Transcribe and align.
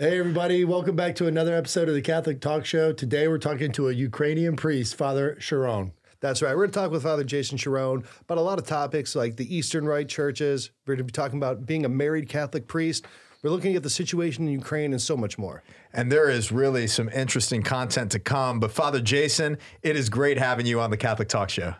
Hey, 0.00 0.18
everybody. 0.18 0.64
Welcome 0.64 0.96
back 0.96 1.14
to 1.16 1.26
another 1.26 1.54
episode 1.54 1.90
of 1.90 1.94
the 1.94 2.00
Catholic 2.00 2.40
Talk 2.40 2.64
Show. 2.64 2.90
Today, 2.94 3.28
we're 3.28 3.36
talking 3.36 3.70
to 3.72 3.90
a 3.90 3.92
Ukrainian 3.92 4.56
priest, 4.56 4.94
Father 4.94 5.36
Charron. 5.38 5.92
That's 6.20 6.40
right. 6.40 6.56
We're 6.56 6.62
going 6.62 6.70
to 6.70 6.78
talk 6.78 6.90
with 6.90 7.02
Father 7.02 7.22
Jason 7.22 7.58
Charron 7.58 8.06
about 8.22 8.38
a 8.38 8.40
lot 8.40 8.58
of 8.58 8.64
topics 8.64 9.14
like 9.14 9.36
the 9.36 9.54
Eastern 9.54 9.84
Rite 9.84 10.08
churches. 10.08 10.70
We're 10.86 10.94
going 10.94 11.06
to 11.06 11.12
be 11.12 11.12
talking 11.12 11.36
about 11.36 11.66
being 11.66 11.84
a 11.84 11.90
married 11.90 12.30
Catholic 12.30 12.66
priest. 12.66 13.04
We're 13.42 13.50
looking 13.50 13.76
at 13.76 13.82
the 13.82 13.90
situation 13.90 14.46
in 14.46 14.54
Ukraine 14.54 14.92
and 14.92 15.02
so 15.02 15.18
much 15.18 15.36
more. 15.36 15.62
And 15.92 16.10
there 16.10 16.30
is 16.30 16.50
really 16.50 16.86
some 16.86 17.10
interesting 17.10 17.62
content 17.62 18.10
to 18.12 18.18
come. 18.18 18.58
But 18.58 18.72
Father 18.72 19.02
Jason, 19.02 19.58
it 19.82 19.96
is 19.96 20.08
great 20.08 20.38
having 20.38 20.64
you 20.64 20.80
on 20.80 20.88
the 20.88 20.96
Catholic 20.96 21.28
Talk 21.28 21.50
Show. 21.50 21.74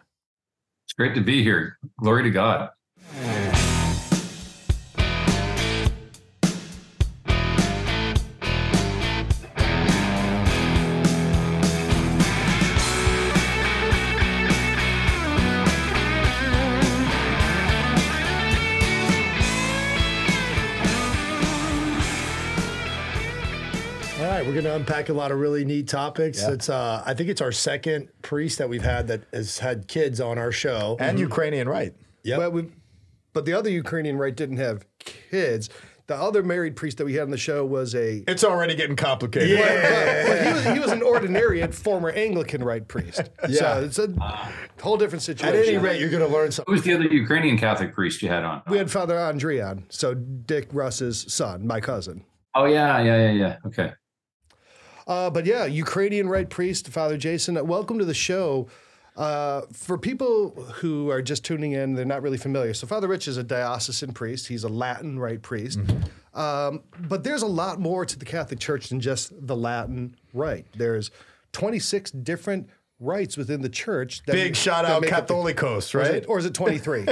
It's 0.84 0.92
great 0.92 1.14
to 1.14 1.22
be 1.22 1.42
here. 1.42 1.78
Glory 1.98 2.24
to 2.24 2.30
God. 2.30 2.68
Unpack 24.80 25.10
a 25.10 25.12
lot 25.12 25.30
of 25.30 25.38
really 25.38 25.64
neat 25.64 25.88
topics. 25.88 26.42
It's, 26.42 26.70
uh, 26.70 27.02
I 27.04 27.12
think 27.12 27.28
it's 27.28 27.42
our 27.42 27.52
second 27.52 28.08
priest 28.22 28.56
that 28.58 28.68
we've 28.68 28.82
had 28.82 29.08
that 29.08 29.24
has 29.32 29.58
had 29.58 29.88
kids 29.88 30.20
on 30.20 30.38
our 30.38 30.52
show. 30.52 30.96
And 30.98 31.18
Ukrainian 31.18 31.68
rite. 31.68 31.94
Yep. 32.22 32.38
But, 32.38 32.52
we, 32.52 32.68
but 33.34 33.44
the 33.44 33.52
other 33.52 33.68
Ukrainian 33.68 34.16
rite 34.16 34.36
didn't 34.36 34.56
have 34.56 34.86
kids. 34.98 35.68
The 36.06 36.16
other 36.16 36.42
married 36.42 36.76
priest 36.76 36.96
that 36.98 37.04
we 37.04 37.14
had 37.14 37.24
on 37.24 37.30
the 37.30 37.36
show 37.38 37.64
was 37.64 37.94
a. 37.94 38.24
It's 38.26 38.42
already 38.42 38.74
getting 38.74 38.96
complicated. 38.96 39.58
But 39.58 40.46
he, 40.46 40.52
was, 40.52 40.64
he 40.64 40.78
was 40.80 40.90
an 40.90 41.02
ordinariate 41.02 41.72
former 41.72 42.10
Anglican 42.10 42.64
Rite 42.64 42.88
priest. 42.88 43.30
Yeah. 43.48 43.58
So 43.58 43.84
it's 43.84 43.98
a 43.98 44.52
whole 44.80 44.96
different 44.96 45.22
situation. 45.22 45.60
At 45.60 45.66
any 45.68 45.78
rate, 45.78 46.00
you're 46.00 46.10
going 46.10 46.26
to 46.26 46.32
learn 46.32 46.50
something. 46.50 46.72
Who 46.72 46.76
was 46.76 46.82
the 46.82 46.94
other 46.94 47.04
Ukrainian 47.04 47.56
Catholic 47.58 47.94
priest 47.94 48.22
you 48.22 48.28
had 48.28 48.42
on? 48.42 48.62
we 48.68 48.78
had 48.78 48.90
Father 48.90 49.16
Andre 49.18 49.60
on, 49.60 49.84
so 49.88 50.14
Dick 50.14 50.68
Russ's 50.72 51.32
son, 51.32 51.66
my 51.66 51.80
cousin. 51.80 52.24
Oh 52.56 52.64
yeah, 52.64 53.00
yeah, 53.00 53.30
yeah, 53.30 53.30
yeah. 53.30 53.56
Okay. 53.66 53.92
Uh, 55.10 55.28
but 55.28 55.44
yeah, 55.44 55.64
Ukrainian 55.64 56.28
Rite 56.28 56.50
priest, 56.50 56.86
Father 56.88 57.16
Jason, 57.16 57.56
uh, 57.56 57.64
welcome 57.64 57.98
to 57.98 58.04
the 58.04 58.14
show. 58.14 58.68
Uh, 59.16 59.62
for 59.72 59.98
people 59.98 60.50
who 60.76 61.10
are 61.10 61.20
just 61.20 61.44
tuning 61.44 61.72
in, 61.72 61.94
they're 61.94 62.04
not 62.04 62.22
really 62.22 62.38
familiar. 62.38 62.72
So 62.72 62.86
Father 62.86 63.08
Rich 63.08 63.26
is 63.26 63.36
a 63.36 63.42
diocesan 63.42 64.12
priest. 64.12 64.46
He's 64.46 64.62
a 64.62 64.68
Latin 64.68 65.18
Rite 65.18 65.42
priest. 65.42 65.80
Um, 66.32 66.84
but 67.08 67.24
there's 67.24 67.42
a 67.42 67.46
lot 67.48 67.80
more 67.80 68.06
to 68.06 68.16
the 68.16 68.24
Catholic 68.24 68.60
Church 68.60 68.88
than 68.88 69.00
just 69.00 69.32
the 69.48 69.56
Latin 69.56 70.14
Rite. 70.32 70.66
There's 70.76 71.10
26 71.54 72.12
different 72.12 72.70
rites 73.00 73.36
within 73.36 73.62
the 73.62 73.68
church. 73.68 74.24
Big 74.26 74.54
shout 74.54 74.84
that 74.84 74.92
out 74.92 75.02
make 75.02 75.10
the- 75.10 75.16
Catholicos, 75.16 75.92
Or 75.92 76.02
is 76.02 76.08
right? 76.08 76.14
it- 76.18 76.26
Or 76.28 76.38
is 76.38 76.44
it 76.46 76.54
23? 76.54 77.06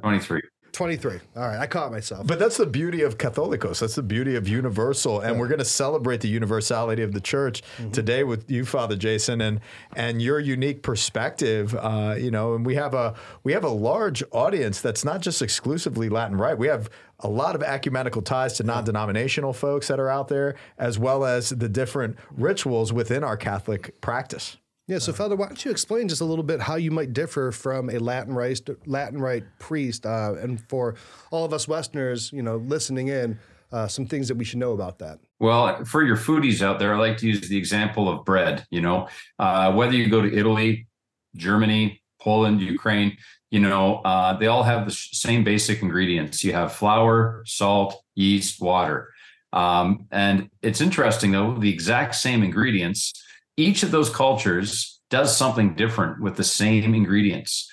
Twenty-three. 0.00 0.40
23. 0.72 1.18
All 1.36 1.42
rite, 1.42 1.58
I 1.58 1.66
caught 1.66 1.90
myself. 1.90 2.26
But 2.26 2.38
that's 2.38 2.56
the 2.56 2.66
beauty 2.66 3.02
of 3.02 3.18
Catholicos. 3.18 3.80
That's 3.80 3.94
the 3.94 4.02
beauty 4.02 4.36
of 4.36 4.48
universal, 4.48 5.20
and 5.20 5.38
we're 5.38 5.48
going 5.48 5.58
to 5.58 5.64
celebrate 5.64 6.20
the 6.20 6.28
universality 6.28 7.02
of 7.02 7.12
the 7.12 7.20
church 7.20 7.62
today 7.92 8.24
with 8.24 8.50
you, 8.50 8.64
Father 8.64 8.96
Jason, 8.96 9.40
and 9.40 9.60
and 9.94 10.22
your 10.22 10.40
unique 10.40 10.82
perspective. 10.82 11.74
Uh, 11.74 12.14
you 12.18 12.30
know, 12.30 12.54
and 12.54 12.64
we 12.64 12.74
have 12.76 12.94
a 12.94 13.14
we 13.42 13.52
have 13.52 13.64
a 13.64 13.68
large 13.68 14.22
audience 14.32 14.80
that's 14.80 15.04
not 15.04 15.20
just 15.20 15.42
exclusively 15.42 16.08
Latin 16.08 16.36
right. 16.36 16.56
We 16.56 16.68
have 16.68 16.88
a 17.20 17.28
lot 17.28 17.54
of 17.54 17.62
ecumenical 17.62 18.22
ties 18.22 18.54
to 18.54 18.62
non-denominational 18.62 19.52
folks 19.52 19.88
that 19.88 20.00
are 20.00 20.08
out 20.08 20.28
there, 20.28 20.56
as 20.78 20.98
well 20.98 21.24
as 21.24 21.50
the 21.50 21.68
different 21.68 22.16
rituals 22.30 22.92
within 22.92 23.22
our 23.22 23.36
Catholic 23.36 24.00
practice. 24.00 24.56
Yeah, 24.90 24.98
so 24.98 25.12
Father, 25.12 25.36
why 25.36 25.46
don't 25.46 25.64
you 25.64 25.70
explain 25.70 26.08
just 26.08 26.20
a 26.20 26.24
little 26.24 26.42
bit 26.42 26.60
how 26.60 26.74
you 26.74 26.90
might 26.90 27.12
differ 27.12 27.52
from 27.52 27.90
a 27.90 27.98
Latin 28.00 28.34
Rite 28.34 28.68
Latin 28.86 29.20
Rite 29.20 29.44
priest, 29.60 30.04
uh, 30.04 30.34
and 30.40 30.60
for 30.68 30.96
all 31.30 31.44
of 31.44 31.52
us 31.52 31.68
Westerners, 31.68 32.32
you 32.32 32.42
know, 32.42 32.56
listening 32.56 33.06
in, 33.06 33.38
uh, 33.70 33.86
some 33.86 34.04
things 34.04 34.26
that 34.26 34.34
we 34.34 34.44
should 34.44 34.58
know 34.58 34.72
about 34.72 34.98
that. 34.98 35.20
Well, 35.38 35.84
for 35.84 36.02
your 36.02 36.16
foodies 36.16 36.60
out 36.60 36.80
there, 36.80 36.92
I 36.92 36.98
like 36.98 37.18
to 37.18 37.28
use 37.28 37.48
the 37.48 37.56
example 37.56 38.08
of 38.08 38.24
bread. 38.24 38.66
You 38.70 38.80
know, 38.80 39.06
uh, 39.38 39.72
whether 39.74 39.92
you 39.94 40.10
go 40.10 40.22
to 40.22 40.36
Italy, 40.36 40.88
Germany, 41.36 42.02
Poland, 42.20 42.60
Ukraine, 42.60 43.16
you 43.52 43.60
know, 43.60 43.98
uh, 43.98 44.36
they 44.38 44.48
all 44.48 44.64
have 44.64 44.86
the 44.86 44.92
same 44.92 45.44
basic 45.44 45.82
ingredients. 45.82 46.42
You 46.42 46.52
have 46.54 46.72
flour, 46.72 47.44
salt, 47.46 47.94
yeast, 48.16 48.60
water. 48.60 49.08
Um, 49.52 50.08
and 50.10 50.50
it's 50.62 50.80
interesting 50.80 51.30
though, 51.30 51.56
the 51.56 51.72
exact 51.72 52.16
same 52.16 52.42
ingredients. 52.42 53.12
Each 53.60 53.82
of 53.82 53.90
those 53.90 54.08
cultures 54.08 55.00
does 55.10 55.36
something 55.36 55.74
different 55.74 56.22
with 56.22 56.36
the 56.36 56.44
same 56.44 56.94
ingredients. 56.94 57.70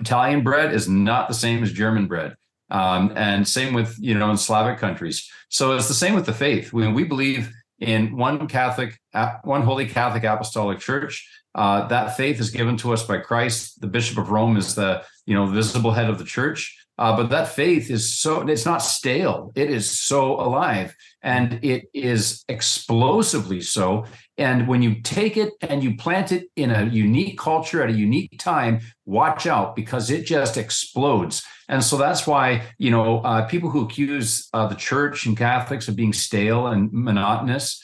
Italian 0.00 0.42
bread 0.42 0.74
is 0.74 0.88
not 0.88 1.28
the 1.28 1.34
same 1.34 1.62
as 1.62 1.72
German 1.72 2.08
bread. 2.08 2.34
Um, 2.70 3.12
and 3.14 3.46
same 3.46 3.72
with, 3.74 3.94
you 4.00 4.18
know, 4.18 4.30
in 4.30 4.36
Slavic 4.36 4.78
countries. 4.78 5.30
So 5.48 5.76
it's 5.76 5.88
the 5.88 5.94
same 5.94 6.14
with 6.14 6.26
the 6.26 6.32
faith. 6.32 6.72
When 6.72 6.94
we 6.94 7.04
believe 7.04 7.52
in 7.78 8.16
one 8.16 8.48
Catholic, 8.48 8.98
uh, 9.14 9.34
one 9.44 9.62
Holy 9.62 9.86
Catholic 9.86 10.24
Apostolic 10.24 10.80
Church, 10.80 11.14
uh, 11.54 11.86
that 11.88 12.16
faith 12.16 12.40
is 12.40 12.50
given 12.50 12.76
to 12.78 12.92
us 12.92 13.06
by 13.06 13.18
Christ. 13.18 13.80
The 13.80 13.86
Bishop 13.86 14.18
of 14.18 14.30
Rome 14.30 14.56
is 14.56 14.74
the, 14.74 15.04
you 15.26 15.34
know, 15.34 15.46
visible 15.46 15.92
head 15.92 16.10
of 16.10 16.18
the 16.18 16.24
church. 16.24 16.60
Uh, 16.98 17.16
but 17.16 17.30
that 17.30 17.48
faith 17.48 17.90
is 17.90 18.18
so, 18.18 18.40
it's 18.48 18.66
not 18.66 18.78
stale. 18.78 19.52
It 19.54 19.70
is 19.70 19.90
so 19.90 20.40
alive 20.40 20.96
and 21.22 21.60
it 21.62 21.84
is 21.94 22.44
explosively 22.48 23.60
so. 23.60 24.04
And 24.38 24.66
when 24.66 24.82
you 24.82 25.00
take 25.02 25.36
it 25.36 25.52
and 25.60 25.82
you 25.82 25.96
plant 25.96 26.32
it 26.32 26.48
in 26.56 26.70
a 26.70 26.84
unique 26.84 27.38
culture 27.38 27.82
at 27.82 27.90
a 27.90 27.92
unique 27.92 28.38
time, 28.38 28.80
watch 29.06 29.46
out 29.46 29.76
because 29.76 30.10
it 30.10 30.26
just 30.26 30.56
explodes. 30.56 31.42
And 31.68 31.82
so 31.82 31.96
that's 31.96 32.26
why, 32.26 32.62
you 32.78 32.90
know, 32.90 33.18
uh, 33.20 33.46
people 33.46 33.70
who 33.70 33.84
accuse 33.84 34.48
uh, 34.52 34.66
the 34.66 34.74
church 34.74 35.26
and 35.26 35.36
Catholics 35.36 35.88
of 35.88 35.96
being 35.96 36.12
stale 36.12 36.66
and 36.66 36.92
monotonous, 36.92 37.82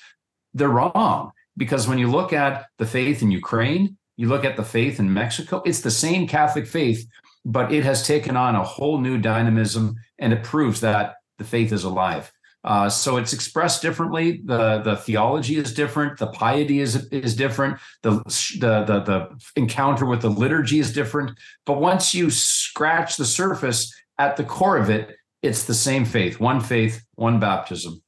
they're 0.54 0.69
wrong. 0.69 1.31
Because 1.56 1.88
when 1.88 1.98
you 1.98 2.10
look 2.10 2.32
at 2.32 2.66
the 2.78 2.87
faith 2.87 3.22
in 3.22 3.31
Ukraine, 3.31 3.97
you 4.16 4.28
look 4.28 4.44
at 4.44 4.56
the 4.56 4.65
faith 4.65 4.98
in 4.98 5.12
Mexico, 5.12 5.62
it's 5.65 5.81
the 5.81 5.91
same 5.91 6.27
Catholic 6.27 6.66
faith, 6.66 7.06
but 7.44 7.72
it 7.72 7.84
has 7.84 8.06
taken 8.06 8.37
on 8.37 8.56
a 8.56 8.65
whole 8.65 8.98
new 9.00 9.19
dynamism 9.19 9.97
and 10.19 10.32
it 10.32 10.43
proves 10.43 10.81
that 10.81 11.15
the 11.38 11.44
faith 11.44 11.72
is 11.72 11.84
alive. 11.84 12.32
Uh, 12.68 12.86
so 12.86 13.16
it's 13.16 13.32
expressed 13.32 13.80
differently. 13.80 14.42
The 14.44 14.82
the 14.82 14.96
theology 14.96 15.56
is 15.56 15.72
different. 15.72 16.18
The 16.18 16.26
piety 16.26 16.80
is 16.80 17.06
is 17.06 17.34
different. 17.34 17.78
The, 18.02 18.10
the 18.60 18.84
the 18.84 19.00
the 19.00 19.40
encounter 19.56 20.04
with 20.04 20.20
the 20.20 20.28
liturgy 20.28 20.78
is 20.78 20.92
different. 20.92 21.30
But 21.64 21.80
once 21.80 22.14
you 22.14 22.28
scratch 22.28 23.16
the 23.16 23.24
surface, 23.24 23.90
at 24.18 24.36
the 24.36 24.44
core 24.44 24.76
of 24.76 24.90
it, 24.90 25.16
it's 25.40 25.64
the 25.64 25.72
same 25.72 26.04
faith: 26.04 26.40
one 26.40 26.60
faith, 26.60 27.02
one 27.14 27.40
baptism, 27.40 28.02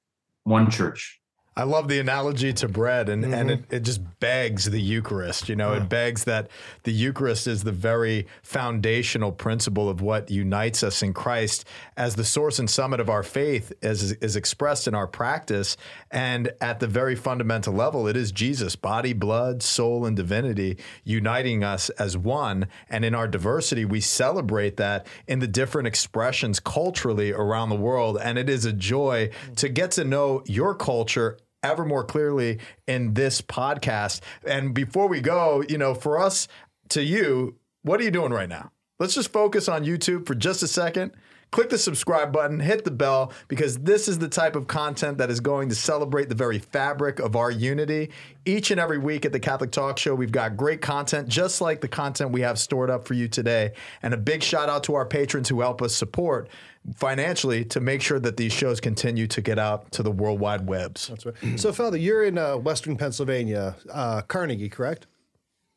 one 0.44 0.70
church. 0.70 1.19
I 1.56 1.64
love 1.64 1.88
the 1.88 1.98
analogy 1.98 2.52
to 2.54 2.68
bread, 2.68 3.08
and, 3.08 3.24
and 3.24 3.50
mm-hmm. 3.50 3.64
it, 3.64 3.76
it 3.76 3.80
just 3.80 4.00
begs 4.20 4.70
the 4.70 4.80
Eucharist. 4.80 5.48
You 5.48 5.56
know, 5.56 5.72
it 5.74 5.88
begs 5.88 6.24
that 6.24 6.48
the 6.84 6.92
Eucharist 6.92 7.48
is 7.48 7.64
the 7.64 7.72
very 7.72 8.28
foundational 8.42 9.32
principle 9.32 9.88
of 9.88 10.00
what 10.00 10.30
unites 10.30 10.84
us 10.84 11.02
in 11.02 11.12
Christ 11.12 11.64
as 11.96 12.14
the 12.14 12.24
source 12.24 12.60
and 12.60 12.70
summit 12.70 13.00
of 13.00 13.10
our 13.10 13.24
faith, 13.24 13.72
as 13.82 14.12
is 14.12 14.36
expressed 14.36 14.86
in 14.86 14.94
our 14.94 15.08
practice. 15.08 15.76
And 16.10 16.52
at 16.60 16.78
the 16.78 16.86
very 16.86 17.16
fundamental 17.16 17.74
level, 17.74 18.06
it 18.06 18.16
is 18.16 18.30
Jesus, 18.30 18.76
body, 18.76 19.12
blood, 19.12 19.62
soul, 19.62 20.06
and 20.06 20.16
divinity, 20.16 20.78
uniting 21.02 21.64
us 21.64 21.90
as 21.90 22.16
one. 22.16 22.68
And 22.88 23.04
in 23.04 23.14
our 23.14 23.26
diversity, 23.26 23.84
we 23.84 24.00
celebrate 24.00 24.76
that 24.76 25.06
in 25.26 25.40
the 25.40 25.48
different 25.48 25.88
expressions 25.88 26.60
culturally 26.60 27.32
around 27.32 27.70
the 27.70 27.76
world. 27.76 28.18
And 28.22 28.38
it 28.38 28.48
is 28.48 28.64
a 28.64 28.72
joy 28.72 29.28
mm. 29.28 29.56
to 29.56 29.68
get 29.68 29.90
to 29.92 30.04
know 30.04 30.42
your 30.46 30.74
culture 30.74 31.36
ever 31.62 31.84
more 31.84 32.04
clearly 32.04 32.58
in 32.86 33.14
this 33.14 33.40
podcast. 33.42 34.20
And 34.46 34.74
before 34.74 35.08
we 35.08 35.20
go, 35.20 35.62
you 35.68 35.78
know, 35.78 35.94
for 35.94 36.18
us 36.18 36.48
to 36.90 37.02
you, 37.02 37.56
what 37.82 38.00
are 38.00 38.04
you 38.04 38.10
doing 38.10 38.32
right 38.32 38.48
now? 38.48 38.72
Let's 38.98 39.14
just 39.14 39.32
focus 39.32 39.68
on 39.68 39.84
YouTube 39.84 40.26
for 40.26 40.34
just 40.34 40.62
a 40.62 40.68
second. 40.68 41.12
Click 41.50 41.68
the 41.68 41.78
subscribe 41.78 42.32
button, 42.32 42.60
hit 42.60 42.84
the 42.84 42.92
bell, 42.92 43.32
because 43.48 43.78
this 43.78 44.06
is 44.06 44.20
the 44.20 44.28
type 44.28 44.54
of 44.54 44.68
content 44.68 45.18
that 45.18 45.30
is 45.30 45.40
going 45.40 45.68
to 45.68 45.74
celebrate 45.74 46.28
the 46.28 46.34
very 46.34 46.60
fabric 46.60 47.18
of 47.18 47.34
our 47.34 47.50
unity. 47.50 48.10
Each 48.44 48.70
and 48.70 48.78
every 48.78 48.98
week 48.98 49.24
at 49.24 49.32
the 49.32 49.40
Catholic 49.40 49.72
Talk 49.72 49.98
Show, 49.98 50.14
we've 50.14 50.30
got 50.30 50.56
great 50.56 50.80
content, 50.80 51.28
just 51.28 51.60
like 51.60 51.80
the 51.80 51.88
content 51.88 52.30
we 52.30 52.42
have 52.42 52.56
stored 52.56 52.88
up 52.88 53.04
for 53.04 53.14
you 53.14 53.26
today. 53.26 53.72
And 54.00 54.14
a 54.14 54.16
big 54.16 54.44
shout 54.44 54.68
out 54.68 54.84
to 54.84 54.94
our 54.94 55.06
patrons 55.06 55.48
who 55.48 55.60
help 55.60 55.82
us 55.82 55.92
support 55.92 56.48
financially 56.96 57.64
to 57.66 57.80
make 57.80 58.02
sure 58.02 58.18
that 58.20 58.36
these 58.36 58.52
shows 58.52 58.80
continue 58.80 59.26
to 59.26 59.40
get 59.40 59.58
out 59.58 59.90
to 59.92 60.02
the 60.02 60.10
worldwide 60.10 60.66
webs. 60.66 61.08
That's 61.08 61.26
right. 61.26 61.34
So, 61.56 61.72
Father, 61.72 61.96
you're 61.96 62.24
in 62.24 62.38
uh, 62.38 62.56
Western 62.56 62.96
Pennsylvania, 62.96 63.76
uh, 63.92 64.22
Carnegie, 64.22 64.68
correct? 64.68 65.06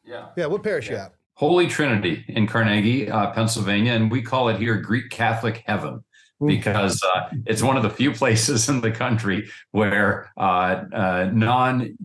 Yeah. 0.06 0.28
Yeah. 0.36 0.48
What 0.48 0.64
parish 0.64 0.90
you 0.90 0.96
at? 0.96 1.14
Holy 1.36 1.68
Trinity 1.68 2.24
in 2.28 2.48
Carnegie, 2.48 3.10
uh, 3.10 3.32
Pennsylvania, 3.32 3.94
and 3.94 4.12
we 4.12 4.22
call 4.22 4.50
it 4.50 4.58
here 4.58 4.78
Greek 4.78 5.10
Catholic 5.10 5.64
Heaven. 5.66 6.04
because 6.46 7.02
uh, 7.04 7.30
it's 7.46 7.62
one 7.62 7.78
of 7.78 7.84
the 7.84 7.90
few 7.90 8.12
places 8.12 8.70
in 8.72 8.82
the 8.82 8.92
country 8.92 9.50
where 9.72 10.32
uh, 10.38 10.84
uh, 10.94 11.30
non 11.34 11.98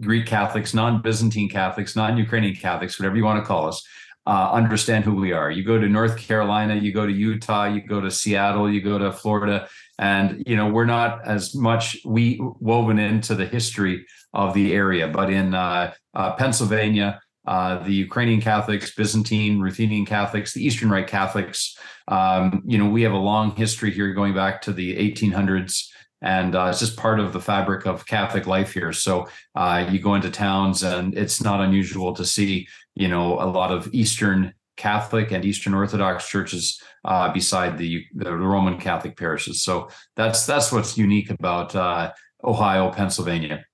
Greek 0.00 0.26
Catholics, 0.26 0.74
non 0.74 1.02
Byzantine 1.02 1.48
Catholics, 1.48 1.96
non 1.96 2.16
Ukrainian 2.16 2.54
Catholics, 2.54 2.98
whatever 2.98 3.16
you 3.16 3.24
want 3.24 3.42
to 3.42 3.46
call 3.46 3.66
us, 3.66 3.82
uh, 4.26 4.50
understand 4.52 5.04
who 5.04 5.14
we 5.14 5.32
are. 5.32 5.50
You 5.50 5.64
go 5.64 5.78
to 5.78 5.88
North 5.88 6.16
Carolina, 6.16 6.74
you 6.74 6.92
go 6.92 7.06
to 7.06 7.12
Utah, 7.12 7.66
you 7.66 7.80
go 7.80 8.00
to 8.00 8.10
Seattle, 8.10 8.70
you 8.70 8.80
go 8.80 8.98
to 8.98 9.12
Florida, 9.12 9.68
and 9.98 10.42
you 10.46 10.56
know 10.56 10.68
we're 10.68 10.84
not 10.84 11.26
as 11.26 11.54
much 11.54 11.98
we 12.04 12.40
woven 12.40 12.98
into 12.98 13.34
the 13.34 13.46
history 13.46 14.06
of 14.32 14.54
the 14.54 14.72
area, 14.72 15.08
but 15.08 15.30
in 15.30 15.54
uh, 15.54 15.92
uh, 16.14 16.34
Pennsylvania. 16.34 17.20
Uh, 17.46 17.82
the 17.82 17.94
Ukrainian 17.94 18.40
Catholics, 18.40 18.94
Byzantine, 18.94 19.60
Ruthenian 19.60 20.04
Catholics, 20.04 20.52
the 20.52 20.64
Eastern 20.64 20.90
Rite 20.90 21.08
Catholics. 21.08 21.76
Um, 22.06 22.62
you 22.66 22.76
know, 22.76 22.88
we 22.88 23.02
have 23.02 23.14
a 23.14 23.16
long 23.16 23.56
history 23.56 23.90
here 23.90 24.12
going 24.12 24.34
back 24.34 24.60
to 24.62 24.74
the 24.74 24.94
1800s 24.94 25.88
and 26.22 26.54
uh, 26.54 26.66
it's 26.66 26.80
just 26.80 26.96
part 26.96 27.18
of 27.18 27.32
the 27.32 27.40
fabric 27.40 27.86
of 27.86 28.06
Catholic 28.06 28.46
life 28.46 28.72
here. 28.72 28.92
So 28.92 29.28
uh, 29.54 29.86
you 29.90 29.98
go 29.98 30.14
into 30.14 30.30
towns, 30.30 30.82
and 30.82 31.16
it's 31.16 31.42
not 31.42 31.60
unusual 31.60 32.14
to 32.14 32.24
see, 32.24 32.68
you 32.94 33.08
know, 33.08 33.40
a 33.40 33.46
lot 33.46 33.72
of 33.72 33.92
Eastern 33.92 34.54
Catholic 34.76 35.30
and 35.30 35.44
Eastern 35.44 35.74
Orthodox 35.74 36.28
churches 36.28 36.80
uh, 37.04 37.32
beside 37.32 37.76
the, 37.76 38.04
the 38.14 38.34
Roman 38.34 38.78
Catholic 38.78 39.16
parishes. 39.16 39.62
So 39.62 39.90
that's 40.16 40.46
that's 40.46 40.72
what's 40.72 40.96
unique 40.96 41.30
about 41.30 41.76
uh, 41.76 42.12
Ohio, 42.42 42.90
Pennsylvania. 42.90 43.64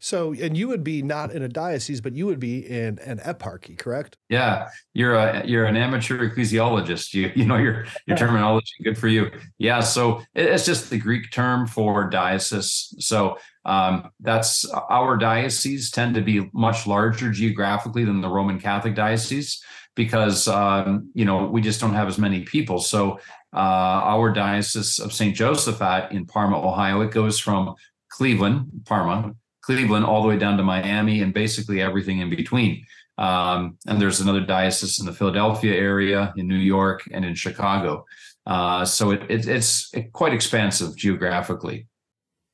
So, 0.00 0.32
and 0.32 0.56
you 0.56 0.68
would 0.68 0.84
be 0.84 1.02
not 1.02 1.32
in 1.32 1.42
a 1.42 1.48
diocese, 1.48 2.00
but 2.00 2.14
you 2.14 2.26
would 2.26 2.38
be 2.38 2.58
in 2.58 2.98
an 3.00 3.18
eparchy, 3.18 3.76
correct? 3.76 4.16
Yeah, 4.28 4.68
you're 4.94 5.14
a 5.14 5.44
you're 5.46 5.64
an 5.64 5.76
amateur 5.76 6.30
ecclesiologist. 6.30 7.14
You 7.14 7.32
you 7.34 7.44
know 7.44 7.56
your 7.56 7.86
your 8.06 8.16
terminology. 8.22 8.72
Good 8.84 8.96
for 8.96 9.08
you. 9.08 9.30
Yeah, 9.58 9.80
so 9.80 10.22
it's 10.34 10.64
just 10.64 10.90
the 10.90 10.98
Greek 10.98 11.32
term 11.32 11.66
for 11.66 12.08
diocese. 12.08 12.94
So 12.98 13.38
um, 13.68 14.10
that's 14.20 14.64
our 14.88 15.18
dioceses 15.18 15.90
tend 15.90 16.14
to 16.14 16.22
be 16.22 16.48
much 16.54 16.86
larger 16.86 17.30
geographically 17.30 18.02
than 18.02 18.22
the 18.22 18.28
Roman 18.28 18.58
Catholic 18.58 18.94
diocese 18.94 19.62
because 19.94 20.48
um, 20.48 21.10
you 21.12 21.26
know 21.26 21.46
we 21.46 21.60
just 21.60 21.78
don't 21.78 21.94
have 21.94 22.08
as 22.08 22.16
many 22.16 22.44
people. 22.44 22.78
So 22.78 23.20
uh, 23.54 24.00
our 24.14 24.32
diocese 24.32 24.98
of 24.98 25.12
St. 25.12 25.36
Josaphat 25.36 26.12
in 26.12 26.24
Parma, 26.24 26.66
Ohio, 26.66 27.02
it 27.02 27.10
goes 27.10 27.38
from 27.38 27.74
Cleveland, 28.10 28.70
Parma, 28.86 29.34
Cleveland 29.60 30.06
all 30.06 30.22
the 30.22 30.28
way 30.28 30.38
down 30.38 30.56
to 30.56 30.62
Miami 30.62 31.20
and 31.20 31.34
basically 31.34 31.82
everything 31.82 32.20
in 32.20 32.30
between. 32.30 32.82
Um, 33.18 33.76
and 33.86 34.00
there's 34.00 34.20
another 34.20 34.40
diocese 34.40 34.98
in 34.98 35.04
the 35.04 35.12
Philadelphia 35.12 35.74
area, 35.74 36.32
in 36.36 36.48
New 36.48 36.56
York, 36.56 37.02
and 37.12 37.22
in 37.22 37.34
Chicago. 37.34 38.06
Uh, 38.46 38.86
so 38.86 39.10
it, 39.10 39.22
it, 39.28 39.46
it's 39.46 39.92
quite 40.12 40.32
expansive 40.32 40.96
geographically. 40.96 41.86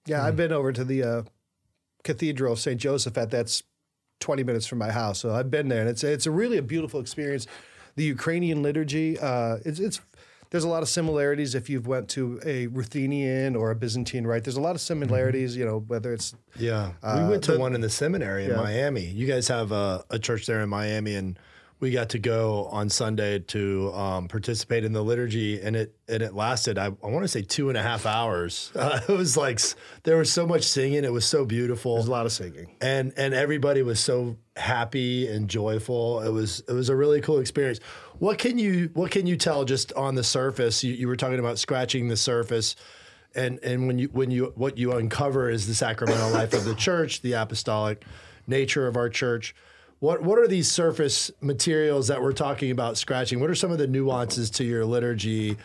Yeah, 0.07 0.25
I've 0.25 0.37
been 0.37 0.53
over 0.53 0.73
to 0.73 0.85
the 0.85 1.03
uh, 1.03 1.23
Cathedral 2.03 2.53
of 2.53 2.59
St. 2.59 2.81
Josaphat 2.81 3.31
that's 3.31 3.63
20 4.21 4.45
minutes 4.45 4.67
from 4.67 4.79
my 4.79 4.91
house. 4.91 5.19
So 5.19 5.35
I've 5.35 5.51
been 5.51 5.69
there, 5.69 5.81
and 5.81 5.89
it's 5.89 6.05
it's 6.05 6.27
a 6.27 6.31
really 6.31 6.57
a 6.59 6.63
beautiful 6.63 7.01
experience. 7.01 7.47
The 7.97 8.05
Ukrainian 8.05 8.63
liturgy, 8.63 9.19
uh, 9.19 9.59
it's, 9.65 9.79
it's 9.79 10.01
there's 10.51 10.65
a 10.65 10.69
lot 10.69 10.83
of 10.83 10.89
similarities 10.89 11.55
if 11.55 11.69
you've 11.69 11.87
went 11.87 12.09
to 12.11 12.41
a 12.45 12.67
Ruthenian 12.69 13.57
or 13.57 13.71
a 13.71 13.75
Byzantine 13.75 14.27
rite. 14.27 14.45
There's 14.45 14.57
a 14.57 14.61
lot 14.61 14.75
of 14.75 14.81
similarities, 14.81 15.53
mm-hmm. 15.53 15.61
you 15.61 15.67
know, 15.67 15.79
whether 15.87 16.13
it's 16.13 16.35
yeah. 16.57 16.93
Uh, 17.03 17.21
we 17.23 17.31
went 17.31 17.45
to 17.45 17.53
the, 17.53 17.59
one 17.59 17.75
in 17.75 17.81
the 17.81 17.91
seminary 17.91 18.45
in 18.45 18.51
yeah. 18.51 18.57
Miami. 18.57 19.05
You 19.05 19.27
guys 19.27 19.49
have 19.49 19.73
a, 19.73 20.05
a, 20.11 20.19
church 20.19 20.47
there 20.47 20.61
in 20.61 20.69
Miami, 20.69 21.15
and 21.15 21.39
we 21.85 21.91
got 21.91 22.09
to 22.09 22.19
go 22.19 22.65
on 22.73 22.89
Sunday 22.89 23.41
to 23.41 23.93
um, 23.93 24.27
participate 24.27 24.87
in 24.87 24.95
the 24.95 25.03
liturgy, 25.03 25.61
and 25.61 25.77
it 25.77 25.95
and 26.09 26.23
it 26.23 26.35
lasted. 26.35 26.79
I, 26.79 26.87
I 26.87 26.89
want 27.09 27.25
to 27.25 27.29
say 27.29 27.43
two 27.43 27.69
and 27.69 27.77
a 27.77 27.83
half 27.83 28.07
hours. 28.07 28.73
Uh, 28.75 29.01
it 29.09 29.13
was 29.13 29.37
like 29.37 29.61
there 30.05 30.17
was 30.17 30.33
so 30.33 30.47
much 30.47 30.63
singing. 30.63 31.05
It 31.05 31.13
was 31.13 31.27
so 31.27 31.45
beautiful. 31.45 31.97
There's 31.97 32.09
a 32.09 32.11
lot 32.11 32.25
of 32.25 32.33
singing, 32.33 32.75
and 32.81 33.13
and 33.19 33.35
everybody 33.35 33.83
was 33.83 34.01
so 34.01 34.39
happy 34.57 35.29
and 35.29 35.47
joyful. 35.47 36.23
It 36.23 36.31
was 36.31 36.61
it 36.67 36.73
was 36.73 36.89
a 36.89 36.97
really 36.97 37.21
cool 37.21 37.39
experience. 37.39 37.81
What 38.19 38.39
can 38.39 38.59
you 38.59 38.89
what 38.95 39.11
can 39.11 39.27
you 39.27 39.37
tell 39.37 39.67
just 39.67 39.93
on 39.93 40.15
the 40.15 40.25
surface? 40.25 40.83
You, 40.83 40.95
you 40.95 41.07
were 41.07 41.17
talking 41.17 41.39
about 41.39 41.59
scratching 41.59 42.09
the 42.09 42.17
surface, 42.17 42.77
and 43.35 43.59
and 43.63 43.87
when 43.87 43.99
you 43.99 44.09
when 44.09 44.31
you 44.31 44.55
what 44.57 44.79
you 44.79 44.93
uncover 44.93 45.51
is 45.51 45.67
the 45.67 45.75
sacramental 45.75 46.31
life 46.31 46.55
of 46.55 46.65
the 46.65 46.75
church, 46.75 47.21
the 47.21 47.35
apostolic 47.35 48.07
nature 48.47 48.87
of 48.87 48.97
our 48.97 49.11
church. 49.11 49.55
What 50.01 50.23
what 50.23 50.39
are 50.39 50.49
these 50.49 50.71
surface 50.71 51.31
materials 51.41 52.09
that 52.09 52.21
we're 52.21 52.33
talking 52.33 52.71
about 52.71 52.99
scratching? 52.99 53.41
What 53.41 53.51
are 53.51 53.55
some 53.55 53.71
of 53.71 53.79
the 53.79 53.87
nuances 53.87 54.51
to 54.51 54.65
your 54.65 54.85
liturgy 54.85 55.57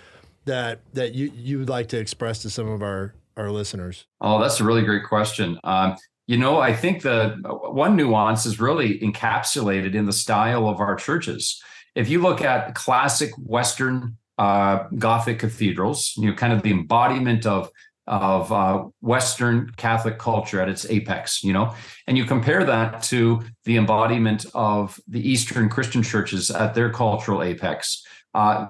that 0.45 0.79
that 0.93 1.13
you 1.13 1.31
you 1.35 1.59
would 1.59 1.69
like 1.69 1.87
to 1.89 1.97
express 1.97 2.41
to 2.43 2.49
some 2.49 2.67
of 2.67 2.81
our 2.81 3.13
our 3.37 3.51
listeners? 3.51 4.05
Oh, 4.21 4.39
that's 4.41 4.59
a 4.59 4.63
really 4.63 4.83
great 4.83 5.03
question. 5.05 5.59
Um, 5.63 5.97
you 6.27 6.37
know, 6.37 6.59
I 6.59 6.75
think 6.75 7.01
the 7.01 7.37
one 7.43 7.95
nuance 7.95 8.45
is 8.45 8.59
really 8.59 8.99
encapsulated 8.99 9.95
in 9.95 10.05
the 10.05 10.13
style 10.13 10.69
of 10.69 10.79
our 10.79 10.95
churches 10.95 11.61
if 11.95 12.09
you 12.09 12.21
look 12.21 12.41
at 12.41 12.75
classic 12.75 13.31
Western 13.37 14.17
uh, 14.37 14.87
Gothic 14.97 15.39
cathedrals, 15.39 16.13
you 16.17 16.29
know, 16.29 16.35
kind 16.35 16.53
of 16.53 16.61
the 16.61 16.71
embodiment 16.71 17.45
of 17.45 17.69
of 18.09 18.51
uh, 18.51 18.83
Western 19.01 19.71
Catholic 19.77 20.17
culture 20.17 20.59
at 20.59 20.67
its 20.67 20.85
apex, 20.89 21.43
you 21.43 21.53
know, 21.53 21.73
and 22.07 22.17
you 22.17 22.25
compare 22.25 22.65
that 22.65 23.03
to 23.03 23.41
the 23.65 23.77
embodiment 23.77 24.47
of 24.55 24.99
the 25.07 25.21
Eastern 25.21 25.69
Christian 25.69 26.01
churches 26.01 26.49
at 26.49 26.73
their 26.73 26.91
cultural 26.91 27.43
apex. 27.43 28.03
Uh, 28.33 28.67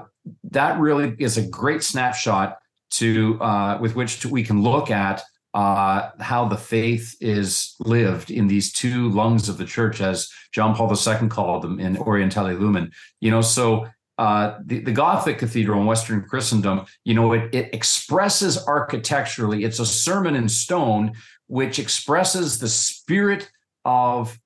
that 0.51 0.77
really 0.77 1.15
is 1.19 1.37
a 1.37 1.47
great 1.47 1.83
snapshot 1.83 2.57
to 2.91 3.41
uh, 3.41 3.77
with 3.79 3.95
which 3.95 4.19
to, 4.19 4.29
we 4.29 4.43
can 4.43 4.61
look 4.61 4.91
at 4.91 5.23
uh, 5.53 6.09
how 6.19 6.45
the 6.45 6.57
faith 6.57 7.15
is 7.21 7.75
lived 7.79 8.29
in 8.29 8.47
these 8.47 8.73
two 8.73 9.09
lungs 9.09 9.47
of 9.47 9.57
the 9.57 9.65
church, 9.65 10.01
as 10.01 10.29
John 10.51 10.75
Paul 10.75 10.91
II 10.91 11.29
called 11.29 11.63
them 11.63 11.79
in 11.79 11.97
Orientale 11.97 12.53
Lumen. 12.53 12.91
You 13.21 13.31
know, 13.31 13.41
so 13.41 13.87
uh, 14.19 14.59
the, 14.65 14.79
the 14.79 14.91
Gothic 14.91 15.37
cathedral 15.37 15.79
in 15.79 15.87
Western 15.87 16.21
Christendom, 16.21 16.85
you 17.05 17.13
know, 17.13 17.31
it, 17.31 17.55
it 17.55 17.73
expresses 17.73 18.61
architecturally, 18.67 19.63
it's 19.63 19.79
a 19.79 19.85
sermon 19.85 20.35
in 20.35 20.49
stone, 20.49 21.13
which 21.47 21.79
expresses 21.79 22.59
the 22.59 22.67
spirit 22.67 23.49
of 23.85 24.37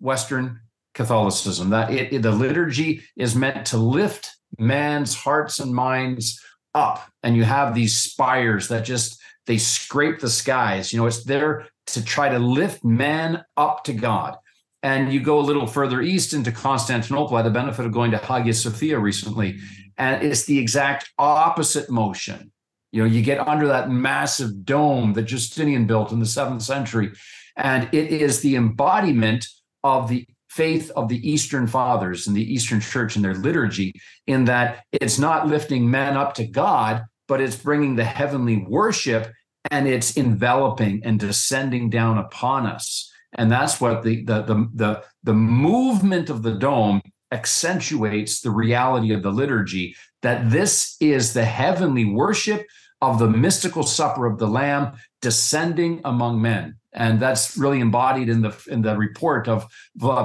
Western 0.00 0.58
Catholicism. 0.94 1.70
That 1.70 1.92
it, 1.92 2.12
it 2.12 2.22
the 2.22 2.32
liturgy 2.32 3.04
is 3.14 3.36
meant 3.36 3.64
to 3.66 3.76
lift 3.76 4.36
man's 4.58 5.14
hearts 5.14 5.60
and 5.60 5.72
minds 5.72 6.44
up, 6.74 7.08
and 7.22 7.36
you 7.36 7.44
have 7.44 7.76
these 7.76 7.96
spires 7.96 8.66
that 8.68 8.84
just 8.84 9.20
they 9.46 9.58
scrape 9.58 10.18
the 10.18 10.28
skies. 10.28 10.92
You 10.92 10.98
know, 10.98 11.06
it's 11.06 11.22
there 11.22 11.68
to 11.86 12.04
try 12.04 12.28
to 12.28 12.40
lift 12.40 12.84
man 12.84 13.44
up 13.56 13.84
to 13.84 13.92
God. 13.92 14.36
And 14.82 15.12
you 15.12 15.20
go 15.20 15.38
a 15.38 15.42
little 15.42 15.66
further 15.66 16.00
east 16.00 16.32
into 16.32 16.52
Constantinople. 16.52 17.36
I 17.36 17.40
had 17.40 17.46
the 17.46 17.50
benefit 17.50 17.84
of 17.84 17.92
going 17.92 18.12
to 18.12 18.18
Hagia 18.18 18.54
Sophia 18.54 18.98
recently, 18.98 19.58
and 19.98 20.22
it's 20.22 20.44
the 20.44 20.58
exact 20.58 21.10
opposite 21.18 21.90
motion. 21.90 22.50
You 22.92 23.02
know, 23.02 23.08
you 23.08 23.22
get 23.22 23.46
under 23.46 23.66
that 23.68 23.90
massive 23.90 24.64
dome 24.64 25.12
that 25.12 25.22
Justinian 25.22 25.86
built 25.86 26.12
in 26.12 26.18
the 26.18 26.26
seventh 26.26 26.62
century, 26.62 27.12
and 27.56 27.88
it 27.92 28.10
is 28.10 28.40
the 28.40 28.56
embodiment 28.56 29.46
of 29.84 30.08
the 30.08 30.26
faith 30.48 30.90
of 30.96 31.08
the 31.08 31.30
Eastern 31.30 31.66
Fathers 31.66 32.26
and 32.26 32.34
the 32.34 32.52
Eastern 32.52 32.80
Church 32.80 33.16
and 33.16 33.24
their 33.24 33.34
liturgy, 33.34 33.92
in 34.26 34.46
that 34.46 34.84
it's 34.92 35.18
not 35.18 35.46
lifting 35.46 35.90
men 35.90 36.16
up 36.16 36.34
to 36.34 36.46
God, 36.46 37.04
but 37.28 37.40
it's 37.40 37.56
bringing 37.56 37.96
the 37.96 38.04
heavenly 38.04 38.64
worship 38.68 39.32
and 39.70 39.86
it's 39.86 40.16
enveloping 40.16 41.02
and 41.04 41.20
descending 41.20 41.90
down 41.90 42.18
upon 42.18 42.66
us. 42.66 43.09
And 43.34 43.50
that's 43.50 43.80
what 43.80 44.02
the 44.02 44.24
the 44.24 44.42
the 44.42 44.68
the, 44.74 45.04
the 45.22 45.34
movement 45.34 46.30
of 46.30 46.42
the 46.42 46.54
dome 46.54 47.00
accentuates 47.32 48.40
the 48.40 48.50
reality 48.50 49.12
of 49.12 49.22
the 49.22 49.30
liturgy 49.30 49.94
that 50.22 50.50
this 50.50 50.96
is 51.00 51.32
the 51.32 51.44
heavenly 51.44 52.04
worship 52.04 52.66
of 53.00 53.18
the 53.18 53.28
mystical 53.28 53.82
supper 53.82 54.26
of 54.26 54.38
the 54.38 54.48
lamb 54.48 54.92
descending 55.22 56.00
among 56.04 56.42
men 56.42 56.74
and 56.92 57.20
that's 57.20 57.56
really 57.56 57.78
embodied 57.78 58.28
in 58.28 58.42
the 58.42 58.52
in 58.68 58.82
the 58.82 58.96
report 58.96 59.46
of 59.46 59.64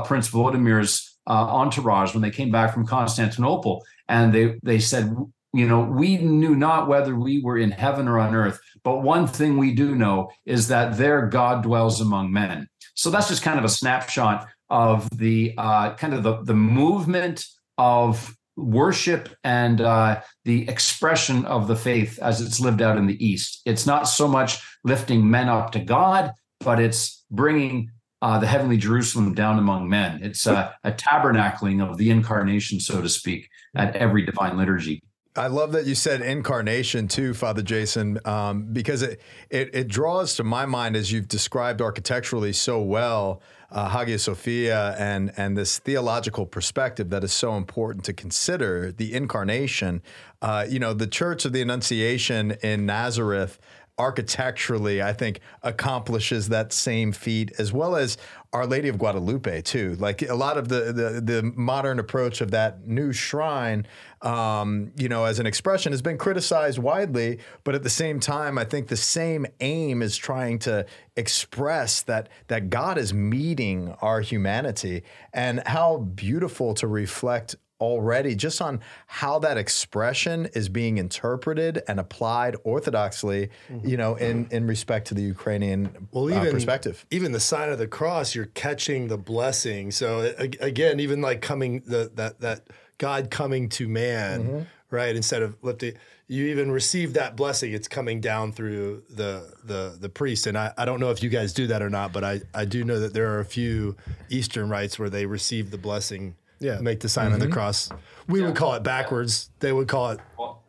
prince 0.06 0.30
Vladimir's 0.30 1.16
uh, 1.28 1.32
entourage 1.32 2.14
when 2.14 2.24
they 2.24 2.32
came 2.32 2.52
back 2.52 2.74
from 2.74 2.88
constantinople 2.88 3.84
and 4.10 4.34
they 4.34 4.56
they 4.64 4.80
said 4.80 5.16
you 5.56 5.66
know, 5.66 5.80
we 5.80 6.18
knew 6.18 6.54
not 6.54 6.90
whether 6.90 7.16
we 7.16 7.42
were 7.42 7.58
in 7.58 7.72
heaven 7.72 8.10
or 8.10 8.20
on 8.20 8.36
earth, 8.36 8.60
but 8.84 9.04
one 9.04 9.26
thing 9.26 9.58
we 9.58 9.74
do 9.74 9.96
know 9.96 10.30
is 10.46 10.68
that 10.68 10.98
there 10.98 11.28
God 11.28 11.64
dwells 11.64 12.02
among 12.02 12.34
men. 12.34 12.68
So 12.96 13.10
that's 13.10 13.28
just 13.28 13.44
kind 13.44 13.60
of 13.60 13.66
a 13.66 13.70
snapshot 13.70 14.48
of 14.70 15.08
the 15.16 15.54
uh, 15.58 15.96
kind 15.96 16.14
of 16.14 16.24
the, 16.24 16.42
the 16.42 16.56
movement 16.56 17.46
of 17.78 18.36
worship 18.58 19.30
and 19.44 19.82
uh, 19.82 20.22
the 20.46 20.68
expression 20.70 21.46
of 21.46 21.68
the 21.68 21.75
faith 21.75 22.18
as 22.20 22.42
it's 22.42 22.60
lived 22.60 22.82
out 22.82 22.98
in 22.98 23.06
the 23.06 23.25
East. 23.25 23.62
It's 23.66 23.86
not 23.86 24.04
so 24.08 24.28
much 24.28 24.66
lifting 24.84 25.30
men 25.30 25.50
up 25.50 25.72
to 25.74 25.80
God, 25.80 26.32
but 26.62 26.80
it's 26.80 27.25
bringing 27.30 27.92
uh, 28.22 28.40
the 28.40 28.48
heavenly 28.48 28.78
Jerusalem 28.78 29.34
down 29.34 29.60
among 29.60 29.90
men. 29.90 30.20
It's 30.24 30.48
a 30.48 30.74
tabernacling 30.86 31.88
of 31.88 31.98
the 31.98 32.10
incarnation, 32.10 32.80
so 32.80 33.02
to 33.02 33.10
speak, 33.10 33.50
at 33.75 33.96
every 33.96 34.25
divine 34.25 34.58
liturgy. 34.58 35.04
I 35.38 35.48
love 35.48 35.74
that 35.74 35.86
you 35.86 35.96
said 35.96 36.22
incarnation 36.22 37.10
too, 37.10 37.34
Father 37.34 37.62
Jason, 37.62 38.20
um, 38.24 38.68
because 38.72 39.01
it, 39.01 39.20
it, 39.50 39.70
it 39.74 39.88
draws 39.89 40.36
to 40.38 40.46
my 40.46 40.65
mind 40.65 40.96
as 40.96 41.12
you've 41.12 41.27
described 41.27 41.82
architecturally 41.82 42.54
so 42.54 42.82
well, 42.82 43.42
uh, 43.70 43.89
Hagia 43.89 44.18
Sophia 44.18 44.96
and 44.98 45.34
and 45.36 45.58
this 45.58 45.80
theological 45.80 46.46
perspective 46.46 47.10
that 47.10 47.24
is 47.25 47.34
so 47.34 47.58
important 47.58 48.06
to 48.06 48.13
consider 48.13 48.94
the 48.94 49.13
incarnation. 49.13 50.01
Uh, 50.42 50.65
you 50.70 50.80
know, 50.80 50.94
the 50.94 51.08
Church 51.08 51.44
of 51.44 51.51
the 51.51 51.62
Annunciation 51.62 52.51
in 52.63 52.86
Nazareth 52.86 53.60
architecturally, 53.98 55.02
I 55.02 55.14
think, 55.14 55.40
accomplishes 55.64 56.50
that 56.50 56.74
same 56.74 57.12
feat, 57.12 57.54
as 57.58 57.72
well 57.72 57.96
as 57.96 58.18
Our 58.52 58.66
Lady 58.66 58.90
of 58.90 58.98
Guadalupe 58.98 59.62
too. 59.62 59.96
Like 59.96 60.22
a 60.22 60.36
lot 60.36 60.58
of 60.58 60.68
the 60.68 60.92
the, 60.92 61.22
the 61.22 61.44
modern 61.56 62.00
approach 62.00 62.42
of 62.42 62.52
that 62.52 62.86
new 62.88 63.14
shrine, 63.14 63.88
um, 64.22 64.92
you 64.98 65.08
know, 65.08 65.24
as 65.24 65.40
an 65.40 65.46
expression, 65.46 65.94
has 65.94 66.02
been 66.02 66.18
criticized 66.18 66.78
widely. 66.78 67.40
But 67.64 67.75
at 67.75 67.84
the 67.84 67.90
same 67.90 68.20
time, 68.20 68.58
I 68.58 68.66
think 68.66 68.88
the 68.88 68.98
same 68.98 69.46
aim 69.62 70.02
is 70.02 70.18
trying 70.18 70.60
to 70.60 70.86
express 71.16 72.02
that 72.04 72.30
that 72.48 72.70
God 72.70 72.98
is 72.98 73.14
meeting 73.14 73.96
our 74.02 74.20
humanity, 74.20 75.04
and 75.34 75.64
how 75.66 75.98
beautiful 75.98 76.74
to 76.75 76.88
reflect 76.88 77.56
already 77.79 78.36
just 78.36 78.62
on 78.62 78.79
how 79.08 79.39
that 79.39 79.58
expression 79.58 80.48
is 80.53 80.70
being 80.70 80.98
interpreted 80.98 81.84
and 81.88 82.00
applied 82.00 82.55
orthodoxly, 82.65 83.50
mm-hmm. 83.70 83.88
you 83.88 83.98
know, 83.98 84.15
in 84.15 84.48
in 84.51 84.65
respect 84.67 85.08
to 85.08 85.13
the 85.13 85.22
Ukrainian 85.22 86.08
well, 86.12 86.25
uh, 86.25 86.29
even, 86.29 86.48
uh, 86.48 86.51
perspective. 86.51 87.05
Even 87.12 87.32
the 87.32 87.39
sign 87.39 87.70
of 87.70 87.77
the 87.77 87.88
cross, 87.88 88.36
you're 88.36 88.46
catching 88.48 89.08
the 89.08 89.17
blessing. 89.17 89.91
So 89.91 90.34
again, 90.38 91.00
even 91.00 91.22
like 91.22 91.41
coming 91.41 91.82
the 91.86 92.12
that 92.15 92.39
that 92.41 92.67
God 92.98 93.29
coming 93.29 93.70
to 93.70 93.88
man, 93.88 94.44
mm-hmm. 94.44 94.60
right? 94.89 95.15
Instead 95.15 95.41
of 95.41 95.58
lifting, 95.62 95.96
you 96.27 96.46
even 96.48 96.72
receive 96.72 97.13
that 97.13 97.36
blessing. 97.36 97.74
It's 97.74 97.88
coming 97.88 98.22
down 98.22 98.53
through 98.53 99.03
the 99.10 99.53
the 99.63 99.98
the 100.00 100.10
priest. 100.10 100.48
And 100.48 100.58
I, 100.58 100.74
I 100.77 100.86
don't 100.86 101.00
know 101.00 101.12
if 101.12 101.22
you 101.22 101.29
guys 101.29 101.53
do 101.53 101.67
that 101.67 101.82
or 101.82 101.89
not, 101.89 102.13
but 102.13 102.24
I 102.24 102.41
I 102.53 102.65
do 102.65 102.84
know 102.84 103.00
that 103.00 103.13
there 103.13 103.34
are 103.34 103.39
a 103.39 103.46
few 103.46 103.96
Eastern 104.29 104.70
rites 104.70 104.98
where 104.98 105.10
they 105.10 105.25
receive 105.25 105.72
the 105.72 105.77
blessing 105.77 106.36
yeah. 106.60 106.80
make 106.80 107.00
the 107.00 107.10
sign 107.10 107.26
mm-hmm. 107.26 107.36
of 107.36 107.40
the 107.40 107.46
mm-hmm. 107.48 107.54
cross. 107.54 107.90
We 108.28 108.40
yeah. 108.40 108.48
would 108.48 108.56
call 108.56 108.74
it 108.74 108.84
backwards. 108.84 109.50
They 109.60 109.72
would 109.72 109.88
call 109.88 110.12
it 110.12 110.20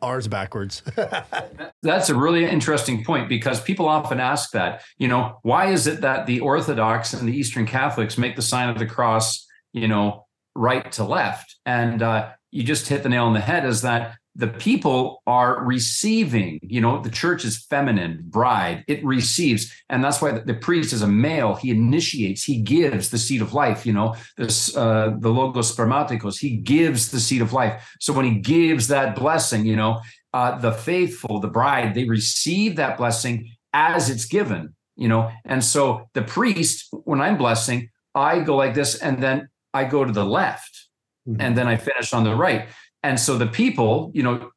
ours 0.01 0.27
backwards. 0.27 0.83
That's 1.83 2.09
a 2.09 2.15
really 2.15 2.45
interesting 2.45 3.03
point 3.03 3.29
because 3.29 3.61
people 3.61 3.87
often 3.87 4.19
ask 4.19 4.51
that, 4.51 4.83
you 4.97 5.07
know, 5.07 5.39
why 5.43 5.67
is 5.67 5.87
it 5.87 6.01
that 6.01 6.27
the 6.27 6.39
Orthodox 6.39 7.13
and 7.13 7.27
the 7.27 7.35
Eastern 7.35 7.65
Catholics 7.65 8.17
make 8.17 8.35
the 8.35 8.41
sign 8.41 8.69
of 8.69 8.77
the 8.77 8.85
cross, 8.85 9.45
you 9.73 9.87
know, 9.87 10.25
right 10.55 10.91
to 10.93 11.03
left? 11.03 11.55
And 11.65 12.01
uh, 12.01 12.31
you 12.51 12.63
just 12.63 12.87
hit 12.87 13.03
the 13.03 13.09
nail 13.09 13.25
on 13.25 13.33
the 13.33 13.39
head 13.39 13.65
is 13.65 13.81
that 13.81 14.17
the 14.37 14.47
people 14.47 15.23
are 15.25 15.65
receiving 15.65 16.59
you 16.61 16.79
know 16.79 17.01
the 17.01 17.09
church 17.09 17.43
is 17.43 17.65
feminine 17.65 18.23
bride 18.27 18.85
it 18.87 19.03
receives 19.03 19.73
and 19.89 20.03
that's 20.03 20.21
why 20.21 20.31
the, 20.31 20.53
priest 20.53 20.93
is 20.93 21.01
a 21.01 21.07
male 21.07 21.55
he 21.55 21.71
initiates 21.71 22.43
he 22.43 22.61
gives 22.61 23.09
the 23.09 23.17
seed 23.17 23.41
of 23.41 23.53
life 23.53 23.85
you 23.85 23.91
know 23.91 24.15
this 24.37 24.75
uh, 24.77 25.11
the 25.19 25.29
logos 25.29 25.75
spermaticos 25.75 26.39
he 26.39 26.57
gives 26.57 27.11
the 27.11 27.19
seed 27.19 27.41
of 27.41 27.51
life 27.51 27.95
so 27.99 28.13
when 28.13 28.25
he 28.25 28.39
gives 28.39 28.87
that 28.87 29.15
blessing 29.15 29.65
you 29.65 29.75
know 29.75 29.99
uh, 30.33 30.57
the 30.59 30.71
faithful 30.71 31.39
the 31.39 31.47
bride 31.47 31.93
they 31.93 32.07
receive 32.07 32.75
that 32.75 32.97
blessing 32.97 33.49
as 33.73 34.09
it's 34.09 34.25
given 34.25 34.73
you 34.95 35.07
know 35.07 35.31
and 35.45 35.63
so 35.63 36.07
the 36.13 36.21
priest 36.21 36.87
when 37.05 37.21
i'm 37.21 37.37
blessing 37.37 37.89
i 38.13 38.39
go 38.39 38.55
like 38.55 38.75
this 38.75 38.95
and 38.95 39.21
then 39.21 39.49
i 39.73 39.83
go 39.83 40.05
to 40.05 40.11
the 40.11 40.25
left 40.25 40.87
mm-hmm. 41.27 41.41
and 41.41 41.57
then 41.57 41.67
i 41.67 41.75
finish 41.75 42.13
on 42.13 42.23
the 42.23 42.35
right 42.35 42.67
and 43.03 43.19
so 43.19 43.37
the 43.37 43.47
people, 43.47 44.11
you 44.13 44.23
know, 44.23 44.51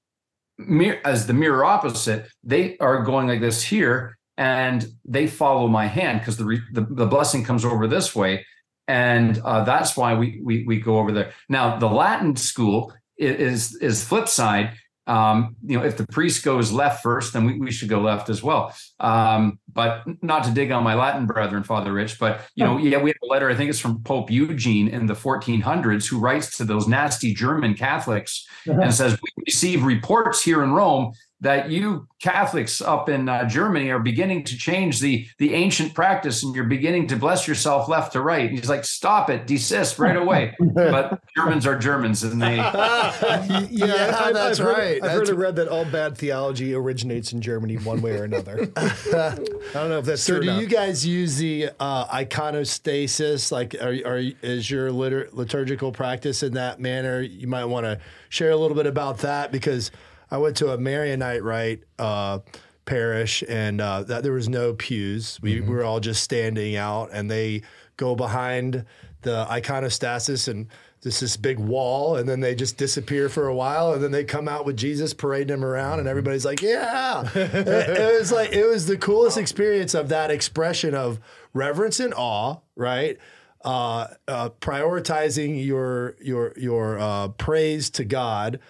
as 1.05 1.27
the 1.27 1.33
mirror 1.33 1.65
opposite, 1.65 2.29
they 2.45 2.77
are 2.79 3.03
going 3.03 3.29
like 3.29 3.41
this 3.41 3.63
here, 3.63 4.19
and 4.37 4.87
they 5.05 5.27
follow 5.27 5.69
my 5.69 5.87
hand 5.87 6.21
because 6.21 6.37
the, 6.37 6.61
the, 6.73 6.87
the 6.91 7.07
blessing 7.07 7.45
comes 7.45 7.65
over 7.65 7.87
this 7.87 8.15
way, 8.15 8.45
and 8.89 9.39
uh, 9.45 9.65
that's 9.65 9.97
why 9.97 10.15
we, 10.15 10.41
we 10.43 10.65
we 10.65 10.81
go 10.81 10.99
over 10.99 11.13
there. 11.13 11.33
Now 11.49 11.79
the 11.79 11.87
Latin 11.89 12.37
school 12.37 12.93
is 13.17 13.77
is 13.77 14.05
flip 14.05 14.29
side 14.29 14.75
um, 15.11 15.57
you 15.67 15.77
know, 15.77 15.85
if 15.85 15.97
the 15.97 16.07
priest 16.07 16.45
goes 16.45 16.71
left 16.71 17.03
first, 17.03 17.33
then 17.33 17.45
we, 17.45 17.59
we 17.59 17.73
should 17.73 17.89
go 17.89 18.01
left 18.01 18.29
as 18.29 18.45
well. 18.45 18.73
Um, 19.01 19.59
but 19.73 20.05
not 20.23 20.45
to 20.45 20.53
dig 20.53 20.71
on 20.71 20.85
my 20.85 20.95
Latin 20.95 21.27
brethren, 21.27 21.65
Father 21.65 21.93
Rich, 21.93 22.21
but 22.21 22.43
you 22.55 22.65
know, 22.65 22.79
yeah, 22.79 22.99
we 22.99 23.11
have 23.11 23.17
a 23.25 23.27
letter. 23.27 23.51
I 23.51 23.57
think 23.57 23.71
it's 23.71 23.81
from 23.81 24.05
Pope 24.05 24.31
Eugene 24.31 24.87
in 24.87 25.07
the 25.07 25.15
1400s, 25.15 26.07
who 26.07 26.21
writes 26.21 26.57
to 26.59 26.65
those 26.65 26.87
nasty 26.87 27.35
German 27.35 27.75
Catholics 27.75 28.47
uh-huh. 28.69 28.81
and 28.81 28.95
says, 28.95 29.19
"We 29.21 29.45
receive 29.47 29.83
reports 29.83 30.45
here 30.45 30.63
in 30.63 30.73
Rome 30.75 31.13
that 31.41 31.71
you 31.71 32.07
Catholics 32.21 32.83
up 32.83 33.09
in 33.09 33.31
uh, 33.31 33.49
Germany 33.49 33.89
are 33.89 33.99
beginning 33.99 34.45
to 34.45 34.57
change 34.57 35.01
the 35.01 35.27
the 35.39 35.55
ancient 35.55 35.95
practice, 35.95 36.43
and 36.43 36.55
you're 36.55 36.65
beginning 36.65 37.07
to 37.07 37.17
bless 37.17 37.49
yourself 37.49 37.89
left 37.89 38.13
to 38.13 38.21
right. 38.21 38.51
And 38.51 38.59
he's 38.59 38.69
like, 38.69 38.85
"Stop 38.85 39.31
it, 39.31 39.47
desist 39.47 39.99
right 39.99 40.17
away." 40.17 40.55
but 40.75 41.19
Germans 41.35 41.67
are 41.67 41.79
Germans, 41.79 42.23
and 42.23 42.41
they. 42.41 42.57
yeah, 42.57 43.67
yeah 43.71 44.21
I, 44.23 44.33
that's 44.33 44.61
I've 44.61 44.67
right. 44.67 44.77
Heard, 44.77 44.95
I've 44.97 45.03
that's 45.03 45.15
heard 45.15 45.29
and 45.31 45.39
read 45.39 45.57
that 45.57 45.69
all 45.69 45.87
bad 45.87 46.19
theology 46.19 46.75
originates 46.75 47.33
in 47.33 47.41
Germany, 47.41 47.79
one 47.79 48.03
way 48.03 48.19
or 48.19 48.25
another. 48.25 48.71
I 48.77 49.39
don't 49.73 49.89
know 49.89 49.99
if 49.99 50.05
that's 50.05 50.23
so. 50.23 50.41
do 50.41 50.43
enough. 50.43 50.61
you 50.61 50.67
guys 50.67 51.07
use 51.07 51.39
the 51.39 51.71
uh, 51.81 52.07
iconostasis? 52.09 53.51
Like, 53.51 53.75
are, 53.81 53.97
are 54.07 54.19
is 54.43 54.71
your 54.71 54.91
litur- 54.91 55.33
liturgical 55.33 55.91
practice 55.91 56.43
in 56.43 56.53
that 56.53 56.81
manner? 56.81 57.23
You 57.23 57.47
might 57.47 57.65
want 57.65 57.87
to 57.87 57.99
share 58.29 58.51
a 58.51 58.57
little 58.57 58.77
bit 58.77 58.87
about 58.87 59.19
that 59.19 59.53
because 59.53 59.91
I 60.31 60.39
went 60.39 60.57
to 60.59 60.73
a 60.73 60.79
Maronite 60.79 61.43
rite 61.43 61.81
uh, 61.99 62.41
parish, 62.85 63.43
and 63.49 63.81
uh, 63.81 64.03
that 64.05 64.23
there 64.23 64.33
was 64.33 64.49
no 64.49 64.75
pews. 64.75 65.39
We, 65.43 65.57
mm-hmm. 65.57 65.69
we 65.69 65.77
were 65.77 65.85
all 65.85 66.01
just 66.01 66.23
standing 66.23 66.77
out, 66.77 67.11
and 67.13 67.31
they 67.31 67.63
go 67.97 68.15
behind 68.15 68.85
the 69.23 69.47
iconostasis 69.51 70.49
and 70.49 70.69
just 71.03 71.21
this 71.21 71.37
big 71.37 71.59
wall, 71.59 72.17
and 72.17 72.29
then 72.29 72.41
they 72.41 72.55
just 72.55 72.77
disappear 72.77 73.29
for 73.29 73.47
a 73.47 73.55
while, 73.55 73.95
and 73.95 74.03
then 74.03 74.11
they 74.11 74.25
come 74.25 74.49
out 74.49 74.67
with 74.67 74.77
Jesus 74.77 75.15
parading 75.15 75.55
him 75.55 75.65
around, 75.65 75.99
and 75.99 76.07
everybody's 76.07 76.45
like, 76.45 76.61
"Yeah!" 76.61 77.23
it, 77.35 77.55
it 77.55 78.19
was 78.19 78.31
like 78.31 78.53
it 78.53 78.67
was 78.67 78.87
the 78.87 78.99
coolest 78.99 79.39
experience 79.39 79.95
of 79.95 80.11
that 80.11 80.31
expression 80.31 80.95
of 80.95 81.19
reverence 81.55 82.01
and 82.01 82.13
awe, 82.15 82.57
right? 82.77 83.17
Uh, 83.65 84.09
uh, 84.29 84.51
prioritizing 84.61 85.65
your 85.65 86.17
your 86.21 86.53
your 86.57 86.99
uh, 86.99 87.29
praise 87.29 87.89
to 87.91 88.05
God, 88.05 88.61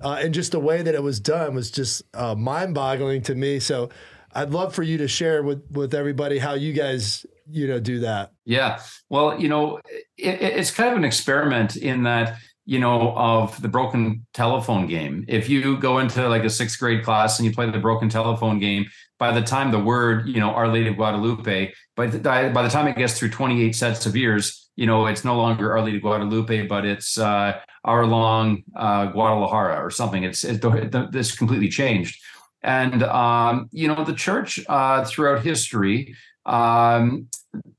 uh, 0.00 0.18
and 0.20 0.32
just 0.34 0.52
the 0.52 0.60
way 0.60 0.82
that 0.82 0.94
it 0.94 1.02
was 1.02 1.20
done 1.20 1.54
was 1.54 1.70
just 1.70 2.02
uh, 2.14 2.34
mind-boggling 2.34 3.22
to 3.22 3.34
me. 3.34 3.60
So 3.60 3.90
I'd 4.32 4.50
love 4.50 4.74
for 4.74 4.82
you 4.82 4.98
to 4.98 5.08
share 5.08 5.42
with 5.42 5.64
with 5.70 5.94
everybody 5.94 6.38
how 6.38 6.54
you 6.54 6.72
guys 6.72 7.26
you 7.48 7.66
know 7.66 7.80
do 7.80 8.00
that. 8.00 8.32
Yeah, 8.44 8.80
well, 9.08 9.40
you 9.40 9.48
know, 9.48 9.80
it, 10.16 10.40
it's 10.40 10.70
kind 10.70 10.90
of 10.90 10.96
an 10.96 11.04
experiment 11.04 11.76
in 11.76 12.04
that 12.04 12.38
you 12.64 12.78
know 12.78 13.12
of 13.16 13.60
the 13.60 13.68
broken 13.68 14.26
telephone 14.32 14.86
game. 14.86 15.24
If 15.28 15.48
you 15.48 15.76
go 15.76 15.98
into 15.98 16.28
like 16.28 16.44
a 16.44 16.50
sixth 16.50 16.78
grade 16.78 17.04
class 17.04 17.38
and 17.38 17.46
you 17.46 17.52
play 17.52 17.68
the 17.70 17.78
broken 17.78 18.08
telephone 18.08 18.58
game, 18.58 18.86
by 19.18 19.32
the 19.32 19.42
time 19.42 19.70
the 19.70 19.80
word 19.80 20.28
you 20.28 20.40
know 20.40 20.50
Our 20.50 20.68
Lady 20.68 20.88
of 20.88 20.96
Guadalupe, 20.96 21.72
by 21.96 22.06
the, 22.06 22.18
by 22.18 22.62
the 22.62 22.70
time 22.70 22.86
it 22.86 22.96
gets 22.96 23.18
through 23.18 23.30
28 23.30 23.74
sets 23.74 24.06
of 24.06 24.16
ears, 24.16 24.59
you 24.76 24.86
know, 24.86 25.06
it's 25.06 25.24
no 25.24 25.36
longer 25.36 25.72
Our 25.72 25.82
Lady 25.82 26.00
Guadalupe, 26.00 26.66
but 26.66 26.84
it's 26.84 27.18
uh, 27.18 27.60
Our 27.84 28.06
Long 28.06 28.62
uh, 28.76 29.06
Guadalajara 29.06 29.84
or 29.84 29.90
something. 29.90 30.24
It's, 30.24 30.44
it's 30.44 30.64
this 31.10 31.36
completely 31.36 31.68
changed. 31.68 32.20
And, 32.62 33.02
um, 33.02 33.68
you 33.72 33.88
know, 33.88 34.04
the 34.04 34.14
church 34.14 34.60
uh, 34.68 35.04
throughout 35.04 35.42
history, 35.42 36.14
um, 36.46 37.28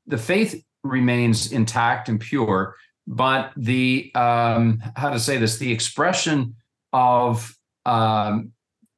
the 0.07 0.17
faith 0.17 0.63
remains 0.83 1.51
intact 1.51 2.09
and 2.09 2.19
pure, 2.19 2.75
but 3.07 3.51
the, 3.55 4.11
um, 4.15 4.81
how 4.95 5.09
to 5.11 5.19
say 5.19 5.37
this, 5.37 5.57
the 5.57 5.71
expression 5.71 6.55
of 6.93 7.55
um, 7.85 8.51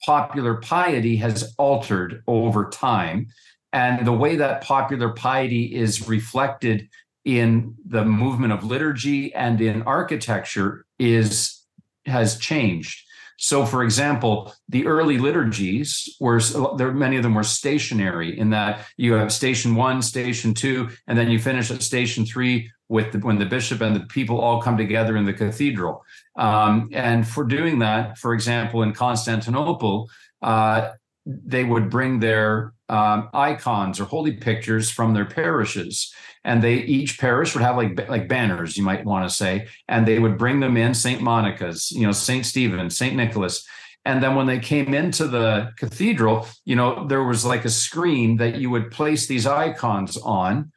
popular 0.06 0.56
piety 0.56 1.18
has 1.18 1.54
altered 1.58 2.24
over 2.28 2.70
time. 2.70 3.28
And 3.72 4.06
the 4.06 4.14
way 4.14 4.36
that 4.36 4.64
popular 4.64 5.10
piety 5.10 5.76
is 5.76 6.08
reflected 6.08 6.90
in 7.26 7.76
the 7.86 8.04
movement 8.04 8.54
of 8.54 8.64
liturgy 8.64 9.34
and 9.34 9.62
in 9.62 9.82
architecture 9.84 10.86
is 11.00 11.62
has 12.06 12.38
changed. 12.38 13.06
So, 13.38 13.66
for 13.66 13.84
example, 13.84 14.54
the 14.70 14.86
early 14.86 15.18
liturgies 15.18 16.16
were 16.20 16.40
there. 16.78 16.92
Many 16.92 17.18
of 17.18 17.24
them 17.24 17.34
were 17.34 17.44
stationary 17.44 18.38
in 18.38 18.52
that 18.52 18.86
you 18.98 19.14
have 19.14 19.34
station 19.34 19.76
one, 19.76 20.02
station 20.02 20.54
two, 20.54 20.90
and 21.08 21.18
then 21.18 21.32
you 21.32 21.40
finish 21.40 21.72
at 21.72 21.82
station 21.82 22.26
three 22.26 22.72
with 22.90 23.12
the, 23.12 23.20
when 23.20 23.40
the 23.40 23.46
bishop 23.46 23.82
and 23.82 23.96
the 23.96 24.06
people 24.06 24.40
all 24.40 24.62
come 24.62 24.78
together 24.78 25.18
in 25.18 25.26
the 25.26 25.34
cathedral. 25.34 26.06
Um, 26.38 26.90
and 26.94 27.28
for 27.28 27.44
doing 27.44 27.80
that, 27.80 28.18
for 28.18 28.34
example, 28.34 28.84
in 28.84 28.94
Constantinople, 28.94 30.10
uh, 30.42 30.92
they 31.26 31.64
would 31.64 31.90
bring 31.90 32.20
their 32.20 32.74
um, 32.98 33.30
icons 33.34 34.00
or 34.00 34.06
holy 34.06 34.34
pictures 34.48 34.86
from 34.98 35.14
their 35.14 35.30
parishes 35.40 36.14
and 36.46 36.62
they 36.62 36.76
each 36.98 37.12
parish 37.20 37.54
would 37.54 37.64
have 37.64 37.78
like 37.82 37.94
like 38.16 38.28
banners 38.28 38.78
you 38.78 38.84
might 38.84 39.06
want 39.12 39.24
to 39.28 39.36
say 39.36 39.54
and 39.88 40.06
they 40.06 40.20
would 40.24 40.38
bring 40.38 40.60
them 40.60 40.76
in 40.78 40.94
saint 40.94 41.22
monica's 41.22 41.92
you 41.92 42.06
know 42.06 42.14
saint 42.14 42.46
stephen 42.46 42.90
saint 42.90 43.16
nicholas 43.16 43.58
And 44.06 44.22
then 44.22 44.36
when 44.36 44.48
they 44.48 44.60
came 44.60 44.94
into 44.94 45.28
the 45.28 45.72
cathedral, 45.78 46.48
you 46.66 46.76
know, 46.76 47.08
there 47.08 47.24
was 47.24 47.46
like 47.46 47.64
a 47.66 47.70
screen 47.70 48.38
that 48.38 48.54
you 48.62 48.70
would 48.74 48.92
place 48.92 49.28
these 49.28 49.48
icons 49.48 50.18
on. 50.18 50.72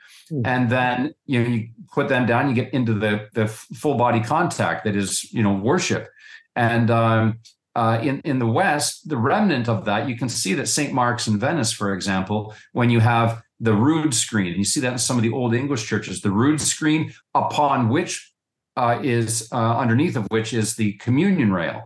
And 0.44 0.70
then 0.70 1.14
you 1.26 1.42
know 1.42 1.48
you 1.48 1.68
put 1.94 2.08
them 2.08 2.26
down, 2.26 2.48
you 2.48 2.54
get 2.54 2.72
into 2.72 2.94
the 2.94 3.28
the 3.38 3.46
full 3.80 3.96
body 3.96 4.20
contact 4.20 4.84
that 4.84 4.96
is 4.96 5.10
you 5.32 5.42
know 5.42 5.54
worship. 5.54 6.08
And 6.54 6.90
um, 6.90 7.38
uh, 7.76 8.00
in 8.02 8.20
in 8.24 8.38
the 8.38 8.46
West, 8.46 9.06
the 9.06 9.18
remnant 9.18 9.68
of 9.68 9.84
that, 9.84 10.08
you 10.08 10.16
can 10.16 10.30
see 10.30 10.54
that 10.54 10.66
St. 10.66 10.94
Mark's 10.94 11.28
in 11.28 11.38
Venice, 11.38 11.72
for 11.72 11.92
example, 11.92 12.54
when 12.72 12.88
you 12.88 13.00
have 13.00 13.42
the 13.60 13.74
rood 13.74 14.14
screen, 14.14 14.48
and 14.48 14.56
you 14.56 14.64
see 14.64 14.80
that 14.80 14.92
in 14.92 14.98
some 14.98 15.18
of 15.18 15.22
the 15.22 15.32
old 15.32 15.54
English 15.54 15.86
churches, 15.86 16.22
the 16.22 16.30
rood 16.30 16.58
screen 16.58 17.12
upon 17.34 17.90
which 17.90 18.32
uh, 18.78 18.98
is 19.02 19.48
uh, 19.52 19.76
underneath 19.76 20.16
of 20.16 20.26
which 20.30 20.54
is 20.54 20.74
the 20.76 20.94
communion 20.94 21.52
rail, 21.52 21.84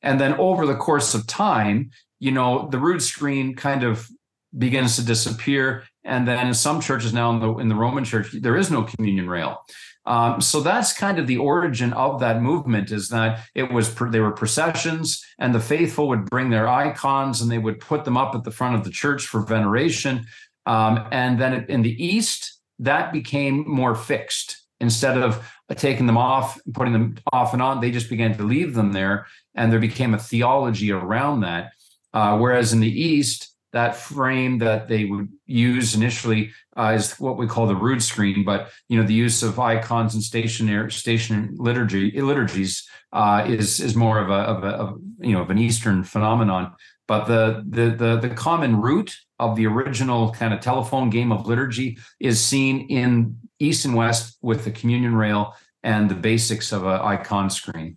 and 0.00 0.20
then 0.20 0.34
over 0.34 0.64
the 0.64 0.76
course 0.76 1.12
of 1.12 1.26
time, 1.26 1.90
you 2.20 2.30
know, 2.30 2.68
the 2.70 2.78
rood 2.78 3.02
screen 3.02 3.56
kind 3.56 3.82
of 3.82 4.08
begins 4.56 4.94
to 4.94 5.04
disappear, 5.04 5.82
and 6.04 6.28
then 6.28 6.46
in 6.46 6.54
some 6.54 6.80
churches 6.80 7.12
now 7.12 7.30
in 7.30 7.40
the 7.40 7.52
in 7.54 7.68
the 7.68 7.74
Roman 7.74 8.04
Church, 8.04 8.30
there 8.30 8.56
is 8.56 8.70
no 8.70 8.84
communion 8.84 9.28
rail. 9.28 9.58
Um, 10.04 10.40
so 10.40 10.60
that's 10.60 10.92
kind 10.92 11.18
of 11.18 11.26
the 11.26 11.38
origin 11.38 11.92
of 11.92 12.18
that 12.20 12.42
movement 12.42 12.90
is 12.90 13.08
that 13.10 13.44
it 13.54 13.70
was 13.70 13.94
they 13.94 14.20
were 14.20 14.32
processions 14.32 15.24
and 15.38 15.54
the 15.54 15.60
faithful 15.60 16.08
would 16.08 16.24
bring 16.24 16.50
their 16.50 16.68
icons 16.68 17.40
and 17.40 17.50
they 17.50 17.58
would 17.58 17.78
put 17.78 18.04
them 18.04 18.16
up 18.16 18.34
at 18.34 18.42
the 18.42 18.50
front 18.50 18.74
of 18.74 18.84
the 18.84 18.90
church 18.90 19.26
for 19.26 19.40
veneration. 19.40 20.26
Um, 20.66 21.06
and 21.12 21.40
then 21.40 21.66
in 21.68 21.82
the 21.82 22.04
East, 22.04 22.58
that 22.80 23.12
became 23.12 23.64
more 23.68 23.94
fixed. 23.94 24.58
Instead 24.80 25.16
of 25.16 25.48
taking 25.76 26.06
them 26.06 26.18
off, 26.18 26.60
putting 26.74 26.92
them 26.92 27.16
off 27.32 27.52
and 27.52 27.62
on, 27.62 27.80
they 27.80 27.92
just 27.92 28.10
began 28.10 28.36
to 28.36 28.42
leave 28.42 28.74
them 28.74 28.92
there, 28.92 29.26
and 29.54 29.70
there 29.70 29.78
became 29.78 30.12
a 30.12 30.18
theology 30.18 30.90
around 30.90 31.40
that. 31.40 31.70
Uh, 32.12 32.36
whereas 32.36 32.72
in 32.72 32.80
the 32.80 33.00
East, 33.00 33.51
that 33.72 33.96
frame 33.96 34.58
that 34.58 34.88
they 34.88 35.06
would 35.06 35.28
use 35.46 35.94
initially 35.94 36.52
uh, 36.76 36.92
is 36.94 37.18
what 37.18 37.38
we 37.38 37.46
call 37.46 37.66
the 37.66 37.74
rood 37.74 38.02
screen, 38.02 38.44
but 38.44 38.70
you 38.88 39.00
know 39.00 39.06
the 39.06 39.14
use 39.14 39.42
of 39.42 39.58
icons 39.58 40.14
and 40.14 40.22
stationary 40.22 40.92
station 40.92 41.54
liturgy 41.58 42.20
liturgies 42.20 42.86
uh, 43.12 43.44
is 43.46 43.80
is 43.80 43.94
more 43.96 44.18
of 44.18 44.30
a, 44.30 44.32
of 44.32 44.64
a 44.64 44.68
of, 44.68 45.00
you 45.20 45.32
know 45.32 45.42
of 45.42 45.50
an 45.50 45.58
Eastern 45.58 46.04
phenomenon. 46.04 46.72
But 47.08 47.24
the, 47.24 47.64
the 47.68 47.90
the 47.90 48.28
the 48.28 48.34
common 48.34 48.80
root 48.80 49.16
of 49.38 49.56
the 49.56 49.66
original 49.66 50.32
kind 50.32 50.54
of 50.54 50.60
telephone 50.60 51.10
game 51.10 51.32
of 51.32 51.46
liturgy 51.46 51.98
is 52.20 52.40
seen 52.40 52.86
in 52.88 53.38
East 53.58 53.84
and 53.84 53.94
West 53.94 54.38
with 54.42 54.64
the 54.64 54.70
communion 54.70 55.14
rail 55.14 55.54
and 55.82 56.10
the 56.10 56.14
basics 56.14 56.72
of 56.72 56.84
an 56.84 57.00
icon 57.00 57.50
screen. 57.50 57.96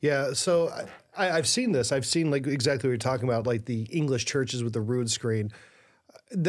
Yeah, 0.00 0.32
so 0.32 0.72
I, 1.16 1.26
have 1.26 1.46
seen 1.46 1.72
this. 1.72 1.92
I've 1.92 2.06
seen 2.06 2.30
like 2.30 2.46
exactly 2.46 2.88
what 2.88 2.92
you're 2.92 2.98
talking 2.98 3.28
about, 3.28 3.46
like 3.46 3.66
the 3.66 3.82
English 3.84 4.24
churches 4.24 4.64
with 4.64 4.72
the 4.72 4.80
rood 4.80 5.10
screen. 5.10 5.52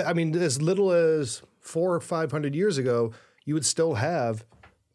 I 0.05 0.13
mean, 0.13 0.36
as 0.36 0.62
little 0.62 0.91
as 0.91 1.41
four 1.60 1.93
or 1.93 2.00
five 2.00 2.32
hundred 2.32 2.55
years 2.55 2.77
ago, 2.77 3.12
you 3.46 3.53
would 3.53 3.65
still 3.65 3.96
have 3.96 4.46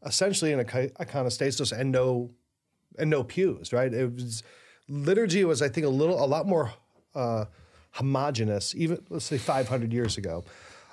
essentially 0.04 0.52
an 0.52 0.64
iconostasis 0.64 1.76
and 1.76 1.92
no 1.92 2.30
and 2.98 3.10
no 3.10 3.22
pews, 3.22 3.72
right? 3.72 3.92
It 3.92 4.14
was 4.14 4.42
liturgy 4.88 5.44
was, 5.44 5.60
I 5.60 5.68
think, 5.68 5.86
a 5.86 5.90
little 5.90 6.22
a 6.22 6.26
lot 6.26 6.46
more 6.46 6.72
uh, 7.14 7.44
homogenous, 7.92 8.74
even 8.74 9.04
let's 9.10 9.26
say 9.26 9.38
500 9.38 9.92
years 9.92 10.16
ago. 10.16 10.44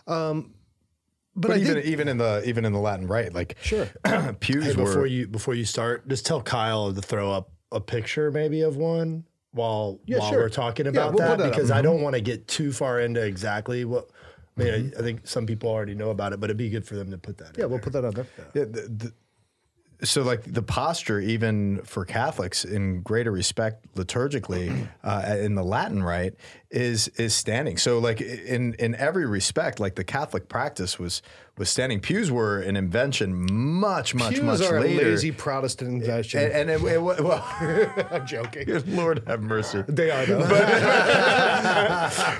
Um, 0.07 0.53
but, 1.35 1.49
but 1.49 1.57
even 1.57 1.73
think, 1.75 1.85
even 1.87 2.07
in 2.07 2.17
the 2.17 2.43
even 2.45 2.65
in 2.65 2.71
the 2.73 2.79
Latin 2.79 3.07
Rite, 3.07 3.33
like 3.33 3.57
sure, 3.61 3.87
pews 4.39 4.65
hey, 4.65 4.73
were, 4.73 4.85
before 4.85 5.05
you 5.05 5.27
before 5.27 5.53
you 5.53 5.65
start, 5.65 6.07
just 6.07 6.25
tell 6.25 6.41
Kyle 6.41 6.93
to 6.93 7.01
throw 7.01 7.31
up 7.31 7.51
a 7.75 7.81
picture 7.81 8.31
maybe 8.31 8.61
of 8.61 8.77
one 8.77 9.25
while 9.51 9.99
yeah, 10.05 10.19
while 10.19 10.29
sure. 10.29 10.39
we're 10.39 10.49
talking 10.49 10.87
about 10.87 11.17
yeah, 11.17 11.27
we'll 11.27 11.37
that, 11.37 11.49
because 11.49 11.69
I 11.71 11.81
don't 11.81 12.01
want 12.01 12.15
to 12.15 12.21
get 12.21 12.47
too 12.47 12.71
far 12.71 12.99
into 12.99 13.23
exactly 13.23 13.85
what. 13.85 14.09
I 14.57 14.63
mean, 14.63 14.73
mm-hmm. 14.73 14.97
I, 14.97 14.99
I, 14.99 15.03
think 15.03 15.27
some 15.27 15.45
people 15.45 15.69
already 15.69 15.95
know 15.95 16.11
about 16.11 16.31
it, 16.31 16.39
but 16.39 16.45
it'd 16.45 16.55
be 16.55 16.69
good 16.69 16.85
for 16.85 16.95
them 16.95 17.11
to 17.11 17.17
put 17.17 17.37
that. 17.39 17.57
Yeah, 17.57 17.65
we'll 17.65 17.71
there. 17.71 17.79
put 17.79 17.93
that 17.93 18.05
on 18.05 18.13
there. 18.13 18.27
Yeah, 18.53 18.63
the, 18.63 18.81
the, 18.87 19.13
so 20.03 20.23
like 20.23 20.43
the 20.45 20.61
posture 20.61 21.19
even 21.19 21.81
for 21.83 22.05
catholics 22.05 22.65
in 22.65 23.01
greater 23.01 23.31
respect 23.31 23.85
liturgically 23.95 24.87
uh, 25.03 25.35
in 25.39 25.55
the 25.55 25.63
latin 25.63 26.03
rite 26.03 26.35
is 26.75 27.07
is 27.09 27.33
standing. 27.33 27.77
So 27.77 27.99
like 27.99 28.21
in 28.21 28.73
in 28.75 28.95
every 28.95 29.25
respect 29.25 29.79
like 29.79 29.95
the 29.95 30.03
catholic 30.03 30.49
practice 30.49 30.99
was 30.99 31.21
was 31.57 31.69
standing. 31.69 32.01
Pews 32.01 32.29
were 32.29 32.59
an 32.59 32.75
invention 32.75 33.47
much 33.51 34.13
much 34.13 34.35
pews 34.35 34.43
much 34.43 34.61
are 34.61 34.81
later. 34.81 35.01
a 35.01 35.11
lazy 35.11 35.31
protestant 35.31 36.03
invention. 36.03 36.41
And, 36.41 36.69
and 36.69 36.69
it, 36.69 36.83
it, 36.83 37.01
well 37.01 37.43
i'm 38.11 38.27
joking. 38.27 38.67
Lord 38.95 39.23
have 39.25 39.41
mercy. 39.41 39.83
They 39.87 40.11
are 40.11 40.25
though. 40.25 40.47
But, 40.47 40.73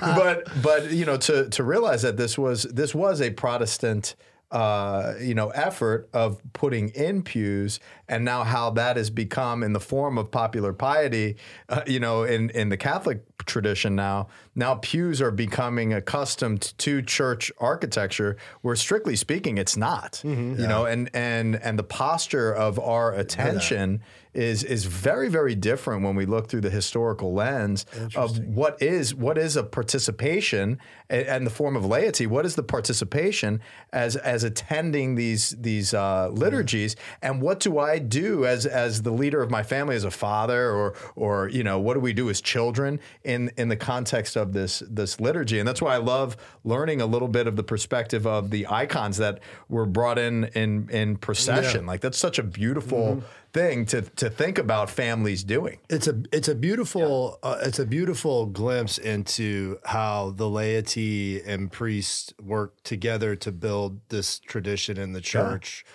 but 0.00 0.62
but 0.62 0.90
you 0.90 1.06
know 1.06 1.16
to 1.16 1.48
to 1.48 1.64
realize 1.64 2.02
that 2.02 2.18
this 2.18 2.36
was 2.36 2.64
this 2.64 2.94
was 2.94 3.20
a 3.22 3.30
protestant 3.30 4.16
uh, 4.50 5.14
you 5.20 5.34
know, 5.34 5.48
effort 5.50 6.08
of 6.12 6.40
putting 6.52 6.90
in 6.90 7.22
pews, 7.22 7.80
and 8.08 8.24
now 8.24 8.44
how 8.44 8.70
that 8.70 8.96
has 8.96 9.10
become 9.10 9.62
in 9.62 9.72
the 9.72 9.80
form 9.80 10.18
of 10.18 10.30
popular 10.30 10.72
piety, 10.72 11.36
uh, 11.68 11.82
you 11.86 12.00
know, 12.00 12.22
in 12.22 12.50
in 12.50 12.68
the 12.68 12.76
Catholic 12.76 13.35
tradition 13.44 13.94
now. 13.94 14.28
Now 14.54 14.76
pews 14.76 15.20
are 15.20 15.30
becoming 15.30 15.92
accustomed 15.92 16.72
to 16.78 17.02
church 17.02 17.52
architecture, 17.58 18.36
where 18.62 18.76
strictly 18.76 19.16
speaking, 19.16 19.58
it's 19.58 19.76
not. 19.76 20.22
Mm-hmm. 20.24 20.54
You 20.54 20.62
yeah. 20.62 20.68
know, 20.68 20.86
and 20.86 21.10
and 21.12 21.56
and 21.56 21.78
the 21.78 21.84
posture 21.84 22.54
of 22.54 22.78
our 22.78 23.12
attention 23.12 24.00
is 24.36 24.62
is 24.62 24.84
very 24.84 25.28
very 25.30 25.54
different 25.54 26.04
when 26.04 26.14
we 26.14 26.26
look 26.26 26.48
through 26.48 26.60
the 26.60 26.70
historical 26.70 27.32
lens 27.32 27.86
of 28.14 28.38
what 28.46 28.80
is 28.82 29.14
what 29.14 29.38
is 29.38 29.56
a 29.56 29.62
participation 29.62 30.78
and 31.08 31.46
the 31.46 31.50
form 31.50 31.76
of 31.76 31.84
laity. 31.84 32.26
What 32.26 32.44
is 32.44 32.54
the 32.54 32.62
participation 32.62 33.60
as 33.92 34.16
as 34.16 34.44
attending 34.44 35.14
these 35.14 35.50
these 35.50 35.94
uh, 35.94 36.28
liturgies, 36.32 36.96
and 37.22 37.40
what 37.40 37.60
do 37.60 37.78
I 37.78 37.98
do 37.98 38.44
as 38.44 38.66
as 38.66 39.02
the 39.02 39.12
leader 39.12 39.42
of 39.42 39.50
my 39.50 39.62
family, 39.62 39.96
as 39.96 40.04
a 40.04 40.10
father, 40.10 40.70
or 40.70 40.94
or 41.14 41.48
you 41.48 41.64
know 41.64 41.78
what 41.78 41.94
do 41.94 42.00
we 42.00 42.12
do 42.12 42.28
as 42.28 42.40
children 42.40 43.00
in 43.26 43.50
in 43.56 43.68
the 43.68 43.76
context 43.76 44.36
of 44.36 44.52
this 44.52 44.82
this 44.88 45.20
liturgy? 45.20 45.58
And 45.58 45.68
that's 45.68 45.82
why 45.82 45.94
I 45.94 45.98
love 45.98 46.36
learning 46.64 47.00
a 47.00 47.06
little 47.06 47.28
bit 47.28 47.46
of 47.46 47.56
the 47.56 47.62
perspective 47.62 48.26
of 48.26 48.50
the 48.50 48.66
icons 48.68 49.18
that 49.18 49.40
were 49.68 49.86
brought 49.86 50.18
in 50.18 50.44
in 50.54 50.88
in 50.90 51.16
procession. 51.16 51.82
Yeah. 51.82 51.88
Like 51.88 52.00
that's 52.00 52.18
such 52.18 52.38
a 52.38 52.42
beautiful. 52.42 53.16
Mm-hmm 53.16 53.26
thing 53.56 53.86
to 53.86 54.02
to 54.02 54.28
think 54.28 54.58
about 54.58 54.90
families 54.90 55.42
doing. 55.42 55.78
It's 55.88 56.06
a 56.06 56.20
it's 56.30 56.48
a 56.48 56.54
beautiful 56.54 57.38
yeah. 57.42 57.50
uh, 57.50 57.58
it's 57.62 57.78
a 57.78 57.86
beautiful 57.86 58.44
glimpse 58.44 58.98
into 58.98 59.78
how 59.84 60.34
the 60.36 60.48
laity 60.48 61.40
and 61.42 61.72
priests 61.72 62.34
work 62.42 62.82
together 62.82 63.34
to 63.36 63.50
build 63.50 64.00
this 64.10 64.40
tradition 64.40 64.98
in 64.98 65.12
the 65.12 65.22
church. 65.22 65.86
Yeah. 65.86 65.92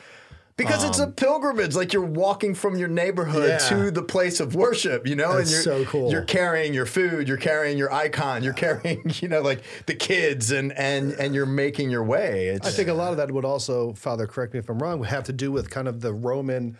Because 0.57 0.83
um, 0.83 0.89
it's 0.89 0.99
a 0.99 1.03
um, 1.03 1.13
pilgrimage, 1.13 1.75
like 1.75 1.93
you're 1.93 2.05
walking 2.05 2.53
from 2.53 2.75
your 2.75 2.87
neighborhood 2.87 3.49
yeah. 3.49 3.69
to 3.69 3.91
the 3.91 4.03
place 4.03 4.39
of 4.39 4.53
worship, 4.55 5.07
you 5.07 5.15
know, 5.15 5.37
That's 5.37 5.49
and 5.49 5.65
you're 5.65 5.85
so 5.85 5.89
cool. 5.89 6.11
You're 6.11 6.25
carrying 6.25 6.73
your 6.73 6.85
food, 6.85 7.27
you're 7.27 7.37
carrying 7.37 7.77
your 7.77 7.91
icon, 7.91 8.43
you're 8.43 8.53
carrying, 8.53 9.03
you 9.21 9.27
know, 9.27 9.41
like 9.41 9.63
the 9.85 9.95
kids, 9.95 10.51
and 10.51 10.71
and 10.73 11.13
and 11.13 11.33
you're 11.33 11.45
making 11.45 11.89
your 11.89 12.03
way. 12.03 12.47
It's, 12.47 12.67
I 12.67 12.71
think 12.71 12.89
a 12.89 12.93
lot 12.93 13.11
of 13.11 13.17
that 13.17 13.31
would 13.31 13.45
also, 13.45 13.93
Father, 13.93 14.27
correct 14.27 14.53
me 14.53 14.59
if 14.59 14.69
I'm 14.69 14.79
wrong, 14.79 14.99
would 14.99 15.09
have 15.09 15.23
to 15.25 15.33
do 15.33 15.51
with 15.51 15.69
kind 15.69 15.87
of 15.87 16.01
the 16.01 16.13
Roman 16.13 16.77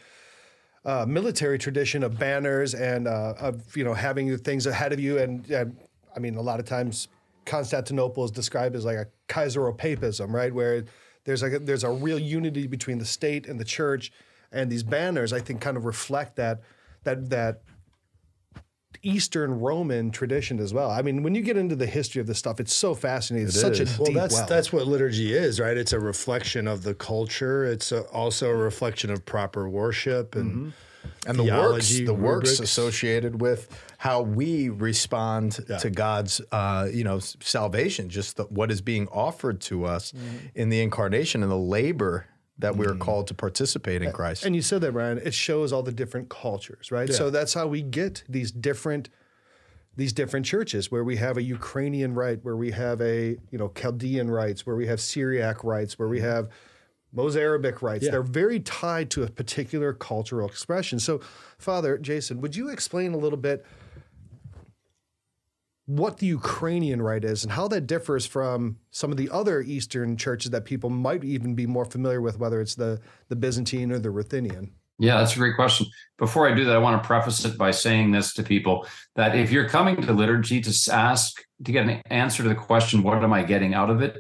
uh, 0.86 1.06
military 1.08 1.58
tradition 1.58 2.04
of 2.04 2.18
banners 2.18 2.74
and 2.74 3.08
uh, 3.08 3.34
of 3.40 3.76
you 3.76 3.84
know 3.84 3.94
having 3.94 4.38
things 4.38 4.66
ahead 4.66 4.94
of 4.94 5.00
you. 5.00 5.18
And, 5.18 5.50
and 5.50 5.78
I 6.16 6.20
mean, 6.20 6.36
a 6.36 6.42
lot 6.42 6.60
of 6.60 6.66
times 6.66 7.08
Constantinople 7.46 8.24
is 8.26 8.32
described 8.32 8.76
as 8.76 8.86
like 8.86 8.98
a 8.98 9.08
Caesaropapism, 9.28 10.32
right? 10.32 10.54
Where 10.54 10.84
there's 11.24 11.44
like 11.44 11.54
a, 11.54 11.60
there's 11.60 11.84
a 11.84 11.92
real 11.92 12.20
unity 12.20 12.68
between 12.68 12.98
the 12.98 13.06
state 13.06 13.48
and 13.48 13.60
the 13.60 13.66
church, 13.66 14.12
and 14.52 14.72
these 14.72 14.84
banners 14.84 15.34
I 15.34 15.40
think 15.40 15.62
kind 15.62 15.78
of 15.78 15.86
reflect 15.86 16.36
that 16.38 16.62
that 17.04 17.30
that 17.30 17.62
Eastern 19.04 19.60
Roman 19.60 20.12
tradition 20.12 20.60
as 20.60 20.74
well. 20.74 20.92
I 20.92 21.02
mean, 21.02 21.24
when 21.24 21.34
you 21.34 21.42
get 21.42 21.58
into 21.58 21.76
the 21.76 21.88
history 21.88 22.22
of 22.22 22.28
this 22.28 22.38
stuff, 22.38 22.60
it's 22.60 22.74
so 22.74 22.94
fascinating. 22.94 23.48
It's 23.48 23.58
it 23.58 23.62
such 23.62 23.80
is. 23.80 24.00
a 24.00 24.04
well, 24.04 24.12
that's 24.12 24.36
well. 24.36 24.48
that's 24.48 24.72
what 24.72 24.88
liturgy 24.88 25.34
is, 25.34 25.60
right? 25.60 25.76
It's 25.76 25.94
a 25.94 26.00
reflection 26.00 26.68
of 26.68 26.84
the 26.84 26.94
culture. 26.94 27.66
It's 27.66 27.92
a, 27.92 28.02
also 28.10 28.50
a 28.50 28.56
reflection 28.56 29.10
of 29.12 29.26
proper 29.26 29.70
worship 29.70 30.36
and. 30.36 30.52
Mm-hmm. 30.52 30.70
And 31.26 31.38
the 31.38 31.46
works, 31.46 31.90
the 31.98 32.14
works 32.14 32.60
associated 32.60 33.42
with 33.42 33.68
how 34.02 34.20
we 34.20 34.68
respond 34.68 35.60
yeah. 35.70 35.78
to 35.78 35.92
God's, 35.92 36.42
uh, 36.52 36.88
you 36.92 37.04
know, 37.04 37.20
salvation, 37.20 38.10
just 38.10 38.38
the, 38.38 38.46
what 38.46 38.72
is 38.72 38.82
being 38.82 39.08
offered 39.10 39.62
to 39.62 39.86
us 39.86 40.12
mm-hmm. 40.12 40.48
in 40.56 40.70
the 40.70 40.82
incarnation 40.82 41.44
and 41.44 41.52
the 41.52 41.56
labor 41.56 42.26
that 42.58 42.76
we 42.76 42.88
are 42.88 42.96
mm. 42.96 43.00
called 43.00 43.28
to 43.28 43.36
participate 43.36 44.02
in 44.02 44.12
Christ. 44.12 44.44
And 44.44 44.56
you 44.56 44.64
said 44.64 44.82
that, 44.82 44.94
Brian. 44.94 45.20
It 45.20 45.36
shows 45.36 45.72
all 45.72 45.84
the 45.84 45.92
different 45.92 46.30
cultures, 46.30 46.92
right? 46.92 47.08
Yeah. 47.10 47.16
So 47.16 47.30
that's 47.30 47.54
how 47.54 47.68
we 47.68 47.84
get 47.84 48.24
these 48.28 48.52
different 48.52 49.10
these 49.98 50.14
different 50.14 50.48
churches 50.48 50.90
where 50.90 51.04
we 51.04 51.18
have 51.18 51.38
a 51.38 51.44
Ukrainian 51.44 52.16
rite, 52.16 52.40
where 52.44 52.58
we 52.58 52.72
have 52.72 53.02
a 53.02 53.38
you 53.52 53.60
know 53.60 53.72
Chaldean 53.80 54.32
rites, 54.32 54.66
where 54.66 54.76
we 54.76 54.88
have 54.88 55.00
Syriac 55.00 55.64
rites, 55.64 56.00
where 56.00 56.08
we 56.08 56.22
mm. 56.22 56.24
have 56.24 56.50
those 57.14 57.36
Arabic 57.36 57.84
rites, 57.84 58.06
Yeah. 58.06 58.12
they're 58.12 58.24
very 58.24 58.60
tied 58.60 59.12
to 59.12 59.22
a 59.22 59.28
particular 59.28 59.94
cultural 59.94 60.48
expression. 60.48 60.98
So, 60.98 61.20
Father 61.60 62.00
Jason, 62.00 62.42
would 62.42 62.56
you 62.56 62.70
explain 62.70 63.14
a 63.14 63.18
little 63.18 63.38
bit 63.38 63.64
what 65.98 66.18
the 66.18 66.26
Ukrainian 66.28 67.02
rite 67.02 67.26
is 67.26 67.44
and 67.44 67.52
how 67.52 67.68
that 67.68 67.86
differs 67.86 68.26
from 68.26 68.78
some 68.92 69.12
of 69.12 69.18
the 69.18 69.30
other 69.30 69.62
Eastern 69.62 70.16
churches 70.16 70.52
that 70.52 70.64
people 70.64 70.90
might 70.90 71.24
even 71.24 71.54
be 71.54 71.68
more 71.68 71.84
familiar 71.84 72.22
with, 72.22 72.40
whether 72.40 72.62
it's 72.62 72.76
the, 72.76 73.02
the 73.28 73.36
Byzantine 73.36 73.92
or 73.92 74.00
the 74.00 74.10
Ruthenian? 74.10 74.72
Yeah, 75.00 75.18
that's 75.18 75.36
a 75.36 75.40
great 75.40 75.56
question. 75.56 75.88
Before 76.18 76.48
I 76.48 76.54
do 76.54 76.64
that, 76.64 76.76
I 76.76 76.80
want 76.80 77.02
to 77.02 77.06
preface 77.06 77.44
it 77.44 77.58
by 77.58 77.72
saying 77.72 78.12
this 78.12 78.34
to 78.36 78.44
people 78.44 78.88
that 79.16 79.36
if 79.36 79.52
you're 79.52 79.68
coming 79.68 80.02
to 80.02 80.14
liturgy 80.14 80.62
to 80.62 80.94
ask 80.94 81.44
to 81.66 81.72
get 81.72 81.88
an 81.88 82.02
answer 82.06 82.44
to 82.44 82.50
the 82.50 82.56
question, 82.56 83.04
what 83.04 83.22
am 83.22 83.34
I 83.34 83.44
getting 83.44 83.74
out 83.74 83.90
of 83.90 84.02
it? 84.02 84.18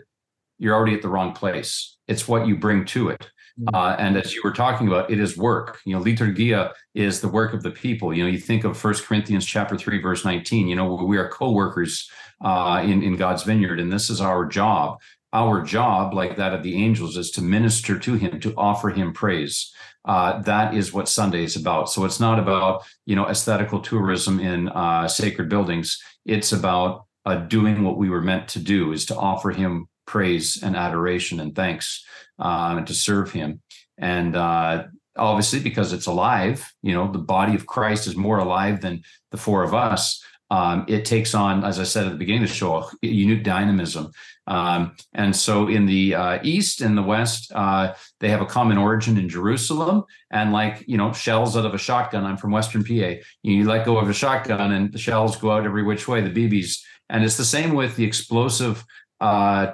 You're 0.57 0.75
already 0.75 0.95
at 0.95 1.01
the 1.01 1.09
wrong 1.09 1.31
place. 1.33 1.97
It's 2.07 2.27
what 2.27 2.47
you 2.47 2.57
bring 2.57 2.83
to 2.85 3.09
it. 3.09 3.29
Uh, 3.73 3.95
and 3.99 4.17
as 4.17 4.33
you 4.33 4.41
were 4.43 4.53
talking 4.53 4.87
about, 4.87 5.11
it 5.11 5.19
is 5.19 5.37
work. 5.37 5.79
You 5.85 5.95
know, 5.95 6.03
liturgia 6.03 6.71
is 6.93 7.21
the 7.21 7.27
work 7.27 7.53
of 7.53 7.63
the 7.63 7.71
people. 7.71 8.13
You 8.13 8.23
know, 8.23 8.29
you 8.29 8.39
think 8.39 8.63
of 8.63 8.77
First 8.77 9.05
Corinthians 9.05 9.45
chapter 9.45 9.77
three, 9.77 10.01
verse 10.01 10.25
nineteen. 10.25 10.67
You 10.67 10.75
know, 10.75 10.93
we 10.93 11.17
are 11.17 11.29
co-workers 11.29 12.09
uh, 12.43 12.81
in 12.83 13.03
in 13.03 13.15
God's 13.15 13.43
vineyard, 13.43 13.79
and 13.79 13.91
this 13.91 14.09
is 14.09 14.21
our 14.21 14.45
job. 14.45 14.99
Our 15.33 15.63
job, 15.63 16.13
like 16.13 16.35
that 16.37 16.53
of 16.53 16.63
the 16.63 16.83
angels, 16.83 17.15
is 17.15 17.31
to 17.31 17.41
minister 17.41 17.97
to 17.99 18.13
Him, 18.15 18.39
to 18.41 18.53
offer 18.57 18.89
Him 18.89 19.13
praise. 19.13 19.73
Uh, 20.03 20.41
that 20.41 20.73
is 20.73 20.91
what 20.91 21.07
Sunday 21.07 21.43
is 21.43 21.55
about. 21.55 21.89
So 21.89 22.05
it's 22.05 22.19
not 22.19 22.39
about 22.39 22.83
you 23.05 23.15
know 23.15 23.27
aesthetical 23.27 23.79
tourism 23.79 24.39
in 24.39 24.69
uh, 24.69 25.07
sacred 25.07 25.49
buildings. 25.49 26.01
It's 26.25 26.51
about 26.51 27.05
uh, 27.25 27.35
doing 27.35 27.83
what 27.83 27.97
we 27.97 28.09
were 28.09 28.21
meant 28.21 28.47
to 28.49 28.59
do, 28.59 28.91
is 28.91 29.05
to 29.07 29.15
offer 29.15 29.51
Him 29.51 29.87
praise 30.11 30.61
and 30.61 30.75
adoration 30.75 31.39
and 31.39 31.55
thanks 31.55 32.03
uh, 32.37 32.75
and 32.77 32.85
to 32.85 32.93
serve 32.93 33.31
him. 33.31 33.61
And 33.97 34.35
uh, 34.35 34.87
obviously, 35.15 35.61
because 35.61 35.93
it's 35.93 36.07
alive, 36.07 36.69
you 36.83 36.93
know, 36.93 37.09
the 37.09 37.17
body 37.37 37.55
of 37.55 37.65
Christ 37.65 38.07
is 38.07 38.15
more 38.17 38.39
alive 38.39 38.81
than 38.81 39.03
the 39.31 39.37
four 39.37 39.63
of 39.63 39.73
us. 39.73 40.21
Um, 40.49 40.83
it 40.89 41.05
takes 41.05 41.33
on, 41.33 41.63
as 41.63 41.79
I 41.79 41.83
said 41.83 42.07
at 42.07 42.11
the 42.11 42.17
beginning 42.17 42.43
of 42.43 42.49
the 42.49 42.55
show, 42.55 42.89
a 43.01 43.07
unique 43.07 43.45
dynamism. 43.45 44.11
Um, 44.47 44.97
and 45.13 45.33
so 45.33 45.69
in 45.69 45.85
the 45.85 46.13
uh, 46.13 46.39
East 46.43 46.81
and 46.81 46.97
the 46.97 47.03
West, 47.03 47.49
uh, 47.55 47.93
they 48.19 48.27
have 48.27 48.41
a 48.41 48.45
common 48.45 48.77
origin 48.77 49.17
in 49.17 49.29
Jerusalem. 49.29 50.03
And 50.29 50.51
like, 50.51 50.83
you 50.87 50.97
know, 50.97 51.13
shells 51.13 51.55
out 51.55 51.65
of 51.65 51.73
a 51.73 51.77
shotgun, 51.77 52.25
I'm 52.25 52.35
from 52.35 52.51
Western 52.51 52.83
PA. 52.83 53.21
You 53.43 53.63
let 53.63 53.85
go 53.85 53.97
of 53.97 54.09
a 54.09 54.13
shotgun 54.13 54.73
and 54.73 54.91
the 54.91 54.97
shells 54.97 55.37
go 55.37 55.51
out 55.51 55.63
every 55.63 55.83
which 55.83 56.05
way, 56.09 56.19
the 56.19 56.29
BBs. 56.29 56.81
And 57.09 57.23
it's 57.23 57.37
the 57.37 57.45
same 57.45 57.75
with 57.75 57.95
the 57.95 58.03
explosive 58.03 58.83
uh, 59.21 59.73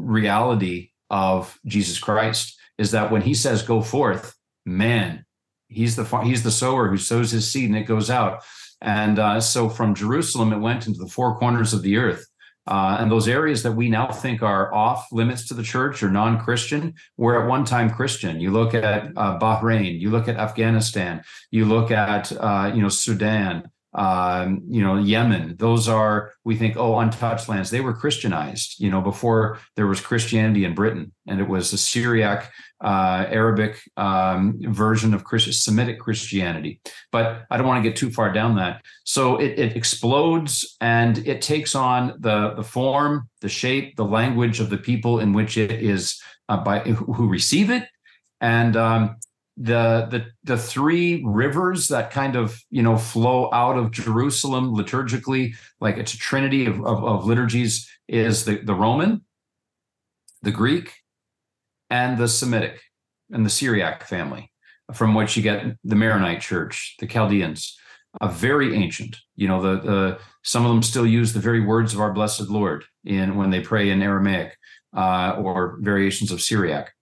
reality 0.00 0.90
of 1.10 1.58
Jesus 1.66 1.98
Christ 1.98 2.58
is 2.78 2.92
that 2.92 3.10
when 3.10 3.22
he 3.22 3.34
says 3.34 3.62
go 3.62 3.82
forth, 3.82 4.34
man, 4.64 5.24
he's 5.68 5.96
the 5.96 6.04
he's 6.22 6.42
the 6.42 6.50
sower 6.50 6.88
who 6.88 6.96
sows 6.96 7.30
his 7.30 7.50
seed 7.50 7.68
and 7.68 7.78
it 7.78 7.84
goes 7.84 8.10
out. 8.10 8.42
And 8.80 9.18
uh, 9.18 9.40
so 9.40 9.68
from 9.68 9.94
Jerusalem, 9.94 10.52
it 10.52 10.58
went 10.58 10.86
into 10.86 10.98
the 10.98 11.08
four 11.08 11.38
corners 11.38 11.74
of 11.74 11.82
the 11.82 11.98
earth. 11.98 12.26
Uh, 12.66 12.98
and 13.00 13.10
those 13.10 13.26
areas 13.26 13.62
that 13.62 13.72
we 13.72 13.88
now 13.88 14.06
think 14.06 14.42
are 14.42 14.72
off 14.72 15.08
limits 15.10 15.48
to 15.48 15.54
the 15.54 15.62
church 15.62 16.02
or 16.02 16.10
non-Christian 16.10 16.94
were 17.16 17.42
at 17.42 17.48
one 17.48 17.64
time 17.64 17.90
Christian. 17.90 18.40
You 18.40 18.52
look 18.52 18.74
at 18.74 19.12
uh, 19.16 19.38
Bahrain, 19.38 19.98
you 19.98 20.10
look 20.10 20.28
at 20.28 20.36
Afghanistan, 20.36 21.22
you 21.50 21.64
look 21.64 21.90
at 21.90 22.30
uh, 22.32 22.70
you 22.74 22.80
know 22.80 22.88
Sudan, 22.88 23.70
um, 23.92 24.62
you 24.68 24.82
know, 24.82 24.96
Yemen. 24.96 25.56
Those 25.58 25.88
are 25.88 26.32
we 26.44 26.56
think, 26.56 26.76
oh, 26.76 26.98
untouched 26.98 27.48
lands. 27.48 27.70
They 27.70 27.80
were 27.80 27.92
Christianized, 27.92 28.76
you 28.78 28.90
know, 28.90 29.00
before 29.00 29.58
there 29.76 29.86
was 29.86 30.00
Christianity 30.00 30.64
in 30.64 30.74
Britain, 30.74 31.12
and 31.26 31.40
it 31.40 31.48
was 31.48 31.72
a 31.72 31.78
Syriac, 31.78 32.52
uh, 32.82 33.26
Arabic 33.28 33.80
um, 33.96 34.58
version 34.60 35.12
of 35.12 35.24
Christ- 35.24 35.64
Semitic 35.64 35.98
Christianity. 35.98 36.80
But 37.10 37.46
I 37.50 37.56
don't 37.56 37.66
want 37.66 37.82
to 37.82 37.88
get 37.88 37.98
too 37.98 38.10
far 38.10 38.32
down 38.32 38.56
that. 38.56 38.82
So 39.04 39.36
it, 39.38 39.58
it 39.58 39.76
explodes 39.76 40.76
and 40.80 41.18
it 41.26 41.42
takes 41.42 41.74
on 41.74 42.14
the 42.20 42.54
the 42.54 42.64
form, 42.64 43.28
the 43.40 43.48
shape, 43.48 43.96
the 43.96 44.04
language 44.04 44.60
of 44.60 44.70
the 44.70 44.78
people 44.78 45.18
in 45.18 45.32
which 45.32 45.56
it 45.56 45.72
is 45.72 46.20
uh, 46.48 46.58
by 46.58 46.80
who 46.80 47.28
receive 47.28 47.70
it, 47.70 47.88
and 48.40 48.76
um, 48.76 49.16
the 49.60 50.08
the 50.10 50.24
the 50.42 50.56
three 50.56 51.22
rivers 51.22 51.88
that 51.88 52.10
kind 52.10 52.34
of 52.34 52.58
you 52.70 52.82
know 52.82 52.96
flow 52.96 53.50
out 53.52 53.76
of 53.76 53.90
Jerusalem 53.90 54.74
liturgically, 54.74 55.54
like 55.80 55.98
it's 55.98 56.14
a 56.14 56.18
trinity 56.18 56.64
of, 56.64 56.84
of, 56.84 57.04
of 57.04 57.26
liturgies, 57.26 57.86
is 58.08 58.46
the, 58.46 58.56
the 58.56 58.74
Roman, 58.74 59.22
the 60.42 60.50
Greek, 60.50 60.94
and 61.90 62.16
the 62.16 62.26
Semitic 62.26 62.80
and 63.30 63.44
the 63.44 63.50
Syriac 63.50 64.04
family, 64.04 64.50
from 64.94 65.14
which 65.14 65.36
you 65.36 65.42
get 65.42 65.76
the 65.84 65.96
Maronite 65.96 66.40
Church, 66.40 66.96
the 66.98 67.06
Chaldeans, 67.06 67.78
a 68.22 68.28
very 68.28 68.74
ancient. 68.74 69.18
You 69.36 69.48
know, 69.48 69.60
the 69.60 69.80
the 69.82 70.18
some 70.42 70.64
of 70.64 70.70
them 70.70 70.82
still 70.82 71.06
use 71.06 71.34
the 71.34 71.38
very 71.38 71.60
words 71.60 71.92
of 71.92 72.00
our 72.00 72.14
blessed 72.14 72.48
Lord 72.48 72.84
in 73.04 73.36
when 73.36 73.50
they 73.50 73.60
pray 73.60 73.90
in 73.90 74.00
Aramaic 74.00 74.56
uh, 74.96 75.36
or 75.38 75.76
variations 75.82 76.32
of 76.32 76.40
Syriac. 76.40 76.94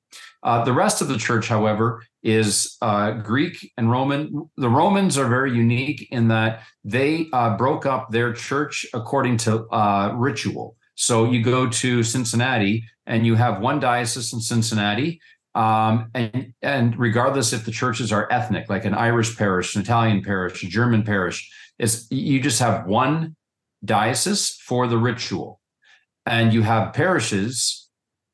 Uh, 0.43 0.65
the 0.65 0.73
rest 0.73 1.01
of 1.01 1.09
the 1.09 1.19
church, 1.19 1.49
however, 1.49 2.03
is 2.23 2.77
uh, 2.83 3.13
Greek 3.13 3.73
and 3.77 3.91
Roman. 3.91 4.51
The 4.57 4.69
Romans 4.69 5.17
are 5.17 5.29
very 5.29 5.53
unique 5.53 6.09
in 6.11 6.29
that 6.29 6.63
they 6.85 7.29
uh, 7.33 7.57
broke 7.57 7.87
up 7.87 8.11
their 8.11 8.33
church 8.33 8.87
according 8.93 9.37
to 9.39 9.67
uh, 9.69 10.15
ritual. 10.17 10.77
So 10.95 11.31
you 11.31 11.43
go 11.43 11.69
to 11.69 12.03
Cincinnati 12.03 12.85
and 13.07 13.25
you 13.25 13.37
have 13.37 13.61
one 13.61 13.79
diocese 13.79 14.33
in 14.33 14.41
Cincinnati. 14.41 15.21
Um, 15.55 16.11
and, 16.15 16.53
and 16.61 16.99
regardless 16.99 17.53
if 17.53 17.65
the 17.65 17.71
churches 17.71 18.13
are 18.13 18.29
ethnic, 18.31 18.69
like 18.69 18.85
an 18.85 18.95
Irish 18.95 19.37
parish, 19.37 19.75
an 19.77 19.83
Italian 19.83 20.23
parish, 20.23 20.63
a 20.63 20.67
German 20.67 21.05
parish, 21.05 21.51
is 21.79 22.07
you 22.11 22.41
just 22.41 22.59
have 22.59 22.87
one 22.87 23.37
diocese 23.85 24.51
for 24.67 24.87
the 24.87 24.99
ritual. 24.99 25.61
And 26.27 26.53
you 26.53 26.63
have 26.63 26.93
parishes 26.93 27.89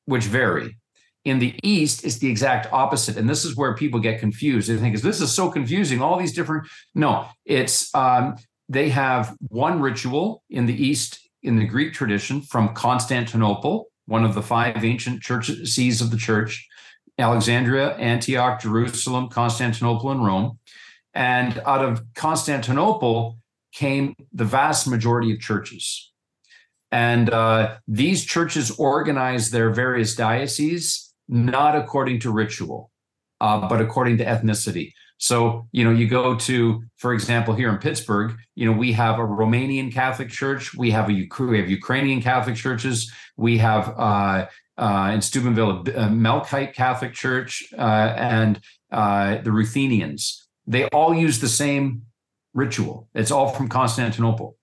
which 0.06 0.24
vary 0.24 0.76
in 1.24 1.38
the 1.38 1.58
east 1.62 2.04
it's 2.04 2.18
the 2.18 2.30
exact 2.30 2.72
opposite. 2.72 3.16
And 3.16 3.28
this 3.28 3.44
is 3.44 3.56
where 3.56 3.74
people 3.74 4.00
get 4.00 4.20
confused. 4.20 4.68
They 4.68 4.76
think 4.76 4.94
is 4.94 5.02
this 5.02 5.20
is 5.20 5.32
so 5.32 5.50
confusing 5.50 6.00
all 6.00 6.18
these 6.18 6.34
different 6.34 6.68
no 6.94 7.26
it's 7.44 7.94
um, 7.94 8.36
they 8.68 8.90
have 8.90 9.34
one 9.48 9.80
ritual 9.80 10.42
in 10.50 10.66
the 10.66 10.74
east 10.74 11.20
in 11.42 11.56
the 11.56 11.66
greek 11.66 11.92
tradition 11.92 12.40
from 12.40 12.74
constantinople 12.74 13.88
one 14.06 14.24
of 14.24 14.34
the 14.34 14.42
five 14.42 14.84
ancient 14.84 15.22
church 15.22 15.50
sees 15.64 16.00
of 16.00 16.10
the 16.10 16.16
church 16.16 16.66
alexandria 17.18 17.94
antioch 17.96 18.60
jerusalem 18.60 19.28
constantinople 19.28 20.10
and 20.10 20.24
rome. 20.24 20.58
And 21.14 21.62
out 21.64 21.84
of 21.84 22.02
constantinople 22.14 23.38
came 23.72 24.14
the 24.32 24.44
vast 24.44 24.88
majority 24.88 25.32
of 25.32 25.40
churches. 25.40 26.10
And 26.90 27.30
uh, 27.30 27.76
these 27.88 28.24
churches 28.24 28.70
organize 28.72 29.50
their 29.50 29.70
various 29.70 30.14
dioceses 30.14 31.03
not 31.28 31.76
according 31.76 32.20
to 32.20 32.30
ritual, 32.30 32.90
uh, 33.40 33.68
but 33.68 33.80
according 33.80 34.18
to 34.18 34.24
ethnicity. 34.24 34.92
So, 35.18 35.68
you 35.72 35.84
know, 35.84 35.90
you 35.90 36.08
go 36.08 36.34
to, 36.34 36.82
for 36.96 37.14
example, 37.14 37.54
here 37.54 37.70
in 37.70 37.78
Pittsburgh, 37.78 38.36
you 38.56 38.66
know, 38.66 38.76
we 38.76 38.92
have 38.92 39.18
a 39.18 39.22
Romanian 39.22 39.92
Catholic 39.92 40.28
Church, 40.28 40.74
we 40.74 40.90
have 40.90 41.08
a 41.08 41.28
we 41.38 41.58
have 41.58 41.70
Ukrainian 41.70 42.20
Catholic 42.20 42.56
churches, 42.56 43.12
we 43.36 43.58
have 43.58 43.94
uh, 43.96 44.46
uh, 44.76 45.10
in 45.14 45.20
Steubenville 45.20 45.80
a 45.80 46.08
Melkite 46.08 46.74
Catholic 46.74 47.14
Church, 47.14 47.64
uh, 47.78 48.14
and 48.16 48.60
uh, 48.90 49.38
the 49.38 49.52
Ruthenians. 49.52 50.46
They 50.66 50.86
all 50.86 51.14
use 51.14 51.40
the 51.40 51.48
same 51.48 52.02
ritual. 52.54 53.08
It's 53.14 53.30
all 53.30 53.48
from 53.48 53.68
Constantinople, 53.68 54.56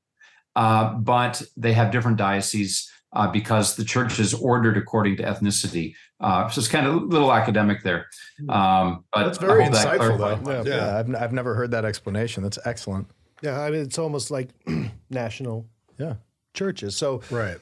uh, 0.55 0.93
but 0.95 1.41
they 1.55 1.73
have 1.73 1.91
different 1.91 2.17
dioceses 2.17 2.91
uh, 3.13 3.29
because 3.31 3.75
the 3.75 3.83
church 3.83 4.19
is 4.19 4.33
ordered 4.33 4.77
according 4.77 5.17
to 5.17 5.23
ethnicity. 5.23 5.93
Uh, 6.19 6.47
so 6.49 6.59
it's 6.59 6.67
kind 6.67 6.85
of 6.87 6.93
a 6.95 6.97
little 6.97 7.33
academic 7.33 7.83
there. 7.83 8.07
Um, 8.49 9.03
but 9.11 9.25
That's 9.25 9.37
very 9.37 9.61
I 9.63 9.65
hope 9.65 9.73
that 9.73 9.87
insightful, 9.99 10.43
though. 10.45 10.63
Yeah, 10.63 10.75
Yeah. 10.75 10.97
I've, 10.99 11.15
I've 11.15 11.33
never 11.33 11.55
heard 11.55 11.71
that 11.71 11.83
explanation. 11.85 12.43
That's 12.43 12.59
excellent. 12.65 13.07
Yeah, 13.41 13.59
I 13.59 13.71
mean, 13.71 13.81
it's 13.81 13.97
almost 13.97 14.31
like 14.31 14.49
national 15.09 15.65
Yeah. 15.97 16.15
churches. 16.53 16.95
So 16.95 17.21
Right. 17.31 17.57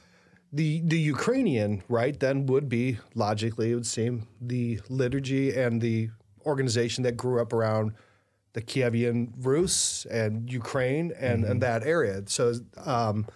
the 0.52 0.82
the 0.84 1.00
Ukrainian 1.00 1.84
rite 1.88 2.20
then 2.20 2.46
would 2.48 2.68
be 2.70 2.98
logically 3.16 3.72
it 3.72 3.76
would 3.76 3.88
seem 3.88 4.28
the 4.42 4.80
liturgy 4.90 5.56
and 5.58 5.82
the 5.82 6.10
organization 6.46 7.04
that 7.06 7.16
grew 7.18 7.42
up 7.42 7.54
around 7.54 7.94
the 8.54 8.62
Kievian 8.62 9.32
Rus 9.38 10.06
and 10.10 10.52
Ukraine 10.52 11.14
and, 11.20 11.44
and 11.46 11.62
that 11.62 11.84
area. 11.86 12.24
So 12.26 12.54
um, 12.84 13.28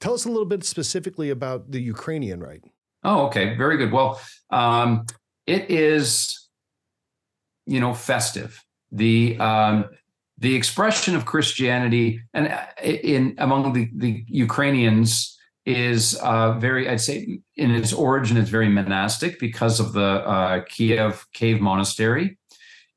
tell 0.00 0.14
us 0.14 0.24
a 0.24 0.28
little 0.28 0.44
bit 0.44 0.64
specifically 0.64 1.30
about 1.30 1.70
the 1.70 1.80
Ukrainian 1.80 2.40
rite. 2.40 2.64
Oh, 3.02 3.26
okay, 3.26 3.54
very 3.56 3.76
good. 3.76 3.92
Well, 3.92 4.20
um, 4.50 5.04
it 5.46 5.70
is, 5.70 6.48
you 7.66 7.80
know, 7.80 7.92
festive. 7.94 8.62
The 8.92 9.38
um, 9.38 9.86
the 10.38 10.54
expression 10.54 11.14
of 11.14 11.26
Christianity 11.26 12.20
and 12.32 12.48
uh, 12.48 12.66
in 12.82 13.34
among 13.38 13.72
the 13.72 13.90
the 13.96 14.24
Ukrainians 14.28 15.38
is 15.66 16.14
uh, 16.16 16.52
very, 16.58 16.88
I'd 16.88 17.00
say, 17.00 17.40
in 17.56 17.70
its 17.70 17.92
origin, 17.92 18.36
it's 18.36 18.50
very 18.50 18.68
monastic 18.68 19.38
because 19.38 19.80
of 19.80 19.92
the 19.92 20.02
uh, 20.02 20.62
Kiev 20.68 21.26
cave 21.32 21.60
monastery. 21.60 22.38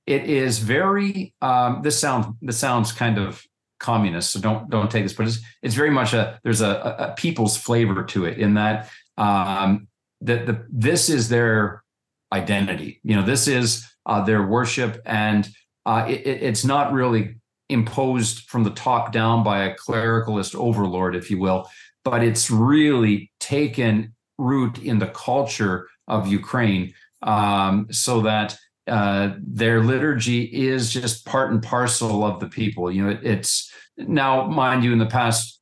It 0.05 0.23
is 0.25 0.60
very. 0.60 1.33
Um, 1.41 1.81
this 1.83 1.99
sounds 1.99 2.27
this 2.41 2.57
sounds 2.57 2.91
kind 2.91 3.17
of 3.17 3.43
communist, 3.79 4.31
so 4.31 4.39
don't 4.39 4.69
don't 4.69 4.89
take 4.89 5.03
this, 5.03 5.13
but 5.13 5.27
it's 5.27 5.39
it's 5.61 5.75
very 5.75 5.89
much 5.89 6.13
a 6.13 6.39
there's 6.43 6.61
a, 6.61 6.95
a 6.99 7.13
people's 7.17 7.57
flavor 7.57 8.03
to 8.03 8.25
it 8.25 8.37
in 8.37 8.55
that 8.55 8.89
um, 9.17 9.87
that 10.21 10.45
the 10.45 10.65
this 10.69 11.09
is 11.09 11.29
their 11.29 11.83
identity. 12.31 12.99
You 13.03 13.15
know, 13.15 13.23
this 13.23 13.47
is 13.47 13.85
uh, 14.05 14.21
their 14.23 14.45
worship, 14.45 15.01
and 15.05 15.47
uh, 15.85 16.05
it, 16.07 16.25
it's 16.25 16.65
not 16.65 16.91
really 16.91 17.35
imposed 17.69 18.49
from 18.49 18.63
the 18.63 18.71
top 18.71 19.11
down 19.11 19.43
by 19.43 19.65
a 19.65 19.75
clericalist 19.75 20.55
overlord, 20.55 21.15
if 21.15 21.29
you 21.29 21.37
will, 21.37 21.69
but 22.03 22.23
it's 22.23 22.49
really 22.49 23.31
taken 23.39 24.15
root 24.37 24.77
in 24.79 24.99
the 24.99 25.07
culture 25.07 25.87
of 26.07 26.27
Ukraine 26.27 26.93
um, 27.23 27.87
so 27.91 28.21
that 28.21 28.57
uh, 28.87 29.31
their 29.39 29.83
liturgy 29.83 30.43
is 30.43 30.91
just 30.91 31.25
part 31.25 31.51
and 31.51 31.61
parcel 31.61 32.23
of 32.23 32.39
the 32.39 32.47
people. 32.47 32.89
You 32.91 33.03
know, 33.03 33.09
it, 33.09 33.19
it's 33.23 33.66
now, 33.97 34.47
mind 34.47 34.83
you, 34.83 34.93
in 34.93 34.99
the 34.99 35.05
past 35.05 35.60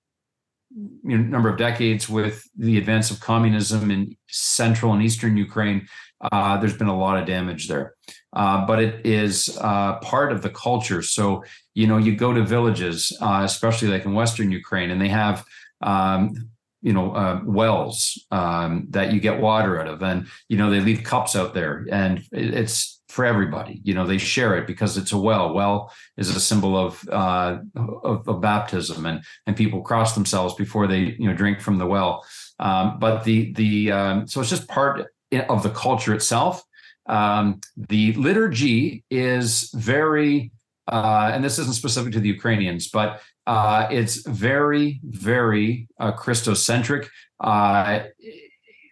you 0.76 1.18
know, 1.18 1.24
number 1.24 1.50
of 1.50 1.58
decades 1.58 2.10
with 2.10 2.44
the 2.58 2.78
advance 2.78 3.10
of 3.12 3.20
communism 3.20 3.92
in 3.92 4.16
central 4.28 4.94
and 4.94 5.02
eastern 5.02 5.38
Ukraine, 5.38 5.88
uh, 6.32 6.58
there's 6.58 6.78
been 6.78 6.88
a 6.88 6.98
lot 6.98 7.18
of 7.18 7.26
damage 7.26 7.68
there. 7.68 7.96
Uh, 8.34 8.66
but 8.66 8.82
it 8.82 9.06
is 9.06 9.58
uh, 9.62 9.98
part 10.00 10.32
of 10.32 10.42
the 10.42 10.50
culture. 10.50 11.02
So, 11.02 11.44
you 11.74 11.88
know, 11.88 11.98
you 11.98 12.16
go 12.16 12.34
to 12.34 12.44
villages, 12.44 13.16
uh, 13.22 13.42
especially 13.46 13.88
like 13.88 14.06
in 14.06 14.14
Western 14.14 14.52
Ukraine, 14.52 14.92
and 14.92 15.02
they 15.02 15.08
have, 15.08 15.46
um, 15.82 16.50
you 16.82 16.94
know, 16.94 17.16
uh, 17.16 17.42
wells 17.46 18.26
um, 18.32 18.88
that 18.90 19.14
you 19.14 19.20
get 19.20 19.40
water 19.40 19.80
out 19.80 19.88
of. 19.88 20.04
And, 20.04 20.28
you 20.50 20.58
know, 20.58 20.70
they 20.70 20.82
leave 20.82 21.04
cups 21.04 21.36
out 21.36 21.54
there 21.54 21.86
and 21.92 22.24
it's 22.32 22.95
for 23.10 23.26
everybody. 23.26 23.82
You 23.84 23.94
know, 23.94 24.06
they 24.06 24.18
share 24.18 24.58
it 24.58 24.68
because 24.68 24.98
it's 24.98 25.12
a 25.12 25.18
well. 25.18 25.54
Well 25.54 25.92
is 26.18 26.36
a 26.36 26.40
symbol 26.40 26.78
of, 26.78 27.08
uh, 27.10 27.60
of, 27.76 28.28
of 28.28 28.42
baptism 28.42 29.06
and, 29.06 29.24
and 29.46 29.56
people 29.56 29.82
cross 29.82 30.16
themselves 30.16 30.56
before 30.56 30.88
they, 30.88 31.16
you 31.20 31.28
know, 31.28 31.36
drink 31.36 31.62
from 31.62 31.78
the 31.78 31.86
well. 31.86 32.26
Um, 32.60 32.98
but 33.00 33.24
the, 33.24 33.54
the, 33.54 33.92
um, 33.92 34.28
so 34.28 34.42
it's 34.42 34.50
just 34.50 34.68
part 34.68 35.06
of 35.50 35.64
the 35.64 35.70
culture 35.70 36.14
itself. 36.14 36.64
Um, 37.08 37.62
the 37.78 38.14
liturgy 38.14 39.04
is 39.12 39.70
very, 39.76 40.52
uh, 40.88 41.32
and 41.34 41.44
this 41.44 41.60
isn't 41.60 41.76
specific 41.76 42.14
to 42.14 42.20
the 42.20 42.30
Ukrainians, 42.30 42.90
but 42.90 43.22
uh, 43.48 43.88
it's 43.92 44.26
very, 44.28 45.00
very 45.04 45.88
uh, 46.00 46.14
Christocentric. 46.14 47.08
Uh, 47.40 48.04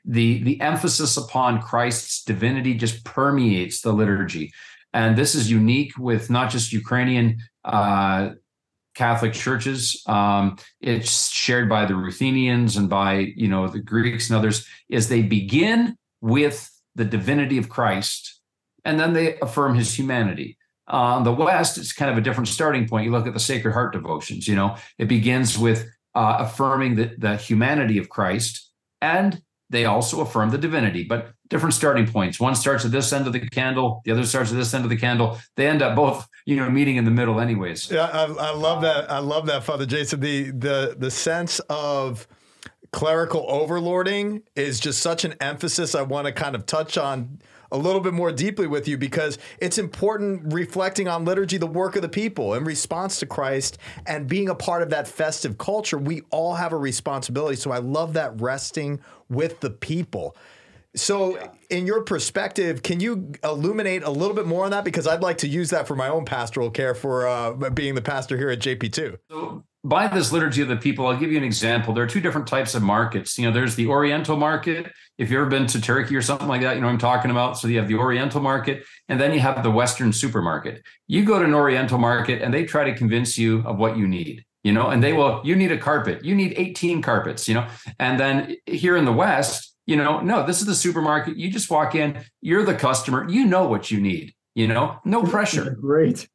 the 0.05 0.43
the 0.43 0.59
emphasis 0.61 1.17
upon 1.17 1.61
Christ's 1.61 2.23
divinity 2.23 2.73
just 2.73 3.03
permeates 3.05 3.81
the 3.81 3.93
liturgy, 3.93 4.51
and 4.93 5.17
this 5.17 5.35
is 5.35 5.49
unique 5.49 5.97
with 5.97 6.29
not 6.29 6.51
just 6.51 6.73
Ukrainian 6.73 7.37
uh, 7.63 8.31
Catholic 8.95 9.33
churches. 9.33 10.03
Um, 10.07 10.57
it's 10.81 11.29
shared 11.29 11.69
by 11.69 11.85
the 11.85 11.95
Ruthenians 11.95 12.77
and 12.77 12.89
by 12.89 13.33
you 13.35 13.47
know 13.47 13.67
the 13.67 13.81
Greeks 13.81 14.29
and 14.29 14.37
others. 14.37 14.67
Is 14.89 15.09
they 15.09 15.21
begin 15.21 15.97
with 16.21 16.69
the 16.95 17.05
divinity 17.05 17.57
of 17.57 17.69
Christ, 17.69 18.41
and 18.85 18.99
then 18.99 19.13
they 19.13 19.39
affirm 19.39 19.75
his 19.75 19.97
humanity. 19.97 20.57
Uh, 20.91 21.15
on 21.15 21.23
the 21.23 21.31
West, 21.31 21.77
it's 21.77 21.93
kind 21.93 22.11
of 22.11 22.17
a 22.17 22.21
different 22.21 22.49
starting 22.49 22.87
point. 22.89 23.05
You 23.05 23.11
look 23.11 23.25
at 23.25 23.33
the 23.33 23.39
Sacred 23.39 23.71
Heart 23.71 23.93
devotions, 23.93 24.49
you 24.49 24.55
know, 24.55 24.75
it 24.97 25.07
begins 25.07 25.57
with 25.57 25.89
uh, 26.13 26.35
affirming 26.39 26.95
the, 26.95 27.15
the 27.17 27.37
humanity 27.37 27.97
of 27.97 28.09
Christ, 28.09 28.69
and 29.01 29.41
they 29.73 29.86
also 29.86 30.21
affirm 30.21 30.51
the 30.51 30.57
divinity, 30.57 31.03
but 31.03 31.33
different 31.49 31.73
starting 31.73 32.05
points. 32.05 32.39
One 32.39 32.53
starts 32.55 32.86
at 32.86 32.91
this 32.91 33.12
end 33.12 33.25
of 33.25 33.33
the 33.33 33.39
candle, 33.39 34.01
the 34.05 34.12
other 34.12 34.23
starts 34.23 34.51
at 34.51 34.55
this 34.55 34.71
end 34.71 34.83
of 34.83 34.91
the 34.91 34.95
candle. 34.95 35.39
They 35.55 35.67
end 35.67 35.81
up 35.81 35.95
both, 35.95 36.27
you 36.45 36.55
know, 36.55 36.69
meeting 36.69 36.97
in 36.97 37.05
the 37.05 37.12
middle, 37.12 37.41
anyways. 37.41 37.89
Yeah, 37.89 38.05
I, 38.05 38.25
I 38.25 38.53
love 38.53 38.83
that. 38.83 39.09
I 39.12 39.17
love 39.17 39.47
that, 39.47 39.63
Father 39.63 39.88
Jason. 39.88 40.19
The 40.19 40.51
the 40.51 40.95
the 40.97 41.09
sense 41.09 41.59
of 41.69 42.27
clerical 42.91 43.47
overlording 43.47 44.43
is 44.55 44.79
just 44.79 45.01
such 45.01 45.25
an 45.25 45.33
emphasis 45.41 45.95
I 45.95 46.03
want 46.03 46.27
to 46.27 46.31
kind 46.31 46.53
of 46.53 46.67
touch 46.67 46.95
on 46.95 47.39
a 47.73 47.77
little 47.77 47.99
bit 47.99 48.13
more 48.13 48.31
deeply 48.31 48.67
with 48.67 48.88
you 48.88 48.97
because 48.97 49.38
it's 49.57 49.77
important 49.77 50.53
reflecting 50.53 51.07
on 51.07 51.25
liturgy, 51.25 51.57
the 51.57 51.67
work 51.67 51.95
of 51.95 52.03
the 52.03 52.09
people 52.09 52.53
in 52.53 52.63
response 52.63 53.19
to 53.19 53.25
Christ 53.25 53.79
and 54.05 54.27
being 54.27 54.47
a 54.47 54.55
part 54.55 54.83
of 54.83 54.91
that 54.91 55.07
festive 55.07 55.57
culture. 55.57 55.97
We 55.97 56.21
all 56.29 56.53
have 56.53 56.71
a 56.71 56.77
responsibility. 56.77 57.55
So 57.55 57.71
I 57.71 57.79
love 57.79 58.13
that 58.13 58.39
resting 58.39 59.01
with 59.27 59.59
the 59.59 59.71
people. 59.71 60.38
So, 60.95 61.39
in 61.71 61.88
your 61.88 62.03
perspective, 62.03 62.83
can 62.83 62.99
you 62.99 63.31
illuminate 63.43 64.03
a 64.03 64.12
little 64.12 64.36
bit 64.36 64.45
more 64.45 64.63
on 64.63 64.69
that? 64.71 64.83
Because 64.83 65.07
I'd 65.07 65.23
like 65.23 65.39
to 65.39 65.47
use 65.47 65.71
that 65.71 65.88
for 65.88 65.95
my 65.95 66.07
own 66.07 66.23
pastoral 66.23 66.69
care 66.69 66.93
for 66.93 67.27
uh, 67.27 67.71
being 67.71 67.95
the 67.95 68.01
pastor 68.03 68.38
here 68.38 68.51
at 68.51 68.59
JP2. 68.59 69.17
So, 69.31 69.63
by 69.84 70.08
this 70.08 70.32
liturgy 70.32 70.62
of 70.62 70.69
the 70.69 70.78
people, 70.78 71.06
I'll 71.08 71.17
give 71.17 71.32
you 71.32 71.38
an 71.38 71.43
example. 71.43 71.93
There 71.93 72.04
are 72.04 72.08
two 72.08 72.22
different 72.22 72.48
types 72.48 72.74
of 72.74 72.82
markets. 72.82 73.38
You 73.38 73.46
know, 73.46 73.52
there's 73.52 73.76
the 73.76 73.88
Oriental 73.88 74.38
market. 74.38 74.91
If 75.17 75.30
you've 75.30 75.41
ever 75.41 75.50
been 75.50 75.67
to 75.67 75.82
Turkey 75.82 76.15
or 76.15 76.22
something 76.22 76.48
like 76.48 76.62
that, 76.62 76.76
you 76.76 76.82
know 76.82 76.88
what 76.88 76.93
I'm 76.93 77.00
talking 77.00 77.32
about. 77.32 77.58
So 77.58 77.67
you 77.67 77.80
have 77.80 77.89
the 77.89 77.96
Oriental 77.96 78.41
market, 78.41 78.86
and 79.10 79.19
then 79.19 79.34
you 79.34 79.41
have 79.41 79.62
the 79.62 79.72
Western 79.72 80.13
supermarket. 80.13 80.82
You 81.08 81.26
go 81.26 81.38
to 81.38 81.46
an 81.46 81.54
Oriental 81.54 81.98
market, 81.98 82.41
and 82.41 82.54
they 82.54 82.63
try 82.63 82.86
to 82.86 82.96
convince 82.96 83.38
you 83.38 83.62
of 83.65 83.78
what 83.78 83.98
you 83.98 84.08
need. 84.08 84.46
You 84.63 84.72
know, 84.72 84.88
and 84.88 85.04
they 85.04 85.12
will. 85.12 85.41
You 85.43 85.58
need 85.58 85.74
a 85.74 85.78
carpet. 85.78 86.24
You 86.24 86.34
need 86.34 86.54
18 86.56 87.02
carpets. 87.02 87.50
You 87.50 87.56
know, 87.56 87.67
and 88.00 88.17
then 88.17 88.56
here 88.65 88.96
in 88.96 89.04
the 89.04 89.12
West, 89.12 89.76
you 89.86 89.98
know, 89.98 90.22
no, 90.22 90.46
this 90.46 90.62
is 90.62 90.65
the 90.65 90.76
supermarket. 90.76 91.36
You 91.36 91.52
just 91.52 91.69
walk 91.69 91.93
in. 91.93 92.24
You're 92.39 92.63
the 92.63 92.74
customer. 92.74 93.30
You 93.30 93.46
know 93.46 93.67
what 93.67 93.91
you 93.91 94.00
need. 94.00 94.34
You 94.56 94.67
know, 94.67 95.00
no 95.04 95.24
pressure. 95.24 95.72
Great 95.82 96.30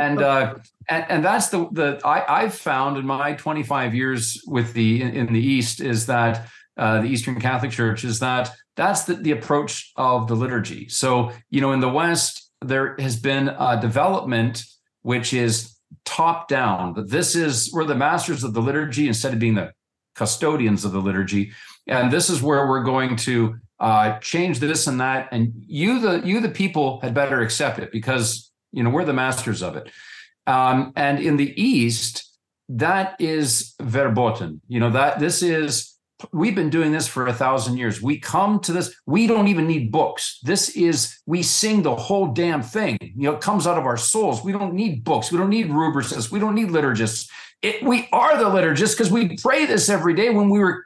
and 0.00 0.22
uh, 0.22 0.54
and, 0.88 1.04
and 1.08 1.24
that's 1.24 1.48
the 1.48 1.68
the 1.72 2.00
I, 2.04 2.42
I've 2.42 2.54
found 2.54 2.96
in 2.96 3.06
my 3.06 3.34
25 3.34 3.94
years 3.94 4.42
with 4.46 4.72
the 4.72 5.02
in, 5.02 5.10
in 5.10 5.32
the 5.32 5.40
East 5.40 5.80
is 5.80 6.06
that 6.06 6.48
uh, 6.76 7.00
the 7.02 7.08
Eastern 7.08 7.40
Catholic 7.40 7.70
Church 7.70 8.04
is 8.04 8.18
that 8.20 8.50
that's 8.76 9.04
the, 9.04 9.14
the 9.14 9.32
approach 9.32 9.92
of 9.96 10.28
the 10.28 10.34
liturgy. 10.34 10.88
So 10.88 11.32
you 11.50 11.60
know 11.60 11.72
in 11.72 11.80
the 11.80 11.88
West 11.88 12.50
there 12.62 12.96
has 12.98 13.18
been 13.18 13.48
a 13.48 13.78
development 13.80 14.64
which 15.02 15.32
is 15.32 15.76
top 16.04 16.48
down. 16.48 16.92
But 16.92 17.10
this 17.10 17.34
is 17.34 17.70
we're 17.72 17.84
the 17.84 17.94
masters 17.94 18.44
of 18.44 18.54
the 18.54 18.62
liturgy 18.62 19.08
instead 19.08 19.32
of 19.32 19.38
being 19.38 19.54
the 19.54 19.72
custodians 20.14 20.84
of 20.84 20.92
the 20.92 21.00
liturgy, 21.00 21.52
and 21.86 22.12
this 22.12 22.30
is 22.30 22.42
where 22.42 22.66
we're 22.66 22.84
going 22.84 23.16
to 23.16 23.56
uh, 23.78 24.18
change 24.18 24.58
this 24.58 24.86
and 24.86 25.00
that. 25.00 25.28
And 25.32 25.52
you 25.66 26.00
the 26.00 26.26
you 26.26 26.40
the 26.40 26.48
people 26.48 27.00
had 27.00 27.14
better 27.14 27.40
accept 27.40 27.78
it 27.78 27.92
because 27.92 28.49
you 28.72 28.82
know, 28.82 28.90
we're 28.90 29.04
the 29.04 29.12
masters 29.12 29.62
of 29.62 29.76
it. 29.76 29.90
Um, 30.46 30.92
and 30.96 31.18
in 31.18 31.36
the 31.36 31.60
East, 31.60 32.30
that 32.68 33.16
is 33.18 33.74
verboten. 33.80 34.60
You 34.68 34.80
know, 34.80 34.90
that 34.90 35.18
this 35.18 35.42
is 35.42 35.90
we've 36.32 36.54
been 36.54 36.70
doing 36.70 36.92
this 36.92 37.08
for 37.08 37.26
a 37.26 37.32
thousand 37.32 37.78
years. 37.78 38.02
We 38.02 38.18
come 38.18 38.60
to 38.60 38.72
this, 38.72 38.94
we 39.06 39.26
don't 39.26 39.48
even 39.48 39.66
need 39.66 39.90
books. 39.90 40.38
This 40.42 40.70
is, 40.70 41.18
we 41.26 41.42
sing 41.42 41.82
the 41.82 41.96
whole 41.96 42.28
damn 42.28 42.62
thing. 42.62 42.98
You 43.00 43.30
know, 43.30 43.34
it 43.34 43.40
comes 43.40 43.66
out 43.66 43.78
of 43.78 43.84
our 43.84 43.96
souls. 43.96 44.44
We 44.44 44.52
don't 44.52 44.74
need 44.74 45.04
books. 45.04 45.32
We 45.32 45.38
don't 45.38 45.50
need 45.50 45.68
rubricists. 45.68 46.30
We 46.30 46.40
don't 46.40 46.54
need 46.54 46.68
liturgists. 46.68 47.28
It, 47.62 47.82
we 47.82 48.08
are 48.12 48.36
the 48.38 48.44
liturgists 48.44 48.96
because 48.96 49.10
we 49.10 49.36
pray 49.36 49.66
this 49.66 49.88
every 49.88 50.14
day 50.14 50.30
when 50.30 50.48
we 50.48 50.58
were 50.58 50.84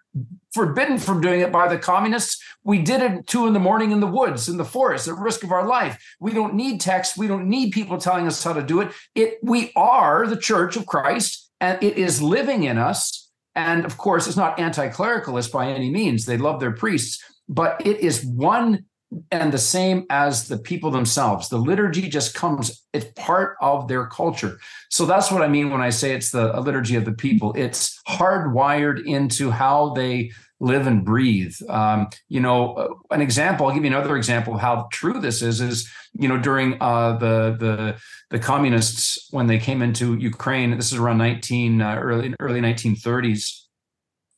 forbidden 0.55 0.99
from 0.99 1.21
doing 1.21 1.41
it 1.41 1.53
by 1.53 1.69
the 1.69 1.77
communists. 1.77 2.43
We 2.63 2.79
did 2.79 3.03
it 3.03 3.13
at 3.13 3.27
two 3.27 3.47
in 3.47 3.53
the 3.53 3.61
morning 3.61 3.91
in 3.91 4.01
the 4.01 4.07
woods, 4.07 4.49
in 4.49 4.57
the 4.57 4.65
forest, 4.65 5.09
at 5.09 5.19
risk 5.19 5.43
of 5.43 5.53
our 5.53 5.67
life. 5.67 6.03
We 6.21 6.33
don't 6.33 6.55
need 6.55 6.81
texts. 6.81 7.19
We 7.19 7.27
don't 7.27 7.49
need 7.49 7.73
people 7.73 7.99
telling 7.99 8.27
us 8.27 8.43
how 8.43 8.55
to 8.55 8.63
do 8.63 8.81
it. 8.81 8.93
It 9.15 9.39
we 9.43 9.73
are 9.77 10.27
the 10.27 10.37
church 10.37 10.77
of 10.77 10.87
Christ, 10.87 11.51
and 11.61 11.83
it 11.83 11.99
is 11.99 12.23
living 12.23 12.63
in 12.63 12.79
us. 12.79 13.31
And 13.55 13.85
of 13.85 13.99
course, 13.99 14.27
it's 14.27 14.37
not 14.37 14.59
anti-clericalist 14.59 15.53
by 15.53 15.71
any 15.71 15.91
means. 15.91 16.25
They 16.25 16.39
love 16.39 16.59
their 16.61 16.73
priests, 16.73 17.23
but 17.49 17.85
it 17.87 18.01
is 18.01 18.25
one 18.25 18.87
and 19.31 19.53
the 19.53 19.59
same 19.59 20.07
as 20.11 20.49
the 20.49 20.59
people 20.59 20.91
themselves. 20.91 21.49
The 21.49 21.59
liturgy 21.59 22.09
just 22.09 22.35
comes, 22.35 22.83
it's 22.93 23.07
part 23.15 23.57
of 23.61 23.87
their 23.87 24.07
culture. 24.07 24.59
So 24.91 25.07
that's 25.07 25.31
what 25.31 25.43
I 25.43 25.47
mean 25.47 25.71
when 25.71 25.81
I 25.81 25.91
say 25.91 26.15
it's 26.15 26.31
the 26.31 26.53
liturgy 26.61 26.97
of 26.97 27.05
the 27.05 27.13
people. 27.13 27.53
It's 27.57 28.01
hardwired 28.09 29.05
into 29.07 29.51
how 29.51 29.95
they 29.95 30.33
live 30.61 30.87
and 30.87 31.05
breathe. 31.05 31.55
Um, 31.69 32.09
you 32.29 32.41
know, 32.41 33.01
an 33.11 33.21
example, 33.21 33.67
I'll 33.67 33.75
give 33.75 33.85
you 33.85 33.91
another 33.91 34.17
example 34.17 34.55
of 34.55 34.61
how 34.61 34.89
true 34.93 35.21
this 35.21 35.43
is, 35.43 35.61
is, 35.61 35.91
you 36.13 36.29
know, 36.29 36.39
during 36.39 36.81
uh, 36.81 37.17
the, 37.19 37.57
the, 37.59 37.97
the 38.31 38.39
communists, 38.39 39.29
when 39.31 39.47
they 39.47 39.59
came 39.59 39.83
into 39.83 40.15
Ukraine, 40.15 40.77
this 40.77 40.93
is 40.93 40.99
around 40.99 41.19
19, 41.19 41.81
uh, 41.81 41.97
early, 41.97 42.35
early 42.41 42.61
1930s, 42.61 43.65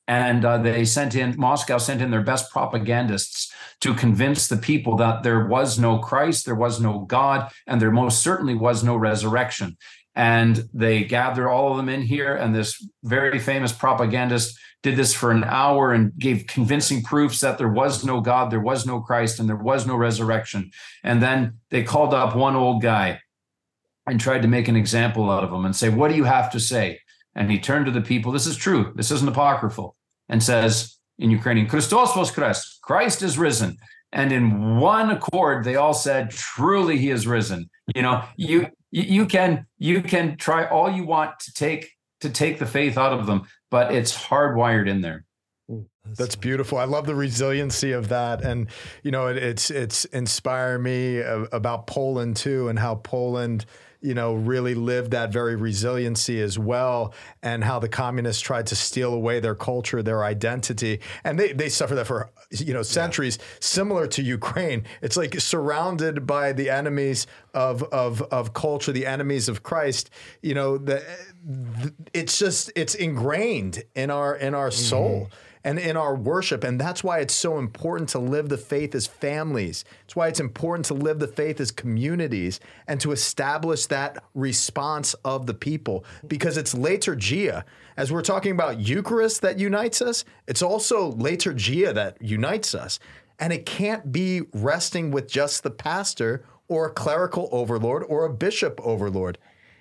and 0.08 0.44
uh, 0.44 0.58
they 0.58 0.84
sent 0.84 1.14
in 1.14 1.34
moscow 1.36 1.78
sent 1.78 2.00
in 2.00 2.10
their 2.10 2.22
best 2.22 2.50
propagandists 2.50 3.52
to 3.80 3.94
convince 3.94 4.48
the 4.48 4.56
people 4.56 4.96
that 4.96 5.22
there 5.22 5.46
was 5.46 5.78
no 5.78 5.98
christ 5.98 6.46
there 6.46 6.54
was 6.54 6.80
no 6.80 7.00
god 7.00 7.50
and 7.66 7.80
there 7.80 7.90
most 7.90 8.22
certainly 8.22 8.54
was 8.54 8.84
no 8.84 8.96
resurrection 8.96 9.76
and 10.16 10.66
they 10.72 11.04
gathered 11.04 11.48
all 11.48 11.70
of 11.70 11.76
them 11.76 11.90
in 11.90 12.00
here. 12.00 12.34
And 12.34 12.54
this 12.54 12.84
very 13.04 13.38
famous 13.38 13.70
propagandist 13.70 14.58
did 14.82 14.96
this 14.96 15.14
for 15.14 15.30
an 15.30 15.44
hour 15.44 15.92
and 15.92 16.16
gave 16.18 16.46
convincing 16.46 17.02
proofs 17.02 17.40
that 17.40 17.58
there 17.58 17.68
was 17.68 18.04
no 18.04 18.20
God, 18.20 18.50
there 18.50 18.60
was 18.60 18.86
no 18.86 19.00
Christ, 19.00 19.38
and 19.38 19.48
there 19.48 19.56
was 19.56 19.86
no 19.86 19.94
resurrection. 19.94 20.70
And 21.04 21.22
then 21.22 21.58
they 21.70 21.82
called 21.82 22.14
up 22.14 22.34
one 22.34 22.56
old 22.56 22.80
guy 22.82 23.20
and 24.06 24.18
tried 24.18 24.42
to 24.42 24.48
make 24.48 24.68
an 24.68 24.76
example 24.76 25.30
out 25.30 25.44
of 25.44 25.52
him 25.52 25.66
and 25.66 25.76
say, 25.76 25.90
What 25.90 26.10
do 26.10 26.16
you 26.16 26.24
have 26.24 26.50
to 26.52 26.60
say? 26.60 27.00
And 27.34 27.50
he 27.50 27.58
turned 27.58 27.84
to 27.86 27.92
the 27.92 28.00
people, 28.00 28.32
This 28.32 28.46
is 28.46 28.56
true, 28.56 28.92
this 28.96 29.10
isn't 29.10 29.28
apocryphal, 29.28 29.96
and 30.30 30.42
says 30.42 30.96
in 31.18 31.30
Ukrainian, 31.30 31.66
Christos 31.66 32.12
voskres, 32.12 32.80
Christ 32.80 33.22
is 33.22 33.38
risen. 33.38 33.76
And 34.12 34.32
in 34.32 34.78
one 34.78 35.10
accord, 35.10 35.64
they 35.64 35.76
all 35.76 35.94
said, 35.94 36.30
Truly 36.30 36.96
he 36.96 37.10
is 37.10 37.26
risen. 37.26 37.68
You 37.94 38.02
know, 38.02 38.24
you 38.36 38.68
you 38.90 39.26
can 39.26 39.66
you 39.78 40.02
can 40.02 40.36
try 40.36 40.66
all 40.66 40.90
you 40.90 41.04
want 41.04 41.38
to 41.40 41.52
take 41.52 41.92
to 42.20 42.30
take 42.30 42.58
the 42.58 42.66
faith 42.66 42.98
out 42.98 43.12
of 43.12 43.26
them, 43.26 43.46
but 43.70 43.94
it's 43.94 44.16
hardwired 44.16 44.88
in 44.88 45.00
there. 45.02 45.24
That's 46.16 46.36
beautiful. 46.36 46.78
I 46.78 46.84
love 46.84 47.06
the 47.06 47.14
resiliency 47.14 47.92
of 47.92 48.08
that, 48.08 48.42
and 48.42 48.68
you 49.02 49.10
know, 49.10 49.26
it, 49.26 49.36
it's 49.36 49.70
it's 49.70 50.04
inspired 50.06 50.78
me 50.78 51.20
uh, 51.20 51.46
about 51.52 51.86
Poland 51.86 52.36
too, 52.36 52.68
and 52.68 52.78
how 52.78 52.96
Poland 52.96 53.66
you 54.00 54.14
know, 54.14 54.34
really 54.34 54.74
lived 54.74 55.10
that 55.12 55.32
very 55.32 55.56
resiliency 55.56 56.40
as 56.40 56.58
well, 56.58 57.14
and 57.42 57.64
how 57.64 57.78
the 57.78 57.88
communists 57.88 58.42
tried 58.42 58.66
to 58.68 58.76
steal 58.76 59.12
away 59.12 59.40
their 59.40 59.54
culture, 59.54 60.02
their 60.02 60.24
identity, 60.24 61.00
and 61.24 61.38
they 61.38 61.52
they 61.52 61.68
suffered 61.68 61.96
that 61.96 62.06
for 62.06 62.30
you 62.50 62.74
know 62.74 62.82
centuries. 62.82 63.38
Yeah. 63.38 63.44
Similar 63.60 64.06
to 64.08 64.22
Ukraine, 64.22 64.84
it's 65.02 65.16
like 65.16 65.40
surrounded 65.40 66.26
by 66.26 66.52
the 66.52 66.70
enemies 66.70 67.26
of 67.54 67.82
of 67.84 68.22
of 68.22 68.52
culture, 68.52 68.92
the 68.92 69.06
enemies 69.06 69.48
of 69.48 69.62
Christ. 69.62 70.10
You 70.42 70.54
know, 70.54 70.78
the, 70.78 71.02
the 71.44 71.94
it's 72.12 72.38
just 72.38 72.70
it's 72.76 72.94
ingrained 72.94 73.82
in 73.94 74.10
our 74.10 74.36
in 74.36 74.54
our 74.54 74.68
mm-hmm. 74.68 74.80
soul 74.80 75.30
and 75.66 75.80
in 75.80 75.96
our 75.96 76.14
worship. 76.14 76.62
And 76.62 76.80
that's 76.80 77.02
why 77.02 77.18
it's 77.18 77.34
so 77.34 77.58
important 77.58 78.08
to 78.10 78.20
live 78.20 78.48
the 78.48 78.56
faith 78.56 78.94
as 78.94 79.08
families. 79.08 79.84
It's 80.04 80.14
why 80.14 80.28
it's 80.28 80.38
important 80.38 80.86
to 80.86 80.94
live 80.94 81.18
the 81.18 81.26
faith 81.26 81.60
as 81.60 81.72
communities 81.72 82.60
and 82.86 83.00
to 83.00 83.10
establish 83.10 83.86
that 83.86 84.22
response 84.32 85.14
of 85.24 85.46
the 85.46 85.54
people 85.54 86.04
because 86.28 86.56
it's 86.56 86.72
liturgia. 86.72 87.64
As 87.96 88.12
we're 88.12 88.22
talking 88.22 88.52
about 88.52 88.78
Eucharist 88.78 89.42
that 89.42 89.58
unites 89.58 90.00
us, 90.00 90.24
it's 90.46 90.62
also 90.62 91.12
liturgia 91.12 91.92
that 91.94 92.22
unites 92.22 92.72
us. 92.72 93.00
And 93.40 93.52
it 93.52 93.66
can't 93.66 94.12
be 94.12 94.42
resting 94.54 95.10
with 95.10 95.26
just 95.28 95.64
the 95.64 95.70
pastor 95.72 96.44
or 96.68 96.86
a 96.86 96.92
clerical 96.92 97.48
overlord 97.50 98.04
or 98.08 98.24
a 98.24 98.32
bishop 98.32 98.80
overlord 98.84 99.36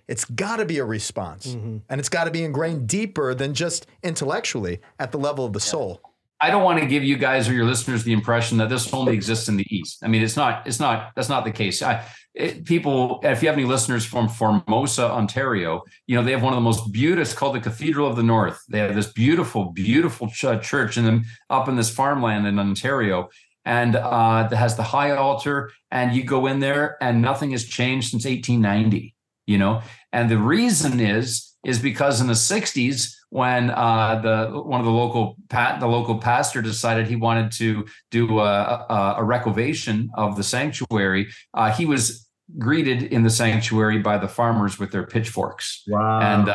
it's 0.08 0.26
got 0.26 0.58
to 0.58 0.66
be 0.66 0.78
a 0.78 0.86
response. 0.86 1.48
Mm-hmm. 1.48 1.78
and 1.90 2.00
it's 2.00 2.10
got 2.10 2.26
to 2.26 2.32
be 2.32 2.44
ingrained 2.44 2.88
deeper 2.88 3.34
than 3.34 3.54
just 3.54 3.88
intellectually 4.04 4.80
at 5.00 5.12
the 5.12 5.18
level 5.18 5.46
of 5.46 5.54
the 5.54 5.60
soul. 5.60 6.02
I 6.42 6.52
don't 6.52 6.64
want 6.64 6.80
to 6.80 6.86
give 6.86 7.04
you 7.04 7.18
guys 7.18 7.48
or 7.48 7.54
your 7.54 7.66
listeners 7.66 8.04
the 8.04 8.12
impression 8.12 8.58
that 8.58 8.70
this 8.70 8.94
only 8.94 9.14
exists 9.14 9.48
in 9.48 9.56
the 9.56 9.66
east. 9.70 10.00
I 10.04 10.08
mean 10.08 10.22
it's 10.22 10.36
not 10.36 10.68
it's 10.68 10.80
not 10.80 11.12
that's 11.16 11.30
not 11.30 11.46
the 11.46 11.52
case. 11.52 11.82
I, 11.82 12.06
it, 12.34 12.66
people 12.66 13.22
if 13.24 13.42
you 13.42 13.48
have 13.48 13.58
any 13.58 13.66
listeners 13.66 14.06
from 14.06 14.28
formosa 14.28 15.10
ontario 15.10 15.84
you 16.08 16.16
know 16.16 16.24
they 16.24 16.32
have 16.32 16.44
one 16.44 16.52
of 16.52 16.58
the 16.58 16.62
most 16.62 16.92
beautiful 16.92 17.22
it's 17.22 17.34
called 17.34 17.56
the 17.56 17.62
cathedral 17.62 18.08
of 18.08 18.18
the 18.18 18.24
north. 18.24 18.62
They 18.68 18.80
have 18.80 18.96
this 18.96 19.12
beautiful 19.14 19.72
beautiful 19.72 20.28
ch- 20.28 20.62
church 20.62 20.98
in 20.98 21.06
them 21.06 21.26
up 21.50 21.70
in 21.70 21.78
this 21.78 21.90
farmland 21.90 22.46
in 22.46 22.60
ontario 22.60 23.30
and 23.64 23.96
uh, 23.96 24.48
that 24.50 24.56
has 24.56 24.76
the 24.76 24.84
high 24.84 25.12
altar 25.12 25.72
and 25.90 26.14
you 26.14 26.24
go 26.24 26.46
in 26.48 26.60
there 26.60 26.98
and 27.02 27.22
nothing 27.22 27.52
has 27.52 27.64
changed 27.64 28.12
since 28.12 28.26
1890 28.26 29.15
you 29.46 29.58
know? 29.58 29.82
And 30.12 30.30
the 30.30 30.38
reason 30.38 31.00
is 31.00 31.56
is 31.66 31.80
because 31.80 32.22
in 32.22 32.28
the 32.28 32.34
60s 32.34 33.12
when 33.30 33.72
uh, 33.72 34.22
the 34.22 34.62
one 34.62 34.80
of 34.80 34.86
the 34.86 34.92
local 34.92 35.36
pat 35.50 35.80
the 35.80 35.88
local 35.88 36.20
pastor 36.20 36.62
decided 36.62 37.08
he 37.08 37.16
wanted 37.16 37.52
to 37.52 37.86
do 38.12 38.40
a, 38.40 38.86
a, 38.88 39.16
a 39.18 39.24
recovation 39.24 40.10
of 40.16 40.38
the 40.38 40.44
sanctuary 40.44 41.28
uh, 41.56 41.72
he 41.72 41.86
was 41.86 42.26
greeted 42.60 43.04
in 43.04 43.24
the 43.24 43.30
sanctuary 43.30 44.00
by 44.00 44.18
the 44.18 44.28
farmers 44.28 44.78
with 44.78 44.92
their 44.92 45.06
pitchforks. 45.06 45.84
Wow. 45.88 46.20
And 46.22 46.54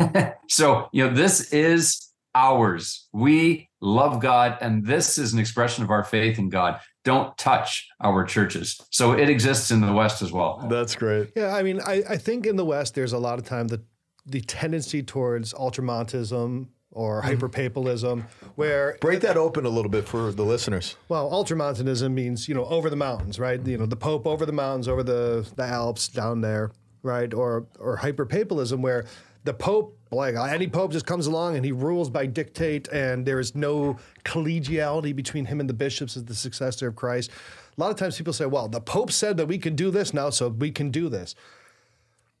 uh, 0.00 0.30
so 0.48 0.88
you 0.92 1.06
know 1.06 1.12
this 1.12 1.52
is 1.52 2.08
ours. 2.34 3.08
We 3.12 3.68
love 3.80 4.20
god 4.20 4.58
and 4.60 4.84
this 4.84 5.18
is 5.18 5.32
an 5.32 5.38
expression 5.38 5.84
of 5.84 5.90
our 5.90 6.02
faith 6.02 6.38
in 6.38 6.48
god 6.48 6.80
don't 7.08 7.36
touch 7.38 7.88
our 8.02 8.24
churches. 8.24 8.78
So 8.90 9.12
it 9.12 9.30
exists 9.30 9.70
in 9.70 9.80
the 9.80 9.92
West 9.92 10.20
as 10.20 10.30
well. 10.30 10.66
That's 10.68 10.94
great. 10.94 11.32
Yeah, 11.34 11.56
I 11.56 11.62
mean, 11.62 11.80
I, 11.80 12.02
I 12.08 12.16
think 12.18 12.46
in 12.46 12.56
the 12.56 12.64
West 12.64 12.94
there's 12.94 13.14
a 13.14 13.18
lot 13.18 13.38
of 13.38 13.44
time 13.44 13.68
the 13.68 13.82
the 14.26 14.42
tendency 14.42 15.02
towards 15.02 15.54
ultramontism 15.54 16.68
or 16.90 17.22
mm-hmm. 17.22 17.30
hyperpapalism, 17.30 18.24
where 18.56 18.98
break 19.00 19.20
that 19.20 19.38
open 19.38 19.64
a 19.64 19.70
little 19.70 19.90
bit 19.90 20.06
for 20.06 20.32
the 20.32 20.44
listeners. 20.44 20.96
Well, 21.08 21.32
ultramontanism 21.32 22.14
means 22.14 22.46
you 22.46 22.54
know 22.54 22.66
over 22.66 22.90
the 22.90 22.96
mountains, 22.96 23.38
right? 23.38 23.64
You 23.66 23.78
know 23.78 23.86
the 23.86 23.96
Pope 23.96 24.26
over 24.26 24.44
the 24.44 24.52
mountains, 24.52 24.86
over 24.86 25.02
the 25.02 25.50
the 25.56 25.64
Alps 25.64 26.08
down 26.08 26.42
there, 26.42 26.70
right? 27.02 27.32
Or 27.32 27.66
or 27.78 27.98
hyperpapalism, 27.98 28.80
where 28.80 29.06
the 29.44 29.54
Pope, 29.54 29.98
like 30.10 30.34
any 30.34 30.68
Pope, 30.68 30.92
just 30.92 31.06
comes 31.06 31.26
along 31.26 31.56
and 31.56 31.64
he 31.64 31.72
rules 31.72 32.10
by 32.10 32.26
dictate, 32.26 32.88
and 32.88 33.24
there 33.24 33.40
is 33.40 33.54
no 33.54 33.96
collegiality 34.24 35.14
between 35.14 35.46
him 35.46 35.60
and 35.60 35.68
the 35.68 35.74
bishops 35.74 36.16
as 36.16 36.24
the 36.24 36.34
successor 36.34 36.88
of 36.88 36.96
Christ. 36.96 37.30
A 37.76 37.80
lot 37.80 37.90
of 37.90 37.96
times 37.96 38.16
people 38.16 38.32
say, 38.32 38.46
well, 38.46 38.68
the 38.68 38.80
Pope 38.80 39.12
said 39.12 39.36
that 39.36 39.46
we 39.46 39.58
can 39.58 39.76
do 39.76 39.90
this 39.90 40.12
now, 40.12 40.30
so 40.30 40.48
we 40.48 40.70
can 40.70 40.90
do 40.90 41.08
this. 41.08 41.34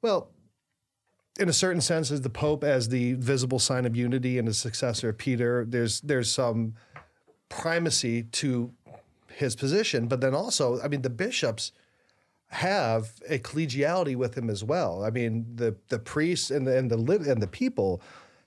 Well, 0.02 0.30
in 1.38 1.48
a 1.48 1.52
certain 1.52 1.80
sense, 1.80 2.10
as 2.10 2.22
the 2.22 2.30
Pope 2.30 2.64
as 2.64 2.88
the 2.88 3.14
visible 3.14 3.58
sign 3.58 3.86
of 3.86 3.94
unity 3.94 4.38
and 4.38 4.48
the 4.48 4.54
successor 4.54 5.10
of 5.10 5.18
Peter, 5.18 5.64
there's 5.66 6.00
there's 6.00 6.30
some 6.30 6.74
primacy 7.48 8.24
to 8.24 8.72
his 9.32 9.54
position, 9.54 10.08
but 10.08 10.20
then 10.20 10.34
also, 10.34 10.80
I 10.80 10.88
mean, 10.88 11.02
the 11.02 11.10
bishops 11.10 11.70
have 12.48 13.12
a 13.28 13.38
collegiality 13.38 14.16
with 14.16 14.36
him 14.36 14.48
as 14.48 14.64
well. 14.64 15.04
I 15.04 15.10
mean, 15.10 15.46
the 15.54 15.76
the 15.88 15.98
priests 15.98 16.50
and 16.50 16.66
the 16.66 16.76
and 16.76 16.90
the 16.90 16.96
and 17.30 17.42
the 17.42 17.46
people 17.46 18.00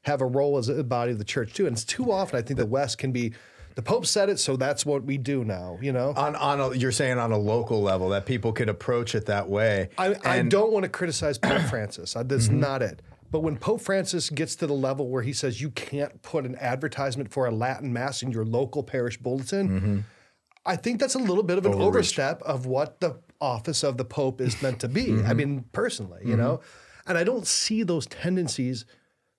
have 0.04 0.22
a 0.22 0.26
role 0.26 0.58
as 0.58 0.70
a 0.70 0.84
body 0.84 1.12
of 1.12 1.20
the 1.20 1.24
church 1.24 1.54
too. 1.54 1.68
And 1.68 1.76
it's 1.76 1.86
too 1.86 2.12
often 2.12 2.40
I 2.40 2.42
think 2.42 2.58
the 2.58 2.66
West 2.66 2.98
can 2.98 3.12
be 3.12 3.34
the 3.76 3.82
Pope 3.82 4.06
said 4.06 4.30
it, 4.30 4.40
so 4.40 4.58
that's 4.58 4.86
what 4.86 5.04
we 5.04 5.18
do 5.18 5.46
now. 5.46 5.78
You 5.82 5.94
know, 5.94 6.14
on 6.16 6.36
on 6.36 6.60
a, 6.60 6.76
you're 6.76 6.92
saying 6.92 7.20
on 7.20 7.32
a 7.32 7.38
local 7.38 7.82
level 7.82 8.10
that 8.10 8.26
people 8.26 8.52
could 8.52 8.70
approach 8.70 9.16
it 9.16 9.28
that 9.28 9.48
way. 9.50 9.90
I, 9.98 10.16
I 10.26 10.42
don't 10.42 10.72
want 10.72 10.84
to 10.84 10.90
criticize 10.90 11.38
Pope 11.38 11.62
Francis. 11.70 12.14
That's 12.14 12.48
mm-hmm. 12.48 12.60
not 12.60 12.82
it. 12.82 13.02
But 13.32 13.42
when 13.42 13.58
Pope 13.58 13.80
Francis 13.80 14.30
gets 14.30 14.58
to 14.58 14.68
the 14.68 14.74
level 14.74 15.08
where 15.08 15.24
he 15.24 15.32
says 15.32 15.62
you 15.62 15.70
can't 15.70 16.22
put 16.22 16.46
an 16.46 16.58
advertisement 16.58 17.32
for 17.32 17.46
a 17.46 17.52
Latin 17.52 17.94
mass 17.94 18.22
in 18.24 18.32
your 18.32 18.44
local 18.44 18.84
parish 18.84 19.18
bulletin, 19.18 19.70
mm-hmm. 19.70 20.00
I 20.66 20.76
think 20.76 21.00
that's 21.00 21.16
a 21.16 21.20
little 21.20 21.44
bit 21.44 21.58
of 21.58 21.66
an 21.66 21.72
Overreach. 21.72 21.88
overstep 21.88 22.42
of 22.42 22.66
what 22.66 23.00
the 23.00 23.16
office 23.42 23.84
of 23.84 23.98
the 23.98 24.06
Pope 24.06 24.40
is 24.40 24.62
meant 24.62 24.80
to 24.82 24.88
be. 24.88 25.08
mm-hmm. 25.08 25.28
I 25.28 25.34
mean, 25.34 25.66
personally, 25.72 26.22
you 26.24 26.30
mm-hmm. 26.30 26.42
know, 26.42 26.62
and 27.08 27.18
I 27.18 27.24
don't 27.24 27.48
see 27.48 27.84
those 27.84 28.06
tendencies 28.06 28.86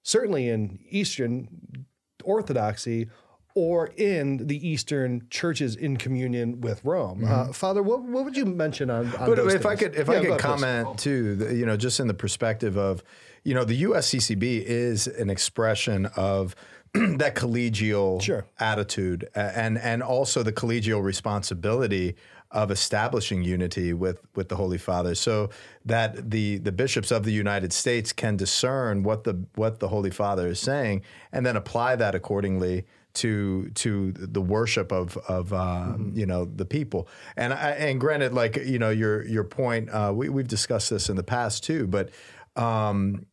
certainly 0.02 0.48
in 0.48 0.80
Eastern 0.90 1.86
Orthodoxy 2.24 3.08
or 3.54 3.88
in 3.96 4.46
the 4.46 4.66
Eastern 4.66 5.26
churches 5.30 5.76
in 5.76 5.96
communion 5.96 6.60
with 6.60 6.84
Rome. 6.84 7.20
Mm-hmm. 7.20 7.50
Uh, 7.50 7.52
Father, 7.52 7.82
what, 7.82 8.02
what 8.02 8.24
would 8.24 8.36
you 8.36 8.46
mention 8.46 8.90
on? 8.90 9.14
on 9.16 9.28
but 9.28 9.38
if 9.38 9.62
things? 9.62 9.66
I 9.66 9.76
could, 9.76 9.94
if 9.94 10.08
yeah, 10.08 10.14
I 10.14 10.24
could 10.24 10.38
comment 10.38 10.98
too, 10.98 11.36
the, 11.36 11.54
you 11.54 11.66
know, 11.66 11.76
just 11.76 12.00
in 12.00 12.06
the 12.06 12.14
perspective 12.14 12.76
of, 12.76 13.02
you 13.44 13.54
know, 13.54 13.64
the 13.64 13.82
USCCB 13.82 14.62
is 14.64 15.06
an 15.06 15.28
expression 15.28 16.06
of 16.16 16.54
that 16.94 17.34
collegial 17.34 18.20
sure. 18.22 18.44
attitude 18.60 19.28
and 19.34 19.78
and 19.78 20.02
also 20.02 20.42
the 20.42 20.52
collegial 20.52 21.02
responsibility 21.02 22.16
of 22.52 22.70
establishing 22.70 23.42
unity 23.42 23.92
with 23.92 24.20
with 24.34 24.48
the 24.48 24.56
Holy 24.56 24.78
Father, 24.78 25.14
so 25.14 25.50
that 25.84 26.30
the 26.30 26.58
the 26.58 26.72
bishops 26.72 27.10
of 27.10 27.24
the 27.24 27.32
United 27.32 27.72
States 27.72 28.12
can 28.12 28.36
discern 28.36 29.02
what 29.02 29.24
the 29.24 29.44
what 29.54 29.80
the 29.80 29.88
Holy 29.88 30.10
Father 30.10 30.48
is 30.48 30.60
saying, 30.60 31.02
and 31.32 31.44
then 31.44 31.56
apply 31.56 31.96
that 31.96 32.14
accordingly 32.14 32.84
to 33.14 33.70
to 33.70 34.12
the 34.12 34.40
worship 34.40 34.92
of 34.92 35.16
of 35.28 35.52
uh, 35.52 35.56
mm-hmm. 35.56 36.18
you 36.18 36.26
know 36.26 36.44
the 36.44 36.64
people. 36.64 37.08
And 37.36 37.52
I, 37.52 37.70
and 37.70 38.00
granted, 38.00 38.32
like 38.32 38.56
you 38.56 38.78
know 38.78 38.90
your 38.90 39.24
your 39.26 39.44
point, 39.44 39.88
uh, 39.90 40.12
we 40.14 40.28
we've 40.28 40.48
discussed 40.48 40.90
this 40.90 41.08
in 41.08 41.16
the 41.16 41.24
past 41.24 41.64
too, 41.64 41.86
but. 41.86 42.10
Um, 42.54 43.24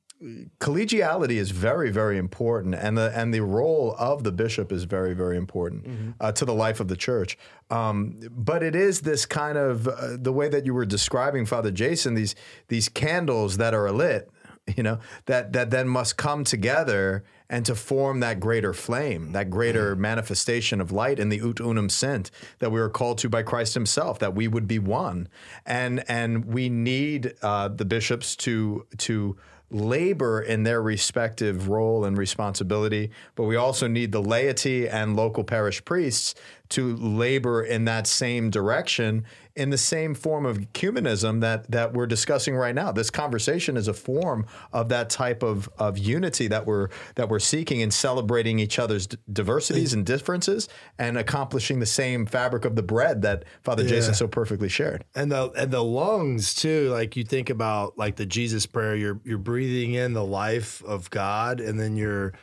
collegiality 0.60 1.38
is 1.38 1.52
very 1.52 1.90
very 1.92 2.18
important 2.18 2.76
and 2.76 2.98
the 2.98 3.12
and 3.18 3.34
the 3.34 3.42
role 3.42 3.96
of 3.98 4.24
the 4.24 4.32
bishop 4.32 4.72
is 4.72 4.84
very 4.84 5.14
very 5.14 5.38
important 5.38 5.88
mm-hmm. 5.88 6.12
uh, 6.20 6.32
to 6.32 6.44
the 6.44 6.54
life 6.54 6.80
of 6.80 6.90
the 6.90 6.98
church. 6.98 7.38
Um, 7.70 8.20
but 8.30 8.62
it 8.62 8.76
is 8.76 9.02
this 9.02 9.26
kind 9.26 9.58
of 9.58 9.88
uh, 9.88 10.18
the 10.18 10.34
way 10.34 10.50
that 10.50 10.66
you 10.66 10.74
were 10.74 10.86
describing 10.86 11.46
father 11.46 11.72
jason 11.72 12.16
these 12.16 12.36
these 12.68 12.90
candles 12.90 13.58
that 13.58 13.74
are 13.74 13.92
lit 13.92 14.30
you 14.76 14.84
know 14.84 15.00
that 15.26 15.54
that 15.54 15.70
then 15.70 15.88
must 15.88 16.18
come 16.18 16.44
together 16.44 17.24
and 17.50 17.66
to 17.66 17.74
form 17.74 18.20
that 18.20 18.40
greater 18.40 18.74
flame, 18.74 19.32
that 19.32 19.50
greater 19.50 19.96
manifestation 19.96 20.80
of 20.80 20.92
light 20.92 21.18
in 21.18 21.30
the 21.30 21.42
ut 21.42 21.60
unum 21.60 21.90
sint 21.90 22.30
that 22.60 22.72
we 22.72 22.80
were 22.80 22.90
called 22.90 23.18
to 23.18 23.30
by 23.30 23.42
Christ 23.42 23.74
Himself, 23.74 24.20
that 24.20 24.36
we 24.36 24.48
would 24.48 24.68
be 24.68 24.80
one, 24.80 25.28
and 25.66 26.04
and 26.08 26.46
we 26.46 26.70
need 26.70 27.34
uh, 27.42 27.70
the 27.70 27.86
bishops 27.86 28.36
to 28.38 28.86
to 28.98 29.36
labor 29.72 30.42
in 30.42 30.64
their 30.64 30.82
respective 30.82 31.70
role 31.70 32.06
and 32.06 32.18
responsibility, 32.18 33.12
but 33.36 33.44
we 33.44 33.56
also 33.56 33.88
need 33.88 34.12
the 34.12 34.22
laity 34.22 34.88
and 34.88 35.16
local 35.16 35.44
parish 35.44 35.84
priests 35.86 36.36
to 36.70 36.96
labor 36.98 37.64
in 37.64 37.86
that 37.86 38.06
same 38.08 38.50
direction 38.50 39.26
in 39.56 39.72
the 39.72 39.78
same 39.78 40.14
form 40.14 40.46
of 40.46 40.58
ecumenism 40.60 41.42
that 41.42 41.70
that 41.70 41.94
we're 41.94 42.06
discussing 42.06 42.56
right 42.56 42.74
now. 42.76 42.92
This 42.92 43.10
conversation 43.10 43.76
is 43.76 43.88
a 43.88 43.94
form 43.94 44.46
of 44.72 44.88
that 44.90 45.10
type 45.10 45.44
of, 45.44 45.68
of 45.78 45.98
unity 45.98 46.48
that 46.48 46.66
we're 46.66 46.90
that 47.16 47.28
we're 47.28 47.40
seeking 47.40 47.80
in 47.82 47.92
celebrating 47.92 48.60
each 48.60 48.80
other's 48.80 49.08
d- 49.08 49.18
diversities 49.34 49.94
and 49.94 50.06
differences 50.06 50.70
and 50.98 51.18
accomplishing 51.18 51.80
the 51.80 51.86
same 51.86 52.26
fabric 52.26 52.64
of 52.64 52.76
the 52.76 52.84
bread 52.84 53.22
that 53.24 53.44
Father 53.64 53.84
Yeah. 53.84 53.90
Jason 53.90 54.14
so 54.14 54.28
perfectly 54.28 54.70
shared. 54.70 55.04
and 55.16 55.32
the 55.32 55.50
and 55.58 55.72
the 55.72 55.84
lungs 55.84 56.54
too 56.54 56.90
like 56.90 57.18
you 57.18 57.24
think 57.24 57.50
about 57.50 57.98
like 57.98 58.16
the 58.16 58.26
jesus 58.26 58.66
prayer 58.66 58.96
you're 58.96 59.20
you're 59.26 59.38
breathing 59.38 59.94
in 59.96 60.14
the 60.14 60.24
life 60.24 60.82
of 60.86 61.10
god 61.10 61.60
and 61.60 61.80
then 61.80 61.98
you're 61.98 62.34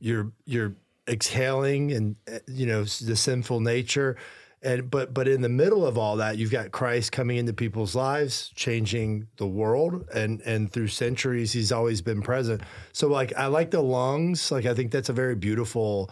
you're 0.00 0.30
you're 0.44 0.74
exhaling 1.10 1.92
and 1.92 2.16
uh, 2.32 2.38
you 2.46 2.66
know 2.66 2.84
the 2.84 3.16
sinful 3.16 3.60
nature. 3.60 4.16
And 4.62 4.90
but 4.90 5.14
but 5.14 5.26
in 5.26 5.40
the 5.40 5.48
middle 5.48 5.86
of 5.86 5.96
all 5.96 6.16
that 6.16 6.36
you've 6.36 6.50
got 6.50 6.70
christ 6.70 7.12
coming 7.12 7.38
into 7.38 7.54
people's 7.54 7.94
lives 7.94 8.52
changing 8.54 9.26
the 9.38 9.46
world 9.46 10.06
and 10.14 10.42
and 10.42 10.70
through 10.70 10.88
centuries 10.88 11.52
he's 11.52 11.72
always 11.72 12.02
been 12.02 12.20
present. 12.20 12.60
So 12.92 13.08
like 13.08 13.32
i 13.38 13.46
like 13.46 13.70
the 13.70 13.82
lungs. 13.82 14.52
Like 14.52 14.66
i 14.66 14.74
think 14.74 14.90
that's 14.92 15.08
a 15.08 15.14
very 15.14 15.34
beautiful 15.34 16.10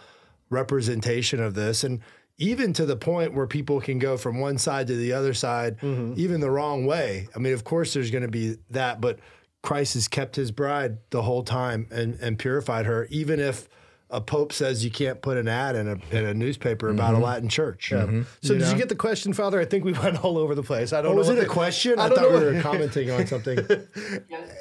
representation 0.50 1.40
of 1.40 1.54
this. 1.54 1.84
And 1.84 2.00
even 2.38 2.72
to 2.72 2.86
the 2.86 2.96
point 2.96 3.34
where 3.34 3.46
people 3.46 3.80
can 3.80 3.98
go 3.98 4.16
from 4.16 4.40
one 4.40 4.58
side 4.58 4.86
to 4.86 4.96
the 4.96 5.12
other 5.12 5.34
side 5.34 5.76
even 6.16 6.40
the 6.40 6.50
wrong 6.50 6.86
way. 6.86 7.28
I 7.36 7.38
mean 7.38 7.52
of 7.52 7.64
course 7.64 7.92
there's 7.92 8.10
going 8.10 8.22
to 8.22 8.28
be 8.28 8.56
that 8.70 9.00
but 9.00 9.18
christ 9.62 9.94
has 9.94 10.08
kept 10.08 10.36
his 10.36 10.52
bride 10.52 10.98
the 11.10 11.20
whole 11.22 11.42
time 11.42 11.86
and 11.90 12.18
and 12.20 12.38
purified 12.38 12.86
her 12.86 13.06
even 13.10 13.40
if 13.40 13.68
a 14.10 14.20
pope 14.20 14.52
says 14.52 14.84
you 14.84 14.90
can't 14.90 15.20
put 15.20 15.36
an 15.36 15.48
ad 15.48 15.76
in 15.76 15.86
a, 15.88 16.16
in 16.16 16.24
a 16.24 16.32
newspaper 16.32 16.88
about 16.88 17.10
a 17.10 17.16
mm-hmm. 17.16 17.24
Latin 17.24 17.48
church. 17.48 17.90
Mm-hmm. 17.90 18.22
So 18.42 18.54
You 18.54 18.58
did 18.58 18.64
know? 18.64 18.72
you 18.72 18.78
get 18.78 18.88
the 18.88 18.96
question, 18.96 19.32
Father? 19.32 19.60
I 19.60 19.64
think 19.66 19.84
we 19.84 19.92
went 20.04 20.24
all 20.24 20.38
over 20.38 20.54
the 20.54 20.62
place. 20.62 20.92
I 20.92 21.02
don't 21.02 21.10
Oh, 21.10 21.12
know. 21.12 21.18
was 21.18 21.28
what 21.28 21.38
it 21.38 21.44
a 21.44 21.48
question? 21.48 21.98
I, 21.98 22.06
I 22.06 22.08
thought 22.08 22.30
we 22.30 22.44
were 22.44 22.60
commenting 22.60 23.10
on 23.10 23.26
something. 23.26 23.58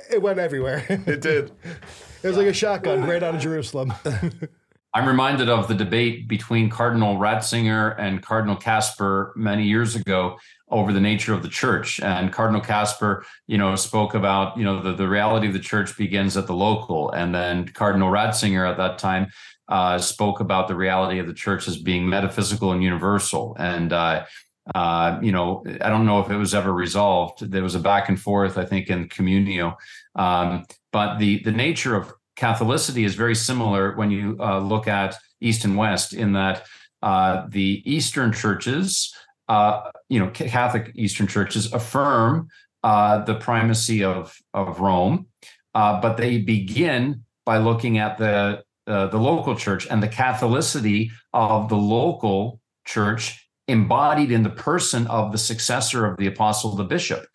It 0.09 0.21
went 0.21 0.39
everywhere. 0.39 0.85
It 1.07 1.21
did. 1.21 1.51
It 2.23 2.27
was 2.27 2.37
like 2.37 2.47
a 2.47 2.53
shotgun 2.53 3.03
right 3.03 3.21
out 3.21 3.35
of 3.35 3.41
Jerusalem. 3.41 3.93
I'm 4.93 5.07
reminded 5.07 5.49
of 5.49 5.67
the 5.67 5.75
debate 5.75 6.27
between 6.27 6.69
Cardinal 6.69 7.17
Ratzinger 7.17 7.95
and 7.99 8.21
Cardinal 8.23 8.55
Kasper 8.55 9.33
many 9.35 9.63
years 9.63 9.95
ago 9.95 10.37
over 10.69 10.91
the 10.91 10.99
nature 10.99 11.33
of 11.33 11.43
the 11.43 11.49
church. 11.49 11.99
And 12.01 12.31
Cardinal 12.31 12.61
Kasper, 12.61 13.25
you 13.47 13.57
know, 13.57 13.75
spoke 13.75 14.13
about, 14.13 14.57
you 14.57 14.63
know, 14.63 14.81
the, 14.81 14.93
the 14.93 15.07
reality 15.07 15.47
of 15.47 15.53
the 15.53 15.59
church 15.59 15.97
begins 15.97 16.35
at 16.35 16.47
the 16.47 16.53
local. 16.53 17.11
And 17.11 17.33
then 17.33 17.67
Cardinal 17.69 18.11
Ratzinger 18.11 18.69
at 18.69 18.77
that 18.77 18.97
time 18.97 19.27
uh, 19.69 19.97
spoke 19.97 20.39
about 20.39 20.67
the 20.67 20.75
reality 20.75 21.19
of 21.19 21.27
the 21.27 21.33
church 21.33 21.67
as 21.67 21.77
being 21.77 22.07
metaphysical 22.09 22.71
and 22.71 22.83
universal. 22.83 23.55
And, 23.59 23.93
uh, 23.93 24.25
uh, 24.75 25.19
you 25.21 25.31
know, 25.31 25.63
I 25.81 25.89
don't 25.89 26.05
know 26.05 26.19
if 26.19 26.29
it 26.29 26.35
was 26.35 26.53
ever 26.53 26.73
resolved. 26.73 27.51
There 27.51 27.63
was 27.63 27.75
a 27.75 27.79
back 27.79 28.09
and 28.09 28.19
forth, 28.19 28.57
I 28.57 28.65
think, 28.65 28.89
in 28.89 29.07
Communio. 29.07 29.75
Um, 30.15 30.65
but 30.91 31.19
the 31.19 31.41
the 31.43 31.51
nature 31.51 31.95
of 31.95 32.11
Catholicity 32.37 33.05
is 33.05 33.15
very 33.15 33.35
similar 33.35 33.95
when 33.95 34.11
you 34.11 34.37
uh, 34.39 34.59
look 34.59 34.87
at 34.87 35.15
East 35.39 35.63
and 35.63 35.77
West, 35.77 36.13
in 36.13 36.33
that 36.33 36.65
uh, 37.01 37.45
the 37.49 37.81
Eastern 37.85 38.33
churches, 38.33 39.13
uh, 39.47 39.91
you 40.09 40.19
know, 40.19 40.29
Catholic 40.29 40.91
Eastern 40.95 41.27
churches 41.27 41.71
affirm 41.71 42.49
uh, 42.83 43.23
the 43.25 43.35
primacy 43.35 44.03
of 44.03 44.37
of 44.53 44.79
Rome, 44.79 45.27
uh, 45.73 45.99
but 46.01 46.17
they 46.17 46.39
begin 46.39 47.23
by 47.45 47.57
looking 47.57 47.97
at 47.97 48.17
the 48.17 48.63
uh, 48.87 49.07
the 49.07 49.17
local 49.17 49.55
church 49.55 49.87
and 49.89 50.01
the 50.01 50.07
Catholicity 50.07 51.11
of 51.33 51.69
the 51.69 51.77
local 51.77 52.61
church 52.85 53.49
embodied 53.67 54.31
in 54.31 54.43
the 54.43 54.49
person 54.49 55.07
of 55.07 55.31
the 55.31 55.37
successor 55.37 56.05
of 56.05 56.17
the 56.17 56.27
apostle, 56.27 56.75
the 56.75 56.83
bishop, 56.83 57.25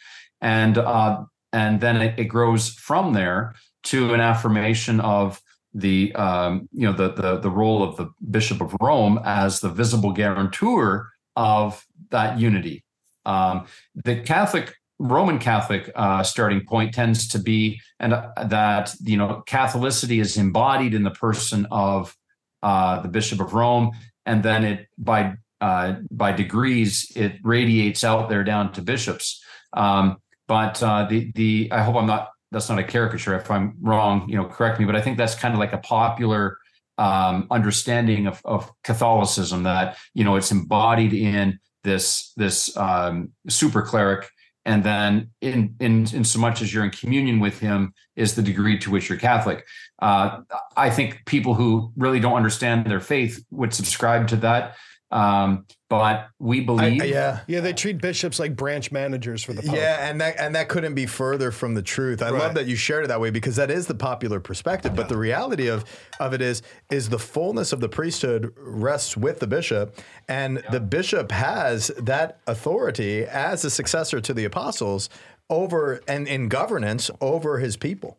and 0.40 0.78
uh, 0.78 1.22
and 1.52 1.80
then 1.80 1.96
it, 1.96 2.18
it 2.18 2.24
grows 2.24 2.70
from 2.70 3.12
there 3.12 3.54
to 3.84 4.14
an 4.14 4.20
affirmation 4.20 5.00
of 5.00 5.40
the 5.74 6.14
um, 6.14 6.68
you 6.72 6.86
know 6.86 6.92
the, 6.92 7.12
the 7.12 7.38
the 7.38 7.50
role 7.50 7.82
of 7.82 7.96
the 7.96 8.10
bishop 8.30 8.60
of 8.60 8.74
Rome 8.80 9.20
as 9.24 9.60
the 9.60 9.70
visible 9.70 10.12
guarantor 10.12 11.08
of 11.36 11.84
that 12.10 12.38
unity. 12.38 12.84
Um, 13.24 13.66
the 13.94 14.20
Catholic 14.20 14.74
Roman 14.98 15.38
Catholic 15.38 15.90
uh, 15.94 16.22
starting 16.22 16.64
point 16.64 16.94
tends 16.94 17.26
to 17.28 17.38
be 17.38 17.80
and 17.98 18.14
uh, 18.14 18.30
that 18.44 18.94
you 19.00 19.16
know 19.16 19.42
Catholicity 19.46 20.20
is 20.20 20.36
embodied 20.36 20.94
in 20.94 21.02
the 21.02 21.10
person 21.10 21.66
of 21.70 22.16
uh, 22.62 23.00
the 23.00 23.08
Bishop 23.08 23.40
of 23.40 23.54
Rome, 23.54 23.92
and 24.26 24.42
then 24.42 24.64
it 24.64 24.86
by 24.98 25.34
uh, 25.60 25.96
by 26.10 26.32
degrees 26.32 27.10
it 27.16 27.38
radiates 27.42 28.04
out 28.04 28.28
there 28.28 28.44
down 28.44 28.72
to 28.72 28.82
bishops. 28.82 29.42
Um, 29.72 30.18
but 30.46 30.82
uh, 30.82 31.06
the 31.08 31.32
the 31.34 31.68
I 31.72 31.82
hope 31.82 31.96
I'm 31.96 32.06
not 32.06 32.30
that's 32.52 32.68
not 32.68 32.78
a 32.78 32.84
caricature. 32.84 33.34
If 33.34 33.50
I'm 33.50 33.74
wrong, 33.80 34.28
you 34.28 34.36
know, 34.36 34.44
correct 34.44 34.78
me. 34.78 34.84
But 34.84 34.94
I 34.94 35.00
think 35.00 35.16
that's 35.16 35.34
kind 35.34 35.54
of 35.54 35.58
like 35.58 35.72
a 35.72 35.78
popular 35.78 36.58
um, 36.98 37.46
understanding 37.50 38.26
of, 38.26 38.40
of 38.44 38.70
Catholicism 38.84 39.62
that 39.64 39.96
you 40.14 40.24
know 40.24 40.36
it's 40.36 40.52
embodied 40.52 41.12
in 41.12 41.58
this 41.84 42.32
this 42.36 42.76
um, 42.76 43.30
super 43.48 43.82
cleric, 43.82 44.28
and 44.64 44.84
then 44.84 45.30
in 45.40 45.74
in 45.80 46.06
in 46.14 46.24
so 46.24 46.38
much 46.38 46.62
as 46.62 46.72
you're 46.72 46.84
in 46.84 46.90
communion 46.90 47.40
with 47.40 47.58
him 47.58 47.92
is 48.16 48.34
the 48.34 48.42
degree 48.42 48.78
to 48.78 48.90
which 48.90 49.08
you're 49.08 49.18
Catholic. 49.18 49.64
Uh, 50.00 50.40
I 50.76 50.90
think 50.90 51.24
people 51.26 51.54
who 51.54 51.92
really 51.96 52.20
don't 52.20 52.34
understand 52.34 52.86
their 52.86 53.00
faith 53.00 53.44
would 53.50 53.72
subscribe 53.72 54.28
to 54.28 54.36
that. 54.36 54.76
Um, 55.12 55.66
but 55.90 56.28
we 56.38 56.62
I, 56.62 56.64
believe, 56.64 57.04
yeah. 57.04 57.40
yeah, 57.46 57.60
they 57.60 57.74
treat 57.74 58.00
bishops 58.00 58.38
like 58.38 58.56
branch 58.56 58.90
managers 58.90 59.44
for 59.44 59.52
the 59.52 59.60
Pope. 59.60 59.76
Yeah, 59.76 60.08
and 60.08 60.18
that 60.22 60.36
and 60.38 60.54
that 60.54 60.70
couldn't 60.70 60.94
be 60.94 61.04
further 61.04 61.50
from 61.52 61.74
the 61.74 61.82
truth. 61.82 62.22
I 62.22 62.30
Right. 62.30 62.40
love 62.40 62.54
that 62.54 62.64
you 62.66 62.76
shared 62.76 63.04
it 63.04 63.08
that 63.08 63.20
way 63.20 63.28
because 63.28 63.56
that 63.56 63.70
is 63.70 63.86
the 63.86 63.94
popular 63.94 64.40
perspective. 64.40 64.96
But 64.96 65.10
the 65.10 65.18
reality 65.18 65.68
of 65.68 65.84
of 66.18 66.32
it 66.32 66.40
is 66.40 66.62
is 66.90 67.10
the 67.10 67.18
fullness 67.18 67.74
of 67.74 67.80
the 67.80 67.90
priesthood 67.90 68.54
rests 68.56 69.14
with 69.14 69.38
the 69.40 69.46
bishop, 69.46 69.98
and 70.28 70.62
the 70.70 70.80
bishop 70.80 71.30
has 71.30 71.88
that 71.98 72.40
authority 72.46 73.24
as 73.24 73.66
a 73.66 73.70
successor 73.70 74.18
to 74.22 74.32
the 74.32 74.46
apostles 74.46 75.10
over 75.50 76.00
and 76.08 76.26
in 76.26 76.48
governance 76.48 77.10
over 77.20 77.58
his 77.58 77.76
people. 77.76 78.16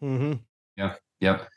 Yep, 0.77 0.99
yep. 1.21 1.49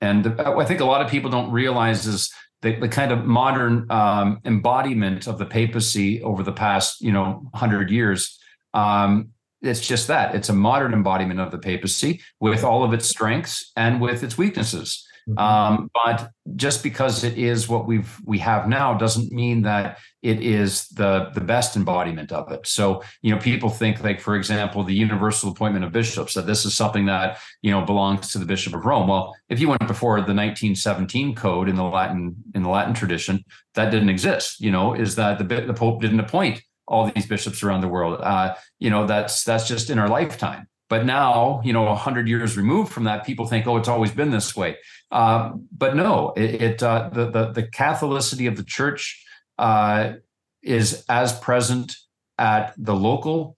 And 0.00 0.38
uh, 0.38 0.56
I 0.56 0.64
think 0.64 0.80
a 0.80 0.84
lot 0.84 1.00
of 1.00 1.10
people 1.10 1.30
don't 1.30 1.50
realize 1.50 2.06
is 2.06 2.32
the, 2.64 2.74
the 2.76 2.88
kind 2.88 3.12
of 3.12 3.26
modern 3.26 3.86
um, 3.90 4.40
embodiment 4.46 5.28
of 5.28 5.38
the 5.38 5.44
papacy 5.44 6.22
over 6.22 6.42
the 6.42 6.52
past, 6.52 7.02
you 7.02 7.12
know, 7.12 7.48
hundred 7.54 7.90
years. 7.90 8.38
Um, 8.72 9.28
it's 9.60 9.86
just 9.86 10.08
that 10.08 10.34
it's 10.34 10.48
a 10.48 10.54
modern 10.54 10.94
embodiment 10.94 11.40
of 11.40 11.50
the 11.50 11.58
papacy 11.58 12.22
with 12.40 12.64
all 12.64 12.82
of 12.82 12.94
its 12.94 13.06
strengths 13.06 13.70
and 13.76 14.00
with 14.00 14.22
its 14.22 14.38
weaknesses. 14.38 15.06
Um, 15.38 15.90
but 16.04 16.30
just 16.56 16.82
because 16.82 17.24
it 17.24 17.38
is 17.38 17.68
what 17.68 17.86
we've 17.86 18.20
we 18.24 18.38
have 18.38 18.68
now 18.68 18.94
doesn't 18.94 19.32
mean 19.32 19.62
that 19.62 19.98
it 20.22 20.42
is 20.42 20.88
the 20.88 21.30
the 21.34 21.40
best 21.40 21.76
embodiment 21.76 22.30
of 22.30 22.52
it. 22.52 22.66
So 22.66 23.02
you 23.22 23.34
know, 23.34 23.40
people 23.40 23.70
think 23.70 24.02
like, 24.02 24.20
for 24.20 24.36
example, 24.36 24.84
the 24.84 24.94
universal 24.94 25.50
appointment 25.50 25.84
of 25.84 25.92
bishops 25.92 26.34
that 26.34 26.46
this 26.46 26.64
is 26.64 26.76
something 26.76 27.06
that 27.06 27.38
you 27.62 27.70
know 27.70 27.82
belongs 27.84 28.32
to 28.32 28.38
the 28.38 28.46
Bishop 28.46 28.74
of 28.74 28.84
Rome. 28.84 29.08
Well, 29.08 29.34
if 29.48 29.60
you 29.60 29.68
went 29.68 29.86
before 29.86 30.16
the 30.16 30.34
1917 30.34 31.34
code 31.34 31.68
in 31.68 31.76
the 31.76 31.84
Latin 31.84 32.36
in 32.54 32.62
the 32.62 32.68
Latin 32.68 32.94
tradition, 32.94 33.44
that 33.74 33.90
didn't 33.90 34.10
exist. 34.10 34.60
You 34.60 34.70
know, 34.70 34.94
is 34.94 35.16
that 35.16 35.38
the 35.38 35.44
the 35.44 35.74
Pope 35.74 36.00
didn't 36.00 36.20
appoint 36.20 36.62
all 36.86 37.10
these 37.10 37.26
bishops 37.26 37.62
around 37.62 37.80
the 37.80 37.88
world. 37.88 38.20
Uh, 38.20 38.54
you 38.78 38.90
know, 38.90 39.06
that's 39.06 39.44
that's 39.44 39.66
just 39.66 39.90
in 39.90 39.98
our 39.98 40.08
lifetime. 40.08 40.68
But 40.90 41.06
now, 41.06 41.62
you 41.64 41.72
know, 41.72 41.94
hundred 41.94 42.28
years 42.28 42.56
removed 42.56 42.92
from 42.92 43.04
that, 43.04 43.24
people 43.24 43.46
think, 43.46 43.66
oh, 43.66 43.76
it's 43.78 43.88
always 43.88 44.10
been 44.10 44.30
this 44.30 44.54
way. 44.54 44.76
Uh, 45.14 45.52
but 45.70 45.94
no, 45.94 46.32
it, 46.36 46.60
it 46.60 46.82
uh, 46.82 47.08
the, 47.12 47.30
the 47.30 47.52
the 47.52 47.62
Catholicity 47.62 48.48
of 48.48 48.56
the 48.56 48.64
Church 48.64 49.24
uh, 49.58 50.14
is 50.60 51.04
as 51.08 51.38
present 51.38 51.94
at 52.36 52.74
the 52.76 52.96
local 52.96 53.56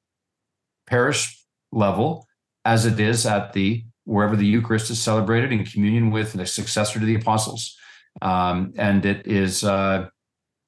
parish 0.87 1.43
level 1.73 2.27
as 2.67 2.85
it 2.85 3.01
is 3.01 3.25
at 3.25 3.55
the 3.55 3.83
wherever 4.05 4.37
the 4.37 4.47
Eucharist 4.47 4.91
is 4.91 5.03
celebrated 5.03 5.51
in 5.51 5.65
communion 5.65 6.11
with 6.11 6.35
the 6.35 6.45
successor 6.45 7.01
to 7.01 7.07
the 7.07 7.15
apostles, 7.15 7.75
um, 8.21 8.75
and 8.77 9.07
it 9.07 9.27
is 9.27 9.65
uh, 9.65 10.09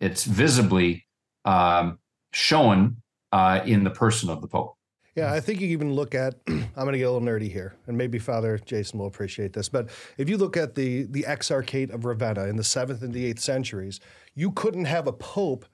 it's 0.01 0.25
visibly 0.25 1.07
um, 1.45 1.99
shown 2.33 2.97
uh, 3.33 3.61
in 3.67 3.85
the 3.85 3.91
person 3.91 4.31
of 4.31 4.41
the 4.41 4.49
Pope. 4.49 4.78
Yeah, 5.19 5.33
I 5.33 5.41
think 5.41 5.61
you 5.61 5.69
even 5.69 5.95
look 5.95 6.15
at. 6.15 6.37
I'm 6.49 6.71
going 6.75 6.93
to 6.93 6.99
get 6.99 7.09
a 7.09 7.11
little 7.11 7.27
nerdy 7.27 7.51
here, 7.51 7.75
and 7.87 7.99
maybe 7.99 8.19
Father 8.19 8.59
Jason 8.65 8.99
will 8.99 9.07
appreciate 9.07 9.53
this. 9.53 9.69
But 9.69 9.89
if 10.17 10.29
you 10.29 10.37
look 10.37 10.57
at 10.57 10.75
the 10.75 11.05
the 11.05 11.25
Exarchate 11.25 11.91
of 11.91 12.05
Ravenna 12.05 12.45
in 12.45 12.57
the 12.57 12.65
seventh 12.65 13.03
and 13.03 13.13
the 13.13 13.27
eighth 13.27 13.41
centuries, 13.41 14.01
you 14.35 14.53
couldn't 14.53 14.85
have 14.85 15.07
a 15.07 15.13
pope 15.13 15.67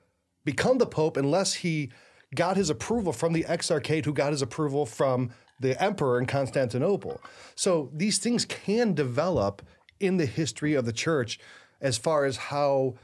become 0.45 0.79
the 0.79 0.87
pope 0.87 1.17
unless 1.17 1.55
he 1.55 1.91
got 2.35 2.57
his 2.57 2.71
approval 2.71 3.13
from 3.13 3.33
the 3.33 3.45
Exarchate, 3.45 4.05
who 4.05 4.13
got 4.13 4.33
his 4.33 4.43
approval 4.43 4.87
from 4.87 5.31
the 5.61 5.81
emperor 5.83 6.19
in 6.19 6.27
Constantinople. 6.27 7.21
So 7.55 7.91
these 7.93 8.19
things 8.19 8.45
can 8.45 8.95
develop 8.95 9.63
in 10.01 10.17
the 10.17 10.27
history 10.27 10.75
of 10.75 10.85
the 10.85 10.93
church 10.93 11.39
as 11.81 11.97
far 11.97 12.25
as 12.25 12.37
how 12.37 12.95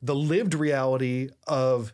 the 0.00 0.14
lived 0.14 0.54
reality 0.54 1.30
of 1.46 1.92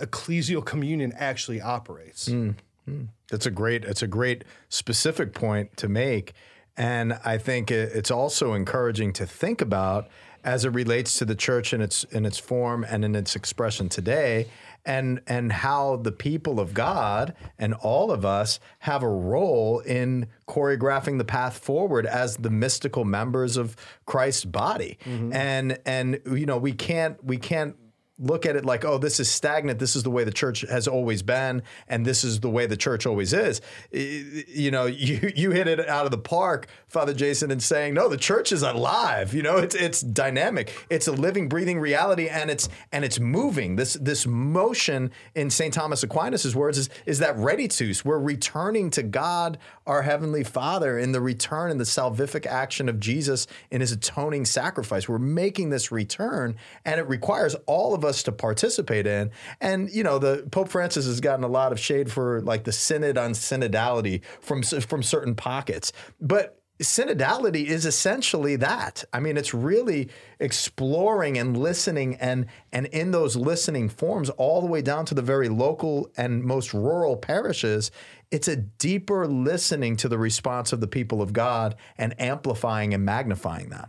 ecclesial 0.00 0.64
communion 0.64 1.12
actually 1.16 1.60
operates. 1.60 2.28
Mm, 2.28 2.56
mm. 2.88 3.08
That's 3.30 3.46
a 3.46 3.50
great. 3.50 3.84
It's 3.84 4.02
a 4.02 4.06
great 4.06 4.44
specific 4.68 5.34
point 5.34 5.76
to 5.78 5.88
make, 5.88 6.34
and 6.76 7.18
I 7.24 7.38
think 7.38 7.70
it's 7.70 8.10
also 8.10 8.52
encouraging 8.52 9.12
to 9.14 9.26
think 9.26 9.60
about 9.60 10.08
as 10.44 10.66
it 10.66 10.70
relates 10.70 11.18
to 11.18 11.24
the 11.24 11.34
church 11.34 11.72
in 11.72 11.80
its 11.80 12.04
in 12.04 12.26
its 12.26 12.38
form 12.38 12.84
and 12.88 13.04
in 13.04 13.14
its 13.14 13.34
expression 13.34 13.88
today 13.88 14.48
and 14.84 15.20
and 15.26 15.50
how 15.50 15.96
the 15.96 16.12
people 16.12 16.60
of 16.60 16.74
God 16.74 17.34
and 17.58 17.74
all 17.74 18.10
of 18.10 18.24
us 18.24 18.60
have 18.80 19.02
a 19.02 19.08
role 19.08 19.80
in 19.80 20.26
choreographing 20.46 21.18
the 21.18 21.24
path 21.24 21.58
forward 21.58 22.06
as 22.06 22.36
the 22.36 22.50
mystical 22.50 23.04
members 23.04 23.56
of 23.56 23.76
Christ's 24.06 24.44
body. 24.44 24.98
Mm-hmm. 25.04 25.32
And 25.32 25.78
and 25.86 26.20
you 26.26 26.46
know, 26.46 26.58
we 26.58 26.72
can't 26.72 27.22
we 27.24 27.38
can't 27.38 27.76
look 28.18 28.46
at 28.46 28.54
it 28.54 28.64
like, 28.64 28.84
oh, 28.84 28.98
this 28.98 29.18
is 29.18 29.28
stagnant. 29.28 29.78
This 29.78 29.96
is 29.96 30.04
the 30.04 30.10
way 30.10 30.22
the 30.24 30.32
church 30.32 30.60
has 30.62 30.86
always 30.86 31.22
been, 31.22 31.62
and 31.88 32.06
this 32.06 32.22
is 32.22 32.40
the 32.40 32.50
way 32.50 32.66
the 32.66 32.76
church 32.76 33.06
always 33.06 33.32
is. 33.32 33.60
You 33.90 34.70
know, 34.70 34.86
you 35.04 35.32
you 35.34 35.50
hit 35.50 35.66
it 35.66 35.88
out 35.88 36.04
of 36.04 36.10
the 36.10 36.18
park, 36.18 36.68
Father 36.86 37.14
Jason, 37.14 37.50
in 37.50 37.60
saying, 37.60 37.94
no, 37.94 38.08
the 38.08 38.16
church 38.16 38.52
is 38.52 38.62
alive. 38.62 39.34
You 39.34 39.42
know, 39.42 39.58
it's 39.58 39.74
it's 39.74 40.00
dynamic. 40.00 40.86
It's 40.90 41.08
a 41.08 41.12
living, 41.12 41.48
breathing 41.48 41.80
reality, 41.80 42.28
and 42.28 42.50
it's 42.50 42.68
and 42.92 43.04
it's 43.04 43.18
moving. 43.18 43.76
This 43.76 43.94
this 43.94 44.26
motion 44.26 45.10
in 45.34 45.50
St. 45.50 45.74
Thomas 45.74 46.02
Aquinas' 46.02 46.54
words 46.54 46.78
is 46.78 46.90
is 47.06 47.18
that 47.18 47.36
reditus. 47.36 48.04
We're 48.04 48.18
returning 48.18 48.90
to 48.90 49.02
God, 49.02 49.58
our 49.86 50.02
heavenly 50.02 50.44
Father, 50.44 50.98
in 50.98 51.12
the 51.12 51.20
return 51.20 51.70
and 51.70 51.80
the 51.80 51.84
salvific 51.84 52.46
action 52.46 52.88
of 52.88 53.00
Jesus 53.00 53.46
in 53.70 53.80
His 53.80 53.92
atoning 53.92 54.44
sacrifice. 54.44 55.08
We're 55.08 55.18
making 55.18 55.70
this 55.70 55.90
return, 55.90 56.56
and 56.84 57.00
it 57.00 57.08
requires 57.08 57.56
all 57.66 57.94
of 57.94 58.03
us 58.04 58.22
to 58.24 58.32
participate 58.32 59.06
in. 59.06 59.30
And 59.60 59.90
you 59.90 60.02
know, 60.02 60.18
the 60.18 60.46
Pope 60.50 60.68
Francis 60.68 61.06
has 61.06 61.20
gotten 61.20 61.44
a 61.44 61.48
lot 61.48 61.72
of 61.72 61.80
shade 61.80 62.10
for 62.10 62.40
like 62.42 62.64
the 62.64 62.72
synod 62.72 63.18
on 63.18 63.32
synodality 63.32 64.24
from 64.40 64.62
from 64.62 65.02
certain 65.02 65.34
pockets, 65.34 65.92
but 66.20 66.60
synodality 66.82 67.66
is 67.66 67.86
essentially 67.86 68.56
that. 68.56 69.04
I 69.12 69.20
mean, 69.20 69.36
it's 69.36 69.54
really 69.54 70.08
exploring 70.40 71.38
and 71.38 71.56
listening 71.56 72.16
and 72.16 72.46
and 72.72 72.86
in 72.86 73.12
those 73.12 73.36
listening 73.36 73.88
forms 73.88 74.30
all 74.30 74.60
the 74.60 74.66
way 74.66 74.82
down 74.82 75.06
to 75.06 75.14
the 75.14 75.22
very 75.22 75.48
local 75.48 76.10
and 76.16 76.42
most 76.42 76.74
rural 76.74 77.16
parishes, 77.16 77.90
it's 78.30 78.48
a 78.48 78.56
deeper 78.56 79.26
listening 79.26 79.96
to 79.98 80.08
the 80.08 80.18
response 80.18 80.72
of 80.72 80.80
the 80.80 80.88
people 80.88 81.22
of 81.22 81.32
God 81.32 81.76
and 81.96 82.20
amplifying 82.20 82.92
and 82.92 83.04
magnifying 83.04 83.68
that. 83.70 83.88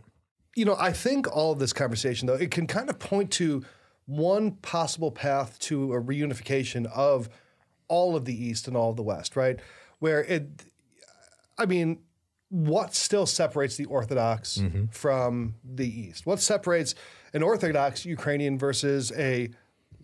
You 0.55 0.65
know, 0.65 0.75
I 0.79 0.93
think 0.93 1.27
all 1.35 1.51
of 1.51 1.59
this 1.59 1.73
conversation 1.73 2.27
though, 2.27 2.35
it 2.35 2.51
can 2.51 2.67
kind 2.67 2.89
of 2.89 2.99
point 2.99 3.31
to 3.33 3.63
one 4.05 4.51
possible 4.51 5.11
path 5.11 5.57
to 5.59 5.93
a 5.93 6.01
reunification 6.01 6.85
of 6.93 7.29
all 7.87 8.15
of 8.15 8.25
the 8.25 8.45
East 8.45 8.67
and 8.67 8.75
all 8.75 8.91
of 8.91 8.95
the 8.95 9.03
West, 9.03 9.35
right? 9.35 9.59
Where 9.99 10.23
it, 10.23 10.65
I 11.57 11.65
mean, 11.65 11.99
what 12.49 12.93
still 12.93 13.25
separates 13.25 13.75
the 13.75 13.85
Orthodox 13.85 14.57
mm-hmm. 14.57 14.85
from 14.87 15.55
the 15.63 15.87
East? 15.87 16.25
What 16.25 16.39
separates 16.39 16.95
an 17.33 17.43
Orthodox 17.43 18.05
Ukrainian 18.05 18.57
versus 18.57 19.11
a, 19.17 19.49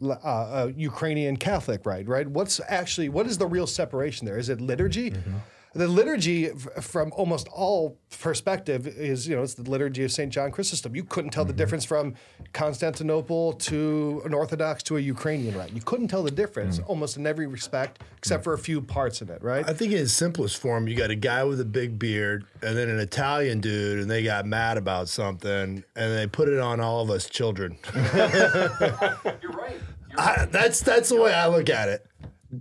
uh, 0.04 0.16
a 0.24 0.72
Ukrainian 0.72 1.38
Catholic, 1.38 1.86
right? 1.86 2.08
Right? 2.08 2.28
What's 2.28 2.60
actually 2.68 3.10
what 3.10 3.28
is 3.28 3.38
the 3.38 3.48
real 3.48 3.68
separation 3.68 4.26
there? 4.26 4.38
Is 4.38 4.50
it 4.50 4.60
liturgy? 4.60 5.12
Mm-hmm 5.12 5.38
the 5.74 5.88
liturgy 5.88 6.50
from 6.82 7.14
almost 7.16 7.48
all 7.48 7.98
perspective 8.20 8.88
is 8.88 9.28
you 9.28 9.36
know 9.36 9.42
it's 9.42 9.54
the 9.54 9.70
liturgy 9.70 10.04
of 10.04 10.12
St. 10.12 10.32
John 10.32 10.52
Chrysostom. 10.52 10.96
You 10.96 11.04
couldn't 11.04 11.32
tell 11.32 11.44
mm-hmm. 11.44 11.52
the 11.52 11.58
difference 11.58 11.86
from 11.86 12.16
Constantinople 12.52 13.54
to 13.54 14.22
an 14.26 14.34
Orthodox 14.34 14.84
to 14.84 14.98
a 14.98 15.00
Ukrainian 15.00 15.58
rite. 15.58 15.72
You 15.72 15.82
couldn't 15.82 16.10
tell 16.10 16.24
the 16.24 16.32
difference 16.32 16.80
mm. 16.80 16.90
almost 16.90 17.16
in 17.16 17.26
every 17.26 17.48
respect 17.48 18.02
except 18.18 18.42
mm. 18.42 18.46
for 18.46 18.54
a 18.54 18.58
few 18.58 18.82
parts 18.82 19.22
in 19.22 19.30
it, 19.30 19.42
right? 19.42 19.68
I 19.68 19.74
think 19.74 19.94
in 19.94 20.00
its 20.00 20.12
simplest 20.12 20.58
form, 20.58 20.88
you 20.88 20.96
got 20.96 21.10
a 21.10 21.16
guy 21.16 21.44
with 21.46 21.62
a 21.62 21.66
big 21.66 21.98
beard 21.98 22.46
and 22.62 22.76
then 22.76 22.90
an 22.90 23.00
Italian 23.00 23.62
dude, 23.62 24.00
and 24.00 24.12
they 24.12 24.24
got 24.24 24.46
mad 24.46 24.78
about 24.78 25.08
something, 25.08 25.84
and 25.96 26.18
they 26.18 26.28
put 26.28 26.50
it 26.50 26.60
on 26.60 26.82
all 26.82 27.02
of 27.02 27.10
us 27.10 27.30
children. 27.30 27.78
You're 27.94 28.02
right. 28.04 29.18
You're 29.42 29.52
right. 29.52 29.80
I, 30.18 30.46
that's 30.52 30.82
that's 30.82 31.08
the 31.08 31.22
way 31.22 31.34
I 31.34 31.48
look 31.48 31.70
at 31.70 31.88
it 31.88 32.06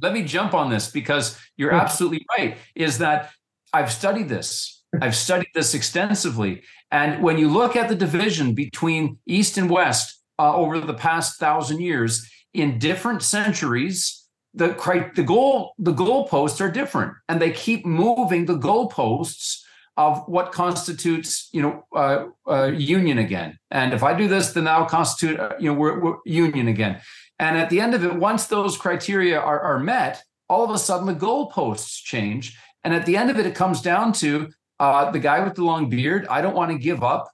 let 0.00 0.12
me 0.12 0.22
jump 0.22 0.54
on 0.54 0.70
this 0.70 0.90
because 0.90 1.38
you're 1.56 1.72
absolutely 1.72 2.24
right. 2.36 2.56
Is 2.74 2.98
that 2.98 3.30
I've 3.72 3.92
studied 3.92 4.28
this. 4.28 4.82
I've 5.00 5.16
studied 5.16 5.50
this 5.54 5.74
extensively. 5.74 6.62
And 6.90 7.22
when 7.22 7.38
you 7.38 7.48
look 7.48 7.76
at 7.76 7.88
the 7.88 7.94
division 7.94 8.54
between 8.54 9.18
East 9.26 9.56
and 9.56 9.70
West 9.70 10.18
uh, 10.38 10.54
over 10.54 10.80
the 10.80 10.94
past 10.94 11.38
thousand 11.38 11.80
years, 11.80 12.28
in 12.52 12.78
different 12.78 13.22
centuries, 13.22 14.26
the 14.54 14.68
the 15.14 15.22
goal 15.22 15.74
the 15.78 15.94
goalposts 15.94 16.60
are 16.60 16.70
different, 16.70 17.14
and 17.28 17.40
they 17.40 17.52
keep 17.52 17.86
moving 17.86 18.46
the 18.46 18.58
goalposts 18.58 19.60
of 19.96 20.26
what 20.26 20.50
constitutes 20.50 21.48
you 21.52 21.62
know 21.62 21.84
uh, 21.94 22.26
uh, 22.50 22.64
union 22.64 23.18
again. 23.18 23.58
And 23.70 23.92
if 23.92 24.02
I 24.02 24.14
do 24.14 24.26
this, 24.26 24.52
then 24.52 24.64
that'll 24.64 24.86
constitute 24.86 25.38
uh, 25.38 25.52
you 25.60 25.70
know 25.70 25.78
we're, 25.78 26.00
we're 26.00 26.16
union 26.24 26.66
again. 26.66 27.00
And 27.40 27.56
at 27.56 27.70
the 27.70 27.80
end 27.80 27.94
of 27.94 28.04
it, 28.04 28.14
once 28.14 28.46
those 28.46 28.76
criteria 28.76 29.40
are, 29.40 29.60
are 29.60 29.78
met, 29.78 30.22
all 30.48 30.62
of 30.62 30.70
a 30.70 30.78
sudden 30.78 31.06
the 31.06 31.14
goalposts 31.14 32.02
change. 32.04 32.56
And 32.84 32.92
at 32.92 33.06
the 33.06 33.16
end 33.16 33.30
of 33.30 33.38
it, 33.38 33.46
it 33.46 33.54
comes 33.54 33.80
down 33.80 34.12
to 34.14 34.50
uh, 34.78 35.10
the 35.10 35.18
guy 35.18 35.40
with 35.40 35.54
the 35.54 35.64
long 35.64 35.88
beard. 35.88 36.26
I 36.28 36.42
don't 36.42 36.54
want 36.54 36.70
to 36.70 36.78
give 36.78 37.02
up 37.02 37.30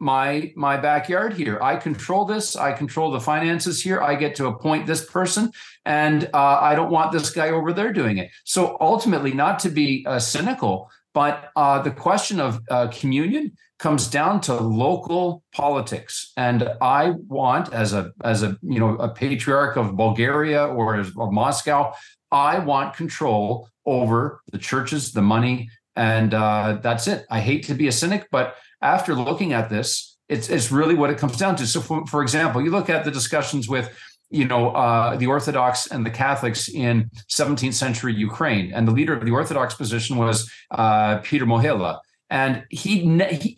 my 0.00 0.52
my 0.56 0.76
backyard 0.76 1.34
here. 1.34 1.60
I 1.62 1.76
control 1.76 2.24
this. 2.24 2.56
I 2.56 2.72
control 2.72 3.12
the 3.12 3.20
finances 3.20 3.80
here. 3.80 4.02
I 4.02 4.16
get 4.16 4.34
to 4.36 4.46
appoint 4.46 4.88
this 4.88 5.08
person, 5.08 5.52
and 5.84 6.28
uh, 6.34 6.58
I 6.60 6.74
don't 6.74 6.90
want 6.90 7.12
this 7.12 7.30
guy 7.30 7.50
over 7.50 7.72
there 7.72 7.92
doing 7.92 8.18
it. 8.18 8.30
So 8.42 8.76
ultimately, 8.80 9.32
not 9.32 9.60
to 9.60 9.68
be 9.68 10.04
uh, 10.08 10.18
cynical, 10.18 10.90
but 11.14 11.50
uh, 11.56 11.80
the 11.82 11.90
question 11.90 12.40
of 12.40 12.60
uh, 12.70 12.88
communion 12.88 13.52
comes 13.78 14.06
down 14.06 14.40
to 14.40 14.54
local 14.54 15.42
politics. 15.52 16.32
And 16.36 16.70
i 16.80 17.10
want 17.28 17.72
as 17.72 17.92
a 17.92 18.12
as 18.22 18.42
a 18.42 18.56
you 18.62 18.78
know 18.78 18.96
a 18.96 19.08
patriarch 19.08 19.76
of 19.76 19.96
bulgaria 19.96 20.64
or 20.64 21.00
of 21.00 21.32
moscow 21.32 21.92
i 22.30 22.58
want 22.58 22.94
control 22.94 23.68
over 23.84 24.40
the 24.52 24.58
churches 24.58 25.12
the 25.12 25.22
money 25.22 25.68
and 25.94 26.32
uh, 26.32 26.78
that's 26.82 27.06
it. 27.06 27.26
I 27.28 27.40
hate 27.40 27.64
to 27.64 27.74
be 27.74 27.88
a 27.88 27.92
cynic 27.92 28.28
but 28.30 28.56
after 28.80 29.14
looking 29.14 29.52
at 29.52 29.68
this 29.68 30.16
it's, 30.28 30.48
it's 30.48 30.72
really 30.72 30.94
what 30.94 31.10
it 31.10 31.18
comes 31.18 31.36
down 31.36 31.56
to. 31.56 31.66
So 31.66 31.80
for, 31.80 32.06
for 32.06 32.22
example 32.22 32.62
you 32.62 32.70
look 32.70 32.88
at 32.88 33.04
the 33.04 33.10
discussions 33.10 33.68
with 33.68 33.90
you 34.32 34.44
know 34.44 34.70
uh, 34.70 35.16
the 35.16 35.26
orthodox 35.26 35.86
and 35.86 36.04
the 36.04 36.10
catholics 36.10 36.68
in 36.68 37.10
17th 37.28 37.74
century 37.74 38.14
ukraine 38.14 38.72
and 38.72 38.88
the 38.88 38.92
leader 38.92 39.14
of 39.14 39.24
the 39.24 39.30
orthodox 39.30 39.74
position 39.74 40.16
was 40.16 40.50
uh, 40.72 41.18
peter 41.18 41.46
mohila 41.46 41.98
and 42.32 42.64
he, 42.70 43.00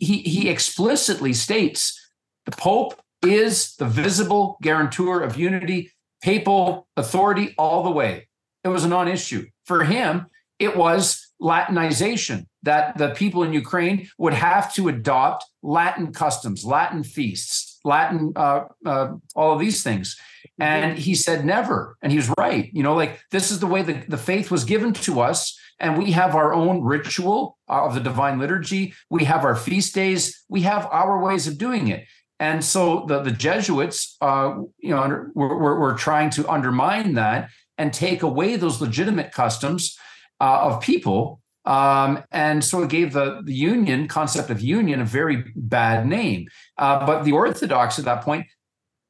he, 0.01 0.17
he 0.19 0.49
explicitly 0.49 1.31
states 1.31 1.97
the 2.45 2.51
Pope 2.51 3.01
is 3.25 3.73
the 3.77 3.85
visible 3.85 4.57
guarantor 4.61 5.21
of 5.21 5.37
unity, 5.37 5.91
papal 6.21 6.87
authority 6.97 7.55
all 7.57 7.83
the 7.83 7.89
way. 7.89 8.27
It 8.65 8.67
was 8.67 8.83
a 8.83 8.89
non 8.89 9.07
issue. 9.07 9.47
For 9.63 9.85
him, 9.85 10.27
it 10.59 10.75
was 10.75 11.25
Latinization 11.41 12.47
that 12.63 12.97
the 12.97 13.09
people 13.09 13.43
in 13.43 13.53
Ukraine 13.53 14.09
would 14.17 14.33
have 14.33 14.73
to 14.75 14.89
adopt 14.89 15.45
Latin 15.63 16.11
customs, 16.11 16.65
Latin 16.65 17.03
feasts, 17.03 17.79
Latin, 17.85 18.33
uh, 18.35 18.65
uh, 18.85 19.13
all 19.35 19.53
of 19.53 19.59
these 19.59 19.83
things. 19.83 20.17
And 20.57 20.97
he 20.97 21.15
said, 21.15 21.45
never. 21.45 21.97
And 22.01 22.11
he 22.11 22.17
was 22.17 22.31
right. 22.37 22.69
You 22.73 22.81
know, 22.81 22.95
like 22.95 23.19
this 23.31 23.51
is 23.51 23.59
the 23.59 23.67
way 23.67 23.81
the, 23.81 24.03
the 24.07 24.17
faith 24.17 24.49
was 24.49 24.63
given 24.63 24.93
to 24.93 25.19
us 25.19 25.57
and 25.79 25.97
we 25.97 26.11
have 26.11 26.35
our 26.35 26.53
own 26.53 26.81
ritual 26.81 27.57
of 27.67 27.93
the 27.93 27.99
divine 27.99 28.39
liturgy. 28.39 28.93
We 29.09 29.25
have 29.25 29.43
our 29.43 29.55
feast 29.55 29.93
days. 29.93 30.43
We 30.47 30.61
have 30.61 30.85
our 30.91 31.21
ways 31.21 31.47
of 31.47 31.57
doing 31.57 31.89
it. 31.89 32.05
And 32.39 32.63
so 32.63 33.05
the, 33.07 33.21
the 33.21 33.31
Jesuits, 33.31 34.17
uh, 34.21 34.55
you 34.79 34.89
know, 34.89 35.25
were, 35.33 35.57
were, 35.57 35.79
were, 35.79 35.93
trying 35.93 36.29
to 36.31 36.49
undermine 36.49 37.13
that 37.13 37.49
and 37.77 37.93
take 37.93 38.23
away 38.23 38.55
those 38.55 38.81
legitimate 38.81 39.31
customs 39.31 39.97
uh, 40.41 40.59
of 40.63 40.81
people. 40.81 41.41
Um, 41.63 42.23
and 42.31 42.63
so 42.63 42.83
it 42.83 42.89
gave 42.89 43.13
the, 43.13 43.41
the 43.43 43.53
union 43.53 44.07
concept 44.07 44.49
of 44.49 44.61
union 44.61 45.01
a 45.01 45.05
very 45.05 45.45
bad 45.55 46.05
name. 46.05 46.47
Uh, 46.77 47.05
but 47.05 47.23
the 47.23 47.31
Orthodox 47.31 47.97
at 47.99 48.05
that 48.05 48.21
point, 48.21 48.47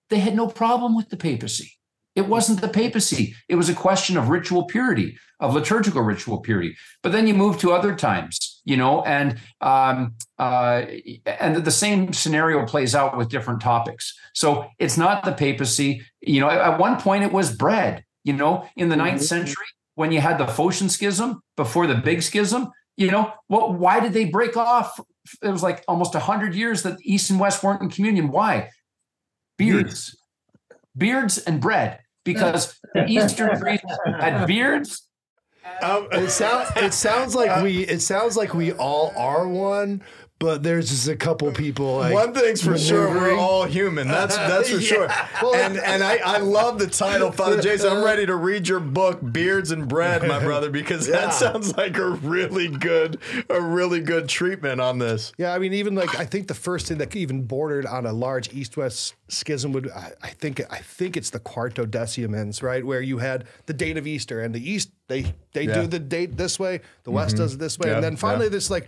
they 0.10 0.20
had 0.20 0.36
no 0.36 0.47
problem 0.47 0.95
with 0.95 1.10
the 1.10 1.18
papacy. 1.18 1.72
It 2.16 2.28
wasn't 2.28 2.62
the 2.62 2.70
papacy. 2.70 3.36
It 3.49 3.56
was 3.56 3.68
a 3.68 3.74
question 3.74 4.16
of 4.16 4.30
ritual 4.30 4.64
purity, 4.64 5.18
of 5.41 5.53
liturgical 5.53 6.01
ritual 6.01 6.39
purity. 6.39 6.76
But 7.03 7.12
then 7.12 7.28
you 7.28 7.34
move 7.34 7.60
to 7.60 7.74
other 7.74 7.93
times, 7.93 8.62
you 8.64 8.78
know, 8.78 9.03
and 9.03 9.38
um, 9.60 10.16
uh, 10.39 10.84
and 11.26 11.58
the 11.58 11.72
same 11.72 12.14
scenario 12.14 12.66
plays 12.66 12.95
out 12.95 13.18
with 13.18 13.30
different 13.30 13.60
topics. 13.60 14.18
So 14.34 14.66
it's 14.80 14.97
not 14.97 15.26
the 15.26 15.34
papacy. 15.34 16.03
You 16.22 16.39
know, 16.39 16.49
at 16.49 16.80
one 16.80 16.99
point 16.99 17.26
it 17.26 17.34
was 17.34 17.56
bread. 17.56 18.06
You 18.24 18.34
know, 18.34 18.68
in 18.76 18.89
the 18.89 18.95
ninth 18.95 19.22
mm-hmm. 19.22 19.26
century 19.26 19.66
when 19.95 20.12
you 20.12 20.22
had 20.22 20.38
the 20.38 20.47
Photian 20.47 20.89
schism 20.89 21.41
before 21.56 21.88
the 21.88 21.95
big 21.95 22.22
schism, 22.22 22.70
you 22.97 23.12
know, 23.12 23.34
well, 23.49 23.74
why 23.74 23.99
did 23.99 24.14
they 24.14 24.26
break 24.26 24.56
off? 24.56 24.99
It 25.41 25.49
was 25.49 25.64
like 25.64 25.84
almost 25.88 26.14
hundred 26.14 26.53
years 26.53 26.84
that 26.84 26.97
East 27.01 27.30
and 27.30 27.39
West 27.39 27.64
weren't 27.64 27.82
in 27.82 27.89
communion. 27.89 28.30
Why? 28.30 28.70
Beards, 29.58 30.16
beards, 30.97 31.38
and 31.38 31.62
bread 31.62 31.99
because 32.24 32.80
the 32.93 33.06
Eastern 33.08 33.58
Greeks 33.60 33.84
had 34.20 34.45
beards. 34.45 35.08
Um, 35.82 36.08
it 36.12 36.30
sounds 36.30 36.70
it 36.76 36.93
sounds 36.93 37.36
like 37.36 37.64
we 37.64 37.84
it 37.84 38.01
sounds 38.01 38.38
like 38.38 38.53
we 38.53 38.72
all 38.74 39.14
are 39.18 39.47
one, 39.47 40.03
but 40.38 40.64
there's 40.64 40.90
just 40.90 41.08
a 41.08 41.16
couple 41.16 41.50
people. 41.54 41.98
Like, 41.98 42.14
One 42.14 42.34
thing's 42.34 42.62
for 42.62 42.78
sure, 42.78 43.10
we're 43.10 43.38
all 43.38 43.64
human. 43.64 44.08
That's 44.08 44.36
that's 44.36 44.70
for 44.70 44.82
sure. 44.82 45.10
And 45.56 45.78
and 45.78 46.04
I, 46.04 46.18
I 46.18 46.38
love 46.40 46.78
the 46.78 46.88
title, 46.88 47.32
Father 47.32 47.62
Jason. 47.62 47.92
I'm 47.92 48.04
ready 48.04 48.26
to 48.26 48.36
read 48.36 48.68
your 48.68 48.82
book, 48.82 49.20
Beards 49.32 49.72
and 49.72 49.88
Bread, 49.88 50.28
my 50.28 50.40
brother, 50.44 50.70
because 50.70 51.08
yeah. 51.08 51.22
that 51.22 51.34
sounds 51.34 51.76
like 51.78 51.98
a 51.98 52.10
really 52.10 52.68
good 52.68 53.20
a 53.50 53.62
really 53.62 54.02
good 54.02 54.28
treatment 54.28 54.82
on 54.82 55.00
this. 55.00 55.32
Yeah, 55.38 55.54
I 55.54 55.60
mean, 55.60 55.74
even 55.74 55.96
like 55.96 56.20
I 56.20 56.26
think 56.26 56.48
the 56.48 56.54
first 56.54 56.88
thing 56.88 56.98
that 56.98 57.16
even 57.16 57.44
bordered 57.44 57.86
on 57.86 58.06
a 58.06 58.12
large 58.12 58.54
East-West 58.54 59.16
schism 59.30 59.72
would 59.72 59.90
I, 59.90 60.12
I 60.22 60.30
think 60.30 60.62
I 60.72 60.80
think 60.80 61.16
it's 61.16 61.30
the 61.30 61.40
Quartodecimans, 61.40 62.62
right, 62.62 62.86
where 62.86 63.02
you 63.02 63.20
had 63.20 63.46
the 63.68 63.74
date 63.74 63.98
of 63.98 64.06
Easter, 64.06 64.42
and 64.42 64.54
the 64.54 64.70
East 64.70 64.92
they 65.08 65.34
they 65.54 65.64
yeah. 65.64 65.82
do 65.82 65.88
the 65.88 66.00
date 66.00 66.36
this 66.36 66.60
way, 66.60 66.82
the 67.04 67.12
West 67.12 67.36
mm-hmm. 67.36 67.44
does 67.44 67.54
it 67.54 67.60
this 67.60 67.80
way, 67.80 67.90
yeah. 67.90 67.96
and 67.96 68.04
then 68.04 68.18
finally 68.18 68.50
this 68.50 68.70
like 68.70 68.88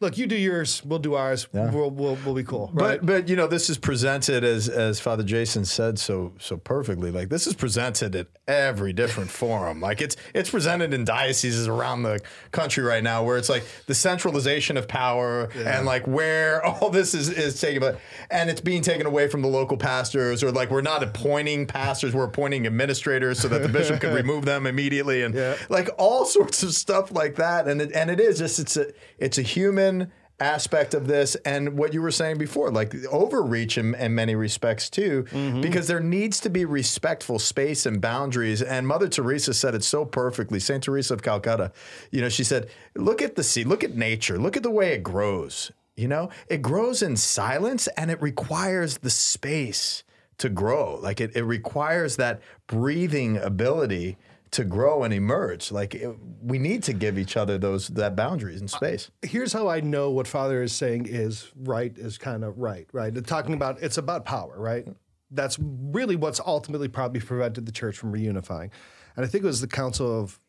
look, 0.00 0.18
you 0.18 0.26
do 0.26 0.36
yours, 0.36 0.82
we'll 0.84 0.98
do 0.98 1.14
ours. 1.14 1.48
Yeah. 1.52 1.70
We'll, 1.70 1.90
we'll, 1.90 2.18
we'll 2.24 2.34
be 2.34 2.44
cool. 2.44 2.70
Right? 2.72 2.98
But 3.00 3.06
but 3.06 3.28
you 3.28 3.36
know, 3.36 3.46
this 3.46 3.70
is 3.70 3.78
presented 3.78 4.44
as 4.44 4.68
as 4.68 5.00
Father 5.00 5.22
Jason 5.22 5.64
said 5.64 5.98
so 5.98 6.32
so 6.38 6.56
perfectly. 6.56 7.10
Like 7.10 7.28
this 7.28 7.46
is 7.46 7.54
presented 7.54 8.14
at 8.14 8.26
every 8.46 8.92
different 8.92 9.30
forum. 9.30 9.80
Like 9.80 10.00
it's 10.00 10.16
it's 10.34 10.50
presented 10.50 10.92
in 10.92 11.04
dioceses 11.04 11.66
around 11.66 12.02
the 12.02 12.20
country 12.52 12.84
right 12.84 13.02
now, 13.02 13.24
where 13.24 13.38
it's 13.38 13.48
like 13.48 13.64
the 13.86 13.94
centralization 13.94 14.76
of 14.76 14.86
power 14.86 15.48
yeah. 15.56 15.78
and 15.78 15.86
like 15.86 16.06
where 16.06 16.64
all 16.66 16.90
this 16.90 17.14
is 17.14 17.30
is 17.30 17.60
taken, 17.60 17.80
but 17.80 18.00
and 18.30 18.50
it's 18.50 18.60
being 18.60 18.82
taken 18.82 19.06
away 19.06 19.28
from 19.28 19.42
the 19.42 19.48
local 19.48 19.76
pastors, 19.76 20.42
or 20.42 20.52
like 20.52 20.70
we're 20.70 20.82
not 20.82 21.02
appointing 21.02 21.66
pastors, 21.66 22.14
we're 22.14 22.24
appointing 22.24 22.66
administrators 22.66 23.38
so 23.38 23.48
that 23.48 23.62
the 23.62 23.68
bishop 23.68 24.00
can 24.00 24.12
remove 24.14 24.44
them 24.44 24.66
immediately, 24.66 25.22
and 25.22 25.34
yeah. 25.34 25.56
like 25.68 25.88
all 25.98 26.24
sorts 26.24 26.62
of 26.62 26.74
stuff 26.74 27.12
like 27.12 27.36
that. 27.36 27.66
And 27.66 27.80
it, 27.80 27.92
and 27.92 28.10
it 28.10 28.20
is 28.20 28.38
just 28.38 28.58
it's 28.58 28.76
a 28.76 28.92
it's 29.18 29.38
a 29.38 29.42
human 29.42 29.85
human 29.86 30.12
aspect 30.38 30.92
of 30.92 31.06
this 31.06 31.34
and 31.46 31.78
what 31.78 31.94
you 31.94 32.02
were 32.02 32.10
saying 32.10 32.36
before, 32.36 32.70
like 32.70 32.94
overreach 33.06 33.78
in, 33.78 33.94
in 33.94 34.14
many 34.14 34.34
respects 34.34 34.90
too, 34.90 35.24
mm-hmm. 35.30 35.62
because 35.62 35.86
there 35.86 36.00
needs 36.00 36.40
to 36.40 36.50
be 36.50 36.64
respectful 36.64 37.38
space 37.38 37.86
and 37.86 38.00
boundaries. 38.02 38.60
And 38.60 38.86
Mother 38.86 39.08
Teresa 39.08 39.54
said 39.54 39.74
it 39.74 39.82
so 39.82 40.04
perfectly. 40.04 40.60
Saint 40.60 40.84
Teresa 40.84 41.14
of 41.14 41.22
Calcutta, 41.22 41.72
you 42.10 42.20
know, 42.20 42.28
she 42.28 42.44
said, 42.44 42.68
"Look 42.94 43.22
at 43.22 43.34
the 43.36 43.42
sea, 43.42 43.64
look 43.64 43.82
at 43.82 43.96
nature, 43.96 44.38
look 44.38 44.56
at 44.56 44.62
the 44.62 44.70
way 44.70 44.92
it 44.92 45.02
grows. 45.02 45.72
You 45.96 46.08
know, 46.08 46.28
it 46.48 46.60
grows 46.60 47.00
in 47.00 47.16
silence, 47.16 47.88
and 47.96 48.10
it 48.10 48.20
requires 48.20 48.98
the 48.98 49.10
space." 49.10 50.02
To 50.40 50.50
grow, 50.50 50.96
like 50.96 51.18
it, 51.22 51.34
it 51.34 51.44
requires 51.44 52.16
that 52.16 52.42
breathing 52.66 53.38
ability 53.38 54.18
to 54.56 54.64
grow 54.64 55.04
and 55.04 55.12
emerge. 55.12 55.70
Like 55.70 55.94
it, 55.94 56.16
we 56.42 56.58
need 56.58 56.82
to 56.84 56.94
give 56.94 57.18
each 57.18 57.36
other 57.36 57.58
those 57.58 57.88
that 57.88 58.16
boundaries 58.16 58.58
and 58.58 58.70
space. 58.70 59.10
Uh, 59.22 59.28
here's 59.28 59.52
how 59.52 59.68
I 59.68 59.80
know 59.80 60.10
what 60.10 60.26
Father 60.26 60.62
is 60.62 60.72
saying 60.72 61.06
is 61.06 61.52
right 61.54 61.96
is 61.96 62.16
kind 62.16 62.42
of 62.42 62.58
right. 62.58 62.88
Right, 62.90 63.12
They're 63.12 63.22
talking 63.22 63.52
about 63.52 63.82
it's 63.82 63.98
about 63.98 64.24
power. 64.24 64.54
Right, 64.58 64.88
that's 65.30 65.58
really 65.60 66.16
what's 66.16 66.40
ultimately 66.40 66.88
probably 66.88 67.20
prevented 67.20 67.66
the 67.66 67.72
church 67.72 67.98
from 67.98 68.14
reunifying. 68.14 68.70
And 69.14 69.24
I 69.24 69.28
think 69.28 69.44
it 69.44 69.46
was 69.46 69.60
the 69.60 69.66
Council 69.66 70.20
of 70.20 70.40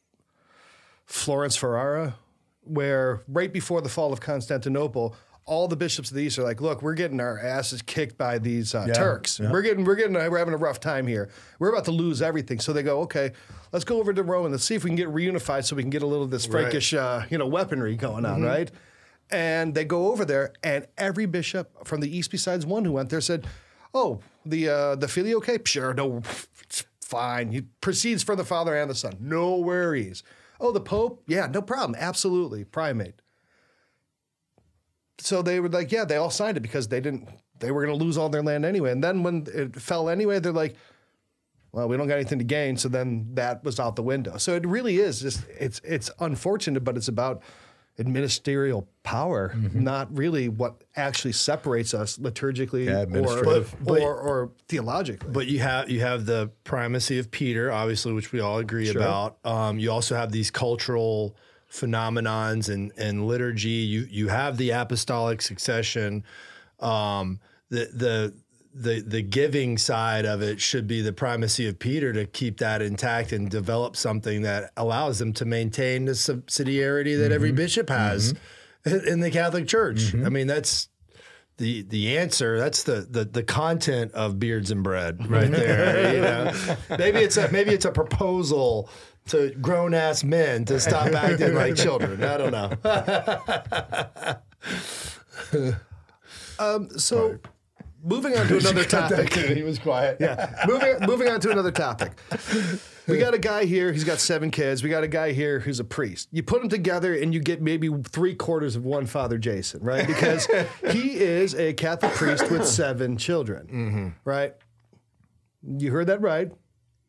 Florence 1.06 1.58
Ferrara, 1.58 2.16
where 2.62 3.24
right 3.28 3.52
before 3.52 3.82
the 3.82 3.90
fall 3.90 4.14
of 4.14 4.22
Constantinople, 4.22 5.18
all 5.48 5.70
the 5.70 5.78
bishops 5.78 6.10
of 6.10 6.16
the 6.16 6.24
East 6.24 6.38
are 6.38 6.44
like, 6.44 6.60
look, 6.60 6.82
we're 6.82 6.94
getting 6.94 7.22
our 7.22 7.40
asses 7.40 7.82
kicked 7.82 8.18
by 8.18 8.38
these 8.38 8.76
uh, 8.76 8.86
yeah, 8.88 8.94
Turks. 8.94 9.40
Yeah. 9.40 9.50
We're 9.50 9.62
getting, 9.62 9.86
we're 9.86 9.96
getting, 9.96 10.14
we're 10.14 10.38
having 10.38 10.54
a 10.54 10.58
rough 10.58 10.82
time 10.82 11.08
here. 11.08 11.30
We're 11.58 11.70
about 11.70 11.86
to 11.86 11.92
lose 11.92 12.22
everything. 12.22 12.60
So 12.60 12.74
they 12.74 12.84
go, 12.84 13.00
okay, 13.04 13.32
let's 13.72 13.86
go 13.86 13.98
over 13.98 14.14
to 14.14 14.24
Rome 14.24 14.46
and 14.46 14.54
let's 14.54 14.66
see 14.66 14.76
if 14.76 14.84
we 14.84 14.90
can 14.90 14.98
get 14.98 15.08
reunified, 15.08 15.64
so 15.64 15.78
we 15.78 15.84
can 15.84 15.90
get 15.90 16.02
a 16.04 16.06
little 16.06 16.26
of 16.26 16.32
this 16.32 16.46
Frankish, 16.46 16.92
right. 16.92 17.00
uh, 17.00 17.24
you 17.30 17.38
know, 17.38 17.48
weaponry 17.48 17.96
going 17.96 18.26
on, 18.26 18.42
mm-hmm. 18.42 18.46
right? 18.46 18.72
And 19.32 19.74
they 19.74 19.86
go 19.86 20.12
over 20.12 20.26
there, 20.26 20.54
and 20.64 20.86
every 20.98 21.26
bishop 21.26 21.88
from 21.88 22.02
the 22.02 22.16
East, 22.16 22.30
besides 22.30 22.66
one 22.66 22.86
who 22.86 22.94
went 22.94 23.10
there, 23.10 23.20
said, 23.20 23.46
"Oh, 23.94 24.22
the 24.46 24.70
uh, 24.70 24.96
the 24.96 25.08
filioque, 25.08 25.68
sure, 25.68 25.94
no, 25.94 26.22
it's 26.64 26.86
fine. 27.02 27.52
He 27.52 27.62
proceeds 27.82 28.24
for 28.24 28.38
the 28.38 28.46
Father 28.46 28.74
and 28.74 28.90
the 28.90 28.96
Son, 28.96 29.18
no 29.20 29.58
worries. 29.58 30.24
Oh, 30.62 30.72
the 30.72 30.80
Pope, 30.80 31.24
yeah, 31.28 31.48
no 31.48 31.62
problem, 31.62 31.98
absolutely, 32.00 32.64
primate." 32.64 33.22
So 35.20 35.42
they 35.42 35.60
were 35.60 35.70
like, 35.70 35.92
yeah, 35.92 36.06
they 36.06 36.16
all 36.16 36.30
signed 36.30 36.58
it 36.58 36.62
because 36.62 36.88
they 36.88 37.02
didn't, 37.02 37.28
they 37.60 37.72
were 37.72 37.86
going 37.86 37.98
to 37.98 38.04
lose 38.04 38.18
all 38.18 38.30
their 38.30 38.44
land 38.44 38.66
anyway. 38.66 38.92
And 38.92 39.04
then 39.04 39.24
when 39.24 39.48
it 39.54 39.76
fell 39.76 40.10
anyway, 40.10 40.40
they're 40.40 40.52
like, 40.52 40.76
well, 41.72 41.88
we 41.88 41.98
don't 41.98 42.08
got 42.08 42.16
anything 42.16 42.40
to 42.40 42.46
gain. 42.46 42.78
So 42.78 42.90
then 42.90 43.30
that 43.34 43.64
was 43.64 43.80
out 43.80 43.96
the 43.96 44.04
window. 44.04 44.38
So 44.38 44.56
it 44.56 44.66
really 44.66 44.98
is 44.98 45.22
just, 45.22 45.46
it's, 45.60 45.82
it's 45.84 46.10
unfortunate, 46.20 46.84
but 46.84 46.98
it's 46.98 47.08
about 47.08 47.42
administerial 48.00 48.88
power, 49.04 49.54
mm-hmm. 49.56 49.84
not 49.84 50.16
really 50.16 50.50
what 50.50 50.84
actually 50.96 51.32
separates 51.32 51.94
us 51.94 52.18
liturgically 52.18 52.86
yeah, 52.86 53.20
or, 53.20 53.44
but, 53.44 53.84
but, 53.84 54.02
or, 54.02 54.16
or, 54.16 54.52
theologically. 54.68 55.30
But 55.32 55.48
you 55.48 55.60
have 55.60 55.90
you 55.90 56.02
have 56.02 56.26
the 56.26 56.52
primacy 56.64 57.18
of 57.18 57.32
Peter, 57.32 57.72
obviously, 57.72 58.14
which 58.14 58.32
we 58.32 58.40
all 58.40 58.60
agree 58.60 58.86
sure. 58.86 59.02
about. 59.02 59.38
Um, 59.44 59.80
you 59.80 59.92
also 59.92 60.16
have 60.16 60.32
these 60.32 60.52
cultural 60.52 61.36
phenomenons 61.80 62.74
and, 62.74 62.92
and 62.98 63.28
liturgy. 63.28 63.70
You 63.70 64.08
you 64.10 64.28
have 64.30 64.58
the 64.58 64.72
apostolic 64.72 65.42
succession. 65.42 66.24
Um, 66.80 67.40
the 67.70 67.90
the 67.94 68.34
the 68.74 69.02
the 69.02 69.22
giving 69.22 69.78
side 69.78 70.26
of 70.26 70.42
it 70.42 70.62
should 70.62 70.88
be 70.88 71.02
the 71.02 71.14
primacy 71.14 71.68
of 71.68 71.80
Peter 71.80 72.14
to 72.14 72.26
keep 72.26 72.60
that 72.60 72.82
intact 72.82 73.32
and 73.32 73.50
develop 73.50 73.96
something 73.96 74.44
that 74.44 74.72
allows 74.78 75.20
them 75.20 75.34
to 75.34 75.46
maintain 75.46 76.06
the 76.06 76.12
subsidiarity 76.12 77.18
that 77.18 77.26
mm-hmm. 77.26 77.34
every 77.34 77.52
bishop 77.52 77.90
has 77.90 78.34
mm-hmm. 78.86 79.08
in 79.08 79.20
the 79.20 79.32
Catholic 79.32 79.68
Church. 79.68 79.98
Mm-hmm. 79.98 80.26
I 80.26 80.30
mean, 80.30 80.48
that's 80.48 80.90
the 81.58 81.82
the 81.84 82.18
answer. 82.18 82.60
That's 82.60 82.84
the 82.84 83.08
the 83.10 83.26
the 83.26 83.44
content 83.44 84.12
of 84.14 84.40
beards 84.40 84.70
and 84.70 84.84
bread 84.84 85.28
right 85.30 85.52
there. 85.52 86.14
you 86.14 86.22
know, 86.22 86.76
maybe 86.98 87.20
it's 87.20 87.38
a 87.38 87.52
maybe 87.52 87.72
it's 87.72 87.86
a 87.86 87.92
proposal 87.92 88.90
to 89.28 89.52
grown 89.62 89.94
ass 89.94 90.24
men 90.24 90.66
to 90.66 90.80
stop 90.80 91.08
acting 91.14 91.54
like 91.54 91.76
children. 91.76 92.24
I 92.24 92.38
don't 92.38 92.52
know. 92.52 92.72
um, 96.60 96.90
so. 96.98 97.40
Moving 98.04 98.38
on 98.38 98.48
to 98.48 98.58
another 98.60 98.86
topic. 98.86 99.34
he 99.34 99.64
was 99.64 99.80
quiet. 99.80 100.18
Yeah. 100.22 100.64
moving 100.66 100.96
moving 101.02 101.30
on 101.30 101.42
to 101.42 101.52
another 101.52 101.72
topic. 101.72 102.14
We 103.08 103.18
got 103.18 103.34
a 103.34 103.40
guy 103.40 103.66
here. 103.66 103.92
He's 103.92 104.04
got 104.04 104.20
seven 104.20 104.52
kids. 104.52 104.84
We 104.84 104.90
got 104.90 105.04
a 105.04 105.08
guy 105.08 105.32
here 105.32 105.60
who's 105.60 105.80
a 105.80 105.84
priest. 105.84 106.30
You 106.32 106.44
put 106.44 106.62
them 106.62 106.70
together, 106.70 107.16
and 107.16 107.34
you 107.34 107.40
get 107.42 107.62
maybe 107.62 107.90
three 108.04 108.36
quarters 108.36 108.76
of 108.76 108.86
one 108.86 109.08
Father 109.08 109.38
Jason, 109.38 109.82
right? 109.82 110.06
Because 110.06 110.48
he 110.92 111.16
is 111.16 111.56
a 111.56 111.74
Catholic 111.74 112.14
priest 112.14 112.50
with 112.52 112.66
seven 112.66 113.18
children, 113.18 113.68
mm-hmm. 113.68 114.08
right? 114.24 114.54
You 115.64 115.92
heard 115.92 116.08
that 116.08 116.22
right. 116.22 116.52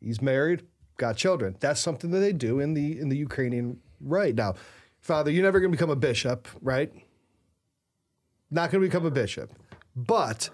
He's 0.01 0.21
married, 0.21 0.63
got 0.99 1.17
children. 1.17 1.55
That's 1.59 1.79
something 1.79 2.11
that 2.11 2.19
they 2.19 2.33
do 2.33 2.59
in 2.59 2.75
the 2.75 2.99
in 2.99 3.09
the 3.09 3.17
Ukrainian 3.17 3.79
rite 3.99 4.35
now. 4.35 4.53
Father, 5.01 5.31
you're 5.31 5.43
never 5.43 5.59
going 5.59 5.71
to 5.71 5.75
become 5.75 5.89
a 5.89 5.95
bishop, 5.95 6.47
right? 6.61 6.93
Not 8.51 8.69
going 8.69 8.83
to 8.83 8.87
become 8.87 9.05
a 9.05 9.11
bishop, 9.11 9.51
but 9.95 10.49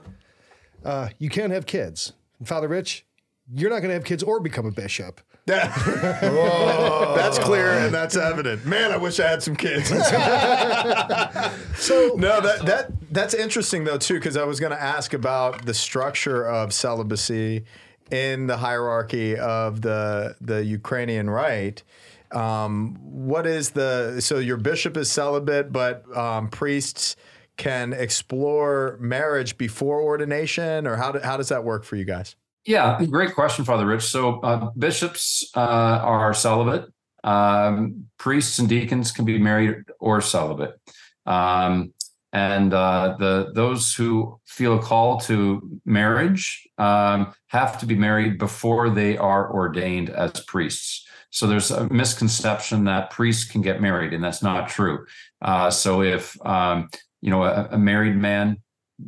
uh, 0.85 1.09
you 1.17 1.29
can 1.29 1.51
have 1.51 1.65
kids. 1.65 2.13
And 2.39 2.47
Father 2.47 2.67
Rich, 2.67 3.05
you're 3.53 3.69
not 3.69 3.79
going 3.79 3.89
to 3.89 3.95
have 3.95 4.05
kids 4.05 4.23
or 4.23 4.39
become 4.39 4.65
a 4.65 4.71
bishop. 4.71 5.19
that's 5.45 7.37
clear 7.37 7.69
and 7.69 7.93
that's 7.93 8.15
evident. 8.15 8.65
Man, 8.65 8.91
I 8.91 8.97
wish 8.97 9.19
I 9.19 9.27
had 9.27 9.43
some 9.43 9.55
kids. 9.55 9.89
so 11.77 12.15
no, 12.17 12.41
that 12.41 12.65
that 12.65 12.91
that's 13.11 13.35
interesting 13.35 13.83
though 13.83 13.99
too, 13.99 14.15
because 14.15 14.37
I 14.37 14.43
was 14.43 14.59
going 14.59 14.71
to 14.71 14.81
ask 14.81 15.13
about 15.13 15.63
the 15.67 15.73
structure 15.75 16.47
of 16.47 16.73
celibacy 16.73 17.63
in 18.11 18.47
the 18.47 18.57
hierarchy 18.57 19.37
of 19.37 19.81
the 19.81 20.35
the 20.41 20.63
Ukrainian 20.63 21.29
rite. 21.29 21.83
Um, 22.31 22.97
what 23.01 23.47
is 23.47 23.71
the 23.71 24.19
so 24.19 24.39
your 24.39 24.57
bishop 24.57 24.97
is 24.97 25.09
celibate, 25.09 25.71
but 25.71 26.05
um, 26.15 26.49
priests 26.49 27.15
can 27.57 27.93
explore 27.93 28.97
marriage 28.99 29.57
before 29.57 30.01
ordination, 30.01 30.85
or 30.87 30.97
how 30.97 31.11
do, 31.11 31.19
how 31.19 31.37
does 31.37 31.49
that 31.49 31.63
work 31.63 31.83
for 31.83 31.95
you 31.95 32.05
guys? 32.05 32.35
Yeah, 32.65 32.99
great 33.09 33.35
question, 33.35 33.63
Father 33.63 33.85
Rich. 33.85 34.03
So 34.03 34.39
uh, 34.41 34.71
bishops 34.77 35.49
uh, 35.55 35.59
are 35.59 36.33
celibate. 36.33 36.91
Um, 37.23 38.07
priests 38.17 38.59
and 38.59 38.67
deacons 38.67 39.11
can 39.11 39.25
be 39.25 39.37
married 39.37 39.83
or 39.99 40.21
celibate. 40.21 40.79
Um, 41.25 41.93
and 42.35 42.73
uh, 42.73 43.15
the 43.17 43.51
those 43.55 43.93
who 43.93 44.37
feel 44.45 44.77
a 44.77 44.81
call 44.81 45.21
to 45.21 45.79
marriage 45.85 46.67
um, 46.77 47.33
have 47.47 47.79
to 47.79 47.85
be 47.85 47.95
married 47.95 48.37
before 48.37 48.89
they 48.89 49.17
are 49.17 49.49
ordained 49.53 50.09
as 50.09 50.41
priests. 50.41 51.07
So 51.29 51.47
there's 51.47 51.71
a 51.71 51.87
misconception 51.87 52.83
that 52.85 53.09
priests 53.09 53.49
can 53.49 53.61
get 53.61 53.81
married, 53.81 54.13
and 54.13 54.21
that's 54.21 54.43
not 54.43 54.67
true. 54.67 55.05
Uh, 55.41 55.71
so 55.71 56.01
if 56.01 56.37
um, 56.45 56.89
you 57.21 57.31
know 57.31 57.43
a, 57.43 57.69
a, 57.71 57.77
married 57.77 58.17
man 58.17 58.57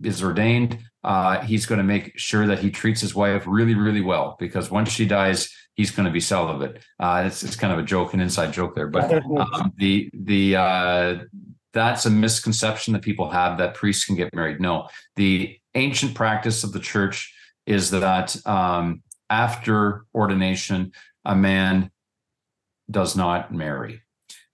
is 0.03 0.23
ordained, 0.23 0.79
uh, 1.03 1.41
he's 1.41 1.65
going 1.65 1.79
to 1.79 1.83
make 1.83 2.17
sure 2.17 2.47
that 2.47 2.59
he 2.59 2.71
treats 2.71 3.01
his 3.01 3.13
wife 3.13 3.43
really, 3.45 3.75
really 3.75 4.01
well 4.01 4.37
because 4.39 4.71
once 4.71 4.89
she 4.89 5.05
dies, 5.05 5.53
he's 5.73 5.91
going 5.91 6.05
to 6.05 6.11
be 6.11 6.21
celibate. 6.21 6.81
Uh, 6.97 7.23
it's 7.27 7.43
it's 7.43 7.57
kind 7.57 7.73
of 7.73 7.79
a 7.79 7.83
joke, 7.83 8.13
an 8.13 8.21
inside 8.21 8.53
joke 8.53 8.73
there, 8.73 8.87
but 8.87 9.11
um, 9.37 9.73
the 9.75 10.09
the 10.13 10.55
uh, 10.55 11.15
that's 11.77 12.05
a 12.05 12.09
misconception 12.09 12.93
that 12.93 13.03
people 13.03 13.29
have 13.29 13.57
that 13.59 13.75
priests 13.75 14.05
can 14.05 14.15
get 14.15 14.33
married. 14.33 14.59
No, 14.59 14.87
the 15.15 15.57
ancient 15.75 16.15
practice 16.15 16.63
of 16.63 16.73
the 16.73 16.79
church 16.79 17.33
is 17.65 17.91
that 17.91 18.35
um, 18.47 19.03
after 19.29 20.05
ordination, 20.15 20.91
a 21.23 21.35
man 21.35 21.91
does 22.89 23.15
not 23.15 23.53
marry. 23.53 24.01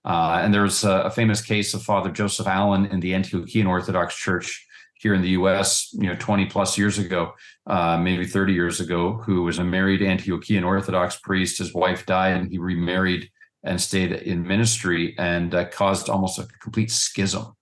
Uh, 0.04 0.40
and 0.42 0.52
there's 0.52 0.84
a, 0.84 1.02
a, 1.02 1.10
famous 1.10 1.40
case 1.40 1.72
of 1.72 1.82
Father 1.82 2.10
Joseph 2.10 2.46
Allen 2.46 2.84
in 2.86 3.00
the 3.00 3.12
Antiochian 3.12 3.66
Orthodox 3.66 4.14
Church 4.14 4.66
here 4.96 5.14
in 5.14 5.22
the 5.22 5.30
U.S. 5.30 5.90
You 5.94 6.08
know, 6.08 6.16
20 6.16 6.46
plus 6.46 6.76
years 6.76 6.98
ago, 6.98 7.32
uh, 7.66 7.96
maybe 7.96 8.26
30 8.26 8.52
years 8.52 8.80
ago, 8.80 9.14
who 9.24 9.44
was 9.44 9.58
a 9.58 9.64
married 9.64 10.02
Antiochian 10.02 10.64
Orthodox 10.64 11.16
priest. 11.16 11.58
His 11.58 11.72
wife 11.72 12.04
died, 12.04 12.36
and 12.36 12.50
he 12.50 12.58
remarried 12.58 13.30
and 13.64 13.80
stayed 13.80 14.12
in 14.12 14.46
ministry 14.46 15.14
and 15.18 15.54
uh, 15.54 15.64
caused 15.66 16.08
almost 16.08 16.38
a 16.38 16.46
complete 16.62 16.90
schism 16.90 17.54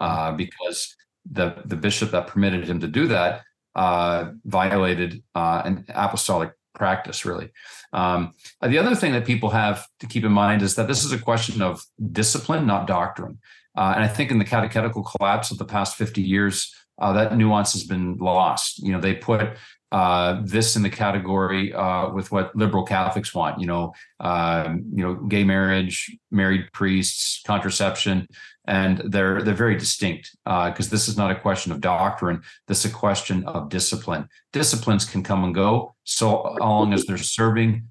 uh, 0.00 0.32
because 0.32 0.94
the 1.30 1.54
the 1.66 1.76
bishop 1.76 2.10
that 2.10 2.26
permitted 2.26 2.68
him 2.68 2.80
to 2.80 2.88
do 2.88 3.06
that 3.06 3.42
uh, 3.76 4.30
violated 4.44 5.22
uh, 5.34 5.62
an 5.64 5.84
apostolic 5.88 6.52
practice 6.74 7.24
really. 7.24 7.50
Um, 7.92 8.32
the 8.62 8.78
other 8.78 8.94
thing 8.94 9.12
that 9.12 9.26
people 9.26 9.50
have 9.50 9.86
to 10.00 10.06
keep 10.06 10.24
in 10.24 10.32
mind 10.32 10.62
is 10.62 10.74
that 10.76 10.88
this 10.88 11.04
is 11.04 11.12
a 11.12 11.18
question 11.18 11.60
of 11.62 11.82
discipline 12.10 12.66
not 12.66 12.86
doctrine. 12.86 13.38
Uh, 13.74 13.92
and 13.94 14.04
i 14.04 14.08
think 14.08 14.30
in 14.30 14.38
the 14.38 14.44
catechetical 14.44 15.02
collapse 15.02 15.50
of 15.50 15.56
the 15.56 15.64
past 15.64 15.96
50 15.96 16.20
years 16.20 16.74
uh, 17.02 17.12
that 17.12 17.36
nuance 17.36 17.72
has 17.72 17.84
been 17.84 18.16
lost. 18.18 18.78
You 18.78 18.92
know 18.92 19.00
they 19.00 19.14
put 19.14 19.56
uh, 19.92 20.40
this 20.42 20.74
in 20.74 20.82
the 20.82 20.90
category 20.90 21.72
uh, 21.74 22.08
with 22.10 22.32
what 22.32 22.56
liberal 22.56 22.82
Catholics 22.82 23.34
want. 23.34 23.60
You 23.60 23.66
know, 23.66 23.92
uh, 24.20 24.74
you 24.90 25.04
know, 25.04 25.14
gay 25.14 25.44
marriage, 25.44 26.10
married 26.30 26.72
priests, 26.72 27.42
contraception, 27.46 28.26
and 28.66 29.02
they're 29.04 29.42
they're 29.42 29.54
very 29.54 29.76
distinct 29.76 30.34
because 30.44 30.88
uh, 30.88 30.90
this 30.90 31.08
is 31.08 31.18
not 31.18 31.30
a 31.30 31.38
question 31.38 31.72
of 31.72 31.80
doctrine. 31.80 32.40
This 32.68 32.84
is 32.84 32.90
a 32.90 32.94
question 32.94 33.44
of 33.44 33.68
discipline. 33.68 34.28
Disciplines 34.52 35.04
can 35.04 35.22
come 35.22 35.44
and 35.44 35.54
go 35.54 35.94
so 36.04 36.56
long 36.58 36.94
as 36.94 37.04
they're 37.04 37.18
serving 37.18 37.88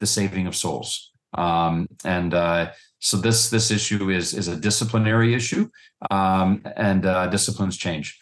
the 0.00 0.06
saving 0.06 0.48
of 0.48 0.56
souls. 0.56 1.12
Um, 1.34 1.86
and 2.04 2.34
uh, 2.34 2.72
so 2.98 3.16
this 3.16 3.50
this 3.50 3.70
issue 3.70 4.10
is 4.10 4.34
is 4.34 4.48
a 4.48 4.56
disciplinary 4.56 5.34
issue, 5.34 5.68
um, 6.10 6.62
and 6.76 7.04
uh, 7.04 7.26
disciplines 7.26 7.76
change. 7.76 8.18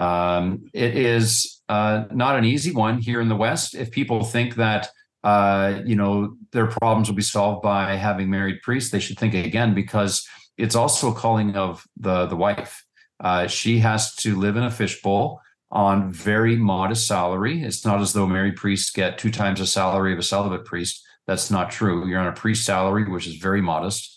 Um, 0.00 0.64
it 0.72 0.96
is 0.96 1.62
uh, 1.68 2.04
not 2.10 2.36
an 2.36 2.44
easy 2.44 2.72
one 2.72 2.98
here 2.98 3.20
in 3.20 3.28
the 3.28 3.36
West. 3.36 3.74
If 3.74 3.90
people 3.90 4.24
think 4.24 4.54
that 4.56 4.88
uh, 5.22 5.80
you 5.84 5.96
know 5.96 6.36
their 6.52 6.66
problems 6.66 7.08
will 7.08 7.16
be 7.16 7.22
solved 7.22 7.62
by 7.62 7.96
having 7.96 8.30
married 8.30 8.62
priests, 8.62 8.90
they 8.90 9.00
should 9.00 9.18
think 9.18 9.34
again 9.34 9.74
because 9.74 10.26
it's 10.56 10.74
also 10.74 11.10
a 11.10 11.14
calling 11.14 11.56
of 11.56 11.84
the 11.96 12.26
the 12.26 12.36
wife. 12.36 12.84
Uh, 13.20 13.46
she 13.46 13.78
has 13.78 14.14
to 14.16 14.38
live 14.38 14.56
in 14.56 14.64
a 14.64 14.70
fishbowl 14.70 15.40
on 15.70 16.12
very 16.12 16.56
modest 16.56 17.06
salary. 17.06 17.62
It's 17.62 17.84
not 17.84 18.00
as 18.00 18.12
though 18.12 18.26
married 18.26 18.56
priests 18.56 18.90
get 18.90 19.18
two 19.18 19.30
times 19.30 19.60
the 19.60 19.66
salary 19.66 20.12
of 20.12 20.18
a 20.18 20.22
celibate 20.22 20.64
priest. 20.64 21.04
That's 21.26 21.50
not 21.50 21.70
true. 21.70 22.06
You're 22.06 22.20
on 22.20 22.26
a 22.26 22.32
priest 22.32 22.64
salary, 22.64 23.04
which 23.04 23.26
is 23.26 23.36
very 23.36 23.60
modest 23.60 24.13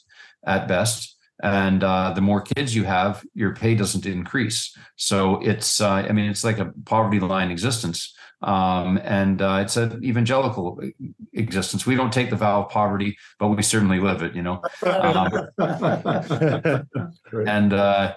at 0.47 0.67
best 0.67 1.17
and 1.43 1.83
uh, 1.83 2.13
the 2.13 2.21
more 2.21 2.41
kids 2.41 2.75
you 2.75 2.83
have, 2.83 3.23
your 3.35 3.53
pay 3.55 3.75
doesn't 3.75 4.05
increase. 4.05 4.75
So 4.95 5.39
it's, 5.41 5.79
uh, 5.79 5.89
I 5.89 6.11
mean, 6.11 6.29
it's 6.29 6.43
like 6.43 6.57
a 6.57 6.73
poverty 6.85 7.19
line 7.19 7.51
existence, 7.51 8.15
um, 8.41 8.99
and 9.03 9.41
uh, 9.41 9.59
it's 9.61 9.77
an 9.77 10.03
evangelical 10.03 10.81
existence. 11.33 11.85
We 11.85 11.95
don't 11.95 12.13
take 12.13 12.31
the 12.31 12.35
vow 12.35 12.63
of 12.63 12.69
poverty, 12.69 13.17
but 13.39 13.49
we 13.49 13.61
certainly 13.61 13.99
live 13.99 14.23
it, 14.23 14.35
you 14.35 14.41
know. 14.41 14.61
Um, 14.83 15.51
and 17.47 17.73
uh, 17.73 18.15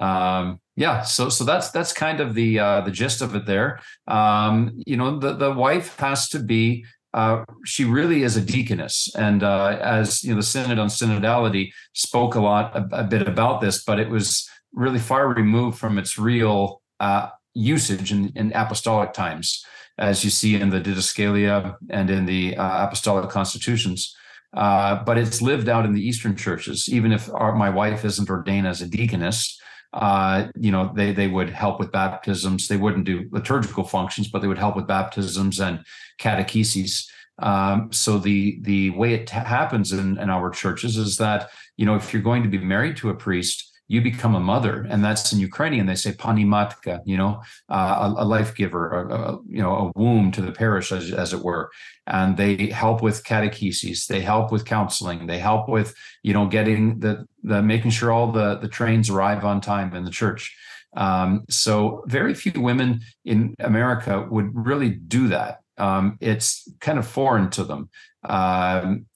um, 0.00 0.60
yeah, 0.76 1.02
so 1.02 1.28
so 1.28 1.44
that's 1.44 1.70
that's 1.70 1.92
kind 1.92 2.20
of 2.20 2.34
the 2.34 2.58
uh, 2.58 2.80
the 2.82 2.90
gist 2.90 3.20
of 3.20 3.34
it 3.34 3.46
there. 3.46 3.80
Um, 4.06 4.80
you 4.86 4.96
know, 4.96 5.18
the 5.18 5.34
the 5.34 5.52
wife 5.52 5.96
has 5.98 6.28
to 6.30 6.38
be 6.38 6.84
uh, 7.12 7.44
she 7.64 7.84
really 7.84 8.22
is 8.22 8.36
a 8.36 8.40
deaconess. 8.40 9.12
And 9.16 9.42
uh, 9.42 9.78
as 9.80 10.22
you 10.22 10.30
know, 10.30 10.36
the 10.36 10.42
Synod 10.42 10.78
on 10.78 10.88
Synodality 10.88 11.72
spoke 11.92 12.34
a 12.34 12.40
lot, 12.40 12.76
a, 12.76 12.88
a, 12.92 13.04
bit 13.04 13.26
about 13.26 13.60
this, 13.60 13.82
but 13.82 13.98
it 13.98 14.08
was 14.08 14.48
really 14.72 14.98
far 14.98 15.28
removed 15.28 15.78
from 15.78 15.98
its 15.98 16.18
real 16.18 16.82
uh, 17.00 17.28
usage 17.54 18.12
in, 18.12 18.32
in, 18.36 18.52
apostolic 18.52 19.12
times, 19.12 19.64
as 19.98 20.22
you 20.22 20.30
see 20.30 20.54
in 20.54 20.70
the 20.70 20.80
Didascalia 20.80 21.74
and 21.90 22.10
in 22.10 22.26
the 22.26 22.56
uh, 22.56 22.86
apostolic 22.86 23.28
constitutions. 23.30 24.14
Uh, 24.56 25.02
but 25.04 25.18
it's 25.18 25.42
lived 25.42 25.68
out 25.68 25.84
in 25.84 25.92
the 25.92 26.06
Eastern 26.06 26.36
churches. 26.36 26.88
Even 26.88 27.12
if 27.12 27.28
our, 27.34 27.54
my 27.54 27.70
wife 27.70 28.04
isn't 28.04 28.30
ordained 28.30 28.66
as 28.66 28.82
a 28.82 28.86
deaconess, 28.86 29.59
uh, 29.92 30.48
you 30.56 30.70
know, 30.70 30.92
they 30.94 31.12
they 31.12 31.26
would 31.26 31.50
help 31.50 31.80
with 31.80 31.90
baptisms. 31.90 32.68
They 32.68 32.76
wouldn't 32.76 33.04
do 33.04 33.28
liturgical 33.30 33.84
functions, 33.84 34.28
but 34.28 34.40
they 34.40 34.48
would 34.48 34.58
help 34.58 34.76
with 34.76 34.86
baptisms 34.86 35.60
and 35.60 35.84
catecheses. 36.20 37.06
Um, 37.40 37.92
so 37.92 38.18
the 38.18 38.60
the 38.62 38.90
way 38.90 39.14
it 39.14 39.26
t- 39.26 39.34
happens 39.34 39.92
in, 39.92 40.18
in 40.18 40.30
our 40.30 40.50
churches 40.50 40.96
is 40.96 41.16
that 41.16 41.50
you 41.76 41.86
know 41.86 41.96
if 41.96 42.12
you're 42.12 42.22
going 42.22 42.42
to 42.42 42.48
be 42.48 42.58
married 42.58 42.96
to 42.98 43.10
a 43.10 43.14
priest, 43.14 43.69
you 43.90 44.00
become 44.00 44.36
a 44.36 44.46
mother, 44.52 44.86
and 44.88 45.04
that's 45.04 45.32
in 45.32 45.40
Ukrainian. 45.40 45.86
They 45.86 45.96
say 45.96 46.12
panimatka, 46.12 47.00
you 47.04 47.16
know, 47.16 47.42
uh, 47.68 48.14
a, 48.16 48.22
a, 48.22 48.24
life 48.24 48.54
giver, 48.54 48.84
a, 48.88 49.02
a, 49.12 49.38
you 49.48 49.60
know, 49.60 49.74
a 49.82 49.98
womb 49.98 50.30
to 50.30 50.40
the 50.40 50.52
parish, 50.52 50.92
as, 50.92 51.10
as 51.12 51.32
it 51.32 51.42
were. 51.42 51.72
And 52.06 52.36
they 52.36 52.68
help 52.68 53.02
with 53.02 53.24
catechesis, 53.24 54.06
they 54.06 54.20
help 54.20 54.52
with 54.52 54.64
counseling, 54.64 55.26
they 55.26 55.40
help 55.40 55.68
with, 55.68 55.92
you 56.22 56.32
know, 56.32 56.46
getting 56.46 57.00
the 57.00 57.26
the 57.42 57.62
making 57.62 57.90
sure 57.90 58.12
all 58.12 58.30
the 58.30 58.58
the 58.58 58.68
trains 58.68 59.10
arrive 59.10 59.44
on 59.44 59.60
time 59.60 59.92
in 59.96 60.04
the 60.04 60.16
church. 60.22 60.56
Um, 60.96 61.44
so 61.50 62.04
very 62.06 62.34
few 62.34 62.52
women 62.62 63.00
in 63.24 63.56
America 63.58 64.24
would 64.30 64.50
really 64.54 64.90
do 64.90 65.26
that. 65.28 65.62
Um, 65.78 66.16
it's 66.20 66.68
kind 66.80 67.00
of 67.00 67.08
foreign 67.08 67.50
to 67.50 67.64
them. 67.64 67.90
Um, 68.22 69.06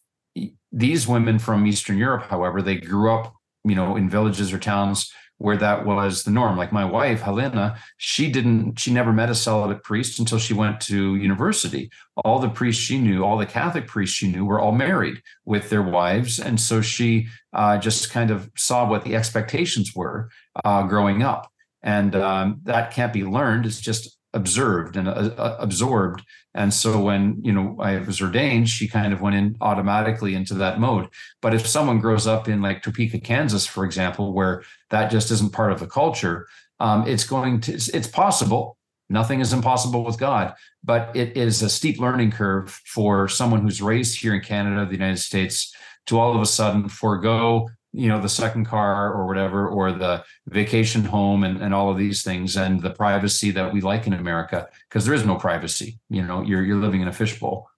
these 0.73 1.07
women 1.07 1.39
from 1.39 1.65
Eastern 1.65 1.97
Europe, 1.97 2.25
however, 2.25 2.61
they 2.61 2.79
grew 2.79 3.15
up 3.15 3.37
you 3.65 3.75
know, 3.75 3.97
in 3.97 4.09
villages 4.09 4.53
or 4.53 4.59
towns 4.59 5.11
where 5.39 5.57
that 5.57 5.85
was 5.85 6.23
the 6.23 6.31
norm. 6.31 6.57
Like 6.57 6.73
my 6.73 6.85
wife, 6.85 7.21
Helena, 7.21 7.77
she 7.97 8.31
didn't, 8.31 8.79
she 8.79 8.93
never 8.93 9.13
met 9.13 9.31
a 9.31 9.35
celibate 9.35 9.83
priest 9.83 10.19
until 10.19 10.39
she 10.39 10.55
went 10.55 10.81
to 10.83 11.17
university. 11.17 11.91
All 12.25 12.39
the 12.39 12.49
priests 12.49 12.83
she 12.83 12.99
knew, 12.99 13.25
all 13.25 13.37
the 13.37 13.47
Catholic 13.47 13.87
priests 13.87 14.15
she 14.15 14.31
knew 14.31 14.45
were 14.45 14.61
all 14.61 14.73
married 14.73 15.21
with 15.45 15.71
their 15.71 15.83
wives. 15.83 16.39
And 16.39 16.61
so 16.61 16.81
she 16.81 17.27
uh, 17.53 17.79
just 17.79 18.11
kind 18.11 18.31
of 18.31 18.51
saw 18.57 18.89
what 18.89 19.05
the 19.05 19.17
expectations 19.17 19.95
were 19.95 20.31
uh, 20.65 20.85
growing 20.85 21.23
up. 21.23 21.51
And 21.83 22.15
um, 22.17 22.61
that 22.63 22.93
can't 22.93 23.13
be 23.13 23.25
learned. 23.25 23.67
It's 23.67 23.81
just 23.81 24.17
observed 24.33 24.97
and 24.97 25.09
uh, 25.09 25.57
absorbed. 25.59 26.23
And 26.55 26.73
so 26.73 27.01
when 27.01 27.41
you 27.43 27.53
know 27.53 27.77
I 27.81 27.99
was 27.99 28.21
ordained, 28.21 28.69
she 28.69 28.87
kind 28.87 29.13
of 29.13 29.21
went 29.21 29.37
in 29.37 29.57
automatically 29.61 30.35
into 30.35 30.55
that 30.55 30.79
mode. 30.79 31.09
But 31.43 31.55
if 31.55 31.67
someone 31.67 31.99
grows 31.99 32.27
up 32.27 32.49
in 32.49 32.63
like 32.63 32.83
Topeka, 32.83 33.21
Kansas, 33.21 33.67
for 33.67 33.85
example, 33.85 34.33
where 34.33 34.63
that 34.91 35.11
just 35.11 35.31
isn't 35.31 35.53
part 35.53 35.73
of 35.73 35.81
the 35.81 35.87
culture, 35.87 36.47
um, 36.81 37.07
it's 37.07 37.25
going 37.25 37.61
to 37.63 37.75
it's, 37.75 37.89
it's 37.89 38.07
possible. 38.07 38.77
Nothing 39.11 39.41
is 39.41 39.53
impossible 39.53 40.05
with 40.05 40.19
God, 40.19 40.55
but 40.83 41.15
it 41.15 41.37
is 41.37 41.61
a 41.61 41.69
steep 41.69 41.99
learning 41.99 42.31
curve 42.31 42.71
for 42.87 43.29
someone 43.29 43.61
who's 43.61 43.83
raised 43.83 44.19
here 44.19 44.35
in 44.35 44.41
Canada, 44.41 44.87
the 44.87 44.93
United 44.93 45.19
States, 45.19 45.75
to 46.07 46.19
all 46.19 46.35
of 46.35 46.41
a 46.41 46.47
sudden 46.47 46.89
forego 46.89 47.69
you 47.95 48.09
know 48.09 48.21
the 48.21 48.29
second 48.29 48.65
car 48.65 49.13
or 49.13 49.27
whatever 49.27 49.69
or 49.69 49.93
the 49.93 50.23
vacation 50.49 51.05
home 51.05 51.45
and, 51.45 51.63
and 51.63 51.73
all 51.73 51.91
of 51.91 51.97
these 51.97 52.23
things 52.23 52.57
and 52.57 52.83
the 52.83 52.91
privacy 52.91 53.51
that 53.51 53.73
we 53.73 53.81
like 53.81 54.07
in 54.07 54.13
america 54.13 54.69
because 54.89 55.05
there 55.07 55.15
is 55.15 55.25
no 55.25 55.37
privacy 55.37 55.99
you 56.11 56.23
know 56.23 56.43
you're 56.43 56.63
you're 56.63 56.81
living 56.81 57.01
in 57.01 57.09
a 57.09 57.13
fishbowl 57.13 57.69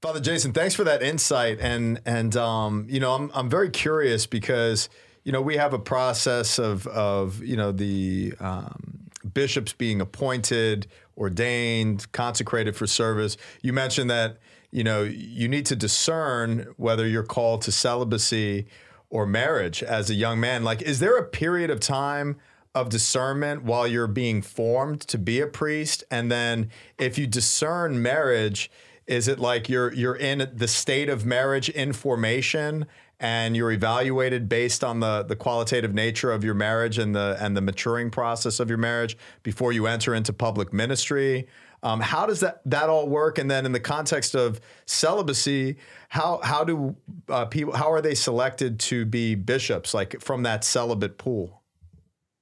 father 0.00 0.20
jason 0.20 0.52
thanks 0.52 0.74
for 0.74 0.84
that 0.84 1.02
insight 1.02 1.58
and 1.60 2.00
and 2.06 2.36
um, 2.36 2.86
you 2.88 3.00
know 3.00 3.12
i'm, 3.12 3.30
I'm 3.34 3.50
very 3.50 3.70
curious 3.70 4.26
because 4.26 4.88
you 5.24 5.32
know 5.32 5.42
we 5.42 5.56
have 5.56 5.72
a 5.74 5.78
process 5.78 6.58
of 6.58 6.86
of 6.86 7.42
you 7.42 7.56
know 7.56 7.72
the 7.72 8.34
um, 8.40 9.02
bishops 9.34 9.72
being 9.72 10.00
appointed, 10.00 10.86
ordained, 11.16 12.10
consecrated 12.12 12.76
for 12.76 12.86
service. 12.86 13.36
You 13.62 13.72
mentioned 13.72 14.10
that 14.10 14.38
you 14.70 14.84
know 14.84 15.02
you 15.02 15.48
need 15.48 15.66
to 15.66 15.76
discern 15.76 16.66
whether 16.76 17.06
you're 17.06 17.22
called 17.22 17.62
to 17.62 17.72
celibacy 17.72 18.66
or 19.12 19.26
marriage 19.26 19.82
as 19.82 20.08
a 20.10 20.14
young 20.14 20.40
man. 20.40 20.64
Like, 20.64 20.82
is 20.82 20.98
there 20.98 21.16
a 21.16 21.24
period 21.24 21.70
of 21.70 21.78
time? 21.78 22.36
of 22.74 22.88
discernment 22.88 23.62
while 23.62 23.86
you're 23.86 24.06
being 24.06 24.40
formed 24.40 24.98
to 25.02 25.18
be 25.18 25.42
a 25.42 25.46
priest 25.46 26.02
and 26.10 26.32
then 26.32 26.70
if 26.96 27.18
you 27.18 27.26
discern 27.26 28.00
marriage 28.00 28.70
is 29.06 29.28
it 29.28 29.38
like 29.38 29.68
you're 29.68 29.92
you're 29.92 30.16
in 30.16 30.50
the 30.54 30.66
state 30.66 31.10
of 31.10 31.26
marriage 31.26 31.68
in 31.68 31.92
formation 31.92 32.86
and 33.22 33.56
you're 33.56 33.70
evaluated 33.70 34.48
based 34.48 34.82
on 34.82 35.00
the 35.00 35.22
the 35.22 35.36
qualitative 35.36 35.94
nature 35.94 36.32
of 36.32 36.42
your 36.42 36.54
marriage 36.54 36.98
and 36.98 37.14
the 37.14 37.36
and 37.40 37.56
the 37.56 37.60
maturing 37.60 38.10
process 38.10 38.58
of 38.58 38.68
your 38.68 38.78
marriage 38.78 39.16
before 39.42 39.72
you 39.72 39.86
enter 39.86 40.14
into 40.14 40.32
public 40.32 40.72
ministry? 40.72 41.46
Um, 41.82 42.00
how 42.00 42.26
does 42.26 42.40
that 42.40 42.60
that 42.66 42.88
all 42.88 43.08
work? 43.08 43.38
And 43.38 43.50
then 43.50 43.66
in 43.66 43.72
the 43.72 43.80
context 43.80 44.34
of 44.34 44.60
celibacy, 44.86 45.76
how 46.08 46.40
how 46.42 46.64
do 46.64 46.96
uh, 47.28 47.46
people 47.46 47.74
how 47.74 47.90
are 47.90 48.00
they 48.00 48.14
selected 48.14 48.78
to 48.80 49.04
be 49.04 49.34
bishops 49.34 49.92
like 49.92 50.20
from 50.20 50.44
that 50.44 50.64
celibate 50.64 51.18
pool? 51.18 51.62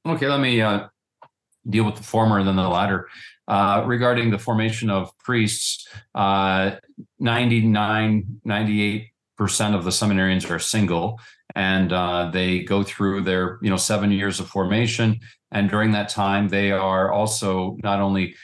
Okay, 0.07 0.29
let 0.29 0.41
me 0.41 0.61
uh, 0.61 0.89
deal 1.69 1.85
with 1.85 1.97
the 1.97 2.03
former 2.03 2.39
and 2.39 2.49
then 2.49 2.57
the 2.57 2.69
latter. 2.69 3.09
Uh, 3.49 3.83
regarding 3.87 4.31
the 4.31 4.39
formation 4.39 4.91
of 4.91 5.11
priests, 5.19 5.89
uh, 6.15 6.73
99, 7.19 8.41
98 8.45 9.11
percent 9.37 9.75
of 9.75 9.85
the 9.85 9.91
seminarians 9.91 10.49
are 10.51 10.59
single, 10.59 11.19
and 11.55 11.95
uh, 11.95 12.31
they 12.31 12.61
go 12.61 12.83
through 12.83 13.23
their 13.23 13.59
you 13.63 13.71
know 13.71 13.77
seven 13.77 14.13
years 14.13 14.39
of 14.39 14.49
formation. 14.49 15.19
And 15.51 15.69
during 15.69 15.93
that 15.93 16.11
time, 16.11 16.49
they 16.49 16.71
are 16.71 17.11
also 17.11 17.77
not 17.83 18.01
only 18.01 18.37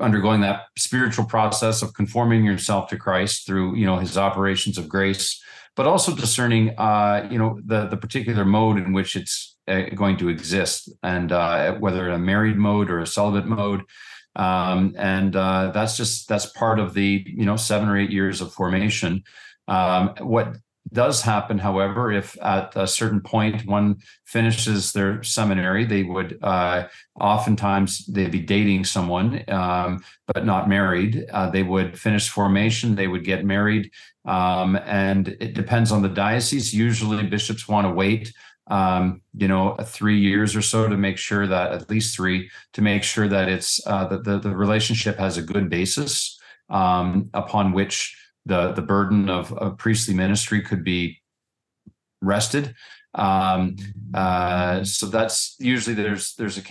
undergoing 0.00 0.40
that 0.42 0.62
spiritual 0.76 1.24
process 1.24 1.82
of 1.82 1.94
conforming 1.94 2.44
yourself 2.44 2.88
to 2.88 2.96
Christ 2.96 3.46
through 3.46 3.76
you 3.76 3.86
know 3.86 3.96
His 3.96 4.18
operations 4.18 4.78
of 4.78 4.88
grace, 4.88 5.42
but 5.74 5.86
also 5.86 6.14
discerning 6.14 6.74
uh, 6.78 7.28
you 7.30 7.38
know 7.38 7.60
the 7.64 7.86
the 7.86 7.96
particular 7.96 8.44
mode 8.44 8.78
in 8.78 8.92
which 8.92 9.16
it's 9.16 9.56
uh, 9.68 9.82
going 9.94 10.16
to 10.18 10.28
exist, 10.28 10.90
and 11.02 11.32
uh, 11.32 11.74
whether 11.74 12.08
a 12.08 12.18
married 12.18 12.56
mode 12.56 12.90
or 12.90 13.00
a 13.00 13.06
celibate 13.06 13.46
mode. 13.46 13.82
Um, 14.34 14.94
and 14.98 15.34
uh, 15.34 15.70
that's 15.72 15.96
just 15.96 16.28
that's 16.28 16.46
part 16.46 16.78
of 16.78 16.92
the 16.92 17.24
you 17.26 17.46
know 17.46 17.56
seven 17.56 17.88
or 17.88 17.96
eight 17.96 18.10
years 18.10 18.40
of 18.40 18.52
formation 18.52 19.24
um, 19.68 20.14
what 20.20 20.56
does 20.92 21.22
happen, 21.22 21.58
however, 21.58 22.12
if 22.12 22.36
at 22.42 22.72
a 22.76 22.86
certain 22.86 23.20
point 23.20 23.66
one 23.66 23.96
finishes 24.24 24.92
their 24.92 25.22
seminary, 25.22 25.84
they 25.84 26.02
would 26.02 26.38
uh, 26.42 26.86
oftentimes 27.20 28.06
they'd 28.06 28.30
be 28.30 28.40
dating 28.40 28.84
someone, 28.84 29.42
um, 29.48 30.02
but 30.32 30.44
not 30.44 30.68
married. 30.68 31.26
Uh, 31.32 31.50
they 31.50 31.62
would 31.62 31.98
finish 31.98 32.28
formation, 32.28 32.94
they 32.94 33.08
would 33.08 33.24
get 33.24 33.44
married, 33.44 33.90
um, 34.26 34.76
and 34.86 35.36
it 35.40 35.54
depends 35.54 35.90
on 35.90 36.02
the 36.02 36.08
diocese. 36.08 36.72
Usually, 36.72 37.26
bishops 37.26 37.68
want 37.68 37.86
to 37.86 37.92
wait. 37.92 38.32
Um, 38.68 39.22
you 39.36 39.46
know, 39.46 39.76
three 39.84 40.18
years 40.18 40.56
or 40.56 40.62
so 40.62 40.88
to 40.88 40.96
make 40.96 41.18
sure 41.18 41.46
that 41.46 41.70
at 41.70 41.88
least 41.88 42.16
three 42.16 42.50
to 42.72 42.82
make 42.82 43.04
sure 43.04 43.28
that 43.28 43.48
it's 43.48 43.80
uh, 43.86 44.06
that 44.08 44.24
the, 44.24 44.40
the 44.40 44.56
relationship 44.56 45.18
has 45.18 45.36
a 45.36 45.42
good 45.42 45.70
basis 45.70 46.36
um, 46.68 47.30
upon 47.32 47.72
which 47.72 48.16
the 48.46 48.72
the 48.72 48.82
burden 48.82 49.28
of, 49.28 49.52
of 49.52 49.76
priestly 49.76 50.14
ministry 50.14 50.62
could 50.62 50.82
be 50.82 51.20
rested. 52.22 52.74
Um, 53.14 53.76
uh, 54.14 54.84
so 54.84 55.06
that's 55.06 55.56
usually 55.58 55.94
there's 55.94 56.34
there's 56.34 56.58
a 56.58 56.62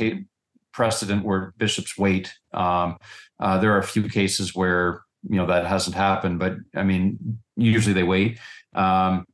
precedent 0.74 1.24
where 1.24 1.54
bishops 1.58 1.98
wait. 1.98 2.34
Um, 2.54 2.98
uh, 3.40 3.58
there 3.60 3.74
are 3.74 3.80
a 3.80 3.84
few 3.84 4.10
cases 4.10 4.56
where 4.56 5.04
you 5.30 5.38
know 5.38 5.46
that 5.48 5.66
hasn't 5.66 5.96
happened, 5.96 6.40
but 6.40 6.56
I 6.76 6.84
mean 6.84 7.40
usually 7.56 7.94
they 7.94 8.04
wait. 8.04 8.40
Um, 8.74 9.26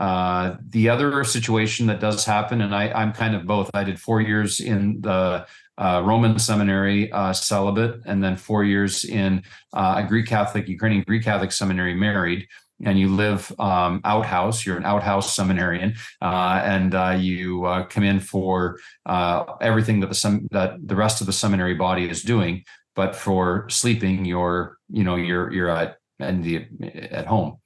uh, 0.00 0.56
the 0.70 0.88
other 0.88 1.22
situation 1.24 1.86
that 1.86 2.00
does 2.00 2.24
happen, 2.24 2.62
and 2.62 2.74
I, 2.74 2.90
I'm 2.90 3.12
kind 3.12 3.34
of 3.34 3.46
both. 3.46 3.70
I 3.74 3.84
did 3.84 4.00
four 4.00 4.22
years 4.22 4.58
in 4.58 5.02
the 5.02 5.46
uh, 5.76 6.02
Roman 6.02 6.38
seminary 6.38 7.12
uh, 7.12 7.34
celibate, 7.34 8.00
and 8.06 8.24
then 8.24 8.36
four 8.36 8.64
years 8.64 9.04
in 9.04 9.42
uh, 9.74 9.96
a 9.98 10.08
Greek 10.08 10.26
Catholic, 10.26 10.68
Ukrainian 10.68 11.04
Greek 11.06 11.22
Catholic 11.22 11.52
seminary 11.52 11.94
married. 11.94 12.48
And 12.82 12.98
you 12.98 13.10
live 13.10 13.52
um, 13.60 14.00
outhouse. 14.04 14.64
You're 14.64 14.78
an 14.78 14.86
outhouse 14.86 15.36
seminarian, 15.36 15.96
uh, 16.22 16.62
and 16.64 16.94
uh, 16.94 17.18
you 17.20 17.68
come 17.90 18.04
in 18.04 18.20
for 18.20 18.78
everything 19.06 20.00
that 20.00 20.08
the 20.08 20.14
sem- 20.14 20.48
that 20.50 20.88
the 20.88 20.96
rest 20.96 21.20
of 21.20 21.26
the 21.26 21.32
seminary 21.34 21.74
body 21.74 22.08
is 22.08 22.22
doing. 22.22 22.64
But 22.96 23.14
for 23.14 23.68
sleeping, 23.68 24.24
you're 24.24 24.78
you 24.88 25.04
know 25.04 25.16
you're 25.16 25.52
you're 25.52 25.68
at 25.68 25.98
and 26.18 26.42
the 26.42 26.66
at 27.12 27.26
home. 27.26 27.58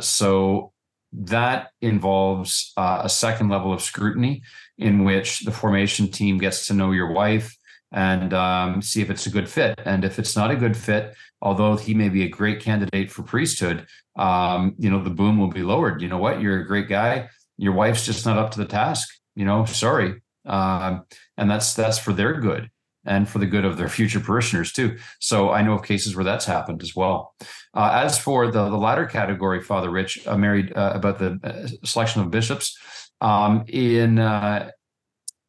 so 0.00 0.72
that 1.16 1.70
involves 1.80 2.72
a 2.76 3.08
second 3.08 3.48
level 3.48 3.72
of 3.72 3.80
scrutiny 3.80 4.42
in 4.78 5.04
which 5.04 5.40
the 5.40 5.52
formation 5.52 6.10
team 6.10 6.38
gets 6.38 6.66
to 6.66 6.74
know 6.74 6.90
your 6.90 7.12
wife 7.12 7.56
and 7.92 8.34
um, 8.34 8.82
see 8.82 9.00
if 9.00 9.10
it's 9.10 9.26
a 9.26 9.30
good 9.30 9.48
fit. 9.48 9.80
And 9.84 10.04
if 10.04 10.18
it's 10.18 10.34
not 10.34 10.50
a 10.50 10.56
good 10.56 10.76
fit, 10.76 11.14
although 11.40 11.76
he 11.76 11.94
may 11.94 12.08
be 12.08 12.24
a 12.24 12.28
great 12.28 12.60
candidate 12.60 13.12
for 13.12 13.22
priesthood, 13.22 13.86
um, 14.16 14.74
you 14.78 14.90
know, 14.90 15.02
the 15.02 15.10
boom 15.10 15.38
will 15.38 15.48
be 15.48 15.62
lowered. 15.62 16.02
You 16.02 16.08
know 16.08 16.18
what? 16.18 16.40
You're 16.40 16.60
a 16.60 16.66
great 16.66 16.88
guy. 16.88 17.28
Your 17.56 17.72
wife's 17.72 18.04
just 18.04 18.26
not 18.26 18.38
up 18.38 18.50
to 18.52 18.58
the 18.58 18.64
task. 18.64 19.08
You 19.36 19.44
know, 19.44 19.64
sorry. 19.64 20.20
Um, 20.44 21.04
and 21.36 21.48
that's 21.48 21.74
that's 21.74 21.98
for 21.98 22.12
their 22.12 22.40
good 22.40 22.68
and 23.04 23.28
for 23.28 23.38
the 23.38 23.46
good 23.46 23.64
of 23.64 23.76
their 23.76 23.88
future 23.88 24.20
parishioners 24.20 24.72
too. 24.72 24.96
So 25.20 25.50
I 25.50 25.62
know 25.62 25.74
of 25.74 25.82
cases 25.82 26.16
where 26.16 26.24
that's 26.24 26.44
happened 26.44 26.82
as 26.82 26.94
well. 26.96 27.34
Uh, 27.74 27.90
as 28.04 28.18
for 28.18 28.50
the 28.50 28.68
the 28.68 28.76
latter 28.76 29.06
category, 29.06 29.60
Father 29.60 29.90
Rich 29.90 30.26
uh, 30.26 30.36
married 30.36 30.72
uh, 30.76 30.92
about 30.94 31.18
the 31.18 31.38
uh, 31.42 31.86
selection 31.86 32.22
of 32.22 32.30
bishops. 32.30 32.76
Um, 33.20 33.64
in 33.68 34.18
uh, 34.18 34.70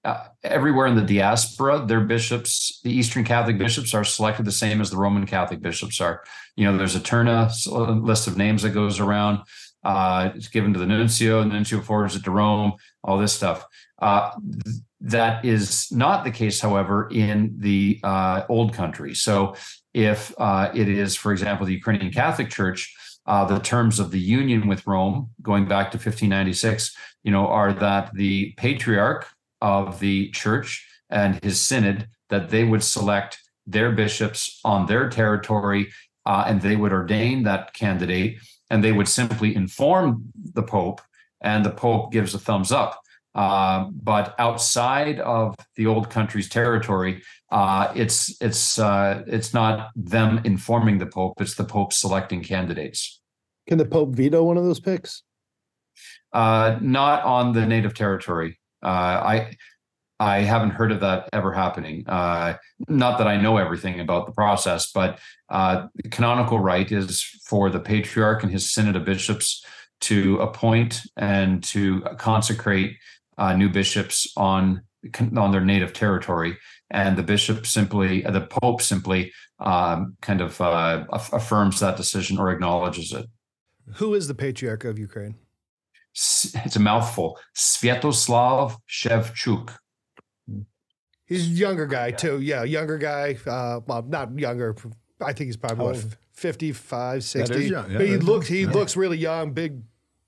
uh, 0.03 0.27
everywhere 0.43 0.85
in 0.85 0.95
the 0.95 1.01
diaspora, 1.01 1.83
their 1.85 2.01
bishops, 2.01 2.79
the 2.83 2.91
Eastern 2.91 3.23
Catholic 3.23 3.57
bishops, 3.57 3.93
are 3.93 4.03
selected 4.03 4.45
the 4.45 4.51
same 4.51 4.79
as 4.79 4.91
the 4.91 4.97
Roman 4.97 5.25
Catholic 5.25 5.61
bishops 5.61 5.99
are. 5.99 6.23
You 6.55 6.65
know, 6.65 6.77
there's 6.77 6.95
a 6.95 6.99
Terna 6.99 7.49
list 8.03 8.27
of 8.27 8.37
names 8.37 8.61
that 8.61 8.69
goes 8.69 8.99
around. 8.99 9.39
It's 9.83 10.47
given 10.47 10.73
to 10.73 10.79
the 10.79 10.85
nuncio, 10.85 11.41
and 11.41 11.49
the 11.49 11.55
nuncio 11.55 11.81
forwards 11.81 12.15
it 12.15 12.23
to 12.25 12.31
Rome. 12.31 12.73
All 13.03 13.17
this 13.17 13.33
stuff. 13.33 13.65
Uh, 13.99 14.31
that 15.05 15.45
is 15.45 15.87
not 15.91 16.23
the 16.23 16.31
case, 16.31 16.59
however, 16.59 17.07
in 17.11 17.53
the 17.59 17.99
uh, 18.03 18.41
old 18.49 18.73
country. 18.73 19.13
So, 19.13 19.55
if 19.93 20.33
uh, 20.39 20.71
it 20.73 20.89
is, 20.89 21.15
for 21.15 21.31
example, 21.31 21.65
the 21.65 21.73
Ukrainian 21.73 22.11
Catholic 22.11 22.49
Church, 22.49 22.93
uh, 23.27 23.45
the 23.45 23.59
terms 23.59 23.99
of 23.99 24.11
the 24.11 24.19
union 24.19 24.67
with 24.67 24.85
Rome, 24.85 25.29
going 25.41 25.67
back 25.67 25.91
to 25.91 25.97
1596, 25.97 26.95
you 27.23 27.31
know, 27.31 27.47
are 27.47 27.71
that 27.71 28.13
the 28.15 28.53
patriarch 28.57 29.27
of 29.61 29.99
the 29.99 30.31
church 30.31 30.85
and 31.09 31.41
his 31.43 31.61
synod 31.61 32.07
that 32.29 32.49
they 32.49 32.63
would 32.63 32.83
select 32.83 33.37
their 33.67 33.91
bishops 33.91 34.59
on 34.65 34.87
their 34.87 35.07
territory, 35.07 35.91
uh, 36.25 36.45
and 36.47 36.61
they 36.61 36.75
would 36.75 36.91
ordain 36.91 37.43
that 37.43 37.73
candidate, 37.73 38.39
and 38.71 38.83
they 38.83 38.91
would 38.91 39.07
simply 39.07 39.55
inform 39.55 40.25
the 40.53 40.63
pope, 40.63 40.99
and 41.41 41.63
the 41.63 41.71
pope 41.71 42.11
gives 42.11 42.33
a 42.33 42.39
thumbs 42.39 42.71
up. 42.71 42.99
Uh, 43.35 43.89
but 43.91 44.33
outside 44.39 45.19
of 45.19 45.55
the 45.75 45.85
old 45.85 46.09
country's 46.09 46.47
territory, 46.47 47.21
uh, 47.51 47.91
it's 47.93 48.35
it's 48.41 48.79
uh, 48.79 49.23
it's 49.27 49.53
not 49.53 49.91
them 49.95 50.39
informing 50.45 50.97
the 50.97 51.05
pope; 51.05 51.41
it's 51.41 51.55
the 51.55 51.65
pope 51.65 51.91
selecting 51.91 52.41
candidates. 52.41 53.21
Can 53.67 53.77
the 53.77 53.85
pope 53.85 54.15
veto 54.15 54.41
one 54.43 54.57
of 54.57 54.63
those 54.63 54.79
picks? 54.79 55.23
Uh, 56.31 56.77
not 56.81 57.23
on 57.23 57.51
the 57.51 57.65
native 57.65 57.93
territory. 57.93 58.57
Uh, 58.81 58.87
I 58.87 59.57
I 60.19 60.39
haven't 60.39 60.71
heard 60.71 60.93
of 60.93 61.01
that 61.01 61.29
ever 61.33 61.51
happening. 61.51 62.07
Uh, 62.07 62.55
not 62.87 63.17
that 63.17 63.27
I 63.27 63.35
know 63.35 63.57
everything 63.57 63.99
about 63.99 64.27
the 64.27 64.31
process, 64.31 64.91
but 64.91 65.19
uh, 65.49 65.87
canonical 66.09 66.59
right 66.59 66.89
is 66.89 67.21
for 67.45 67.69
the 67.69 67.81
patriarch 67.81 68.43
and 68.43 68.51
his 68.51 68.73
synod 68.73 68.95
of 68.95 69.03
bishops 69.03 69.63
to 70.01 70.37
appoint 70.37 71.01
and 71.17 71.63
to 71.63 72.01
consecrate 72.17 72.97
uh, 73.37 73.55
new 73.55 73.69
bishops 73.69 74.31
on 74.37 74.81
on 75.37 75.51
their 75.51 75.61
native 75.61 75.93
territory, 75.93 76.57
and 76.89 77.15
the 77.15 77.23
bishop 77.23 77.67
simply, 77.67 78.21
the 78.21 78.41
pope 78.41 78.81
simply, 78.81 79.31
um, 79.59 80.15
kind 80.21 80.41
of 80.41 80.59
uh, 80.59 81.05
affirms 81.11 81.79
that 81.79 81.95
decision 81.95 82.39
or 82.39 82.51
acknowledges 82.51 83.13
it. 83.13 83.27
Who 83.95 84.15
is 84.15 84.27
the 84.27 84.33
patriarch 84.33 84.83
of 84.83 84.97
Ukraine? 84.97 85.35
It's 86.13 86.75
a 86.75 86.79
mouthful. 86.79 87.37
Sviatoslav 87.55 88.77
Shevchuk. 88.89 89.75
He's 91.25 91.45
a 91.45 91.49
younger 91.49 91.85
guy 91.85 92.11
too. 92.11 92.39
Yeah, 92.39 92.63
younger 92.63 92.97
guy. 92.97 93.37
Uh, 93.45 93.81
well, 93.85 94.03
not 94.03 94.37
younger. 94.39 94.75
I 95.21 95.33
think 95.33 95.47
he's 95.47 95.57
probably 95.57 95.85
what, 95.85 96.05
55, 96.33 97.23
60. 97.23 97.65
Young, 97.65 97.91
yeah, 97.91 97.97
but 97.97 98.07
he 98.07 98.17
looks 98.17 98.47
he 98.47 98.61
yeah. 98.61 98.71
looks 98.71 98.95
really 98.95 99.17
young, 99.17 99.51
big 99.51 99.81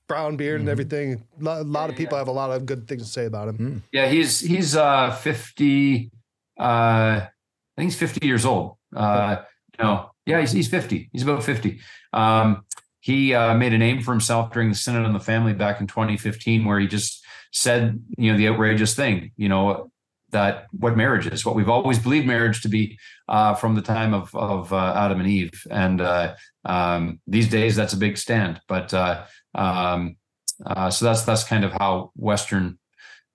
brown 0.08 0.38
beard 0.38 0.62
mm-hmm. 0.62 0.62
and 0.62 0.70
everything. 0.70 1.24
A 1.46 1.64
lot, 1.64 1.90
of 1.90 1.96
people 1.96 2.18
have 2.18 2.28
a 2.28 2.32
lot 2.32 2.52
of 2.52 2.66
good 2.66 2.88
things 2.88 3.04
to 3.04 3.10
say 3.10 3.26
about 3.26 3.50
him. 3.50 3.84
Yeah, 3.92 4.08
he's 4.08 4.40
he's 4.40 4.76
uh 4.76 5.12
50 5.12 6.12
Uh, 6.60 6.64
I 6.64 7.30
think 7.76 7.92
he's 7.92 8.00
50 8.00 8.26
years 8.26 8.46
old. 8.46 8.78
Uh, 8.96 9.38
no, 9.80 10.12
yeah, 10.26 10.40
he's, 10.40 10.52
he's 10.52 10.68
50. 10.68 11.10
He's 11.12 11.22
about 11.22 11.44
50. 11.44 11.80
Um, 12.14 12.66
he 13.00 13.34
uh, 13.34 13.54
made 13.54 13.74
a 13.74 13.78
name 13.78 14.02
for 14.02 14.12
himself 14.12 14.52
during 14.52 14.70
the 14.70 14.76
Synod 14.76 15.06
on 15.06 15.14
the 15.14 15.20
Family 15.20 15.54
back 15.54 15.80
in 15.80 15.88
2015, 15.88 16.66
where 16.66 16.80
he 16.80 16.88
just 16.88 17.24
said, 17.52 18.04
you 18.18 18.32
know, 18.32 18.38
the 18.38 18.50
outrageous 18.50 18.96
thing, 18.96 19.32
you 19.38 19.48
know, 19.48 19.92
that 20.32 20.68
what 20.72 20.98
marriage 20.98 21.28
is, 21.28 21.46
what 21.46 21.56
we've 21.56 21.70
always 21.70 22.00
believed 22.00 22.28
marriage 22.28 22.62
to 22.62 22.70
be 22.70 23.00
uh, 23.30 23.54
from 23.54 23.76
the 23.76 23.82
time 23.82 24.14
of 24.14 24.34
of 24.36 24.74
uh, 24.74 24.94
Adam 24.96 25.20
and 25.20 25.30
Eve, 25.30 25.64
and 25.72 26.02
uh, 26.02 26.36
um, 26.66 27.20
these 27.28 27.50
days 27.50 27.76
that's 27.76 27.94
a 27.94 27.98
big 27.98 28.18
stand. 28.18 28.60
But 28.68 28.94
uh, 28.94 29.26
um, 29.56 30.18
uh, 30.66 30.90
so 30.90 31.06
that's 31.06 31.24
that's 31.24 31.44
kind 31.44 31.64
of 31.64 31.72
how 31.74 32.12
Western 32.16 32.78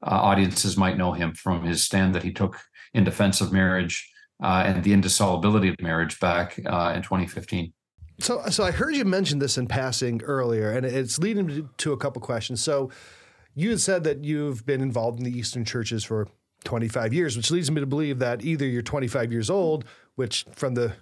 uh, 0.02 0.10
audiences 0.10 0.76
might 0.76 0.98
know 0.98 1.12
him 1.12 1.34
from 1.34 1.64
his 1.64 1.82
stand 1.82 2.14
that 2.14 2.22
he 2.22 2.32
took 2.32 2.58
in 2.92 3.04
defense 3.04 3.40
of 3.40 3.52
marriage 3.52 4.08
and 4.40 4.82
the 4.82 4.92
indissolubility 4.92 5.68
of 5.68 5.80
marriage 5.80 6.18
back 6.18 6.58
in 6.58 6.64
2015. 6.64 7.72
So, 8.18 8.42
so 8.50 8.64
I 8.64 8.72
heard 8.72 8.94
you 8.94 9.04
mention 9.04 9.38
this 9.38 9.56
in 9.56 9.66
passing 9.66 10.20
earlier, 10.22 10.70
and 10.70 10.84
it's 10.84 11.18
leading 11.18 11.68
to 11.78 11.92
a 11.92 11.96
couple 11.96 12.20
questions. 12.20 12.60
So, 12.60 12.90
you 13.54 13.70
had 13.70 13.80
said 13.80 14.04
that 14.04 14.24
you've 14.24 14.64
been 14.64 14.80
involved 14.80 15.18
in 15.18 15.24
the 15.24 15.36
Eastern 15.36 15.64
churches 15.64 16.04
for 16.04 16.28
25 16.62 17.12
years, 17.12 17.36
which 17.36 17.50
leads 17.50 17.70
me 17.70 17.80
to 17.80 17.86
believe 17.86 18.18
that 18.18 18.44
either 18.44 18.66
you're 18.66 18.82
25 18.82 19.32
years 19.32 19.50
old, 19.50 19.84
which 20.14 20.44
from 20.52 20.74
the 20.74 20.92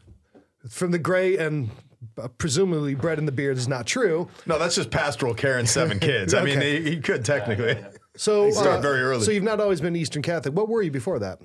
from 0.68 0.90
the 0.90 0.98
gray 0.98 1.38
and 1.38 1.70
uh, 2.18 2.28
presumably 2.38 2.94
bread 2.94 3.18
in 3.18 3.26
the 3.26 3.32
beard 3.32 3.56
is 3.56 3.68
not 3.68 3.86
true. 3.86 4.28
No, 4.46 4.58
that's 4.58 4.74
just 4.74 4.90
pastoral 4.90 5.34
care 5.34 5.58
and 5.58 5.68
seven 5.68 5.98
kids. 6.00 6.34
okay. 6.34 6.42
I 6.42 6.44
mean, 6.44 6.60
he, 6.60 6.90
he 6.90 7.00
could 7.00 7.24
technically. 7.24 7.76
So 8.16 8.50
start 8.50 8.78
uh, 8.78 8.80
very 8.80 9.00
early. 9.00 9.24
So 9.24 9.30
you've 9.30 9.42
not 9.44 9.60
always 9.60 9.80
been 9.80 9.96
Eastern 9.96 10.22
Catholic. 10.22 10.54
What 10.54 10.68
were 10.68 10.82
you 10.82 10.90
before 10.90 11.18
that? 11.20 11.40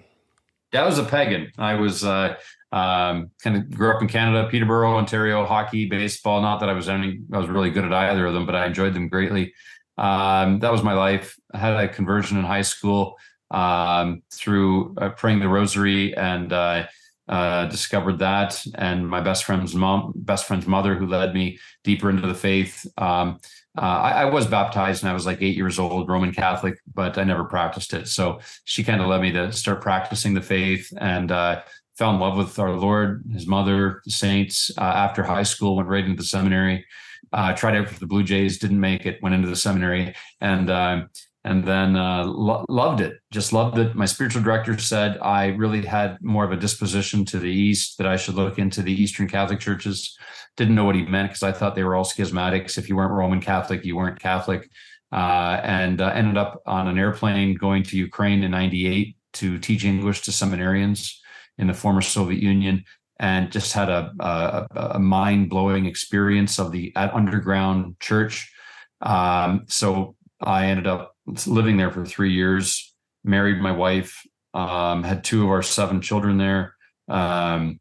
Yeah, 0.73 0.83
I 0.83 0.85
was 0.85 0.97
a 0.97 1.05
pagan. 1.05 1.51
I 1.57 1.75
was 1.75 2.03
uh, 2.03 2.35
um, 2.71 3.31
kind 3.41 3.55
of 3.55 3.69
grew 3.69 3.95
up 3.95 4.01
in 4.01 4.07
Canada, 4.07 4.49
Peterborough, 4.49 4.97
Ontario, 4.97 5.45
hockey, 5.45 5.87
baseball. 5.87 6.41
Not 6.41 6.59
that 6.59 6.69
I 6.69 6.73
was 6.73 6.89
any, 6.89 7.21
I 7.31 7.37
was 7.37 7.47
really 7.47 7.69
good 7.69 7.85
at 7.85 7.93
either 7.93 8.25
of 8.25 8.33
them, 8.33 8.45
but 8.45 8.55
I 8.55 8.65
enjoyed 8.65 8.93
them 8.93 9.07
greatly. 9.07 9.53
Um, 9.97 10.59
that 10.59 10.71
was 10.71 10.83
my 10.83 10.93
life. 10.93 11.37
I 11.53 11.59
had 11.59 11.75
a 11.75 11.87
conversion 11.87 12.37
in 12.37 12.43
high 12.43 12.63
school 12.63 13.15
um, 13.51 14.23
through 14.33 14.95
uh, 14.97 15.09
praying 15.09 15.39
the 15.39 15.47
rosary 15.47 16.15
and 16.15 16.51
uh, 16.51 16.85
uh, 17.27 17.65
discovered 17.67 18.19
that. 18.19 18.63
And 18.75 19.07
my 19.07 19.21
best 19.21 19.45
friend's 19.45 19.73
mom, 19.73 20.13
best 20.15 20.45
friend's 20.45 20.67
mother, 20.67 20.95
who 20.95 21.07
led 21.07 21.33
me 21.33 21.59
deeper 21.83 22.09
into 22.09 22.27
the 22.27 22.35
faith. 22.35 22.85
Um, 22.97 23.39
uh, 23.77 23.81
I, 23.81 24.11
I, 24.21 24.25
was 24.25 24.47
baptized 24.47 25.03
when 25.03 25.11
I 25.11 25.13
was 25.13 25.25
like 25.25 25.41
eight 25.41 25.57
years 25.57 25.79
old, 25.79 26.07
Roman 26.07 26.31
Catholic, 26.31 26.79
but 26.93 27.17
I 27.17 27.25
never 27.25 27.43
practiced 27.43 27.93
it. 27.93 28.07
So 28.07 28.39
she 28.63 28.85
kind 28.85 29.01
of 29.01 29.07
led 29.07 29.21
me 29.21 29.33
to 29.33 29.51
start 29.51 29.81
practicing 29.81 30.33
the 30.33 30.41
faith 30.41 30.93
and 30.97 31.29
uh, 31.29 31.61
fell 31.97 32.11
in 32.11 32.19
love 32.19 32.37
with 32.37 32.57
our 32.57 32.71
Lord, 32.71 33.25
His 33.33 33.47
mother, 33.47 34.01
the 34.05 34.11
saints. 34.11 34.71
Uh, 34.77 34.81
after 34.81 35.23
high 35.23 35.43
school, 35.43 35.75
went 35.75 35.89
right 35.89 36.05
into 36.05 36.15
the 36.15 36.23
seminary. 36.23 36.85
tried 37.33 37.75
out 37.75 37.89
for 37.89 37.99
the 37.99 38.07
Blue 38.07 38.23
Jays, 38.23 38.59
didn't 38.59 38.79
make 38.79 39.05
it. 39.05 39.21
Went 39.21 39.35
into 39.35 39.49
the 39.49 39.57
seminary, 39.57 40.15
and 40.39 40.69
um, 40.69 41.09
and 41.45 41.63
then 41.63 41.95
uh, 41.95 42.25
lo- 42.25 42.65
loved 42.67 42.99
it. 42.99 43.19
Just 43.31 43.53
loved 43.53 43.77
it 43.77 43.95
my 43.95 44.05
spiritual 44.05 44.41
director 44.41 44.77
said 44.77 45.17
i 45.21 45.47
really 45.47 45.85
had 45.85 46.17
more 46.21 46.43
of 46.43 46.51
a 46.51 46.57
disposition 46.57 47.23
to 47.23 47.39
the 47.39 47.49
east 47.49 47.97
that 47.97 48.07
i 48.07 48.17
should 48.17 48.35
look 48.35 48.59
into 48.59 48.81
the 48.81 48.91
eastern 48.91 49.29
catholic 49.29 49.59
churches. 49.59 50.17
Didn't 50.57 50.75
know 50.75 50.85
what 50.85 50.95
he 50.95 51.05
meant 51.05 51.29
because 51.29 51.43
i 51.43 51.51
thought 51.51 51.75
they 51.75 51.83
were 51.83 51.95
all 51.95 52.03
schismatics. 52.03 52.77
If 52.77 52.89
you 52.89 52.97
weren't 52.97 53.13
roman 53.13 53.39
catholic 53.39 53.85
you 53.85 53.95
weren't 53.95 54.19
catholic. 54.19 54.69
Uh, 55.11 55.61
and 55.63 56.01
uh, 56.01 56.07
ended 56.07 56.35
up 56.35 56.61
on 56.65 56.87
an 56.87 56.97
airplane 56.97 57.55
going 57.55 57.83
to 57.83 57.97
ukraine 57.97 58.43
in 58.43 58.51
98 58.51 59.15
to 59.33 59.59
teach 59.59 59.85
english 59.85 60.21
to 60.21 60.31
seminarians 60.31 61.13
in 61.59 61.67
the 61.67 61.73
former 61.73 62.01
soviet 62.01 62.41
union 62.41 62.83
and 63.19 63.51
just 63.51 63.71
had 63.71 63.87
a, 63.87 64.11
a, 64.19 64.67
a 64.95 64.99
mind-blowing 64.99 65.85
experience 65.85 66.59
of 66.59 66.73
the 66.73 66.93
underground 66.95 67.97
church. 68.01 68.51
Um, 69.01 69.65
so 69.67 70.15
i 70.41 70.65
ended 70.65 70.87
up 70.87 71.14
living 71.47 71.77
there 71.77 71.91
for 71.91 72.05
three 72.05 72.33
years, 72.33 72.93
married 73.23 73.59
my 73.59 73.71
wife, 73.71 74.21
um, 74.53 75.03
had 75.03 75.23
two 75.23 75.43
of 75.43 75.49
our 75.49 75.61
seven 75.61 76.01
children 76.01 76.37
there. 76.37 76.75
Um, 77.07 77.79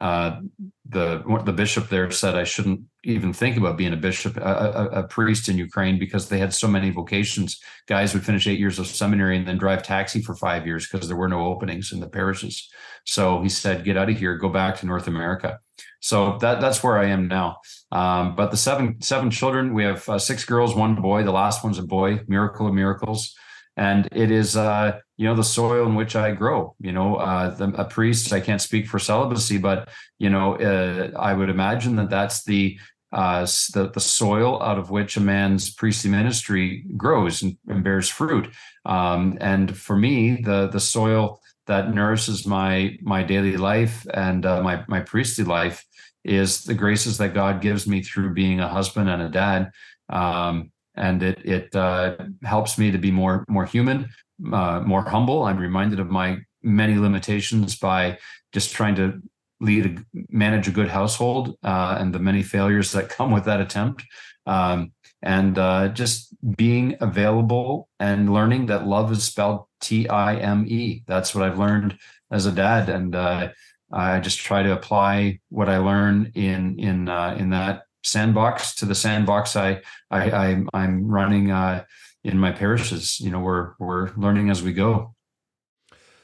uh, 0.00 0.40
the 0.88 1.22
the 1.44 1.52
bishop 1.52 1.88
there 1.88 2.10
said 2.10 2.34
I 2.34 2.42
shouldn't 2.42 2.80
even 3.04 3.32
think 3.32 3.56
about 3.56 3.76
being 3.76 3.92
a 3.92 3.96
bishop, 3.96 4.36
a, 4.36 4.40
a, 4.40 4.86
a, 5.00 5.02
priest 5.04 5.48
in 5.48 5.56
Ukraine 5.58 5.96
because 5.98 6.28
they 6.28 6.38
had 6.38 6.52
so 6.52 6.66
many 6.66 6.90
vocations. 6.90 7.60
Guys 7.86 8.12
would 8.12 8.24
finish 8.24 8.48
eight 8.48 8.58
years 8.58 8.80
of 8.80 8.88
seminary 8.88 9.36
and 9.36 9.46
then 9.46 9.58
drive 9.58 9.84
taxi 9.84 10.20
for 10.20 10.34
five 10.34 10.66
years 10.66 10.88
because 10.88 11.06
there 11.06 11.16
were 11.16 11.28
no 11.28 11.46
openings 11.46 11.92
in 11.92 12.00
the 12.00 12.08
parishes. 12.08 12.68
So 13.04 13.42
he 13.42 13.48
said, 13.48 13.84
"Get 13.84 13.96
out 13.96 14.10
of 14.10 14.18
here, 14.18 14.36
go 14.36 14.48
back 14.48 14.76
to 14.78 14.86
North 14.86 15.06
America." 15.06 15.60
So 16.02 16.36
that 16.38 16.60
that's 16.60 16.82
where 16.82 16.98
I 16.98 17.06
am 17.06 17.28
now. 17.28 17.58
Um, 17.92 18.34
but 18.34 18.50
the 18.50 18.56
seven 18.56 19.00
seven 19.00 19.30
children, 19.30 19.72
we 19.72 19.84
have 19.84 20.06
uh, 20.08 20.18
six 20.18 20.44
girls, 20.44 20.74
one 20.74 20.96
boy. 20.96 21.22
The 21.22 21.30
last 21.30 21.62
one's 21.62 21.78
a 21.78 21.82
boy. 21.82 22.20
Miracle 22.26 22.66
of 22.66 22.74
miracles, 22.74 23.32
and 23.76 24.08
it 24.10 24.32
is 24.32 24.56
uh, 24.56 24.98
you 25.16 25.28
know 25.28 25.36
the 25.36 25.44
soil 25.44 25.86
in 25.86 25.94
which 25.94 26.16
I 26.16 26.32
grow. 26.32 26.74
You 26.80 26.90
know, 26.90 27.16
uh, 27.16 27.50
the, 27.54 27.68
a 27.80 27.84
priest. 27.84 28.32
I 28.32 28.40
can't 28.40 28.60
speak 28.60 28.88
for 28.88 28.98
celibacy, 28.98 29.58
but 29.58 29.90
you 30.18 30.28
know, 30.28 30.56
uh, 30.56 31.16
I 31.16 31.34
would 31.34 31.48
imagine 31.48 31.94
that 31.96 32.10
that's 32.10 32.42
the 32.42 32.78
uh, 33.12 33.46
the, 33.72 33.90
the 33.94 34.00
soil 34.00 34.60
out 34.60 34.78
of 34.78 34.90
which 34.90 35.16
a 35.16 35.20
man's 35.20 35.72
priestly 35.72 36.10
ministry 36.10 36.84
grows 36.96 37.42
and, 37.42 37.56
and 37.68 37.84
bears 37.84 38.08
fruit. 38.08 38.48
Um, 38.86 39.38
and 39.40 39.76
for 39.76 39.96
me, 39.96 40.42
the 40.42 40.66
the 40.66 40.80
soil 40.80 41.40
that 41.66 41.94
nourishes 41.94 42.44
my 42.44 42.98
my 43.02 43.22
daily 43.22 43.56
life 43.56 44.04
and 44.12 44.44
uh, 44.44 44.60
my 44.62 44.84
my 44.88 45.00
priestly 45.00 45.44
life 45.44 45.84
is 46.24 46.64
the 46.64 46.74
graces 46.74 47.18
that 47.18 47.34
God 47.34 47.60
gives 47.60 47.86
me 47.86 48.02
through 48.02 48.34
being 48.34 48.60
a 48.60 48.68
husband 48.68 49.08
and 49.08 49.22
a 49.22 49.28
dad. 49.28 49.70
Um, 50.08 50.70
and 50.94 51.22
it 51.22 51.44
it 51.44 51.74
uh, 51.74 52.16
helps 52.42 52.78
me 52.78 52.90
to 52.90 52.98
be 52.98 53.10
more 53.10 53.44
more 53.48 53.64
human, 53.64 54.10
uh, 54.52 54.80
more 54.80 55.02
humble. 55.02 55.44
I'm 55.44 55.58
reminded 55.58 56.00
of 56.00 56.10
my 56.10 56.38
many 56.62 56.96
limitations 56.96 57.76
by 57.78 58.18
just 58.52 58.74
trying 58.74 58.94
to 58.96 59.20
lead 59.60 59.86
a, 59.86 60.20
manage 60.28 60.68
a 60.68 60.72
good 60.72 60.88
household 60.88 61.56
uh, 61.62 61.96
and 61.98 62.12
the 62.12 62.18
many 62.18 62.42
failures 62.42 62.92
that 62.92 63.08
come 63.08 63.30
with 63.30 63.44
that 63.44 63.60
attempt. 63.60 64.04
Um, 64.46 64.92
and 65.22 65.56
uh, 65.56 65.88
just 65.88 66.34
being 66.56 66.96
available 67.00 67.88
and 68.00 68.32
learning 68.32 68.66
that 68.66 68.86
love 68.86 69.12
is 69.12 69.22
spelled 69.24 69.66
T 69.80 70.08
I 70.08 70.36
M 70.36 70.66
E. 70.66 71.04
That's 71.06 71.34
what 71.34 71.44
I've 71.44 71.58
learned 71.58 71.96
as 72.30 72.46
a 72.46 72.52
dad, 72.52 72.88
and 72.88 73.14
uh, 73.14 73.48
I 73.92 74.20
just 74.20 74.38
try 74.38 74.62
to 74.62 74.72
apply 74.72 75.40
what 75.48 75.68
I 75.68 75.78
learn 75.78 76.32
in 76.34 76.78
in 76.78 77.08
uh, 77.08 77.36
in 77.38 77.50
that 77.50 77.82
sandbox 78.04 78.74
to 78.76 78.86
the 78.86 78.94
sandbox 78.94 79.56
I 79.56 79.82
I, 80.10 80.30
I 80.30 80.64
I'm 80.74 81.06
running 81.06 81.50
uh, 81.50 81.84
in 82.24 82.38
my 82.38 82.52
parishes. 82.52 83.20
You 83.20 83.30
know, 83.30 83.40
we're 83.40 83.72
we're 83.78 84.10
learning 84.16 84.50
as 84.50 84.62
we 84.62 84.72
go. 84.72 85.14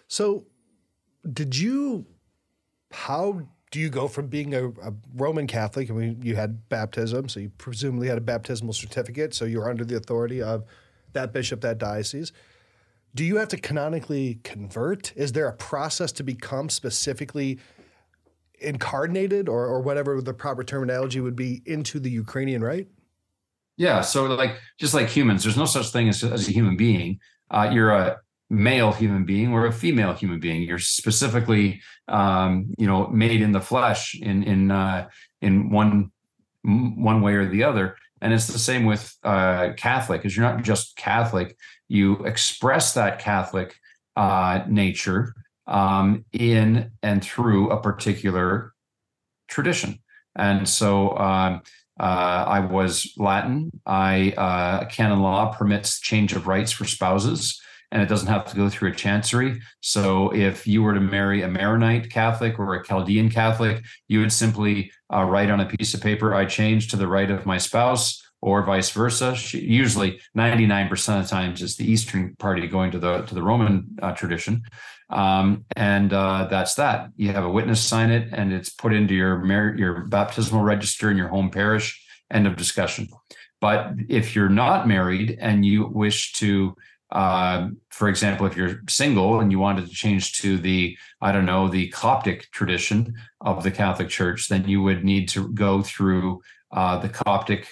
So, 0.09 0.47
did 1.31 1.57
you? 1.57 2.07
How 2.91 3.47
do 3.71 3.81
you 3.81 3.91
go 3.91 4.09
from 4.09 4.29
being 4.29 4.55
a, 4.55 4.69
a, 4.69 4.95
Roman 5.15 5.47
Catholic? 5.47 5.91
I 5.91 5.93
mean, 5.93 6.23
you 6.23 6.37
had 6.37 6.69
baptism, 6.71 7.29
so 7.29 7.41
you 7.41 7.51
presumably 7.59 8.09
had 8.09 8.17
a 8.17 8.23
baptismal 8.23 8.73
certificate, 8.73 9.35
so 9.35 9.45
you're 9.45 9.69
under 9.69 9.85
the 9.85 9.97
authority 9.97 10.41
of 10.41 10.65
that 11.13 11.35
bishop, 11.35 11.61
that 11.61 11.77
diocese. 11.77 12.33
Do 13.19 13.25
you 13.25 13.39
have 13.39 13.49
to 13.49 13.57
canonically 13.57 14.39
convert? 14.45 15.13
Is 15.17 15.33
there 15.33 15.49
a 15.49 15.53
process 15.53 16.13
to 16.13 16.23
become 16.23 16.69
specifically 16.69 17.59
incarnated 18.61 19.49
or, 19.49 19.67
or 19.67 19.81
whatever 19.81 20.21
the 20.23 20.33
proper 20.33 20.63
terminology 20.63 21.19
would 21.19 21.35
be 21.35 21.61
into 21.67 21.99
the 21.99 22.09
Ukrainian 22.09 22.63
rite? 22.63 22.87
Yeah. 23.77 24.03
So, 24.03 24.27
like, 24.27 24.61
just 24.79 24.95
like 24.95 25.09
humans, 25.09 25.43
there's 25.43 25.57
no 25.57 25.65
such 25.65 25.89
thing 25.89 26.09
as, 26.09 26.23
as 26.23 26.47
a 26.49 26.53
human 26.53 26.77
being. 26.77 27.19
Uh, 27.51 27.69
you're 27.73 27.91
a 27.91 28.19
male 28.51 28.93
human 28.93 29.25
being 29.25 29.53
or 29.53 29.67
a 29.67 29.73
female 29.73 30.13
human 30.13 30.39
being. 30.39 30.63
You're 30.63 30.79
specifically, 30.79 31.81
um, 32.07 32.73
you 32.79 32.87
know, 32.87 33.09
made 33.09 33.43
in 33.43 33.51
the 33.51 33.61
flesh 33.61 34.15
in 34.15 34.45
in 34.45 34.71
uh, 34.71 35.09
in 35.43 35.71
one 35.71 36.13
one 36.63 37.21
way 37.21 37.35
or 37.35 37.49
the 37.49 37.65
other. 37.65 37.97
And 38.21 38.33
it's 38.33 38.47
the 38.47 38.59
same 38.59 38.85
with 38.85 39.15
uh, 39.23 39.71
Catholic, 39.77 40.21
because 40.21 40.37
you're 40.37 40.47
not 40.47 40.63
just 40.63 40.97
Catholic. 40.97 41.57
You 41.89 42.25
express 42.25 42.95
that 42.95 43.19
Catholic 43.19 43.75
uh, 44.17 44.63
nature 44.69 45.35
um, 45.67 46.25
in 46.33 46.91
and 47.03 47.23
through 47.23 47.71
a 47.71 47.81
particular 47.81 48.73
tradition. 49.49 49.99
And 50.37 50.69
so 50.69 51.17
um, 51.17 51.63
uh, 51.99 52.45
I 52.49 52.61
was 52.61 53.13
Latin. 53.17 53.71
I 53.87 54.33
uh, 54.37 54.87
canon 54.87 55.21
law 55.21 55.53
permits 55.53 56.01
change 56.01 56.33
of 56.33 56.47
rites 56.47 56.73
for 56.73 56.85
spouses 56.85 57.61
and 57.91 58.03
it 58.03 58.09
doesn't 58.09 58.29
have 58.29 58.45
to 58.47 58.57
go 58.57 58.69
through 58.69 58.91
a 58.91 58.95
chancery. 58.95 59.61
So 59.81 60.35
if 60.35 60.67
you 60.67 60.83
were 60.83 60.95
to 60.95 61.01
marry 61.01 61.43
a 61.43 61.49
Maronite 61.49 62.11
Catholic 62.11 62.59
or 62.59 62.75
a 62.75 62.85
Chaldean 62.85 63.31
Catholic, 63.31 63.85
you 64.09 64.21
would 64.21 64.33
simply 64.33 64.93
uh, 65.13 65.25
write 65.25 65.51
on 65.51 65.61
a 65.61 65.67
piece 65.67 65.95
of 65.95 66.01
paper, 66.01 66.35
I 66.35 66.45
change 66.45 66.89
to 66.89 66.97
the 66.97 67.09
rite 67.09 67.31
of 67.31 67.47
my 67.47 67.59
spouse, 67.59 68.23
or 68.41 68.63
vice 68.63 68.91
versa. 68.91 69.35
She, 69.35 69.61
usually, 69.61 70.21
99% 70.37 70.93
of 71.19 71.25
the 71.25 71.29
times, 71.29 71.63
it's 71.63 71.77
the 71.77 71.91
Eastern 71.91 72.37
party 72.37 72.67
going 72.67 72.91
to 72.93 72.99
the 72.99 73.23
to 73.23 73.35
the 73.35 73.43
Roman 73.43 73.97
uh, 74.01 74.13
tradition, 74.13 74.63
Um, 75.11 75.65
and 75.75 76.13
uh, 76.13 76.47
that's 76.51 76.75
that. 76.75 77.11
You 77.17 77.33
have 77.33 77.45
a 77.45 77.51
witness 77.51 77.83
sign 77.83 78.11
it, 78.11 78.29
and 78.33 78.53
it's 78.53 78.71
put 78.71 78.93
into 78.93 79.15
your 79.15 79.39
mar- 79.39 79.75
your 79.77 80.05
baptismal 80.05 80.63
register 80.63 81.11
in 81.11 81.17
your 81.17 81.29
home 81.29 81.51
parish. 81.51 82.01
End 82.31 82.47
of 82.47 82.57
discussion. 82.57 83.09
But 83.61 83.95
if 84.09 84.37
you're 84.37 84.49
not 84.49 84.87
married 84.87 85.39
and 85.41 85.65
you 85.65 85.87
wish 85.87 86.33
to, 86.35 86.77
uh, 87.11 87.69
for 87.91 88.09
example, 88.09 88.47
if 88.47 88.57
you're 88.57 88.81
single 88.89 89.41
and 89.41 89.51
you 89.51 89.59
wanted 89.59 89.87
to 89.87 89.93
change 89.93 90.33
to 90.35 90.59
the, 90.59 90.97
I 91.21 91.33
don't 91.33 91.47
know, 91.47 91.69
the 91.69 91.89
Coptic 91.89 92.51
tradition 92.51 93.15
of 93.41 93.63
the 93.63 93.71
Catholic 93.71 94.09
Church, 94.09 94.49
then 94.49 94.69
you 94.69 94.83
would 94.83 95.05
need 95.05 95.29
to 95.31 95.49
go 95.53 95.83
through 95.83 96.43
uh, 96.71 96.99
the 96.99 97.09
Coptic 97.09 97.69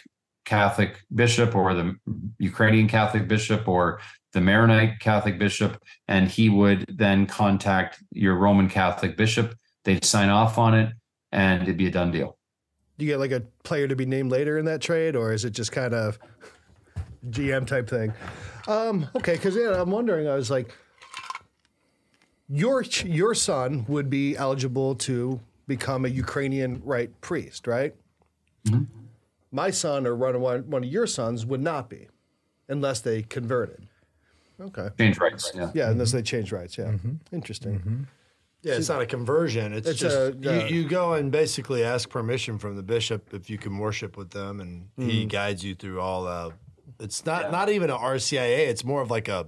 Catholic 0.46 1.00
bishop 1.14 1.54
or 1.54 1.74
the 1.74 1.96
Ukrainian 2.38 2.88
Catholic 2.88 3.28
bishop 3.28 3.68
or 3.68 4.00
the 4.32 4.40
Maronite 4.40 5.00
Catholic 5.00 5.38
bishop, 5.38 5.82
and 6.08 6.28
he 6.28 6.48
would 6.48 6.86
then 6.88 7.26
contact 7.26 8.02
your 8.12 8.36
Roman 8.36 8.68
Catholic 8.68 9.16
bishop. 9.16 9.54
They'd 9.84 10.04
sign 10.04 10.28
off 10.28 10.58
on 10.58 10.74
it, 10.74 10.92
and 11.32 11.62
it'd 11.62 11.76
be 11.76 11.86
a 11.86 11.90
done 11.90 12.10
deal. 12.10 12.38
Do 12.98 13.04
you 13.04 13.12
get 13.12 13.18
like 13.18 13.32
a 13.32 13.42
player 13.64 13.88
to 13.88 13.96
be 13.96 14.06
named 14.06 14.30
later 14.30 14.58
in 14.58 14.64
that 14.66 14.80
trade, 14.80 15.16
or 15.16 15.32
is 15.32 15.44
it 15.44 15.50
just 15.50 15.72
kind 15.72 15.94
of 15.94 16.18
GM 17.28 17.66
type 17.66 17.88
thing? 17.88 18.12
Um, 18.66 19.08
okay, 19.16 19.34
because 19.34 19.56
yeah, 19.56 19.80
I'm 19.80 19.90
wondering. 19.90 20.28
I 20.28 20.34
was 20.34 20.50
like, 20.50 20.74
your 22.48 22.82
your 23.04 23.34
son 23.34 23.84
would 23.88 24.10
be 24.10 24.36
eligible 24.36 24.94
to 24.96 25.40
become 25.66 26.04
a 26.04 26.08
Ukrainian 26.08 26.80
rite 26.84 27.20
priest, 27.20 27.66
right? 27.66 27.94
Mm-hmm. 28.66 28.84
My 29.52 29.70
son 29.70 30.06
or 30.06 30.16
one, 30.16 30.68
one 30.70 30.84
of 30.84 30.90
your 30.90 31.06
sons 31.06 31.46
would 31.46 31.62
not 31.62 31.88
be, 31.88 32.08
unless 32.68 33.00
they 33.00 33.22
converted. 33.22 33.86
Okay. 34.60 34.88
Change 34.98 35.18
rites. 35.18 35.52
Yeah. 35.54 35.70
Yeah, 35.74 35.90
unless 35.90 36.12
they 36.12 36.22
change 36.22 36.52
rites. 36.52 36.78
Yeah. 36.78 36.86
Mm-hmm. 36.86 37.14
Interesting. 37.32 37.78
Mm-hmm. 37.78 38.02
Yeah, 38.62 38.74
it's 38.74 38.88
not 38.88 39.00
a 39.00 39.06
conversion. 39.06 39.72
It's, 39.72 39.88
it's 39.88 40.00
just 40.00 40.16
a, 40.16 40.28
uh, 40.28 40.66
you, 40.66 40.78
you, 40.78 40.88
go 40.88 41.14
and 41.14 41.30
basically 41.30 41.84
ask 41.84 42.08
permission 42.08 42.58
from 42.58 42.74
the 42.74 42.82
bishop 42.82 43.32
if 43.32 43.48
you 43.48 43.58
can 43.58 43.78
worship 43.78 44.16
with 44.16 44.30
them, 44.30 44.60
and 44.60 44.88
mm-hmm. 44.98 45.08
he 45.08 45.24
guides 45.24 45.62
you 45.62 45.74
through 45.74 46.00
all 46.00 46.24
the. 46.24 46.52
It's 47.00 47.24
not 47.26 47.44
yeah. 47.44 47.50
not 47.50 47.68
even 47.68 47.90
a 47.90 47.96
RCIA. 47.96 48.68
It's 48.68 48.84
more 48.84 49.02
of 49.02 49.10
like 49.10 49.28
a. 49.28 49.46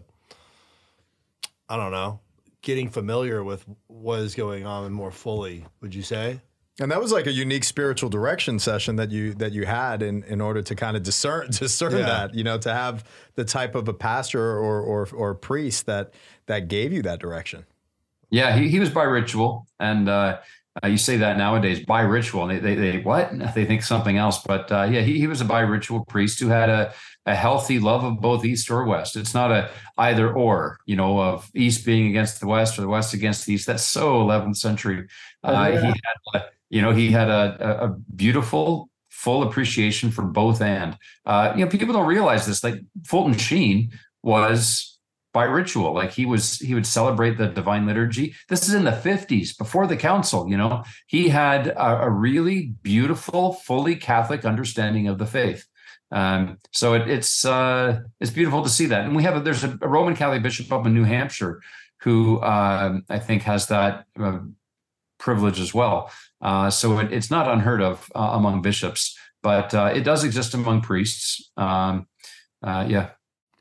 I 1.71 1.77
don't 1.77 1.93
know, 1.93 2.21
getting 2.63 2.89
familiar 2.89 3.45
with 3.45 3.67
what 3.89 4.21
is 4.21 4.35
going 4.35 4.65
on 4.65 4.85
and 4.85 4.95
more 4.95 5.11
fully. 5.11 5.67
Would 5.83 5.95
you 5.95 6.03
say? 6.03 6.41
And 6.81 6.93
that 6.93 7.01
was 7.01 7.11
like 7.11 7.27
a 7.27 7.33
unique 7.33 7.65
spiritual 7.65 8.09
direction 8.09 8.59
session 8.59 8.97
that 8.97 9.11
you 9.11 9.35
that 9.35 9.53
you 9.53 9.67
had 9.67 10.03
in, 10.03 10.23
in 10.25 10.41
order 10.41 10.63
to 10.63 10.75
kind 10.75 10.97
of 10.97 11.03
discern 11.03 11.49
discern 11.51 11.93
yeah. 11.93 12.07
that, 12.07 12.35
you 12.35 12.45
know, 12.45 12.59
to 12.59 12.73
have 12.73 13.05
the 13.35 13.45
type 13.45 13.75
of 13.75 13.89
a 13.89 13.95
pastor 13.95 14.41
or 14.41 14.81
or 14.81 15.09
or 15.13 15.35
priest 15.35 15.87
that 15.87 16.15
that 16.47 16.69
gave 16.69 16.93
you 16.93 17.03
that 17.03 17.19
direction. 17.19 17.67
Yeah, 18.31 18.57
he, 18.57 18.69
he 18.69 18.79
was 18.79 18.91
bi-ritual, 18.91 19.67
and 19.81 20.07
uh, 20.09 20.41
uh, 20.85 20.87
you 20.87 20.99
say 20.99 21.17
that 21.17 21.39
nowadays 21.39 21.81
bi-ritual, 21.81 22.49
and 22.49 22.63
they, 22.63 22.75
they, 22.75 22.93
they 22.93 22.99
what 22.99 23.31
they 23.55 23.65
think 23.65 23.83
something 23.83 24.17
else. 24.17 24.43
But 24.43 24.71
uh, 24.71 24.89
yeah, 24.91 25.01
he, 25.01 25.19
he 25.19 25.27
was 25.27 25.41
a 25.41 25.45
bi-ritual 25.45 26.05
priest 26.05 26.39
who 26.41 26.49
had 26.49 26.69
a 26.69 26.93
a 27.29 27.35
healthy 27.35 27.79
love 27.79 28.05
of 28.05 28.21
both 28.21 28.45
East 28.45 28.71
or 28.71 28.85
West. 28.85 29.17
It's 29.17 29.35
not 29.35 29.53
a 29.53 29.71
either 29.99 30.33
or, 30.33 30.79
you 30.87 30.97
know, 30.97 31.21
of 31.21 31.51
East 31.55 31.85
being 31.85 32.09
against 32.09 32.41
the 32.41 32.47
West 32.47 32.79
or 32.79 32.83
the 32.83 32.89
West 32.89 33.13
against 33.13 33.45
the 33.47 33.53
East. 33.53 33.67
That's 33.67 33.85
so 33.85 34.25
11th 34.25 34.57
century. 34.57 35.07
Oh, 35.45 35.55
uh, 35.55 35.69
yeah. 35.69 35.81
He 35.81 35.87
had 36.35 36.43
you 36.71 36.83
know, 36.83 36.93
he 36.93 37.11
had 37.11 37.29
a, 37.29 37.85
a 37.85 37.89
beautiful, 38.15 38.91
full 39.11 39.43
appreciation 39.43 40.11
for 40.11 40.23
both 40.23 40.61
and. 40.61 40.97
Uh, 41.25 41.53
you 41.57 41.65
know, 41.65 41.71
people 41.71 41.95
don't 41.95 42.07
realize 42.07 42.47
this. 42.47 42.63
Like 42.63 42.83
Fulton 43.07 43.37
Sheen 43.37 43.91
was 44.23 44.99
bi-ritual. 45.33 45.95
Like 45.95 46.13
he 46.13 46.27
was, 46.27 46.59
he 46.59 46.75
would 46.75 46.87
celebrate 46.87 47.39
the 47.39 47.49
divine 47.49 47.87
liturgy. 47.87 48.35
This 48.49 48.69
is 48.69 48.75
in 48.75 48.85
the 48.85 48.91
50s 48.91 49.57
before 49.57 49.87
the 49.87 49.97
council, 49.97 50.49
you 50.49 50.57
know, 50.57 50.83
he 51.07 51.29
had 51.29 51.69
a, 51.69 52.03
a 52.03 52.11
really 52.11 52.75
beautiful, 52.83 53.55
fully 53.55 53.97
Catholic 53.97 54.45
understanding 54.45 55.09
of 55.09 55.19
the 55.19 55.27
faith. 55.27 55.67
Um, 56.11 56.59
so 56.73 56.95
it, 56.95 57.09
it's 57.09 57.45
uh, 57.45 58.01
it's 58.21 58.31
beautiful 58.31 58.63
to 58.63 58.69
see 58.69 58.87
that, 58.87 59.05
and 59.05 59.15
we 59.15 59.23
have 59.25 59.37
a, 59.37 59.41
there's 59.41 59.65
a, 59.65 59.79
a, 59.83 59.89
Roman 59.89 60.17
Catholic 60.17 60.43
bishop 60.43 60.73
up 60.73 60.87
in 60.87 60.95
New 60.95 61.05
Hampshire 61.05 61.61
who 62.01 62.39
uh, 62.39 63.01
I 63.09 63.19
think 63.19 63.43
has 63.43 63.67
that 63.67 64.05
uh, 64.19 64.39
privilege 65.19 65.61
as 65.61 65.75
well. 65.75 66.11
Uh, 66.41 66.71
so 66.71 66.99
it, 67.01 67.13
it's 67.13 67.31
not 67.31 67.49
unheard 67.49 67.83
of 67.83 68.11
uh, 68.15 68.31
among 68.33 68.63
bishops, 68.63 69.19
but 69.43 69.75
uh, 69.75 69.91
it 69.95 70.03
does 70.03 70.25
exist 70.25 70.55
among 70.55 70.81
priests. 70.81 71.51
Um, 71.57 72.07
yeah. 72.65 73.11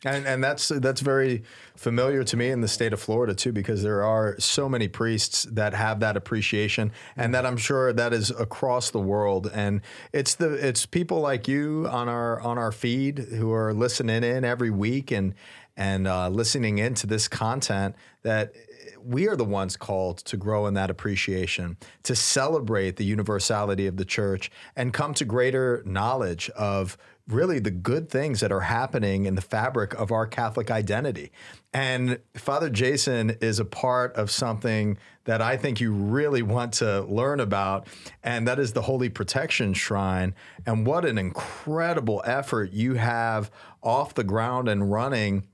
And, 0.05 0.27
and 0.27 0.43
that's 0.43 0.67
that's 0.67 1.01
very 1.01 1.41
familiar 1.75 2.23
to 2.23 2.37
me 2.37 2.51
in 2.51 2.61
the 2.61 2.67
state 2.67 2.93
of 2.93 2.99
Florida 2.99 3.33
too, 3.33 3.51
because 3.51 3.81
there 3.81 4.03
are 4.03 4.39
so 4.39 4.69
many 4.69 4.87
priests 4.87 5.43
that 5.45 5.73
have 5.73 6.01
that 6.01 6.15
appreciation, 6.15 6.91
and 7.15 7.33
that 7.33 7.47
I'm 7.47 7.57
sure 7.57 7.91
that 7.91 8.13
is 8.13 8.29
across 8.29 8.91
the 8.91 8.99
world. 8.99 9.49
And 9.51 9.81
it's 10.13 10.35
the 10.35 10.53
it's 10.53 10.85
people 10.85 11.19
like 11.19 11.47
you 11.47 11.87
on 11.89 12.09
our 12.09 12.39
on 12.41 12.59
our 12.59 12.71
feed 12.71 13.17
who 13.17 13.51
are 13.51 13.73
listening 13.73 14.23
in 14.23 14.45
every 14.45 14.69
week 14.69 15.09
and 15.11 15.33
and 15.75 16.07
uh, 16.07 16.29
listening 16.29 16.77
into 16.77 17.07
this 17.07 17.27
content 17.27 17.95
that 18.21 18.53
we 19.01 19.27
are 19.27 19.35
the 19.35 19.45
ones 19.45 19.77
called 19.77 20.19
to 20.19 20.37
grow 20.37 20.67
in 20.67 20.73
that 20.75 20.89
appreciation, 20.89 21.77
to 22.03 22.15
celebrate 22.15 22.95
the 22.95 23.05
universality 23.05 23.87
of 23.87 23.97
the 23.97 24.05
church, 24.05 24.51
and 24.75 24.93
come 24.93 25.13
to 25.15 25.25
greater 25.25 25.83
knowledge 25.85 26.49
of 26.51 26.97
really 27.27 27.59
the 27.59 27.71
good 27.71 28.09
things 28.09 28.39
that 28.39 28.51
are 28.51 28.61
happening 28.61 29.25
in 29.25 29.35
the 29.35 29.41
fabric 29.41 29.93
of 29.95 30.11
our 30.11 30.25
Catholic 30.25 30.71
identity. 30.71 31.31
And 31.73 32.19
Father 32.35 32.69
Jason 32.69 33.31
is 33.41 33.59
a 33.59 33.65
part 33.65 34.15
of 34.15 34.31
something 34.31 34.97
that 35.25 35.41
I 35.41 35.57
think 35.57 35.81
you 35.81 35.91
really 35.91 36.41
want 36.41 36.73
to 36.75 37.01
learn 37.01 37.41
about, 37.41 37.87
and 38.23 38.47
that 38.47 38.59
is 38.59 38.71
the 38.71 38.81
Holy 38.81 39.09
Protection 39.09 39.73
Shrine. 39.73 40.33
And 40.65 40.87
what 40.87 41.03
an 41.03 41.17
incredible 41.17 42.23
effort 42.25 42.71
you 42.71 42.93
have 42.93 43.51
off 43.83 44.13
the 44.13 44.23
ground 44.23 44.69
and 44.69 44.89
running 44.89 45.47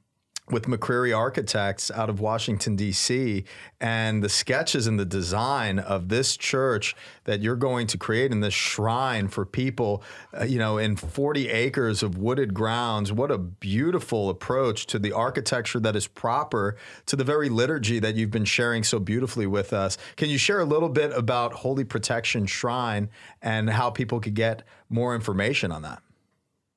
with 0.54 0.68
McCrery 0.68 1.18
Architects 1.18 1.90
out 1.90 2.10
of 2.10 2.20
Washington, 2.20 2.76
D.C., 2.76 3.44
and 3.82 4.24
the 4.24 4.30
sketches 4.30 4.86
and 4.86 5.00
the 5.00 5.06
design 5.06 5.80
of 5.80 6.10
this 6.10 6.38
church 6.38 6.96
that 7.24 7.42
you're 7.42 7.56
going 7.56 7.88
to 7.88 7.98
create 7.98 8.32
in 8.32 8.40
this 8.40 8.54
shrine 8.54 9.28
for 9.28 9.46
people, 9.46 10.04
uh, 10.40 10.44
you 10.44 10.60
know, 10.60 10.78
in 10.78 10.96
40 10.96 11.50
acres 11.50 12.04
of 12.04 12.18
wooded 12.18 12.54
grounds. 12.54 13.12
What 13.12 13.32
a 13.32 13.38
beautiful 13.38 14.30
approach 14.30 14.86
to 14.88 15.00
the 15.00 15.12
architecture 15.12 15.80
that 15.80 15.96
is 15.96 16.08
proper 16.08 16.78
to 17.08 17.16
the 17.16 17.24
very 17.24 17.50
liturgy 17.50 18.00
that 18.00 18.16
you've 18.16 18.32
been 18.32 18.46
sharing 18.46 18.84
so 18.84 19.00
beautifully 19.00 19.48
with 19.48 19.74
us. 19.74 19.98
Can 20.16 20.30
you 20.30 20.38
share 20.38 20.60
a 20.60 20.66
little 20.66 20.90
bit 20.90 21.12
about 21.18 21.54
Holy 21.54 21.84
Protection 21.84 22.46
Shrine 22.46 23.10
and 23.42 23.72
how 23.72 23.90
people 23.90 24.20
could 24.20 24.36
get 24.36 24.62
more 24.90 25.16
information 25.16 25.72
on 25.72 25.82
that? 25.82 26.04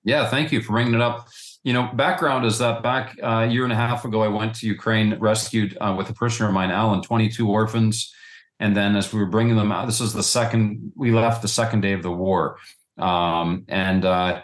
Yeah, 0.03 0.31
thank 0.31 0.51
you 0.51 0.63
for 0.63 0.73
bringing 0.73 0.95
it 0.95 1.01
up. 1.01 1.29
You 1.67 1.73
know, 1.73 1.91
background 1.95 2.47
is 2.47 2.59
that 2.59 2.81
back 2.81 3.19
uh, 3.21 3.45
a 3.45 3.47
year 3.49 3.65
and 3.65 3.73
a 3.73 3.77
half 3.77 4.05
ago, 4.05 4.23
I 4.23 4.29
went 4.29 4.55
to 4.55 4.69
Ukraine, 4.69 5.19
rescued 5.19 5.77
uh, 5.81 5.97
with 5.99 6.09
a 6.09 6.13
prisoner 6.13 6.47
of 6.47 6.55
mine, 6.55 6.71
Alan, 6.71 7.03
22 7.03 7.51
orphans. 7.51 8.15
And 8.61 8.77
then 8.77 8.95
as 8.95 9.13
we 9.13 9.19
were 9.19 9.27
bringing 9.27 9.57
them 9.57 9.73
out, 9.73 9.87
this 9.87 10.01
is 10.01 10.13
the 10.13 10.23
second, 10.23 10.93
we 10.95 11.11
left 11.11 11.43
the 11.43 11.49
second 11.49 11.81
day 11.81 11.93
of 11.93 12.05
the 12.05 12.13
war. 12.13 12.59
Um, 12.99 13.65
and, 13.67 14.05
uh, 14.05 14.43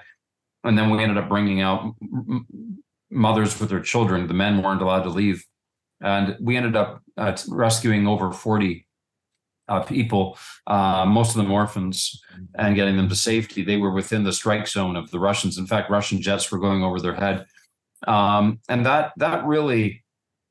and 0.65 0.77
then 0.77 0.91
we 0.91 1.01
ended 1.01 1.17
up 1.17 1.29
bringing 1.29 1.61
out 1.61 1.95
mothers 3.09 3.61
with 3.61 3.69
their 3.69 3.79
children. 3.79 4.27
The 4.27 4.35
men 4.35 4.61
weren't 4.61 4.83
allowed 4.83 5.05
to 5.05 5.11
leave. 5.11 5.47
And 6.01 6.37
we 6.41 6.57
ended 6.57 6.75
up 6.75 7.03
uh, 7.17 7.37
rescuing 7.47 8.09
over 8.09 8.33
40 8.33 8.85
uh, 9.73 9.83
people, 9.83 10.39
uh, 10.67 11.07
most 11.07 11.31
of 11.31 11.37
them 11.37 11.51
orphans, 11.51 12.23
and 12.57 12.77
getting 12.77 12.97
them 12.97 13.09
to 13.09 13.17
safety. 13.17 13.65
They 13.65 13.79
were 13.79 13.91
within 13.91 14.23
the 14.23 14.33
strike 14.33 14.69
zone 14.69 14.97
of 14.97 15.11
the 15.11 15.19
Russians. 15.19 15.57
In 15.57 15.67
fact, 15.67 15.91
Russian 15.91 16.21
jets 16.21 16.53
were 16.53 16.59
going 16.59 16.85
over 16.85 17.01
their 17.01 17.15
head, 17.15 17.47
um, 18.07 18.61
and 18.69 18.85
that 18.85 19.13
that 19.17 19.47
really 19.47 20.05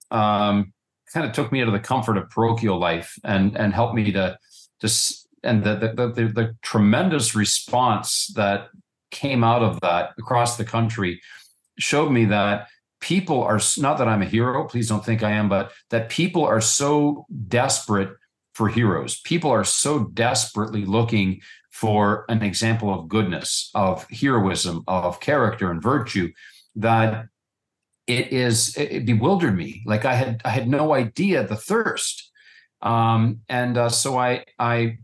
um, 0.09 0.73
kind 1.13 1.27
of 1.27 1.33
took 1.33 1.51
me 1.51 1.61
out 1.61 1.67
of 1.67 1.73
the 1.73 1.79
comfort 1.79 2.17
of 2.17 2.29
parochial 2.31 2.79
life 2.79 3.13
and 3.23 3.55
and 3.55 3.73
helped 3.73 3.93
me 3.93 4.11
to 4.11 4.37
just 4.81 5.27
and 5.43 5.63
the 5.63 5.75
the, 5.75 6.07
the 6.07 6.25
the 6.33 6.55
tremendous 6.63 7.35
response 7.35 8.31
that 8.35 8.69
came 9.11 9.43
out 9.43 9.61
of 9.61 9.79
that 9.81 10.11
across 10.17 10.57
the 10.57 10.65
country 10.65 11.21
showed 11.77 12.11
me 12.11 12.25
that 12.25 12.67
people 13.01 13.43
are 13.43 13.59
not 13.77 13.99
that 13.99 14.07
I'm 14.07 14.23
a 14.23 14.25
hero, 14.25 14.67
please 14.67 14.89
don't 14.89 15.05
think 15.05 15.21
I 15.21 15.31
am, 15.31 15.47
but 15.47 15.71
that 15.91 16.09
people 16.09 16.43
are 16.43 16.61
so 16.61 17.25
desperate 17.47 18.09
for 18.53 18.67
heroes. 18.67 19.19
People 19.21 19.51
are 19.51 19.63
so 19.63 20.05
desperately 20.05 20.85
looking 20.85 21.41
for 21.71 22.25
an 22.29 22.43
example 22.43 22.93
of 22.93 23.07
goodness, 23.07 23.69
of 23.73 24.05
heroism, 24.09 24.83
of 24.87 25.19
character 25.19 25.71
and 25.71 25.81
virtue 25.81 26.31
that 26.75 27.25
it 28.07 28.33
is 28.33 28.75
it 28.77 29.05
bewildered 29.05 29.55
me. 29.55 29.83
Like 29.85 30.05
I 30.05 30.15
had 30.15 30.41
I 30.43 30.49
had 30.49 30.67
no 30.67 30.93
idea 30.93 31.45
the 31.45 31.55
thirst. 31.55 32.29
Um, 32.81 33.41
and 33.47 33.77
uh, 33.77 33.89
so 33.89 34.17
I 34.17 34.45
I 34.59 34.97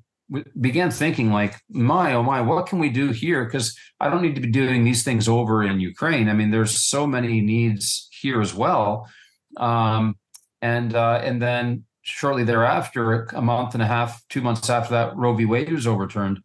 began 0.59 0.91
thinking 0.91 1.31
like 1.31 1.55
my 1.69 2.13
oh 2.13 2.23
my 2.23 2.41
what 2.41 2.67
can 2.67 2.79
we 2.79 2.89
do 2.89 3.11
here 3.11 3.45
because 3.45 3.77
i 4.01 4.09
don't 4.09 4.21
need 4.21 4.35
to 4.35 4.41
be 4.41 4.51
doing 4.51 4.83
these 4.83 5.01
things 5.01 5.25
over 5.29 5.63
in 5.63 5.79
ukraine 5.79 6.27
i 6.27 6.33
mean 6.33 6.51
there's 6.51 6.85
so 6.85 7.07
many 7.07 7.39
needs 7.39 8.09
here 8.11 8.41
as 8.41 8.53
well 8.53 9.07
um, 9.55 10.17
and 10.61 10.95
uh, 10.95 11.21
and 11.23 11.41
then 11.41 11.83
shortly 12.07 12.43
thereafter, 12.43 13.25
a 13.33 13.41
month 13.41 13.73
and 13.73 13.83
a 13.83 13.87
half, 13.87 14.23
two 14.29 14.41
months 14.41 14.69
after 14.69 14.93
that, 14.93 15.15
Roe 15.15 15.33
v. 15.33 15.45
Wade 15.45 15.71
was 15.71 15.85
overturned. 15.85 16.39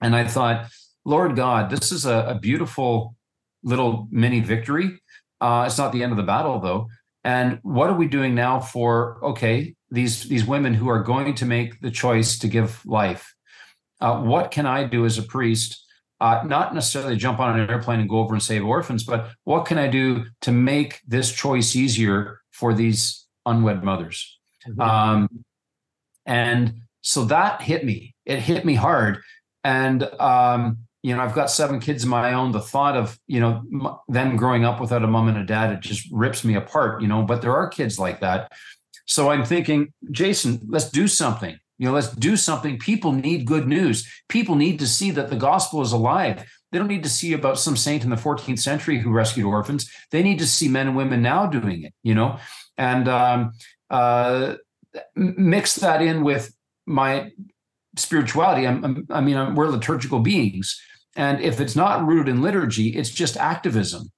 And 0.00 0.14
I 0.14 0.26
thought, 0.26 0.66
Lord 1.04 1.36
God, 1.36 1.70
this 1.70 1.90
is 1.90 2.06
a, 2.06 2.26
a 2.28 2.38
beautiful 2.38 3.16
little 3.62 4.08
mini 4.10 4.40
victory. 4.40 5.00
Uh, 5.40 5.64
it's 5.66 5.78
not 5.78 5.92
the 5.92 6.02
end 6.02 6.12
of 6.12 6.16
the 6.16 6.22
battle, 6.22 6.60
though. 6.60 6.88
And 7.24 7.58
what 7.62 7.90
are 7.90 7.96
we 7.96 8.06
doing 8.06 8.34
now 8.34 8.60
for 8.60 9.18
okay 9.22 9.74
these 9.90 10.24
these 10.24 10.44
women 10.44 10.74
who 10.74 10.88
are 10.88 11.02
going 11.02 11.34
to 11.36 11.46
make 11.46 11.80
the 11.80 11.90
choice 11.90 12.38
to 12.38 12.48
give 12.48 12.84
life? 12.84 13.34
Uh, 14.00 14.20
what 14.20 14.50
can 14.50 14.66
I 14.66 14.84
do 14.84 15.04
as 15.04 15.18
a 15.18 15.22
priest? 15.22 15.80
Uh, 16.20 16.42
not 16.46 16.74
necessarily 16.74 17.16
jump 17.16 17.40
on 17.40 17.58
an 17.58 17.68
airplane 17.68 18.00
and 18.00 18.08
go 18.08 18.18
over 18.18 18.34
and 18.34 18.42
save 18.42 18.64
orphans, 18.64 19.04
but 19.04 19.30
what 19.44 19.66
can 19.66 19.78
I 19.78 19.88
do 19.88 20.26
to 20.42 20.52
make 20.52 21.00
this 21.06 21.32
choice 21.32 21.74
easier 21.74 22.40
for 22.50 22.72
these 22.72 23.26
unwed 23.46 23.82
mothers? 23.82 24.38
Um, 24.78 25.44
and 26.26 26.74
so 27.02 27.24
that 27.26 27.62
hit 27.62 27.84
me. 27.84 28.14
It 28.24 28.38
hit 28.38 28.64
me 28.64 28.74
hard. 28.74 29.22
And 29.62 30.02
um, 30.20 30.78
you 31.02 31.14
know, 31.14 31.22
I've 31.22 31.34
got 31.34 31.50
seven 31.50 31.80
kids 31.80 32.04
of 32.04 32.08
my 32.08 32.32
own. 32.32 32.52
The 32.52 32.60
thought 32.60 32.96
of, 32.96 33.18
you 33.26 33.38
know, 33.38 33.62
m- 33.70 33.96
them 34.08 34.36
growing 34.36 34.64
up 34.64 34.80
without 34.80 35.04
a 35.04 35.06
mom 35.06 35.28
and 35.28 35.36
a 35.36 35.44
dad, 35.44 35.70
it 35.70 35.80
just 35.80 36.08
rips 36.10 36.44
me 36.44 36.54
apart, 36.54 37.02
you 37.02 37.08
know, 37.08 37.22
but 37.22 37.42
there 37.42 37.54
are 37.54 37.68
kids 37.68 37.98
like 37.98 38.20
that. 38.20 38.50
So 39.04 39.30
I'm 39.30 39.44
thinking, 39.44 39.92
Jason, 40.10 40.60
let's 40.66 40.88
do 40.88 41.06
something. 41.06 41.58
You 41.76 41.88
know, 41.88 41.92
let's 41.92 42.08
do 42.08 42.38
something. 42.38 42.78
People 42.78 43.12
need 43.12 43.46
good 43.46 43.68
news. 43.68 44.10
People 44.30 44.54
need 44.54 44.78
to 44.78 44.86
see 44.86 45.10
that 45.10 45.28
the 45.28 45.36
gospel 45.36 45.82
is 45.82 45.92
alive. 45.92 46.42
They 46.72 46.78
don't 46.78 46.88
need 46.88 47.02
to 47.02 47.10
see 47.10 47.34
about 47.34 47.58
some 47.58 47.76
saint 47.76 48.02
in 48.04 48.10
the 48.10 48.16
14th 48.16 48.60
century 48.60 48.98
who 48.98 49.10
rescued 49.10 49.44
orphans. 49.44 49.90
They 50.10 50.22
need 50.22 50.38
to 50.38 50.46
see 50.46 50.68
men 50.68 50.88
and 50.88 50.96
women 50.96 51.20
now 51.20 51.46
doing 51.46 51.82
it, 51.82 51.92
you 52.02 52.14
know, 52.14 52.38
and 52.78 53.08
um, 53.08 53.52
uh, 53.90 54.54
mix 55.14 55.76
that 55.76 56.02
in 56.02 56.22
with 56.22 56.54
my 56.86 57.30
spirituality. 57.96 58.66
I'm, 58.66 58.84
I'm, 58.84 59.06
i 59.10 59.20
mean, 59.20 59.36
I'm, 59.36 59.54
we're 59.54 59.68
liturgical 59.68 60.20
beings. 60.20 60.80
And 61.16 61.40
if 61.40 61.60
it's 61.60 61.76
not 61.76 62.04
rooted 62.06 62.28
in 62.28 62.42
liturgy, 62.42 62.88
it's 62.88 63.10
just 63.10 63.36
activism, 63.36 64.10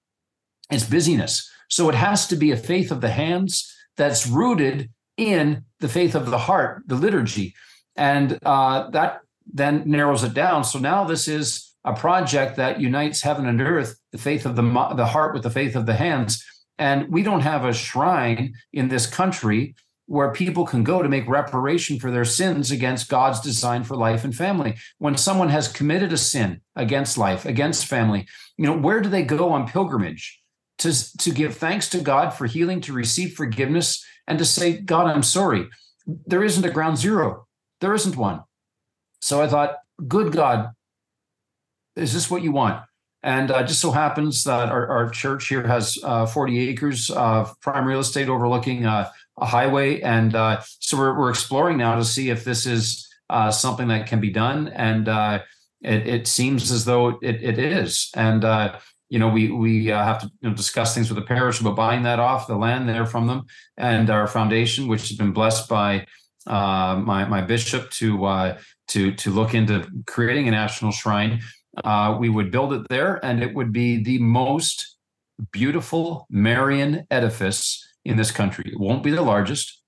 it's 0.70 0.84
busyness. 0.84 1.50
So 1.68 1.88
it 1.88 1.94
has 1.94 2.26
to 2.28 2.36
be 2.36 2.52
a 2.52 2.56
faith 2.56 2.90
of 2.90 3.00
the 3.00 3.10
hands 3.10 3.72
that's 3.96 4.26
rooted 4.26 4.90
in 5.16 5.64
the 5.80 5.88
faith 5.88 6.14
of 6.14 6.30
the 6.30 6.38
heart, 6.38 6.82
the 6.86 6.94
liturgy. 6.94 7.54
And 7.96 8.38
uh, 8.44 8.90
that 8.90 9.20
then 9.52 9.82
narrows 9.86 10.24
it 10.24 10.34
down. 10.34 10.64
So 10.64 10.78
now 10.78 11.04
this 11.04 11.28
is 11.28 11.74
a 11.84 11.94
project 11.94 12.56
that 12.56 12.80
unites 12.80 13.22
heaven 13.22 13.46
and 13.46 13.60
earth, 13.60 13.98
the 14.12 14.18
faith 14.18 14.44
of 14.44 14.56
the, 14.56 14.62
the 14.96 15.06
heart 15.06 15.34
with 15.34 15.42
the 15.42 15.50
faith 15.50 15.76
of 15.76 15.86
the 15.86 15.94
hands. 15.94 16.44
And 16.78 17.08
we 17.08 17.22
don't 17.22 17.40
have 17.40 17.64
a 17.64 17.72
shrine 17.72 18.54
in 18.72 18.88
this 18.88 19.06
country 19.06 19.74
where 20.06 20.32
people 20.32 20.64
can 20.64 20.84
go 20.84 21.02
to 21.02 21.08
make 21.08 21.28
reparation 21.28 21.98
for 21.98 22.10
their 22.10 22.24
sins 22.24 22.70
against 22.70 23.08
God's 23.08 23.40
design 23.40 23.82
for 23.82 23.96
life 23.96 24.24
and 24.24 24.34
family. 24.34 24.76
When 24.98 25.16
someone 25.16 25.48
has 25.48 25.66
committed 25.68 26.12
a 26.12 26.16
sin 26.16 26.60
against 26.76 27.18
life, 27.18 27.44
against 27.44 27.86
family, 27.86 28.26
you 28.56 28.66
know, 28.66 28.76
where 28.76 29.00
do 29.00 29.08
they 29.08 29.22
go 29.22 29.50
on 29.50 29.66
pilgrimage? 29.66 30.40
To, 30.80 31.18
to 31.18 31.30
give 31.30 31.56
thanks 31.56 31.88
to 31.90 32.00
God 32.00 32.30
for 32.30 32.46
healing, 32.46 32.82
to 32.82 32.92
receive 32.92 33.34
forgiveness, 33.34 34.04
and 34.26 34.38
to 34.38 34.44
say, 34.44 34.76
God, 34.76 35.06
I'm 35.06 35.22
sorry. 35.22 35.68
There 36.06 36.44
isn't 36.44 36.64
a 36.64 36.70
ground 36.70 36.98
zero. 36.98 37.46
There 37.80 37.94
isn't 37.94 38.16
one. 38.16 38.42
So 39.20 39.40
I 39.40 39.48
thought, 39.48 39.76
good 40.06 40.32
God, 40.32 40.70
is 41.96 42.12
this 42.12 42.30
what 42.30 42.42
you 42.42 42.52
want? 42.52 42.84
And 43.26 43.50
uh, 43.50 43.64
just 43.64 43.80
so 43.80 43.90
happens 43.90 44.44
that 44.44 44.68
our, 44.68 44.86
our 44.86 45.10
church 45.10 45.48
here 45.48 45.66
has 45.66 45.98
uh, 46.04 46.26
40 46.26 46.68
acres 46.68 47.10
of 47.10 47.60
prime 47.60 47.84
real 47.84 47.98
estate 47.98 48.28
overlooking 48.28 48.86
uh, 48.86 49.10
a 49.36 49.44
highway, 49.44 50.00
and 50.00 50.36
uh, 50.36 50.60
so 50.78 50.96
we're 50.96 51.18
we're 51.18 51.30
exploring 51.30 51.76
now 51.76 51.96
to 51.96 52.04
see 52.04 52.30
if 52.30 52.44
this 52.44 52.66
is 52.66 53.04
uh, 53.28 53.50
something 53.50 53.88
that 53.88 54.06
can 54.06 54.20
be 54.20 54.30
done, 54.30 54.68
and 54.68 55.08
uh, 55.08 55.40
it, 55.82 56.06
it 56.06 56.26
seems 56.28 56.70
as 56.70 56.84
though 56.84 57.18
it, 57.20 57.42
it 57.42 57.58
is, 57.58 58.12
and 58.14 58.44
you 59.08 59.18
know 59.18 59.28
we 59.28 59.50
we 59.50 59.86
have 59.86 60.20
to 60.20 60.30
you 60.40 60.48
know, 60.48 60.54
discuss 60.54 60.94
things 60.94 61.10
with 61.10 61.18
the 61.18 61.26
parish 61.26 61.60
about 61.60 61.74
buying 61.74 62.04
that 62.04 62.20
off 62.20 62.46
the 62.46 62.54
land 62.54 62.88
there 62.88 63.06
from 63.06 63.26
them, 63.26 63.42
and 63.76 64.08
our 64.08 64.28
foundation, 64.28 64.86
which 64.86 65.08
has 65.08 65.18
been 65.18 65.32
blessed 65.32 65.68
by 65.68 66.06
my 66.46 67.24
my 67.24 67.40
bishop 67.40 67.90
to 67.90 68.54
to 68.86 69.12
to 69.12 69.30
look 69.32 69.52
into 69.52 69.84
creating 70.06 70.46
a 70.46 70.52
national 70.52 70.92
shrine. 70.92 71.40
We 72.18 72.28
would 72.28 72.50
build 72.50 72.72
it 72.72 72.88
there, 72.88 73.24
and 73.24 73.42
it 73.42 73.54
would 73.54 73.72
be 73.72 74.02
the 74.02 74.18
most 74.18 74.96
beautiful 75.52 76.26
Marian 76.30 77.06
edifice 77.10 77.86
in 78.04 78.16
this 78.16 78.30
country. 78.30 78.70
It 78.72 78.80
won't 78.80 79.02
be 79.02 79.10
the 79.10 79.22
largest, 79.22 79.82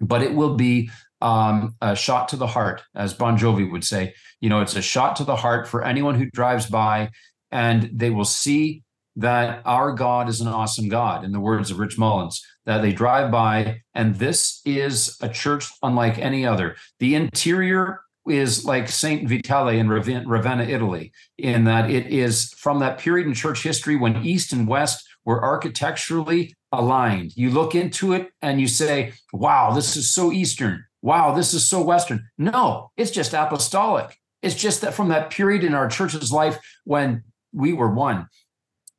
but 0.00 0.22
it 0.22 0.34
will 0.34 0.54
be 0.54 0.90
um, 1.20 1.74
a 1.80 1.96
shot 1.96 2.28
to 2.28 2.36
the 2.36 2.46
heart, 2.46 2.82
as 2.94 3.14
Bon 3.14 3.36
Jovi 3.36 3.70
would 3.70 3.84
say. 3.84 4.14
You 4.40 4.48
know, 4.48 4.60
it's 4.60 4.76
a 4.76 4.82
shot 4.82 5.16
to 5.16 5.24
the 5.24 5.36
heart 5.36 5.66
for 5.66 5.84
anyone 5.84 6.14
who 6.14 6.30
drives 6.32 6.66
by, 6.66 7.10
and 7.50 7.90
they 7.92 8.10
will 8.10 8.24
see 8.24 8.82
that 9.16 9.62
our 9.64 9.92
God 9.92 10.28
is 10.28 10.40
an 10.40 10.48
awesome 10.48 10.88
God, 10.88 11.24
in 11.24 11.32
the 11.32 11.40
words 11.40 11.70
of 11.70 11.78
Rich 11.78 11.98
Mullins, 11.98 12.44
that 12.66 12.82
they 12.82 12.92
drive 12.92 13.30
by, 13.30 13.80
and 13.94 14.16
this 14.16 14.60
is 14.64 15.16
a 15.20 15.28
church 15.28 15.68
unlike 15.82 16.18
any 16.18 16.44
other. 16.44 16.76
The 16.98 17.14
interior 17.14 18.00
is 18.28 18.64
like 18.64 18.88
Saint 18.88 19.28
Vitale 19.28 19.78
in 19.78 19.88
Ravenna, 19.88 20.64
Italy, 20.64 21.12
in 21.38 21.64
that 21.64 21.90
it 21.90 22.06
is 22.06 22.52
from 22.54 22.78
that 22.80 22.98
period 22.98 23.26
in 23.26 23.34
church 23.34 23.62
history 23.62 23.96
when 23.96 24.24
East 24.24 24.52
and 24.52 24.66
West 24.66 25.06
were 25.24 25.42
architecturally 25.42 26.54
aligned. 26.72 27.36
You 27.36 27.50
look 27.50 27.74
into 27.74 28.12
it 28.12 28.30
and 28.42 28.60
you 28.60 28.68
say, 28.68 29.12
wow, 29.32 29.72
this 29.72 29.96
is 29.96 30.10
so 30.10 30.32
Eastern. 30.32 30.84
Wow, 31.02 31.34
this 31.34 31.54
is 31.54 31.68
so 31.68 31.82
Western. 31.82 32.26
No, 32.38 32.90
it's 32.96 33.10
just 33.10 33.34
apostolic. 33.34 34.18
It's 34.42 34.54
just 34.54 34.80
that 34.80 34.94
from 34.94 35.08
that 35.08 35.30
period 35.30 35.64
in 35.64 35.74
our 35.74 35.88
church's 35.88 36.32
life 36.32 36.58
when 36.84 37.22
we 37.52 37.72
were 37.72 37.90
one. 37.90 38.26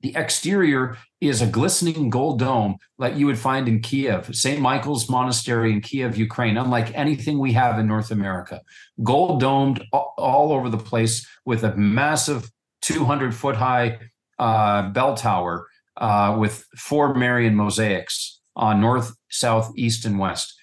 The 0.02 0.16
exterior 0.16 0.98
is 1.20 1.42
a 1.42 1.48
glistening 1.48 2.10
gold 2.10 2.40
dome 2.40 2.78
like 2.98 3.16
you 3.16 3.26
would 3.26 3.40
find 3.40 3.68
in 3.68 3.82
Kiev, 3.82 4.36
St. 4.36 4.62
Michael's 4.62 5.10
Monastery 5.10 5.72
in 5.72 5.82
Kiev, 5.82 6.18
Ukraine, 6.18 6.58
unlike 6.58 6.94
anything 6.94 7.40
we 7.40 7.54
have 7.54 7.80
in 7.80 7.88
North 7.88 8.12
America. 8.12 8.62
Gold 9.02 9.40
domed 9.40 9.84
all 9.92 10.52
over 10.52 10.70
the 10.70 10.78
place 10.78 11.26
with 11.46 11.64
a 11.64 11.76
massive 11.76 12.52
200 12.82 13.34
foot 13.34 13.56
high 13.56 14.00
uh, 14.38 14.90
bell 14.90 15.16
tower 15.16 15.68
uh, 15.98 16.36
with 16.40 16.66
four 16.78 17.16
Marian 17.16 17.56
mosaics 17.56 18.42
on 18.56 18.82
north, 18.82 19.16
south, 19.30 19.72
east, 19.76 20.06
and 20.06 20.20
west. 20.20 20.54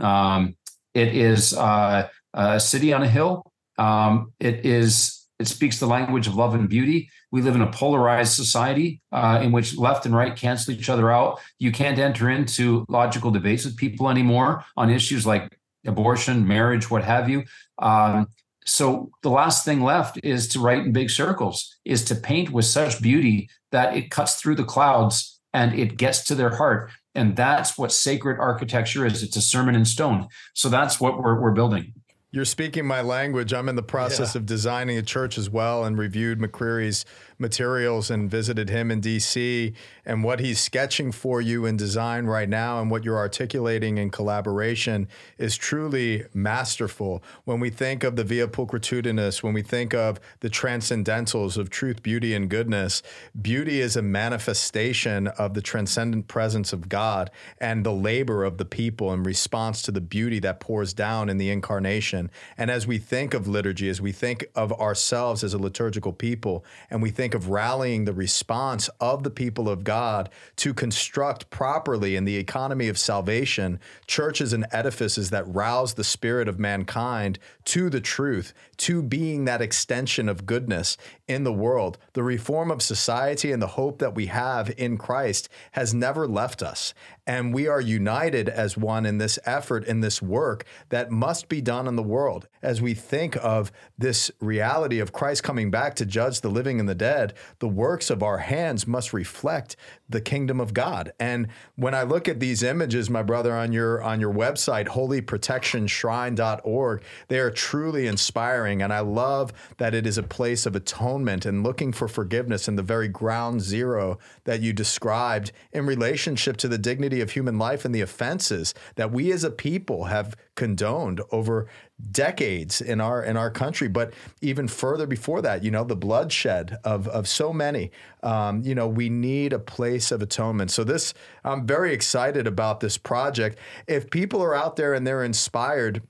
Um, 0.00 0.56
it 0.94 1.08
is 1.08 1.54
uh, 1.54 2.08
a 2.34 2.60
city 2.60 2.92
on 2.92 3.02
a 3.02 3.08
hill. 3.08 3.50
Um, 3.78 4.32
it 4.38 4.64
is 4.64 5.26
it 5.38 5.48
speaks 5.48 5.80
the 5.80 5.86
language 5.86 6.26
of 6.28 6.36
love 6.36 6.54
and 6.54 6.68
beauty. 6.68 7.08
We 7.32 7.42
live 7.42 7.56
in 7.56 7.62
a 7.62 7.70
polarized 7.72 8.34
society 8.34 9.00
uh, 9.10 9.40
in 9.42 9.50
which 9.50 9.76
left 9.76 10.06
and 10.06 10.14
right 10.14 10.36
cancel 10.36 10.74
each 10.74 10.88
other 10.88 11.10
out. 11.10 11.40
You 11.58 11.72
can't 11.72 11.98
enter 11.98 12.30
into 12.30 12.84
logical 12.88 13.30
debates 13.30 13.64
with 13.64 13.76
people 13.76 14.10
anymore 14.10 14.64
on 14.76 14.90
issues 14.90 15.26
like 15.26 15.58
abortion, 15.86 16.46
marriage, 16.46 16.90
what 16.90 17.02
have 17.02 17.28
you. 17.28 17.44
Um, 17.78 18.28
so 18.64 19.10
the 19.22 19.30
last 19.30 19.64
thing 19.64 19.82
left 19.82 20.20
is 20.22 20.46
to 20.48 20.60
write 20.60 20.84
in 20.84 20.92
big 20.92 21.10
circles, 21.10 21.74
is 21.84 22.04
to 22.04 22.14
paint 22.14 22.50
with 22.50 22.66
such 22.66 23.02
beauty 23.02 23.48
that 23.72 23.96
it 23.96 24.10
cuts 24.10 24.36
through 24.36 24.54
the 24.54 24.64
clouds 24.64 25.40
and 25.52 25.74
it 25.74 25.96
gets 25.96 26.24
to 26.24 26.34
their 26.34 26.54
heart. 26.54 26.90
And 27.14 27.36
that's 27.36 27.76
what 27.76 27.92
sacred 27.92 28.38
architecture 28.38 29.04
is. 29.04 29.22
It's 29.22 29.36
a 29.36 29.42
sermon 29.42 29.74
in 29.74 29.84
stone. 29.84 30.28
So 30.54 30.68
that's 30.68 31.00
what 31.00 31.18
we're, 31.18 31.40
we're 31.40 31.52
building. 31.52 31.94
You're 32.34 32.46
speaking 32.46 32.86
my 32.86 33.02
language. 33.02 33.52
I'm 33.52 33.68
in 33.68 33.76
the 33.76 33.82
process 33.82 34.34
yeah. 34.34 34.38
of 34.38 34.46
designing 34.46 34.96
a 34.96 35.02
church 35.02 35.36
as 35.36 35.50
well 35.50 35.84
and 35.84 35.98
reviewed 35.98 36.38
McCrery's 36.38 37.04
materials 37.38 38.10
and 38.10 38.30
visited 38.30 38.70
him 38.70 38.90
in 38.90 39.02
DC 39.02 39.74
and 40.06 40.24
what 40.24 40.40
he's 40.40 40.58
sketching 40.58 41.12
for 41.12 41.42
you 41.42 41.66
in 41.66 41.76
design 41.76 42.24
right 42.24 42.48
now 42.48 42.80
and 42.80 42.90
what 42.90 43.04
you're 43.04 43.18
articulating 43.18 43.98
in 43.98 44.08
collaboration 44.08 45.08
is 45.36 45.58
truly 45.58 46.24
masterful. 46.32 47.22
When 47.44 47.60
we 47.60 47.68
think 47.68 48.02
of 48.02 48.16
the 48.16 48.24
via 48.24 48.48
pulchritudinis, 48.48 49.42
when 49.42 49.52
we 49.52 49.60
think 49.60 49.92
of 49.92 50.18
the 50.40 50.48
transcendentals 50.48 51.58
of 51.58 51.68
truth, 51.68 52.02
beauty, 52.02 52.32
and 52.32 52.48
goodness, 52.48 53.02
beauty 53.42 53.80
is 53.80 53.94
a 53.94 54.02
manifestation 54.02 55.26
of 55.26 55.52
the 55.52 55.60
transcendent 55.60 56.28
presence 56.28 56.72
of 56.72 56.88
God 56.88 57.30
and 57.58 57.84
the 57.84 57.92
labor 57.92 58.42
of 58.42 58.56
the 58.56 58.64
people 58.64 59.12
in 59.12 59.22
response 59.22 59.82
to 59.82 59.90
the 59.90 60.00
beauty 60.00 60.38
that 60.38 60.60
pours 60.60 60.94
down 60.94 61.28
in 61.28 61.36
the 61.36 61.50
incarnation 61.50 62.21
And 62.56 62.70
as 62.70 62.86
we 62.86 62.98
think 62.98 63.34
of 63.34 63.48
liturgy, 63.48 63.88
as 63.88 64.00
we 64.00 64.12
think 64.12 64.46
of 64.54 64.72
ourselves 64.72 65.42
as 65.42 65.54
a 65.54 65.58
liturgical 65.58 66.12
people, 66.12 66.64
and 66.90 67.02
we 67.02 67.10
think 67.10 67.34
of 67.34 67.48
rallying 67.48 68.04
the 68.04 68.12
response 68.12 68.88
of 69.00 69.22
the 69.22 69.30
people 69.30 69.68
of 69.68 69.84
God 69.84 70.30
to 70.56 70.74
construct 70.74 71.50
properly 71.50 72.16
in 72.16 72.24
the 72.24 72.36
economy 72.36 72.88
of 72.88 72.98
salvation 72.98 73.80
churches 74.06 74.52
and 74.52 74.66
edifices 74.72 75.30
that 75.30 75.46
rouse 75.46 75.94
the 75.94 76.04
spirit 76.04 76.48
of 76.48 76.58
mankind 76.58 77.38
to 77.64 77.88
the 77.88 78.00
truth, 78.00 78.52
to 78.76 79.02
being 79.02 79.44
that 79.44 79.62
extension 79.62 80.28
of 80.28 80.46
goodness 80.46 80.96
in 81.32 81.44
the 81.44 81.52
world. 81.52 81.98
The 82.12 82.22
reform 82.22 82.70
of 82.70 82.82
society 82.82 83.52
and 83.52 83.60
the 83.60 83.66
hope 83.66 83.98
that 83.98 84.14
we 84.14 84.26
have 84.26 84.72
in 84.76 84.98
Christ 84.98 85.48
has 85.72 85.94
never 85.94 86.26
left 86.26 86.62
us. 86.62 86.94
And 87.26 87.54
we 87.54 87.66
are 87.66 87.80
united 87.80 88.48
as 88.48 88.76
one 88.76 89.06
in 89.06 89.18
this 89.18 89.38
effort, 89.44 89.84
in 89.84 90.00
this 90.00 90.20
work 90.20 90.64
that 90.90 91.10
must 91.10 91.48
be 91.48 91.60
done 91.60 91.86
in 91.86 91.96
the 91.96 92.02
world. 92.02 92.48
As 92.62 92.80
we 92.80 92.94
think 92.94 93.36
of 93.42 93.70
this 93.98 94.30
reality 94.40 95.00
of 95.00 95.12
Christ 95.12 95.42
coming 95.42 95.70
back 95.70 95.94
to 95.96 96.06
judge 96.06 96.40
the 96.40 96.50
living 96.50 96.80
and 96.80 96.88
the 96.88 96.94
dead, 96.94 97.34
the 97.58 97.68
works 97.68 98.08
of 98.10 98.22
our 98.22 98.38
hands 98.38 98.86
must 98.86 99.12
reflect 99.12 99.76
the 100.08 100.20
kingdom 100.20 100.60
of 100.60 100.72
God. 100.72 101.12
And 101.18 101.48
when 101.76 101.94
I 101.94 102.02
look 102.02 102.28
at 102.28 102.38
these 102.38 102.62
images, 102.62 103.10
my 103.10 103.22
brother, 103.22 103.56
on 103.56 103.72
your 103.72 104.00
on 104.02 104.20
your 104.20 104.32
website, 104.32 104.88
holyprotectionshrine.org, 104.88 107.02
they 107.28 107.38
are 107.38 107.50
truly 107.50 108.06
inspiring. 108.06 108.82
And 108.82 108.92
I 108.92 109.00
love 109.00 109.54
that 109.78 109.94
it 109.94 110.06
is 110.06 110.18
a 110.18 110.22
place 110.22 110.66
of 110.66 110.76
atonement 110.76 111.46
and 111.46 111.64
looking 111.64 111.92
for 111.92 112.08
forgiveness 112.08 112.68
in 112.68 112.76
the 112.76 112.82
very 112.82 113.08
ground 113.08 113.62
zero 113.62 114.18
that 114.44 114.60
you 114.60 114.72
described 114.72 115.52
in 115.72 115.86
relationship 115.86 116.56
to 116.58 116.68
the 116.68 116.78
dignity 116.78 117.20
of 117.20 117.32
human 117.32 117.58
life 117.58 117.84
and 117.84 117.92
the 117.94 118.00
offenses 118.00 118.74
that 118.96 119.10
we 119.10 119.32
as 119.32 119.44
a 119.44 119.50
people 119.50 120.04
have 120.04 120.36
condoned 120.62 121.20
over 121.32 121.66
decades 122.12 122.80
in 122.80 123.00
our 123.00 123.20
in 123.24 123.36
our 123.36 123.50
country. 123.50 123.88
But 123.88 124.14
even 124.40 124.68
further 124.68 125.08
before 125.08 125.42
that, 125.42 125.64
you 125.64 125.72
know, 125.72 125.82
the 125.82 125.96
bloodshed 125.96 126.78
of 126.84 127.08
of 127.08 127.26
so 127.26 127.52
many. 127.52 127.90
Um, 128.22 128.62
you 128.62 128.76
know, 128.76 128.86
we 128.86 129.08
need 129.08 129.52
a 129.52 129.58
place 129.58 130.12
of 130.12 130.22
atonement. 130.22 130.70
So 130.70 130.84
this, 130.84 131.14
I'm 131.42 131.66
very 131.66 131.92
excited 131.92 132.46
about 132.46 132.78
this 132.78 132.96
project. 132.96 133.58
If 133.88 134.08
people 134.08 134.40
are 134.40 134.54
out 134.54 134.76
there 134.76 134.94
and 134.94 135.04
they're 135.04 135.24
inspired, 135.24 136.02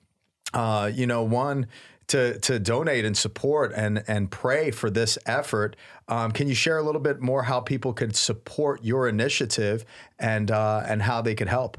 uh, 0.53 0.91
you 0.93 1.07
know, 1.07 1.23
one 1.23 1.67
to 2.09 2.39
to 2.41 2.59
donate 2.59 3.07
and 3.07 3.17
support 3.17 3.73
and 3.75 4.05
and 4.07 4.31
pray 4.31 4.71
for 4.71 4.91
this 4.91 5.17
effort. 5.25 5.77
Um, 6.09 6.31
can 6.31 6.47
you 6.47 6.55
share 6.55 6.77
a 6.77 6.83
little 6.83 7.01
bit 7.01 7.23
more 7.23 7.45
how 7.45 7.61
people 7.61 7.95
could 7.95 8.15
support 8.17 8.85
your 8.85 9.09
initiative 9.09 9.87
and 10.19 10.51
uh, 10.51 10.83
and 10.87 11.01
how 11.01 11.23
they 11.23 11.35
could 11.35 11.49
help? 11.49 11.79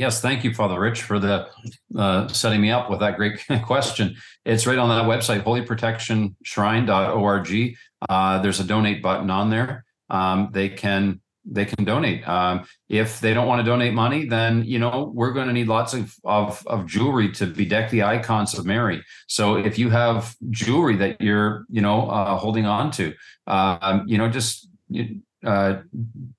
Yes, 0.00 0.20
thank 0.22 0.44
you, 0.44 0.54
Father 0.54 0.80
Rich, 0.80 1.02
for 1.02 1.18
the 1.18 1.46
uh, 1.94 2.26
setting 2.28 2.62
me 2.62 2.70
up 2.70 2.88
with 2.88 3.00
that 3.00 3.18
great 3.18 3.38
question. 3.64 4.16
It's 4.46 4.66
right 4.66 4.78
on 4.78 4.88
that 4.88 5.04
website, 5.04 5.44
holyprotectionshrine.org. 5.44 7.76
Uh, 8.08 8.38
there's 8.40 8.60
a 8.60 8.64
donate 8.64 9.02
button 9.02 9.30
on 9.30 9.50
there. 9.50 9.84
Um, 10.08 10.48
they 10.52 10.70
can 10.70 11.20
they 11.44 11.66
can 11.66 11.84
donate. 11.84 12.26
Um, 12.26 12.64
if 12.88 13.20
they 13.20 13.34
don't 13.34 13.46
want 13.46 13.60
to 13.60 13.70
donate 13.70 13.92
money, 13.92 14.24
then 14.24 14.64
you 14.64 14.78
know 14.78 15.12
we're 15.14 15.32
going 15.32 15.48
to 15.48 15.52
need 15.52 15.68
lots 15.68 15.92
of, 15.92 16.14
of, 16.24 16.66
of 16.66 16.86
jewelry 16.86 17.30
to 17.32 17.46
bedeck 17.46 17.90
the 17.90 18.04
icons 18.04 18.58
of 18.58 18.64
Mary. 18.64 19.04
So 19.28 19.56
if 19.56 19.78
you 19.78 19.90
have 19.90 20.34
jewelry 20.48 20.96
that 20.96 21.20
you're 21.20 21.66
you 21.68 21.82
know 21.82 22.08
uh, 22.08 22.38
holding 22.38 22.64
on 22.64 22.90
to, 22.92 23.12
um, 23.46 24.04
you 24.06 24.16
know 24.16 24.30
just 24.30 24.66
you, 24.88 25.20
uh, 25.44 25.80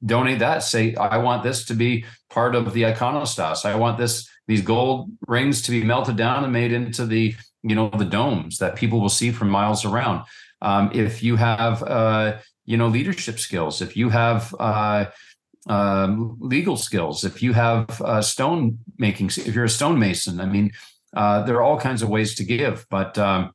donate 0.06 0.40
that. 0.40 0.64
Say 0.64 0.95
I 0.95 1.18
want 1.18 1.44
this 1.44 1.65
to 1.65 1.73
be 1.73 2.06
part 2.30 2.56
of 2.56 2.73
the 2.73 2.84
iconostas. 2.84 3.65
I 3.65 3.76
want 3.76 3.98
this 3.98 4.30
these 4.48 4.61
gold 4.61 5.10
rings 5.28 5.61
to 5.64 5.72
be 5.72 5.84
melted 5.84 6.18
down 6.18 6.44
and 6.44 6.53
made 6.53 6.72
into 6.72 7.06
the 7.06 7.36
you 7.64 7.76
know 7.76 7.90
the 7.90 8.06
domes 8.06 8.57
that 8.57 8.76
people 8.76 8.99
will 8.99 9.10
see 9.10 9.32
from 9.32 9.49
miles 9.49 9.86
around. 9.86 10.26
Um, 10.61 10.91
if 10.94 11.23
you 11.23 11.36
have 11.36 11.84
uh, 11.84 12.38
you 12.65 12.78
know 12.78 12.88
leadership 12.88 13.40
skills, 13.40 13.82
if 13.82 13.95
you 13.98 14.10
have 14.10 14.53
uh, 14.60 15.06
um, 15.68 16.38
legal 16.40 16.78
skills, 16.78 17.23
if 17.23 17.41
you 17.41 17.53
have 17.53 18.02
uh, 18.02 18.22
stone 18.22 18.80
making, 18.98 19.28
if 19.28 19.56
you're 19.56 19.65
a 19.65 19.69
stonemason, 19.69 20.40
I 20.40 20.45
mean, 20.45 20.72
uh, 21.15 21.44
there 21.44 21.56
are 21.56 21.64
all 21.64 21.80
kinds 21.80 22.02
of 22.02 22.10
ways 22.10 22.36
to 22.36 22.44
give. 22.44 22.86
But 22.90 23.18
um, 23.18 23.52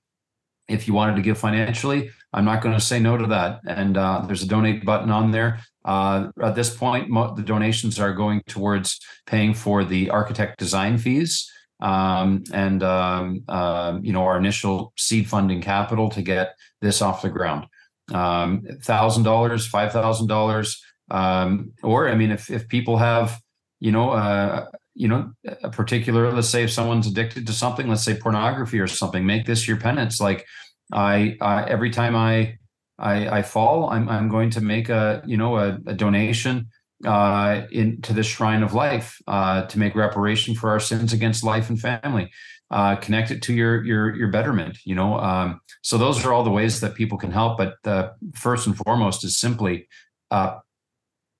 if 0.69 0.87
you 0.89 0.95
wanted 0.95 1.17
to 1.17 1.23
give 1.23 1.39
financially, 1.39 2.11
I'm 2.37 2.45
not 2.45 2.63
going 2.63 2.75
to 2.75 2.81
say 2.81 3.01
no 3.01 3.17
to 3.17 3.27
that. 3.27 3.61
And 3.67 3.97
uh, 3.97 4.23
there's 4.27 4.43
a 4.43 4.47
donate 4.47 4.85
button 4.85 5.11
on 5.11 5.33
there. 5.33 5.61
Uh, 5.85 6.29
at 6.43 6.55
this 6.55 6.75
point, 6.75 7.09
mo- 7.09 7.35
the 7.35 7.43
donations 7.43 7.99
are 7.99 8.13
going 8.13 8.43
towards 8.47 9.01
paying 9.27 9.55
for 9.55 9.85
the 9.85 10.11
architect 10.11 10.59
design 10.59 10.99
fees 10.99 11.51
um, 11.81 12.45
and 12.53 12.83
um, 12.83 13.45
uh, 13.49 13.99
you 14.03 14.13
know 14.13 14.23
our 14.23 14.39
initial 14.39 14.93
seed 14.97 15.29
funding 15.29 15.61
capital 15.61 16.09
to 16.11 16.23
get 16.23 16.57
this 16.81 17.03
off 17.03 17.23
the 17.23 17.29
ground. 17.29 17.67
Um, 18.13 18.63
thousand 18.83 19.25
dollars, 19.25 19.67
five 19.67 19.93
thousand 19.93 20.29
dollars, 20.29 20.83
um, 21.11 21.73
or 21.83 22.09
I 22.09 22.15
mean, 22.15 22.31
if 22.31 22.51
if 22.51 22.69
people 22.69 22.97
have 22.97 23.41
you 23.81 23.93
know 23.93 24.11
uh, 24.11 24.67
you 24.95 25.09
know 25.09 25.33
a 25.63 25.71
particular, 25.71 26.33
let's 26.33 26.49
say 26.49 26.63
if 26.65 26.71
someone's 26.71 27.07
addicted 27.07 27.47
to 27.47 27.53
something, 27.53 27.89
let's 27.89 28.05
say 28.05 28.15
pornography 28.17 28.81
or 28.81 28.87
something, 28.87 29.27
make 29.27 29.45
this 29.45 29.69
your 29.69 29.77
penance, 29.77 30.21
like 30.21 30.47
I, 30.93 31.37
I 31.41 31.65
every 31.65 31.91
time 31.91 32.15
I, 32.15 32.59
I, 32.99 33.39
I 33.39 33.43
fall, 33.43 33.91
I'm 33.91 34.09
I'm 34.09 34.29
going 34.29 34.51
to 34.51 34.61
make 34.61 34.89
a 34.89 35.23
you 35.27 35.37
know 35.37 35.57
a, 35.57 35.79
a 35.87 35.95
donation 35.95 36.69
uh, 37.05 37.63
into 37.71 38.13
the 38.13 38.23
shrine 38.23 38.63
of 38.63 38.73
life 38.73 39.21
uh, 39.27 39.67
to 39.67 39.79
make 39.79 39.95
reparation 39.95 40.55
for 40.55 40.71
our 40.71 40.81
sins 40.81 41.13
against 41.13 41.45
life 41.45 41.69
and 41.69 41.81
family. 41.81 42.31
Uh, 42.71 42.97
connect 42.97 43.31
it 43.31 43.43
to 43.43 43.53
your 43.53 43.85
your 43.85 44.15
your 44.17 44.29
betterment. 44.29 44.79
You 44.85 44.95
know, 44.95 45.19
um, 45.19 45.61
so 45.83 45.99
those 45.99 46.25
are 46.25 46.33
all 46.33 46.43
the 46.43 46.51
ways 46.51 46.81
that 46.81 46.95
people 46.95 47.19
can 47.19 47.31
help. 47.31 47.59
But 47.59 47.75
the 47.85 48.13
first 48.35 48.67
and 48.67 48.77
foremost 48.77 49.25
is 49.25 49.39
simply 49.39 49.89
uh, 50.31 50.59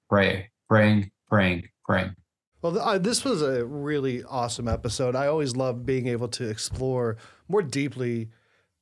pray, 0.09 0.51
praying, 0.69 1.11
praying, 1.29 1.69
praying. 1.85 2.15
Well, 2.63 2.79
uh, 2.79 2.99
this 2.99 3.25
was 3.25 3.43
a 3.43 3.65
really 3.65 4.25
awesome 4.25 4.69
episode. 4.69 5.15
I 5.15 5.27
always 5.27 5.57
love 5.57 5.85
being 5.85 6.07
able 6.07 6.29
to 6.29 6.49
explore 6.49 7.17
more 7.49 7.63
deeply 7.63 8.29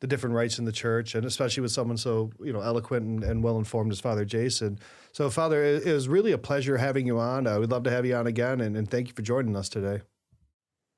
the 0.04 0.08
different 0.08 0.36
rites 0.36 0.58
in 0.58 0.66
the 0.66 0.72
church, 0.72 1.14
and 1.14 1.24
especially 1.24 1.62
with 1.62 1.72
someone 1.72 1.96
so 1.96 2.30
you 2.38 2.52
know 2.52 2.60
eloquent 2.60 3.06
and, 3.06 3.24
and 3.24 3.42
well 3.42 3.56
informed 3.56 3.90
as 3.90 4.00
Father 4.00 4.26
Jason. 4.26 4.78
So, 5.12 5.30
Father, 5.30 5.64
it, 5.64 5.86
was 5.86 6.08
really 6.08 6.32
a 6.32 6.36
pleasure 6.36 6.76
having 6.76 7.06
you 7.06 7.18
on. 7.18 7.44
We'd 7.58 7.70
love 7.70 7.84
to 7.84 7.90
have 7.90 8.04
you 8.04 8.14
on 8.14 8.26
again, 8.26 8.60
and, 8.60 8.76
and 8.76 8.90
thank 8.90 9.08
you 9.08 9.14
for 9.14 9.22
joining 9.22 9.56
us 9.56 9.70
today. 9.70 10.02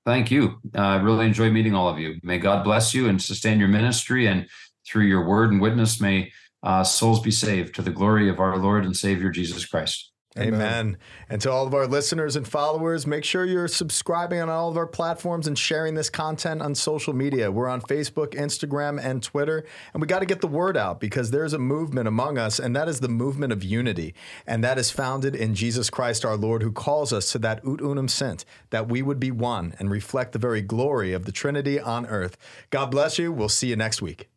Thank 0.05 0.33
you. 0.33 0.61
Uh, 0.74 0.81
I 0.81 0.97
uh, 0.97 1.03
really 1.05 1.24
enjoyed 1.24 1.53
meeting 1.53 1.73
all 1.73 1.89
of 1.89 2.01
you. 2.01 2.16
May 2.24 2.39
God 2.39 2.65
bless 2.65 2.95
you 2.95 3.09
and 3.09 3.23
sustain 3.23 3.61
your 3.61 3.69
ministry, 3.69 4.27
and 4.27 4.49
through 4.85 5.05
your 5.05 5.24
word 5.24 5.53
and 5.53 5.61
witness, 5.61 6.01
may 6.01 6.33
uh, 6.65 6.83
souls 6.83 7.20
be 7.20 7.31
saved 7.31 7.77
to 7.77 7.83
the 7.83 7.93
glory 7.93 8.28
of 8.28 8.41
our 8.41 8.59
Lord 8.59 8.85
and 8.85 8.97
Savior 8.97 9.31
Jesus 9.31 9.65
Christ. 9.65 10.11
Amen. 10.39 10.55
Amen. 10.55 10.97
And 11.31 11.41
to 11.43 11.51
all 11.51 11.67
of 11.67 11.75
our 11.75 11.87
listeners 11.87 12.37
and 12.37 12.47
followers, 12.47 13.07
make 13.07 13.25
sure 13.25 13.45
you're 13.45 13.69
subscribing 13.69 14.41
on 14.41 14.49
all 14.51 14.71
of 14.71 14.77
our 14.77 14.87
platforms 14.87 15.47
and 15.47 15.59
sharing 15.59 15.95
this 15.95 16.11
content 16.11 16.61
on 16.61 16.75
social 16.75 17.15
media. 17.15 17.51
We're 17.51 17.69
on 17.69 17.81
Facebook, 17.81 18.35
Instagram, 18.35 19.03
and 19.03 19.23
Twitter. 19.23 19.65
And 19.95 20.01
we 20.01 20.07
got 20.07 20.19
to 20.19 20.27
get 20.27 20.41
the 20.41 20.47
word 20.47 20.77
out 20.77 21.01
because 21.01 21.31
there's 21.31 21.53
a 21.53 21.59
movement 21.59 22.07
among 22.07 22.39
us, 22.39 22.59
and 22.59 22.77
that 22.77 22.89
is 22.89 23.01
the 23.01 23.09
movement 23.09 23.53
of 23.53 23.65
unity. 23.65 24.15
And 24.47 24.63
that 24.63 24.79
is 24.79 24.91
founded 24.91 25.35
in 25.35 25.55
Jesus 25.55 25.91
Christ 25.91 26.25
our 26.25 26.37
Lord, 26.37 26.63
who 26.63 26.73
calls 26.73 27.13
us 27.13 27.33
to 27.33 27.39
that 27.41 27.67
ut 27.67 27.81
unum 27.81 28.09
sint, 28.09 28.45
that 28.71 28.89
we 28.89 29.03
would 29.03 29.21
be 29.21 29.31
one 29.31 29.75
and 29.79 29.91
reflect 29.91 30.33
the 30.33 30.39
very 30.39 30.61
glory 30.61 31.13
of 31.13 31.25
the 31.25 31.33
Trinity 31.33 31.81
on 31.81 32.07
earth. 32.07 32.37
God 32.71 32.91
bless 32.91 33.19
you. 33.19 33.33
We'll 33.33 33.49
see 33.49 33.69
you 33.69 33.77
next 33.77 34.03
week. 34.03 34.29